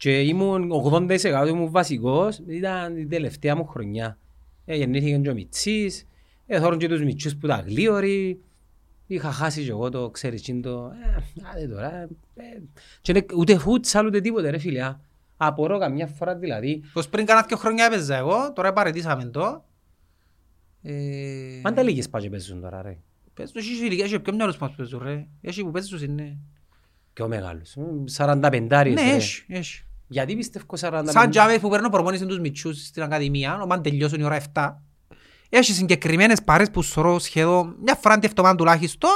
Και 0.01 0.19
ήμουν 0.21 0.71
80% 0.91 1.45
ήμουν 1.47 1.71
βασικός. 1.71 2.41
Ήταν 2.47 2.97
η 2.97 3.05
τελευταία 3.05 3.55
μου 3.55 3.65
χρονιά. 3.65 4.17
Ε, 4.65 4.75
γεννήθηκε 4.75 5.17
και 5.17 5.29
ο 5.29 5.33
Μιτσής. 5.33 6.07
Ε, 6.47 6.59
θόρουν 6.59 6.77
και 6.79 6.87
τους 6.87 7.03
Μιτσούς 7.03 7.35
που 7.35 7.45
ήταν 7.45 7.65
γλίωροι. 7.65 8.39
Είχα 9.07 9.31
χάσει 9.31 9.63
και 9.63 9.69
εγώ 9.69 9.89
το, 9.89 10.09
ξέρεις, 10.09 10.41
τσιν 10.41 10.61
το... 10.61 10.91
Ε, 11.03 11.21
άντε 11.53 11.67
τώρα. 11.67 12.01
ε, 12.01 12.07
ε. 12.35 12.61
Και 13.01 13.11
είναι 13.11 13.25
ούτε 13.35 13.57
φούτσαλ 13.57 14.05
ούτε 14.05 14.21
τίποτε 14.21 14.49
ρε 14.49 14.57
φίλε. 14.57 14.83
α. 14.83 14.99
Απορώ 15.37 15.79
καμιά 15.79 16.07
φορά 16.07 16.35
δηλαδή. 16.35 16.83
Πως 16.93 17.09
πριν 17.09 17.25
κάνα 17.25 17.45
δύο 17.47 17.57
χρόνια 17.57 17.85
έπαιζα 17.85 18.17
εγώ, 18.17 18.53
τώρα 18.53 18.73
παρετήσαμε 18.73 19.25
το. 19.25 19.63
Ε, 20.81 21.59
Πάντα 21.61 21.83
λίγες 21.83 22.09
πάει 22.09 22.21
και 22.21 22.29
παίζουν 22.29 22.61
τώρα 22.61 22.81
ρε. 22.81 22.97
Πες 23.33 23.51
το 23.51 23.59
εσύ 23.59 23.85
ηλικία, 23.85 24.05
έχει 24.05 24.19
πιο 24.19 24.33
μυαλούς 24.33 24.57
μας 24.57 24.71
παίζουν 24.75 25.01
ρε. 25.03 25.27
Έχει 25.41 25.63
που 25.63 25.71
παίζουν 25.71 26.01
είναι. 26.03 26.37
Πιο 27.13 27.27
μεγάλος. 27.27 27.77
45 28.17 28.91
Ναι, 28.93 29.01
έχει, 29.01 29.45
έχει. 29.47 29.83
Γιατί 30.11 30.35
πιστεύω 30.35 30.65
45 30.79 31.03
Σαν 31.07 31.29
τζάμε 31.29 31.57
που 31.59 31.69
παίρνω 31.69 31.89
προπόνηση 31.89 32.25
τους 32.25 32.39
μητσούς 32.39 32.85
στην 32.85 33.03
Ακαδημία, 33.03 33.61
όταν 33.61 33.81
τελειώσουν 33.81 34.19
η 34.19 34.23
ώρα 34.23 34.41
7, 34.53 34.75
έχει 35.49 35.73
συγκεκριμένες 35.73 36.43
παρές 36.43 36.69
που 36.71 36.81
σωρώ 36.81 37.19
σχεδόν 37.19 37.75
μια 37.83 37.95
φορά 37.95 38.19
την 38.19 38.29
εβδομάδα 38.29 38.55
τουλάχιστον, 38.55 39.09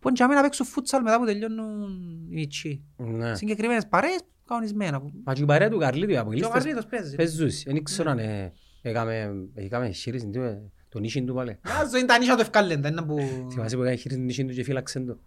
που 0.00 0.12
τζάμε 0.12 0.34
να 0.34 0.42
παίξουν 0.42 0.66
φούτσαλ 0.66 1.02
μετά 1.02 1.18
που 1.18 1.24
τελειώνουν 1.24 1.82
οι 2.30 2.34
μητσοί. 2.34 2.82
Ναι. 2.96 3.34
Συγκεκριμένες 3.34 3.86
παρές, 3.88 4.18
κανονισμένα. 4.46 5.00
που- 5.00 5.12
Μα 5.24 5.32
και 5.32 5.42
η 5.42 5.44
παρέα 5.44 5.68
του 5.68 5.78
Καρλίτου 5.78 6.08
οι 6.10 6.12
Και 6.12 6.18
ο 6.18 6.20
αποκλείστες 6.20 6.52
Καρλίτος 6.52 6.86
παίζεις. 6.86 7.14
παίζουν. 7.14 7.48
Δεν 7.74 7.82
ξέρω 7.82 8.10
αν 8.10 8.18
ε, 8.18 8.52
έκαμε 8.82 9.32
έκαμε 9.54 9.90
χείριση 9.90 10.28
τι, 10.30 10.38
ε, 10.40 10.58
τον 10.88 11.04
ίσιν 11.04 11.26
του 11.26 11.34
πάλι. 11.34 11.58
Μια 11.64 11.88
ζωή 11.92 12.04
τα 12.04 12.18
νύσια 12.18 12.34
του 12.34 12.40
ευκάλλεντα, 12.40 12.88
είναι 12.88 13.02
που... 13.02 13.16
Θυμάσαι 13.50 13.76
που 13.76 13.82
έκανε 13.82 13.96
χείριση 13.96 14.20
τον 14.20 14.28
ίσιν 14.28 14.46
του 14.48 14.54
και 14.54 14.62
φύλαξε 14.64 15.00
το. 15.00 15.18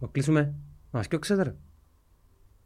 Να 0.00 0.08
κλείσουμε. 0.08 0.54
Να 0.90 0.98
μας 0.98 1.08
πιώξετε 1.08 1.42
ρε. 1.42 1.54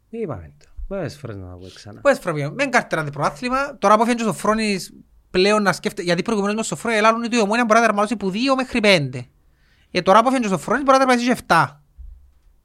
Τι 0.09 0.17
είπαμε 0.17 0.53
το. 0.57 0.65
Πόσες 0.87 1.17
φορές 1.17 1.35
να 1.35 1.47
τα 1.47 1.55
πω 1.55 1.67
ξανά. 1.75 2.01
Πες 2.01 2.19
φραβιό, 2.19 2.51
μεν 2.51 2.69
κάρτερα 2.71 3.03
το 3.03 3.09
προάθλημα, 3.11 3.77
τώρα 3.77 3.97
που 3.97 4.03
φαίνεται 4.03 4.23
ο 4.23 4.25
Σοφρόνης 4.25 4.93
πλέον 5.31 5.63
να 5.63 5.73
σκέφτεται, 5.73 6.03
γιατί 6.03 6.21
προηγουμένως 6.21 6.55
με 6.55 6.61
ο 6.61 6.63
Σοφρόνης 6.63 6.97
ελάλουν 6.99 7.23
ότι 7.23 7.35
η 7.35 7.39
ομόνια 7.39 7.65
μπορεί 7.65 7.79
να 7.79 7.85
τερματώσει 7.85 8.15
που 8.17 8.31
2 8.31 8.35
μέχρι 8.57 8.79
5. 8.83 9.27
Ε, 9.91 10.01
τώρα 10.01 10.23
που 10.23 10.29
φαίνεται 10.29 10.47
ο 10.47 10.49
Σοφρόνης 10.49 10.83
μπορεί 10.83 10.97
να 10.97 11.05
τερματώσει 11.05 11.33
και 11.33 11.43
7. 11.47 11.67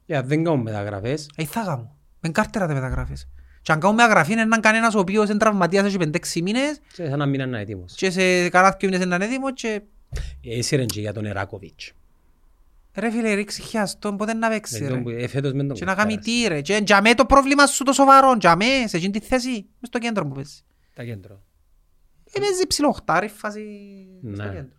Ε, 0.05 0.17
αν 0.17 0.27
δεν 0.27 0.43
κάνουμε 0.43 0.63
μεταγραφές, 0.63 1.29
Ε, 1.35 1.45
θα 1.45 1.63
κάνω. 1.65 1.95
Μεν 2.19 2.31
κάρτερα 2.31 2.67
τα 2.67 2.73
μεταγράφες. 2.73 3.27
Και 3.61 3.71
αν 3.71 3.79
κάνουμε 3.79 4.01
μεταγραφή 4.01 4.31
είναι 4.31 4.41
έναν 4.41 4.61
κανένας 4.61 4.95
ο 4.95 4.99
οποίος 4.99 5.29
είναι 5.29 5.37
τραυματίας 5.37 5.85
έχει 5.85 5.97
5-6 5.99 6.41
μήνες 6.41 6.79
σε 6.93 7.09
σαν 7.09 7.17
να 7.19 7.25
μην 7.25 7.39
είναι 7.39 7.59
έτοιμος. 7.61 7.93
και 7.95 8.09
σε 8.09 8.49
κανένα 8.49 8.75
δύο 8.79 8.89
μήνες 8.89 9.05
είναι 9.05 9.25
έτοιμο 9.25 9.53
και 9.53 9.81
Έσυρεν 10.43 10.87
και 10.87 10.99
για 10.99 11.13
τον 11.13 11.25
Εράκοβιτς. 11.25 11.91
Ρε 12.99 13.11
φίλε 13.11 13.33
ρίξει 13.33 13.61
χιάστον 13.61 14.17
πότε 14.17 14.33
να 14.33 14.49
παίξει 14.49 14.81
Με 14.81 14.87
ρε. 14.87 14.93
τον 14.93 15.03
που- 15.03 15.09
ε, 15.09 15.27
φέτος 15.27 15.51
με 15.53 15.63
τον 15.63 15.75
Και 15.77 15.85
να 15.85 15.95
κάνει 15.95 16.15
κοφτάρας. 16.15 16.41
τι 16.41 16.47
ρε. 16.47 16.61
Και 16.61 16.81
για 16.85 17.01
μέ 17.01 17.13
το 17.13 17.25
πρόβλημα 17.25 17.65
σου 17.65 17.83
το 17.83 17.91
σοβαρό, 17.93 18.35
για 18.39 18.55
μέ, 18.55 18.87
σε 18.87 18.97
εκείνη 18.97 19.11
τη 19.19 19.25
θέση, 19.25 19.49
μες 19.49 19.65
στο 19.87 19.99
κέντρο 19.99 20.25
που 20.27 20.33
παίζει. 20.33 20.61
Τα 20.93 21.03
κέντρο. 21.03 21.41
Ε, 22.33 22.39
παίζει 22.39 22.67
ψηλό 22.67 22.87
οχτάρι 22.87 23.27
φάση 23.27 23.61
στο 24.33 24.43
Ναι. 24.43 24.49
κέντρο. 24.49 24.77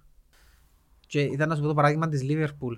Και 1.06 1.20
ήταν 1.20 1.48
να 1.48 1.54
σου 1.54 1.60
πω 1.60 1.66
το 1.66 1.74
παράδειγμα 1.74 2.08
της 2.08 2.22
Λίβερπουλ. 2.22 2.74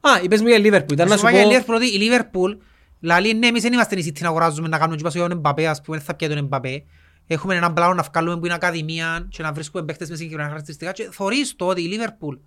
Α, 0.00 0.10
είπες 0.22 0.40
μου 0.40 0.48
για 0.48 0.58
Λίβερπουλ. 0.58 0.94
Ήταν 0.94 1.08
να 1.08 1.16
σου 1.16 1.28
για 1.28 1.40
η 1.40 1.44
πω... 1.44 1.50
Liverpool 1.50 1.74
ότι 1.76 1.86
η 1.86 1.98
Liverpool 2.10 2.56
λέει 3.00 3.34
ναι 3.34 3.46
εμείς 3.46 3.62
δεν 3.62 3.72
είμαστε 3.72 3.98
η 3.98 4.04
City 4.06 4.20
να 4.20 4.28
αγοράζουμε 4.28 4.68
να 4.68 4.78
κάνουμε 4.78 4.96
και 4.96 5.02
πάσο 5.02 5.18
για 5.18 5.28
τον 5.28 5.36
Εμπαπέ 5.36 5.66
ας 5.68 5.80
πούμε 5.82 5.96
δεν 5.96 6.06
θα 6.06 6.14
πιάει 6.14 6.30
τον 6.30 6.38
Εμπαπέ. 6.38 6.84
Έχουμε 7.26 7.54
έναν 7.54 7.72
πλάνο 7.72 7.94
να 7.94 8.02
βγάλουμε 8.02 8.38
που 8.38 8.44
είναι 8.44 8.54
ακαδημία 8.54 9.26
και 9.30 9.42
να 9.42 9.52
βρίσκουμε 9.52 9.84
παίχτες 9.84 10.08
μες 10.08 10.16
συγκεκριμένα 10.18 10.48
χαρακτηριστικά 10.48 10.92
και 10.92 11.08
θωρείς 11.12 11.56
το 11.56 11.66
ότι 11.66 11.82
η 11.82 11.88
Liverpool 11.92 12.38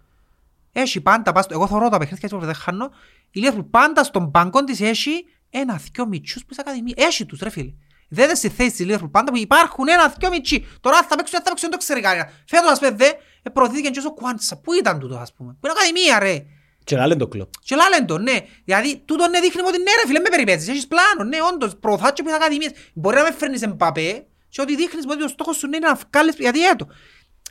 έχει 0.72 1.02
πάντα, 1.02 1.32
πας 1.32 1.44
στο- 1.46 1.54
εγώ 1.54 1.68
θωρώ 1.68 1.90
τα 1.90 1.98
παιχνίδια 1.98 2.28
και 2.28 2.46
δεν 2.46 2.54
χάνω, 2.56 2.92
η 3.32 3.42
Liverpool 3.46 3.66
πάντα 3.70 4.04
στον 4.04 4.32
πάγκο 4.32 4.64
της 4.64 4.82
έχει 4.82 5.26
ένα 5.50 5.82
δυο 5.92 6.08
μητσούς 6.08 6.42
που 6.42 6.48
είναι 6.52 6.62
ακαδημία. 6.66 6.94
Έχει 6.98 7.26
τους 7.26 7.40
ρε 7.40 7.50
φίλε. 7.50 7.74
Δεν 8.10 8.26
είναι 8.26 8.36
στη 8.36 8.50
θέση 8.50 8.72
της 8.72 8.86
Liverpool 8.90 9.12
πάντα 9.12 9.32
που 9.32 9.38
υπάρχουν 9.38 9.88
ένα 9.88 10.14
δυο 10.20 10.30
μητσί. 10.30 10.66
Τώρα 10.80 10.98
αν 10.98 11.04
θα 11.04 11.16
παίξουν, 11.16 11.38
αν 11.38 11.44
θα 11.44 11.50
παίξουν, 11.50 11.70
δεν 11.70 11.80
το 11.80 11.86
ξέρει 11.86 12.02
κανένα. 12.02 12.30
Φέτος 12.48 12.72
ας 12.72 12.80
πούμε 12.80 12.92
δε, 12.92 13.06
ε, 13.44 13.50
προωθήθηκε 13.54 13.90
και 13.90 14.02
ο 14.08 14.12
Κουάντσα. 14.14 14.58
Πού 14.58 14.74
ήταν 14.74 15.00
τούτο 15.00 15.16
ας 15.18 15.34
πούμε; 15.34 15.52
Που 15.60 15.68
είναι 15.68 15.76
ακαδημία 15.78 16.20
ρε. 16.20 16.46
Και 16.84 16.96
λάλεν 16.96 17.18
το 17.18 17.28
κλοπ. 17.28 17.50
Και 17.64 17.76
λάλεν 17.76 18.06
το, 18.06 18.18
ναι. 18.18 18.38
Δηλαδή, 18.66 18.98
τούτο 19.06 19.28
ναι 19.28 19.40
δείχνει 19.40 19.62
ότι 19.62 19.78
ναι 19.78 19.92
ρε 20.02 20.08
φίλε, 20.08 20.20
με 20.20 20.30
περιπέτεις, 20.30 20.68
έχεις 20.68 20.88
πλάνο, 20.88 21.24
ναι, 21.24 21.38
όντως, 21.54 21.76
προωθάς 21.80 22.12
και 22.14 22.22
που 22.22 22.28
είναι 22.28 22.38
ακαδημίες. 22.38 22.72
Μπορεί 22.94 23.16
να 23.16 23.24
με 23.24 23.32
φέρνεις 23.32 23.62
Εμπαπέ 23.62 24.26
και 24.50 24.62
ότι 24.62 24.76
δείχνεις 24.76 25.06
ότι 25.08 25.24
ο 25.24 25.28
στόχος 25.28 25.58
σου 25.58 25.68
ναι, 25.68 25.78
είναι 25.78 25.88
να 25.88 26.00
βγάλεις, 26.12 26.36
γιατί 26.38 26.68
έτω. 26.68 26.88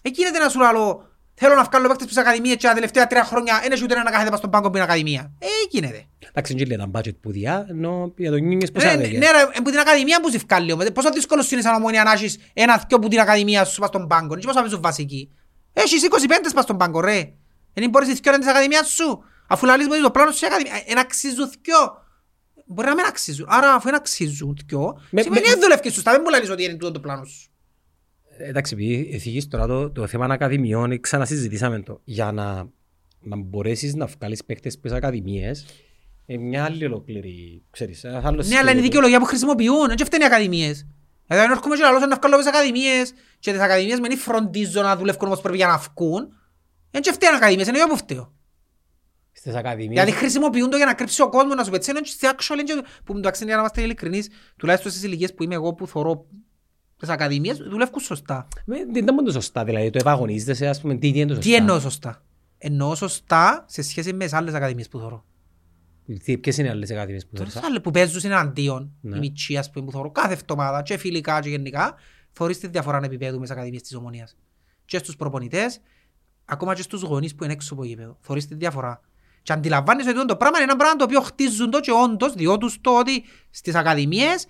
Εκεί 0.02 0.22
γίνεται 0.22 0.38
να 0.38 0.48
σου 0.48 0.59
λέω, 0.59 1.09
θέλω 1.42 1.54
να 1.54 1.64
βγάλω 1.64 1.88
παίκτες 1.88 2.06
που 2.06 2.12
είναι 2.12 2.20
ακαδημίες 2.20 2.56
και 2.56 2.66
τα 2.66 2.72
τελευταία 2.74 3.06
τρία 3.06 3.24
χρόνια 3.24 3.58
δεν 3.62 3.72
έχει 3.72 3.82
ούτε 3.82 3.94
ένα 3.94 4.02
να 4.02 4.10
κάθεται 4.10 4.30
πας 4.30 4.38
στον 4.38 4.50
πάγκο 4.50 4.70
που 4.70 4.74
είναι 4.76 4.84
ακαδημία. 4.84 5.32
Ε, 5.38 5.46
γίνεται. 5.70 6.04
Εντάξει, 6.28 6.54
δεν 6.54 6.66
λέει 6.66 6.76
τα 6.76 6.90
budget 6.94 7.16
που 7.20 7.30
διά, 7.32 7.66
ενώ 7.68 8.12
για 8.16 8.30
τον 8.30 8.40
Νίνιες 8.42 8.70
πώς 8.72 8.82
Ρε, 8.82 8.90
άδεγε. 8.90 9.18
Ναι, 9.18 9.26
ρε, 9.30 9.60
που 9.64 9.70
την 9.70 9.78
ακαδημία 9.78 10.20
που 10.20 10.30
σε 10.30 10.38
βγάλει 10.38 10.72
όμως. 10.72 10.86
Πόσο 10.94 11.10
δύσκολο 11.10 11.42
σου 11.42 11.54
είναι 11.54 11.62
σαν 11.62 11.74
ομόνια 11.74 12.02
να 12.04 12.12
έχεις 12.12 12.38
ένα 12.52 12.84
δυο 12.88 12.98
που 12.98 13.08
την 13.08 13.20
ακαδημία 13.20 13.64
σου 13.64 13.80
πας 13.80 13.88
στον 13.88 14.06
πάγκο. 14.06 14.36
Και 14.36 14.46
πώς 14.46 14.54
θα 14.54 14.60
παίζουν 14.60 14.80
βασική. 14.80 15.30
Έχεις 15.72 16.02
25 16.04 16.52
πας 16.54 16.64
στον 16.64 16.76
πάγκο, 16.76 17.00
ρε. 17.00 17.32
Δεν 17.74 17.90
μπορείς 17.90 18.08
οι 18.08 18.12
δυο 18.12 18.20
να 18.24 18.30
είναι 18.32 18.38
της 18.44 18.48
ακαδημίας 18.54 18.88
σου. 18.88 19.24
Αφού 19.46 19.66
λαλείς 19.66 19.86
μου 19.86 19.92
ότι 19.94 20.02
το 20.02 20.10
πλάνο 20.10 20.30
σου 20.30 20.44
είναι 20.44 20.54
ακαδημία. 20.54 20.82
Εν 20.86 20.98
αξίζουν 20.98 21.50
δυο. 21.62 21.76
Μπορεί 22.66 22.88
να 22.88 22.94
μην 22.94 23.04
αξίζουν. 23.04 23.46
Άρα 23.48 23.74
αφού 23.74 23.84
δεν 23.84 23.94
αξίζουν 23.94 24.56
δυο, 24.66 25.00
Με- 25.10 25.22
σημαίνει 25.22 25.42
με- 25.44 25.48
δεν 25.50 25.60
δουλεύκες 25.60 25.92
σωστά. 25.92 26.10
Δεν 26.12 26.20
μου 26.24 26.30
λαλείς 26.30 26.50
ότι 26.50 26.64
είναι 26.64 26.72
τούτο 26.72 26.90
το 26.92 27.00
πλάνο 27.00 27.24
σου. 27.24 27.49
Εντάξει, 28.48 28.74
επειδή 28.74 29.10
εθίγεις 29.12 29.48
τώρα 29.48 29.66
το, 29.66 29.90
το 29.90 30.06
θέμα 30.06 30.26
ακαδημιών, 30.26 31.00
ξανασυζητήσαμε 31.00 31.80
το. 31.80 32.00
Για 32.04 32.32
να, 32.32 32.68
να 33.20 33.36
μπορέσεις 33.36 33.94
να 33.94 34.06
βγάλεις 34.06 34.44
παίκτες 34.44 34.72
στις 34.72 34.92
ακαδημίες, 34.92 35.66
ε, 36.26 36.36
μια 36.36 36.64
άλλη 36.64 36.84
ολόκληρη, 36.84 37.62
ξέρεις, 37.70 38.04
ένας 38.04 38.24
άλλος 38.24 38.48
Ναι, 38.48 38.56
αλλά 38.56 38.70
είναι 38.70 38.80
η 38.80 38.82
σκέλετος. 38.82 38.82
δικαιολογία 38.82 39.18
που 39.18 39.24
χρησιμοποιούν. 39.24 39.86
Δεν 39.86 40.04
φταίνει 40.04 40.22
οι 40.22 40.26
ακαδημίες. 40.26 40.86
Δηλαδή 41.26 41.46
αν 41.46 41.50
έρχομαι 41.52 41.76
και 41.76 41.82
λαλώ 41.82 41.98
να 41.98 42.16
βγάλω 42.16 42.36
τις 42.36 42.46
ακαδημίες 42.46 43.12
και 43.38 43.52
τις 43.52 43.60
ακαδημίες 43.60 44.00
με 44.00 44.06
είναι 44.06 44.16
φροντίζω 44.16 44.82
να 44.82 44.96
δουλεύουν 44.96 45.26
όπως 45.28 45.40
πρέπει 45.40 45.56
για 45.56 45.66
να 45.66 45.76
βγουν. 45.76 46.28
Δεν 46.90 47.02
φταίνει 47.02 47.32
οι 47.32 47.36
ακαδημίες, 47.36 47.66
είναι 47.66 47.78
εγώ 47.78 47.88
που 47.88 47.96
φταίω. 47.96 48.34
Στις 49.32 49.54
ακαδημίες. 49.54 49.92
Γιατί 49.92 50.18
χρησιμοποιούν 50.18 50.70
το 50.70 50.76
για 50.76 50.86
να 50.86 50.94
κρύψει 50.94 51.22
ο 51.22 51.28
κόσμος 51.28 51.54
να 51.54 51.64
σου 51.64 51.70
πετσένει 51.70 52.00
και 52.00 52.10
στη 52.10 52.28
actual 52.30 52.58
είναι 52.58 52.82
που 53.04 53.14
μου 53.14 53.20
το 53.20 53.28
αξίζει 53.28 53.46
για 53.46 53.54
να 53.54 53.60
είμαστε 53.60 53.82
ειλικρινείς 53.82 54.28
τουλάχιστον 54.56 54.90
στις 54.90 55.02
ηλικίες 55.02 55.34
που 55.34 55.42
είμαι 55.42 55.54
εγώ 55.54 55.74
που 55.74 55.86
θωρώ 55.86 56.26
τις 57.01 57.09
ακαδημίες 57.09 57.56
δουλεύουν 57.56 58.01
σωστά. 58.01 58.48
Με- 58.64 58.77
Δεν 58.85 59.02
ήταν 59.02 59.14
μόνο 59.14 59.27
το 59.27 59.32
σωστά, 59.32 59.64
δηλαδή 59.64 59.90
το 59.90 59.98
ευαγωνίζεσαι, 60.01 60.66
ας 60.68 60.81
πούμε, 60.81 60.94
τι 60.94 61.09
είναι 61.09 61.24
το 61.27 61.35
σωστά; 61.35 61.48
Τι 61.51 61.55
εννοώ 61.55 61.78
σωστά; 61.81 62.22
Εννοώ 62.59 62.94
σωστά 62.94 63.64
σε 63.68 63.82
σχέση 63.82 64.12
με 64.12 64.24
τις 64.24 64.32
άλλες 64.32 64.55
ακαδημίες 64.55 64.89
που 64.89 64.98
θωρώ. 64.98 65.24
Τι- 66.24 66.39
Ποιες 66.39 66.59
είναι 66.59 66.68
οι 66.68 66.70
άλλες 66.70 66.90
ακαδημίες 66.90 67.22
που 67.27 67.31
Τώρα 67.32 67.44
θεωρείς. 67.44 67.60
σε 67.60 67.66
άλλες 67.66 67.81
που 67.82 67.90
παίζουν 67.90 68.20
εναντίον, 68.31 68.90
Ναι. 69.01 69.16
οι 69.16 69.18
μητσοί 69.18 69.56
ας 69.56 69.70
πούμε 69.70 69.85
που 69.85 69.90
θωρώ 69.90 70.10
κάθε 70.10 70.32
εβδομάδα 70.32 70.82
και 70.82 70.97
φιλικά 70.97 71.40
και 71.40 71.48
γενικά, 71.48 71.94
θωρείς 72.32 72.59
τη 72.59 72.66
διαφορά 72.66 73.01
επίπεδου 73.05 73.35
με 73.36 73.43
τις 73.43 73.51
ακαδημίες 73.51 73.82
της 73.82 73.94
Ομονίας. 73.94 74.36
Και 74.85 74.98
στους 74.98 75.16
προπονητές, 75.16 75.81
ακόμα 76.44 76.74
και 76.74 76.82
στους 76.82 77.02
γονείς 77.02 77.35
που 77.35 77.44
είναι 77.44 77.52
έξω 77.52 77.74
από 77.74 77.85
γήπεδο. 77.85 78.16
Θωρείς 78.20 78.47
τη 78.47 78.55
διαφορά. 78.55 79.01
Και 79.43 79.52
αντιλαμβάνεσαι 79.52 80.09
ότι 80.10 80.27
το 80.27 80.36
πράγμα 80.36 80.56
είναι 80.59 80.66
ένα 80.70 80.77
πράγμα 80.77 80.97
το 80.97 81.05
οποίο 81.05 81.20
χτίζουν 81.20 81.70
το 81.70 81.81
και 81.81 81.90
όντως, 82.05 82.35
διότι 82.35 82.81
το 82.81 82.98
ότι 82.98 83.22
στις 83.51 83.74
ακαδημίες 83.74 84.47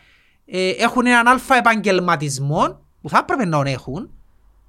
ε, 0.50 0.68
έχουν 0.70 1.06
έναν 1.06 1.26
αλφα 1.28 1.56
επαγγελματισμό 1.56 2.80
που 3.02 3.08
θα 3.08 3.18
έπρεπε 3.18 3.44
να 3.44 3.56
τον 3.56 3.66
έχουν, 3.66 4.10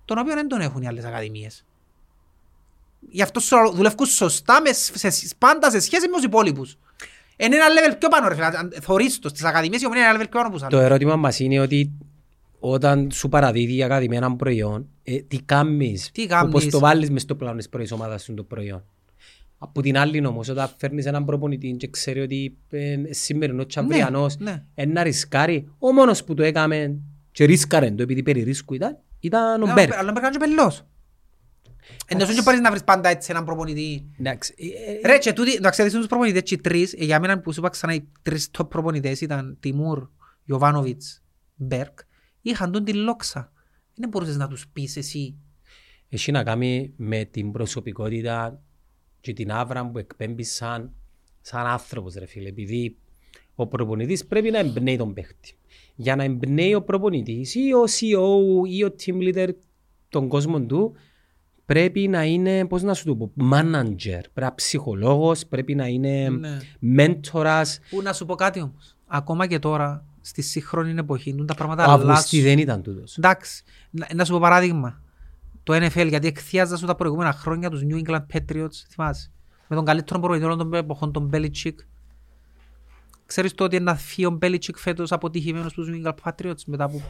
τον 0.05 0.17
οποίο 0.17 0.33
δεν 0.33 0.47
τον 0.47 0.61
έχουν 0.61 0.81
οι 0.81 0.87
άλλες 0.87 1.03
ακαδημίες. 1.05 1.65
Γι' 3.09 3.21
αυτό 3.21 3.39
σου 3.39 3.55
λέω, 3.55 3.71
δουλεύουν 3.71 4.05
σωστά 4.05 4.61
με, 4.61 4.71
σε, 4.73 5.09
σε- 5.09 5.35
πάντα 5.37 5.71
σε 5.71 5.79
σχέση 5.79 6.07
με 6.07 6.15
τους 6.15 6.23
υπόλοιπους. 6.23 6.77
Είναι 7.37 7.55
ένα 7.55 7.65
level 7.65 7.95
πιο 7.99 8.09
πάνω 8.09 8.27
ρε 8.27 8.33
φίλε. 8.33 8.45
Αν 8.45 8.73
Θωρείς 8.81 9.19
το 9.19 9.29
στις 9.29 9.43
ακαδημίες 9.43 9.81
η 9.81 9.85
ομονία 9.85 10.03
είναι 10.03 10.13
ένα 10.13 10.23
level 10.23 10.29
πιο 10.29 10.39
πάνω 10.39 10.47
από 10.47 10.57
τους 10.57 10.67
Το 10.69 10.75
άλλους. 10.77 10.89
ερώτημα 10.89 11.15
μας 11.15 11.39
είναι 11.39 11.59
ότι 11.59 11.91
όταν 12.59 13.11
σου 13.11 13.29
παραδίδει 13.29 13.75
η 13.75 13.83
ακαδημία 13.83 14.17
έναν 14.17 14.35
προϊόν, 14.35 14.87
ε, 15.03 15.17
τι 15.21 15.41
κάνεις, 15.41 16.09
Τι 16.11 16.25
κάνεις; 16.25 16.47
όπως 16.49 16.67
το 16.69 16.79
βάλεις 16.79 17.09
μες 17.09 17.21
στο 17.21 17.35
πλάνο 17.35 17.57
της 17.57 17.69
πρώτης 17.69 17.91
ομάδας 17.91 18.23
σου 18.23 18.33
το 18.33 18.43
προϊόν; 18.43 18.83
Από 19.63 19.81
την 19.81 19.97
άλλη 19.97 20.25
όμως, 20.25 20.49
όταν 20.49 20.69
φέρνεις 20.77 21.05
έναν 21.05 21.25
προπονητή 21.25 21.71
και 21.71 21.87
ξέρει 21.87 22.19
ότι 22.19 22.57
ε, 22.69 22.97
σημερινό 23.09 23.63
και 23.63 23.79
αυριανός, 23.79 24.37
ναι. 24.37 24.65
ένα 24.73 25.03
ρισκάρει, 25.03 25.67
ο 25.77 25.91
μόνος 25.91 26.23
που 26.23 26.33
το 26.33 26.43
έκαμε 26.43 26.99
και 27.31 27.45
ρίσκαρε 27.45 27.91
το 27.91 28.03
επειδή 28.03 28.23
περί 28.23 28.43
ρίσκου 28.43 28.73
ήταν, 28.73 28.97
ήταν 29.19 29.61
ο 29.61 29.65
Ναι, 29.65 29.73
Μπέρ. 29.73 29.97
Αλλά 29.97 30.11
μπέρ 30.11 30.31
και 30.31 30.37
πελός. 30.37 30.85
Ενώ 32.07 32.25
σου 32.25 32.33
και 32.33 32.41
πάρεις 32.41 32.59
να 32.59 32.69
βρεις 32.69 32.83
πάντα 32.83 33.09
έτσι 33.09 33.31
έναν 33.31 33.45
προπονητή. 33.45 34.05
Εντάξει, 34.19 34.53
ε, 34.57 34.91
ε, 34.91 35.07
Ρε 35.07 35.17
και 35.17 35.33
τούτοι, 35.33 35.59
να 35.61 35.69
ξέρεις 35.69 35.93
τους 35.93 36.07
προπονητές 36.07 36.41
και 36.41 36.53
οι 36.53 36.57
τρεις, 36.57 36.93
ε, 36.93 37.03
για 37.03 37.19
μένα 37.19 37.39
που 37.39 37.53
σου 37.53 37.59
είπα 37.59 37.69
ξανά 37.69 37.93
οι 37.93 38.07
τρεις 38.21 38.49
top 38.57 38.69
προπονητές 38.69 39.21
ήταν 39.21 39.57
Τιμούρ, 39.59 40.09
Ιωβάνοβιτς, 40.45 41.23
Μπέρκ, 41.55 41.99
είχαν 42.41 42.71
τον 42.71 42.83
την 42.83 42.95
λόξα. 42.95 43.51
Δεν 43.95 44.09
μπορούσες 44.09 44.37
να 44.37 44.47
τους 44.47 44.67
πεις 44.67 44.97
εσύ. 44.97 45.35
έχει 46.09 46.31
να 46.31 46.43
κάνει 46.43 46.93
με 46.95 47.23
την 47.23 47.51
προσωπικότητα 47.51 48.61
και 49.21 49.33
την 49.33 49.51
άβρα 49.51 49.89
που 49.89 49.97
εκπέμπεις 49.97 50.53
σαν, 50.53 50.91
σαν 51.41 51.65
άνθρωπος 51.65 52.13
ρε 52.13 52.25
φίλε 52.25 52.49
επειδή 52.49 52.95
ο 53.55 53.67
προπονητής 53.67 54.25
πρέπει 54.25 54.51
να 54.51 54.57
εμπνέει 54.59 54.97
τον 54.97 55.13
παίχτη 55.13 55.55
για 55.95 56.15
να 56.15 56.23
εμπνέει 56.23 56.73
ο 56.73 56.81
προπονητής 56.83 57.55
ή 57.55 57.73
ο 57.73 57.83
CEO 57.83 58.67
ή 58.69 58.83
ο 58.83 58.95
team 59.05 59.15
leader 59.35 59.49
των 60.09 60.27
κόσμων 60.27 60.67
του 60.67 60.93
πρέπει 61.65 62.07
να 62.07 62.23
είναι, 62.25 62.65
πώς 62.65 62.81
να 62.83 62.93
σου 62.93 63.05
το 63.05 63.15
πω, 63.15 63.31
manager, 63.37 63.95
πρέπει 64.03 64.31
να 64.33 64.45
είναι 64.45 64.51
ψυχολόγος, 64.55 65.45
πρέπει 65.45 65.75
να 65.75 65.87
είναι 65.87 66.29
Ναι. 66.29 66.57
μέντορας. 66.79 67.79
Που 67.89 68.01
να 68.01 68.13
σου 68.13 68.25
πω 68.25 68.35
κάτι 68.35 68.61
όμως. 68.61 68.95
Ακόμα 69.07 69.47
και 69.47 69.59
τώρα, 69.59 70.05
στη 70.21 70.41
σύγχρονη 70.41 70.93
εποχή, 70.97 71.35
τούν 71.35 71.45
τα 71.45 71.53
πράγματα 71.55 71.87
Ο 71.87 71.91
Αυγουστή 71.91 72.35
αλλάζουν. 72.37 72.41
δεν 72.55 72.57
ήταν 72.63 72.81
τούτος. 72.81 73.17
Εντάξει, 73.17 73.63
να, 73.89 74.07
να 74.13 74.25
σου 74.25 74.31
πω 74.31 74.39
παράδειγμα. 74.39 75.01
Το 75.63 75.73
NFL, 75.75 76.07
γιατί 76.07 76.27
εκθείαζα 76.27 76.77
σου 76.77 76.85
τα 76.85 76.95
προηγούμενα 76.95 77.31
χρόνια 77.33 77.69
τους 77.69 77.81
New 77.83 78.01
England 78.05 78.25
Patriots, 78.33 78.75
θυμάσαι. 78.89 79.31
Με 79.67 79.75
τον 79.75 79.85
καλύτερο 79.85 80.19
προπονητή 80.19 80.45
όλων 80.45 80.57
των 80.57 80.73
εποχών, 80.73 81.11
τον 81.11 81.29
Belichick. 81.33 81.75
Ξέρεις 83.25 83.53
το 83.53 83.63
ότι 83.63 83.79
να 83.79 83.95
φύγει 83.95 84.25
ο 84.25 84.37
Belichick 84.41 84.75
φέτος 84.75 85.11
αποτυχημένος 85.11 85.71
στους 85.71 85.89
New 85.91 86.05
England 86.05 86.15
Patriots 86.23 86.63
μετά 86.65 86.83
από 86.83 87.01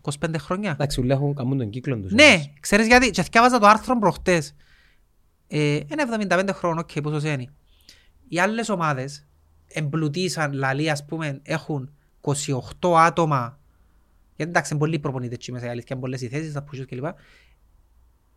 25 0.00 0.34
χρόνια; 0.38 0.70
Εντάξει, 0.70 1.00
ούλοι 1.00 1.12
έχουν 1.12 1.34
καμούν 1.34 1.58
τον 1.58 1.70
κύκλο 1.70 1.96
τους. 1.96 2.12
Ναι, 2.12 2.42
ξέρεις 2.60 2.86
γιατί; 2.86 3.10
Και 3.10 3.22
θκιάβαζα 3.22 3.58
το 3.58 3.66
άρθρο 3.66 3.98
προχτές. 3.98 4.54
Ε, 5.48 5.74
είναι 5.74 6.26
75 6.30 6.48
χρόνο, 6.52 6.80
οκ, 6.80 7.00
πόσο 7.02 7.28
είναι. 7.28 7.46
Οι 8.28 8.38
άλλες 8.40 8.68
ομάδες 8.68 9.26
εμπλουτίσαν, 9.66 10.52
λαλή, 10.52 10.90
ας 10.90 11.04
πούμε, 11.04 11.40
έχουν 11.42 11.90
28 12.20 12.96
άτομα. 12.96 13.58
Γιατί 14.40 14.50
εντάξει, 14.50 14.70
είναι 14.74 14.80
πολλοί 14.84 14.98
προπονητές 14.98 15.36
εκεί 15.36 15.52
μέσα, 15.52 15.66
η 15.66 15.68
αλήθεια, 15.68 15.88
είναι 15.90 16.00
πολλές 16.00 16.20
οι 16.20 16.28
θέσεις, 16.28 16.52
τα 16.52 16.64
pushes 16.64 16.84
κλπ. 16.88 17.04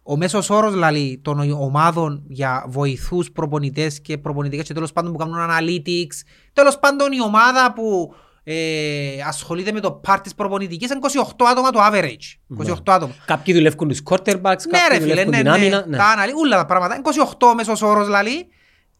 Ο 0.04 0.18
μέσος 0.18 0.50
όρος, 0.50 0.74
λαλή, 0.74 1.20
των 1.24 1.52
ομάδων 1.52 2.24
για 2.28 2.66
βοηθούς 2.68 3.32
προπονητές 3.32 4.02
και 4.02 4.18
προπονητικές 4.18 4.68
και 4.68 4.74
τέλος 4.74 4.92
πάντων 4.94 5.12
που 5.12 5.18
κάνουν 5.18 5.36
analytics, 5.50 6.16
τέλος 6.54 6.80
πάντων 6.80 7.12
η 7.12 7.22
ομάδα 7.22 7.74
που 7.74 8.16
ε, 8.44 9.22
ασχολείται 9.28 9.72
με 9.72 9.80
το 9.80 10.02
part 10.08 10.20
της 10.24 10.36
προπονητικής 10.36 10.90
είναι 10.92 11.00
28 11.38 11.46
άτομα 11.52 11.70
το 11.72 11.80
average. 11.92 12.58
28 12.68 12.76
άτομα. 12.86 13.14
Κάποιοι 13.26 13.54
δουλεύουν 13.54 13.88
τους 13.88 14.02
quarterbacks, 14.10 14.42
Ναι 14.42 14.78
κάποιοι 14.80 14.88
ρε 14.92 15.00
φίλε, 15.00 15.08
δουλεύουν 15.08 15.32
ναι, 15.32 15.38
την 15.38 15.46
ναι, 15.46 15.52
άμυνα. 15.52 15.86
ναι. 15.88 15.98
τα 15.98 16.06
αναλύ, 16.06 16.32
όλα 16.36 16.58
τα 16.58 16.66
πράγματα. 16.66 16.96
Είναι 16.96 17.04
28 17.40 17.54
μέσος 17.56 17.82
όρος 17.82 18.08
λαλή, 18.08 18.48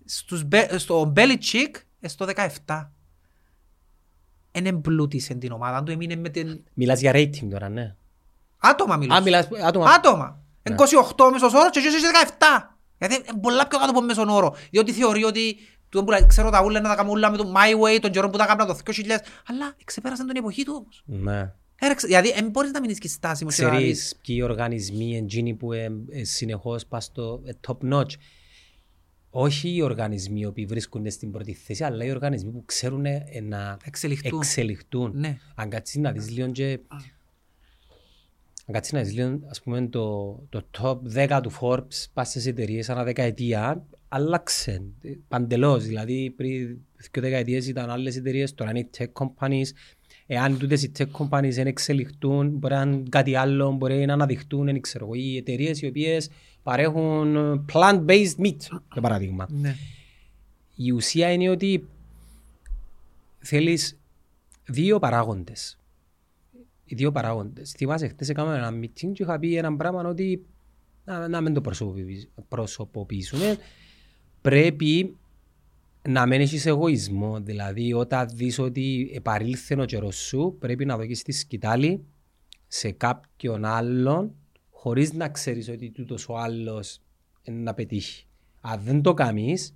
στους, 0.06 0.44
Be- 0.44 0.78
στο 0.80 1.06
Belichick 1.06 1.76
στο 2.02 2.26
17. 2.66 2.90
Εν 4.56 4.66
εμπλούτησε 4.66 5.34
την 5.34 5.52
ομάδα 5.52 5.84
του, 5.84 5.92
έμεινε 5.92 6.16
με 6.16 6.30
την... 6.30 6.64
Μιλάς 6.74 7.00
για 7.00 7.12
rating 7.16 7.48
τώρα, 7.50 7.70
ναι. 7.70 7.96
Άτομα 8.58 8.96
μιλώ. 8.98 9.14
Α, 9.14 9.22
μιλάς 9.22 9.48
άτομα. 9.66 9.90
Άτομα. 9.90 10.40
Ναι. 10.64 10.76
Είναι 10.76 10.84
28 11.18 11.30
μέσος 11.32 11.54
όρος 11.54 11.70
και 11.72 11.80
εσύ 11.80 11.88
είσαι 11.88 12.08
17. 12.38 12.74
Γιατί 12.98 13.16
είναι 13.16 13.40
πολλά 13.42 13.68
πιο 13.68 13.78
κάτω 13.78 13.92
από 13.92 14.02
μέσον 14.02 14.30
όρο. 14.30 14.56
Διότι 14.70 14.92
θεωρεί 14.92 15.24
ότι 15.24 15.58
του 15.90 16.04
που 16.04 16.12
λέει, 16.12 16.26
ξέρω 16.28 16.50
τα 16.50 16.64
ούλα 16.64 16.80
να 16.80 16.90
τα 16.90 16.96
κάνουμε 16.96 17.14
ούλα 17.14 17.32
με 17.32 17.38
το 17.38 17.54
My 17.56 17.82
Way, 17.82 18.00
τον 18.02 18.12
καιρό 18.12 18.30
που 18.30 18.38
τα 18.38 18.46
κάνουμε 18.46 18.74
το 18.74 18.80
2000. 18.86 18.92
Αλλά 19.48 19.76
ξεπέρασαν 19.84 20.28
την 20.28 20.36
εποχή 20.36 20.64
του 20.64 20.74
όμως. 20.78 21.04
Ναι. 21.06 21.40
Ε, 21.80 21.88
ρε, 21.88 21.94
Δηλαδή 21.94 22.34
δεν 22.34 22.50
μπορείς 22.50 22.72
να 22.72 22.80
μείνεις 22.80 22.98
και 23.00 23.08
στάσιμος. 23.08 23.56
και 23.56 23.64
να 23.64 23.70
δεις. 23.70 23.78
Ξέρεις 23.80 24.16
ποιοι 24.26 24.40
οργανισμοί 24.44 25.18
εν 25.18 25.26
τζείνοι 25.26 25.54
που 25.54 25.74
ε, 25.74 25.92
ε, 26.10 26.24
συνεχώς 26.24 26.86
πας 26.86 27.04
στο 27.04 27.42
ε, 27.46 27.52
top 27.68 27.94
notch. 27.94 28.12
Όχι 29.36 29.76
οι 29.76 29.82
οργανισμοί 29.82 30.40
οι 30.40 30.46
οποίοι 30.46 30.66
βρίσκονται 30.66 31.10
στην 31.10 31.32
πρώτη 31.32 31.54
θέση, 31.54 31.84
αλλά 31.84 32.06
οι 32.06 32.10
οργανισμοί 32.12 32.52
που 32.52 32.64
ξέρουν 32.66 33.06
ε, 33.06 33.24
να 33.42 33.78
Εξελιχτούν. 33.86 34.40
εξελιχτούν. 34.40 35.12
Ναι. 35.16 35.38
Αν 35.56 35.70
κάτσεις 35.70 35.96
να 35.96 36.12
δεις 36.12 36.30
λίγο 36.30 36.52
και... 36.52 36.80
Αν 38.66 38.74
κάτσεις 38.74 38.94
να 38.94 39.02
δεις 39.02 39.14
λίγο, 39.14 39.40
ας 39.50 39.62
πούμε, 39.62 39.88
το, 39.88 40.36
το 40.50 40.68
top 40.82 40.98
10 41.28 41.40
του 41.44 41.52
Forbes, 41.62 42.06
πας 42.14 42.30
στις 42.30 42.46
εταιρείες 42.46 42.90
ανά 42.90 43.04
δεκαετία, 43.04 43.86
άλλαξε 44.08 44.84
ε, 45.02 45.12
παντελώς. 45.28 45.84
Δηλαδή, 45.86 46.34
πριν 46.36 46.78
δύο 47.12 47.22
δεκαετίες 47.22 47.68
ήταν 47.68 47.90
άλλες 47.90 48.16
εταιρείες, 48.16 48.54
τώρα 48.54 48.70
είναι 48.70 48.80
οι 48.80 48.90
tech 48.98 49.12
companies. 49.14 49.68
Εάν 50.26 50.58
τούτες 50.58 50.84
οι 50.84 50.92
tech 50.98 51.12
companies 51.12 51.52
δεν 51.52 51.68
εξελιχτούν, 51.68 52.50
μπορεί 52.50 52.74
να 52.74 52.82
είναι 52.82 53.04
κάτι 53.10 53.36
άλλο, 53.36 53.72
μπορεί 53.72 54.06
να 54.06 54.14
αναδειχτούν, 54.14 54.66
δεν 54.66 54.82
ξέρω 54.82 55.06
εγώ, 55.06 55.14
οι 55.14 55.38
εταιρείες 55.38 55.82
οι 55.82 55.88
οποίες 55.88 56.30
παρέχουν 56.64 57.36
ε, 57.36 57.64
plant-based 57.74 58.36
meat, 58.38 58.58
για 58.94 59.02
παράδειγμα. 59.02 59.48
Ναι. 59.50 59.76
Η 60.76 60.92
ουσία 60.92 61.32
είναι 61.32 61.50
ότι 61.50 61.88
θέλεις 63.40 63.98
δύο 64.66 65.00
παράγοντες. 65.00 65.78
Οι 66.86 66.96
δύο 66.96 67.12
παράγοντες. 67.12 67.72
Θυμάσαι, 67.72 68.08
χτες 68.08 68.30
έκαναμε 68.30 68.58
ένα 68.58 68.80
meeting 68.80 69.12
και 69.14 69.24
είχα 69.24 69.40
πει 69.40 69.56
ένα 69.56 69.76
πράγμα 69.76 70.02
ότι 70.02 70.46
να, 71.06 71.28
να 71.28 71.42
μην 71.42 71.54
το 71.54 71.62
προσωποποιήσουμε- 71.62 72.48
προσωποποιήσουμε. 72.48 73.58
Πρέπει 74.42 75.18
να 76.08 76.26
μην 76.26 76.42
έχεις 76.42 76.66
εγωισμό. 76.66 77.40
Δηλαδή, 77.40 77.94
όταν 77.94 78.28
δεις 78.34 78.60
ότι 78.60 79.12
επαρήλθε 79.14 79.82
ο 79.82 79.86
καιρός 79.86 80.16
σου, 80.16 80.56
πρέπει 80.60 80.86
να 80.86 80.98
δώσεις 80.98 81.22
τη 81.24 81.32
σκητάλη 81.32 82.04
σε 82.68 82.92
κάποιον 82.92 83.66
άλλον 83.66 84.36
χωρίς 84.84 85.14
να 85.14 85.30
ξέρεις 85.30 85.70
ότι 85.70 85.92
τούτος 85.92 86.30
ο 86.30 86.38
άλλος 86.38 87.02
είναι 87.44 87.60
να 87.60 87.74
πετύχει. 87.74 88.26
Αν 88.62 88.82
δεν 88.84 89.02
το 89.02 89.14
κάνεις, 89.14 89.76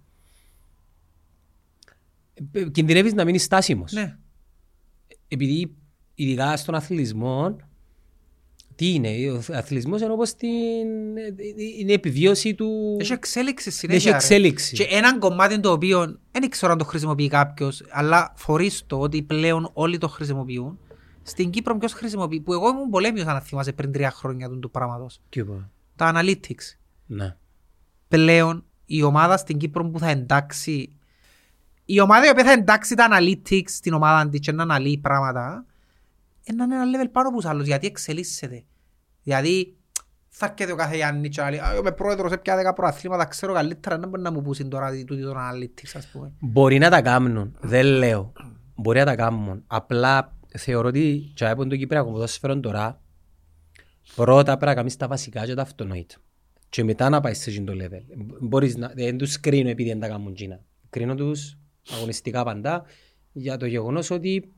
ε, 2.52 2.70
κινδυνεύεις 2.70 3.14
να 3.14 3.26
μείνεις 3.26 3.44
στάσιμος. 3.44 3.92
Ναι. 3.92 4.18
Επειδή 5.28 5.76
ειδικά 6.16 6.58
στον 6.58 6.76
αθλητισμό, 6.76 7.56
τι 8.76 8.94
είναι, 8.94 9.32
ο 9.32 9.42
αθλητισμός 9.52 10.02
είναι 10.02 10.12
όπως 10.12 10.34
την, 10.34 10.88
είναι 11.80 11.94
επιβίωση 11.94 12.56
του... 12.56 12.98
Έχει 13.00 13.14
εξέλιξη 13.14 13.72
συνέχεια. 13.72 13.98
Έχει 13.98 14.10
ρε. 14.10 14.16
εξέλιξη. 14.16 14.76
Και 14.76 14.88
έναν 14.90 15.20
κομμάτι 15.20 15.60
το 15.60 15.72
οποίο 15.72 16.20
δεν 16.32 16.50
ξέρω 16.50 16.72
αν 16.72 16.78
το 16.78 16.86
χρησιμοποιεί 16.86 17.28
κάποιος, 17.28 17.84
αλλά 17.90 18.34
φορείς 18.36 18.84
το 18.88 19.00
ότι 19.00 19.22
πλέον 19.22 19.70
όλοι 19.74 19.98
το 19.98 20.08
χρησιμοποιούν. 20.08 20.80
Στην 21.28 21.50
Κύπρο 21.50 21.78
ποιος 21.78 21.94
χρησιμοποιεί, 21.94 22.40
που 22.40 22.54
εγώ 22.54 22.70
ήμουν 22.70 22.90
πολέμιος 22.90 23.26
αν 23.26 23.42
θυμάσαι 23.42 23.74
πριν 23.74 23.92
τρία 23.92 24.12
χρόνια 24.12 24.50
του, 24.50 24.60
του 24.60 24.72
πράγματος. 24.72 25.22
Τι 25.30 25.40
είπα; 25.40 25.70
Τα 25.96 26.12
analytics. 26.16 26.78
Ναι. 27.06 27.36
Πλέον 28.08 28.66
η 28.86 29.04
ομάδα 29.04 29.38
στην 29.38 29.58
Κύπρο 29.58 29.90
που 29.90 30.00
θα 30.00 30.10
εντάξει 30.10 30.98
η 31.90 32.00
ομάδα 32.00 32.26
η 32.26 32.30
οποία 32.30 32.44
θα 32.44 32.52
εντάξει 32.52 32.96
τα 32.96 33.08
analytics 33.12 33.68
στην 33.68 33.94
ομάδα 33.94 34.30
της 34.30 34.40
και 34.40 34.52
να 34.52 34.64
αναλύει 34.64 34.98
πράγματα 34.98 35.66
είναι 36.44 36.64
ένα 36.64 36.84
level 36.84 37.10
πάνω 37.12 37.28
από 37.28 37.38
τους 37.38 37.46
άλλους 37.46 37.66
γιατί 37.66 37.88
εξελίσσεται. 37.88 38.64
Δηλαδή 39.24 39.76
θα 40.28 40.46
έρχεται 40.46 40.72
ο 40.72 40.76
κάθε 40.76 40.96
Γιάννη 40.96 41.30
και 41.30 41.42
να 41.42 41.50
λέει 41.50 41.60
«Α, 41.60 41.76
είμαι 41.76 41.92
πρόεδρος 41.92 42.32
σε 42.32 42.38
πια 42.38 42.72
10 42.72 42.76
προαθλήματα, 42.76 43.26
ξέρω 43.26 43.54
καλύτερα, 43.54 44.00
δεν 44.00 44.10
μπορεί 44.10 44.22
να 44.22 44.32
μου 44.32 44.42
πούσουν 44.42 44.70
τώρα 44.70 44.92
τούτοι 45.06 45.22
των 45.22 45.36
analytics 45.36 45.92
ας 45.96 46.08
πούμε. 46.08 46.32
Μπορεί 46.40 46.78
να 46.78 46.90
τα 46.90 47.02
κάνουν, 47.02 47.58
δεν 47.60 47.86
λέω. 47.86 48.34
Μπορεί 48.76 49.00
να 49.00 49.06
τα 49.06 49.16
κάνουν. 49.16 49.64
Απλά 49.68 50.37
θεωρώ 50.58 50.88
ότι 50.88 51.32
και 51.34 51.48
από 51.48 51.66
το 51.68 51.76
Κυπριακό 51.76 52.12
ποδόσφαιρο 52.12 52.60
τώρα 52.60 53.02
πρώτα 54.16 54.44
πρέπει 54.44 54.66
να 54.66 54.74
κάνεις 54.74 54.96
τα 54.96 55.08
βασικά 55.08 55.46
και 55.46 55.54
τα 55.54 55.62
αυτονόητα. 55.62 56.16
Και 56.70 56.84
μετά 56.84 57.10
να 57.10 57.22
πάεις 57.22 57.38
σε 57.40 57.50
εκείνο 57.50 57.74
το 57.74 57.86
level. 57.86 58.02
Μπορείς 58.42 58.76
να, 58.78 58.92
δεν 58.96 59.18
τους 59.18 59.40
κρίνω 59.40 59.70
επειδή 59.70 59.90
δεν 59.90 60.00
τα 60.00 60.08
κάνουν 60.08 60.34
Κίνα. 60.34 60.60
κρίνω 60.90 61.16
τους 61.16 61.58
αγωνιστικά 61.96 62.44
παντά 62.44 62.84
για 63.32 63.58
το 63.58 63.66
γεγονός 63.66 64.10
ότι 64.10 64.52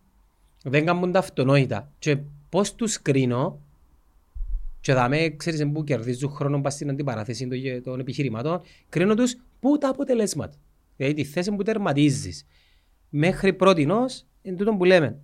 δεν 0.64 0.86
κάνουν 0.86 1.12
τα 1.12 1.20
αυτονόητα. 1.20 1.92
Και 2.00 2.18
πώς 2.50 2.76
τους 2.76 3.02
κρίνω 3.02 3.62
και 4.82 4.94
θα 4.94 5.10
με 5.10 5.30
ξέρεις 5.38 5.68
που 5.74 5.84
κερδίζουν 5.84 6.30
χρόνο 6.30 6.62
πας 6.62 6.74
στην 6.74 6.90
αντιπαράθεση 6.90 7.48
των, 7.48 7.58
γε- 7.58 7.84
των 7.84 8.00
επιχειρημάτων, 8.00 8.62
κρίνω 8.90 9.14
τους 9.14 9.36
που 9.60 9.78
τα 9.78 9.90
αποτελέσματα. 9.90 10.58
Δηλαδή 10.96 11.16
τη 11.16 11.24
θέση 11.24 11.52
που 11.52 11.64
τερματίζεις. 11.64 12.46
Μέχρι 13.10 13.54
πρότινος, 13.54 14.26
είναι 14.42 14.56
τούτο 14.56 14.76
που 14.76 14.84
λέμε. 14.86 15.20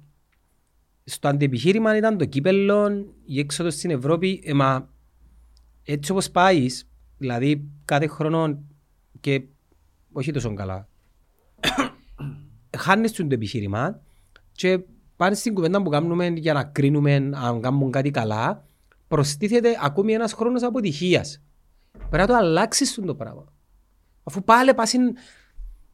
Στο 1.07 1.27
αντιεπιχείρημα 1.27 1.98
ήταν 1.98 2.18
το 2.18 2.26
κύπελλο, 2.26 3.06
η 3.26 3.40
έξοδο 3.40 3.69
στην 3.69 3.90
Ευρώπη, 3.90 4.41
ε, 4.45 4.53
μα 4.53 4.90
έτσι 5.84 6.11
όπως 6.11 6.32
πάεις, 6.32 6.90
δηλαδή 7.18 7.69
κάθε 7.86 8.07
χρόνο 8.07 8.64
και 9.19 9.44
όχι 10.11 10.32
τόσο 10.32 10.53
καλά, 10.53 10.88
χάνεις 12.77 13.11
το 13.11 13.27
επιχείρημα 13.30 14.02
και 14.52 14.80
πάνε 15.15 15.36
στην 15.36 15.53
κουβέντα 15.53 15.82
που 15.82 15.90
κάνουμε 15.90 16.27
για 16.27 16.53
να 16.53 16.64
κρίνουμε 16.64 17.15
αν 17.34 17.61
κάνουν 17.61 17.91
κάτι 17.91 18.11
καλά, 18.11 18.68
προστίθεται 19.07 19.77
ακόμη 19.82 20.14
ένας 20.14 20.34
χρόνος 20.34 20.64
αποτυχίας. 20.64 21.41
Πρέπει 21.91 22.18
να 22.18 22.27
το 22.27 22.36
αλλάξεις 22.36 22.94
το 23.06 23.15
πράγμα. 23.15 23.53
Αφού 24.23 24.44
πάλι 24.44 24.73
πας 24.73 24.94
είναι... 24.94 25.14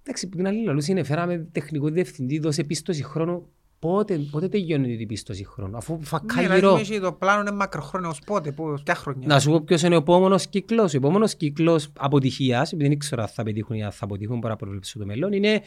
Εντάξει, 0.03 0.27
που 0.27 0.37
την 0.37 0.47
άλλη 0.47 0.63
λαλούς 0.63 0.87
είναι 0.87 1.03
φέραμε 1.03 1.37
τεχνικό 1.51 1.89
διευθυντή, 1.89 2.39
δώσε 2.39 2.63
πίστοση 2.63 3.03
χρόνου. 3.03 3.49
Πότε, 3.81 4.17
πότε 4.17 4.47
τελειώνει 4.47 4.97
την 4.97 5.07
πίστοση 5.07 5.45
χρόνου, 5.45 5.77
αφού 5.77 5.99
φακά 6.01 6.35
Ναι, 6.41 6.55
γύρω. 6.55 6.75
δηλαδή, 6.77 6.99
Το 6.99 7.11
πλάνο 7.13 7.41
είναι 7.41 7.51
μακροχρόνιος 7.51 8.19
πότε, 8.25 8.51
που, 8.51 8.73
ποια 8.83 8.95
χρόνια. 8.95 9.27
Να 9.27 9.39
σου 9.39 9.49
πω 9.51 9.61
ποιος 9.61 9.81
είναι 9.81 9.95
ο 9.95 9.97
επόμενος 9.97 10.47
κύκλος. 10.47 10.93
Ο 10.93 10.97
επόμενος 10.97 11.35
κύκλος 11.35 11.89
αποτυχίας, 11.97 12.71
επειδή 12.73 12.89
δεν 12.89 12.97
ξέρω 12.97 13.21
αν 13.21 13.27
θα 13.27 13.43
πετύχουν 13.43 13.75
ή 13.75 13.83
αν 13.83 13.91
θα 13.91 14.05
αποτύχουν, 14.05 14.37
μπορώ 14.37 14.49
να 14.53 14.55
προβλέψω 14.55 14.99
το 14.99 15.05
μέλλον, 15.05 15.33
είναι 15.33 15.61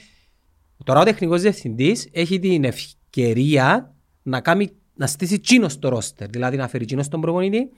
τώρα 0.85 1.01
ο 1.01 1.05
τεχνικός 1.05 1.41
διευθυντής 1.43 2.09
έχει 2.13 2.39
την 2.39 2.65
ευκαιρία 2.65 3.95
να, 4.23 4.41
κάνει, 4.41 4.71
να 4.95 5.07
στήσει 5.07 5.41
τσίνο 5.41 5.69
στο 5.69 5.89
ρόστερ, 5.89 6.29
δηλαδή 6.29 6.57
να 6.57 6.69
φέρει 6.69 6.85
τσίνο 6.85 7.03
στον 7.03 7.21
προπονητή 7.21 7.69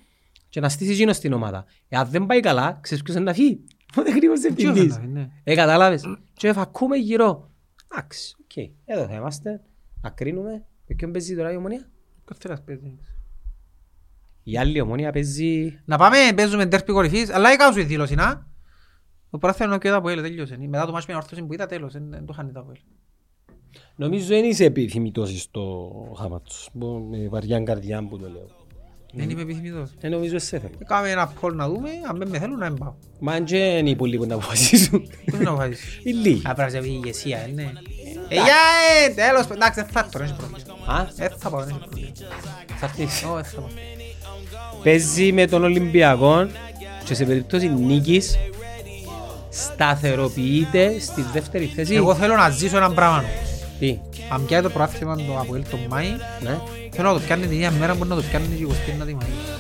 και 0.49 0.61
να 0.61 0.69
στήσει 0.69 0.93
τσίνο 0.93 1.13
στην 1.13 1.33
ομάδα. 1.33 1.65
Εάν 1.89 2.09
δεν 2.11 2.27
πάει 2.27 2.41
καλά, 2.41 2.79
ξέρεις 2.83 3.03
ποιος 3.05 3.17
είναι 3.17 3.25
να 3.25 3.33
φύγει; 3.35 3.61
Ο 3.99 4.03
τεχνικός 4.03 4.41
Ποιος 4.41 4.55
διευθυντής. 4.55 4.97
είναι, 4.97 5.21
ναι. 5.21 5.29
Ε, 5.45 5.55
κατάλαβες. 5.55 6.03
Και 6.33 6.53
φακούμε 6.53 6.97
γύρω. 6.97 7.51
Εντάξει, 7.93 8.37
οκ. 8.43 8.65
Εδώ 8.85 9.07
θα 9.07 9.15
είμαστε. 9.15 9.61
Να 10.07 10.13
κρίνουμε. 10.13 10.65
Με 10.87 10.95
ποιον 10.95 11.13
παίζει 11.13 11.37
τώρα 11.37 11.53
η 11.53 11.57
ομονία; 11.57 11.89
Ποιος 12.25 12.39
θέλει 12.39 12.55
να 12.55 12.61
παίζει. 12.61 12.99
Η 14.43 14.59
άλλη 14.59 14.81
ομονία 14.81 15.13
παίζει... 15.13 15.81
Να 15.85 15.99
πάμε, 15.99 16.17
παίζουμε 16.35 16.67
τέρπι 16.67 16.93
κορυφής, 16.93 17.31
αλλά 17.31 17.51
έκανα 17.51 17.73
σου 17.73 17.81
η 17.81 17.85
δήλωση, 17.85 18.15
να. 18.15 18.47
Το 19.31 19.39
πράθυνο 19.39 19.79
και 19.79 19.89
τα 19.89 20.01
που 20.01 20.09
έλε, 20.09 20.23
τέλειωσε. 20.23 20.57
Μετά 20.59 20.87
το 20.87 20.93
μάτς 20.93 21.07
με 21.07 21.13
την 21.13 21.23
ορθώση 21.23 21.43
που 21.43 21.53
είδα, 21.53 21.67
τέλος, 21.67 21.93
δεν 21.93 22.11
δεν 22.11 22.27
το 22.27 22.33
χάνει 22.33 22.53
τα 22.53 22.63
που 22.63 22.71
έλε. 22.71 22.81
Νομίζω 23.97 24.27
δεν 24.27 24.45
είσαι 24.45 24.65
επιθυμητός 24.65 25.41
στο 25.41 25.93
χάματος. 26.19 26.69
Με 27.11 27.29
βαριά 27.29 27.61
καρδιά 27.61 28.07
που 28.09 28.19
το 28.19 28.29
λέω. 28.29 28.51
Δεν 29.13 29.31
είμαι 29.31 29.43
επιθυμητός. 29.43 29.95
Δεν 30.01 30.11
νομίζω 30.11 30.39
σε 30.39 30.59
θέλω. 30.59 30.75
Κάμε 30.87 31.11
ένα 31.11 31.33
poll 31.41 31.53
να 31.53 31.69
δούμε, 31.69 31.91
αν 32.09 32.19
δεν 32.19 32.29
με 32.29 32.39
θέλουν 32.39 32.59
να 32.59 32.71
μην 32.71 32.79
πάω. 32.79 32.95
Μα 33.21 33.33
αν 33.33 33.45
και 33.45 33.57
είναι 33.57 33.91
οι 33.91 33.97
πολλοί 33.97 34.17
που 34.17 34.27
να 34.27 34.35
αποφασίσουν. 34.35 35.09
Ποιος 35.25 35.41
να 35.41 35.51
αποφασίσεις; 35.51 36.01
Οι 36.07 36.13
λίγοι. 36.13 36.43
Α, 36.49 36.55
πρέπει 36.55 36.73
να 36.73 36.81
σε 36.81 36.89
η 36.89 37.01
ηγεσία, 37.03 37.39
ε, 37.39 37.47
ναι. 37.47 37.73
Ε, 38.29 38.35
για, 38.35 38.45
ε, 39.07 39.15
τέλος, 39.15 39.45
εντάξει, 39.53 39.81
δεν 39.81 39.89
θα 39.93 39.99
έρθω, 40.01 40.19
δεν 40.19 40.23
έχει 40.27 40.35
πρόβλημα. 40.37 40.93
Α, 40.95 41.07
Ε, 41.25 41.29
θα 41.39 41.51
πάω, 41.51 41.61
δεν 41.61 41.69
έχει 41.69 41.79
πρόβλημα. 41.79 42.11
θα 42.81 42.87
έρθεις. 42.87 43.23
Ω, 43.25 43.39
ε, 43.39 43.43
θα 43.43 43.61
πάω. 43.61 43.69
Παίζει 44.83 45.33
με 45.33 45.47
τον 45.47 45.65
Ολυμπιακό 45.65 46.47
και 47.05 47.15
σε 47.15 47.25
περίπτωση 47.25 47.69
νίκης 47.69 48.37
σταθεροποιείται 49.51 50.99
στη 51.01 51.25
δεύτερη 51.33 51.73
θέση. 51.75 51.95
Εγώ 51.95 52.15
θέλω 52.15 52.35
να 52.37 52.51
ζήσω 52.51 52.77
έναν 52.77 52.95
πράγμα. 52.95 53.25
Τι, 53.79 53.99
Αν 54.29 54.47
πιάει 54.47 54.61
το 54.63 54.71
προάθλημα 54.71 55.17
το 55.17 55.39
Αποέλ 55.41 55.63
τον 55.71 55.81
Μάη, 55.89 56.07
ναι. 56.41 56.59
θέλω 56.91 57.09
να 57.09 57.15
το 57.15 57.21
πιάνει 57.21 57.43
την 57.43 57.53
ίδια 57.53 57.71
μέρα 57.71 57.95
που 57.95 58.05
να 58.05 58.15
το 58.17 58.23
πιάνει 58.23 58.47
και 58.47 58.63
η 58.63 58.67
29η 58.71 59.11
Μαΐου. 59.11 59.57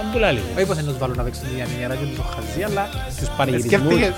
Αν 0.00 0.12
πουλά 0.12 0.30
λίγο. 0.32 0.44
Όχι 0.56 0.66
πως 0.66 0.76
δεν 0.76 0.84
τους 0.84 0.98
βάλουν 0.98 1.16
να 1.16 1.22
παίξουν 1.22 1.42
την 1.42 1.52
ίδια 1.52 1.66
μέρα 1.80 1.94
και 1.94 2.04
τους 2.04 2.16
το 2.16 2.22
χαζί, 2.22 2.62
αλλά 2.62 2.88
Τους 3.18 3.28
πανηγυρισμούς, 3.36 3.82
σκέφτηκες 3.82 4.12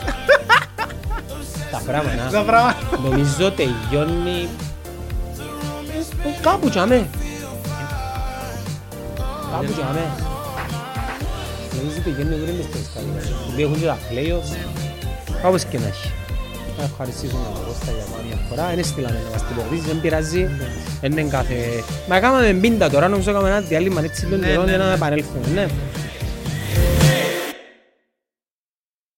τα 1.70 1.80
πράγματα. 1.86 2.28
τα 2.32 2.42
πράγματα. 2.42 2.76
Νομίζω 3.04 3.52
τελειώνει 3.52 4.48
ε, 6.24 6.40
κάπου 6.42 6.68
τσάμε. 6.68 7.06
Κάπου 9.52 9.72
τσάμε. 9.72 10.02
Νομίζω 11.76 12.00
τελειώνει 12.04 12.34
πριν 12.44 12.54
μες 12.56 12.64
στις 12.64 12.90
κατηγορίες. 12.94 13.32
Επειδή 13.46 13.62
έχουν 13.62 13.78
και 13.80 13.86
τα 13.86 13.98
play-offs. 14.10 14.50
Κάπως 15.42 15.64
και 15.64 15.78
να 15.78 15.86
έχει. 15.86 16.10
Να 16.78 16.84
ευχαριστήσουμε 16.84 17.42
τον 17.54 17.64
Κώστα 17.66 17.90
για 17.96 18.04
άλλη 18.18 18.26
μια 18.28 18.38
φορά. 18.48 18.72
Είναι 18.72 18.82
στείλαμε 18.82 19.20
να 19.24 19.30
μας 19.30 19.42
τυποποιήσεις, 19.46 19.84
δεν 19.86 20.00
πειράζει. 20.00 20.48
Δεν 21.00 21.12
είναι 21.12 21.22
κάθε... 21.30 21.54
Μα 22.08 22.20
κάναμε 22.20 22.52
πίντα 22.52 22.90
τώρα, 22.90 23.08
νομίζω 23.08 23.30
έκαμε 23.30 23.48
ένα 23.48 23.60
διάλειμμα 23.60 24.00
έτσι 24.04 24.24
λίγο 24.26 24.36
Ναι, 24.36 24.46
καιρό 24.46 24.62
ναι, 24.62 24.68
για 24.68 24.78
να 24.78 24.86
ναι. 24.86 24.94
επανέλθουμε. 24.94 25.40
Ναι. 25.54 25.66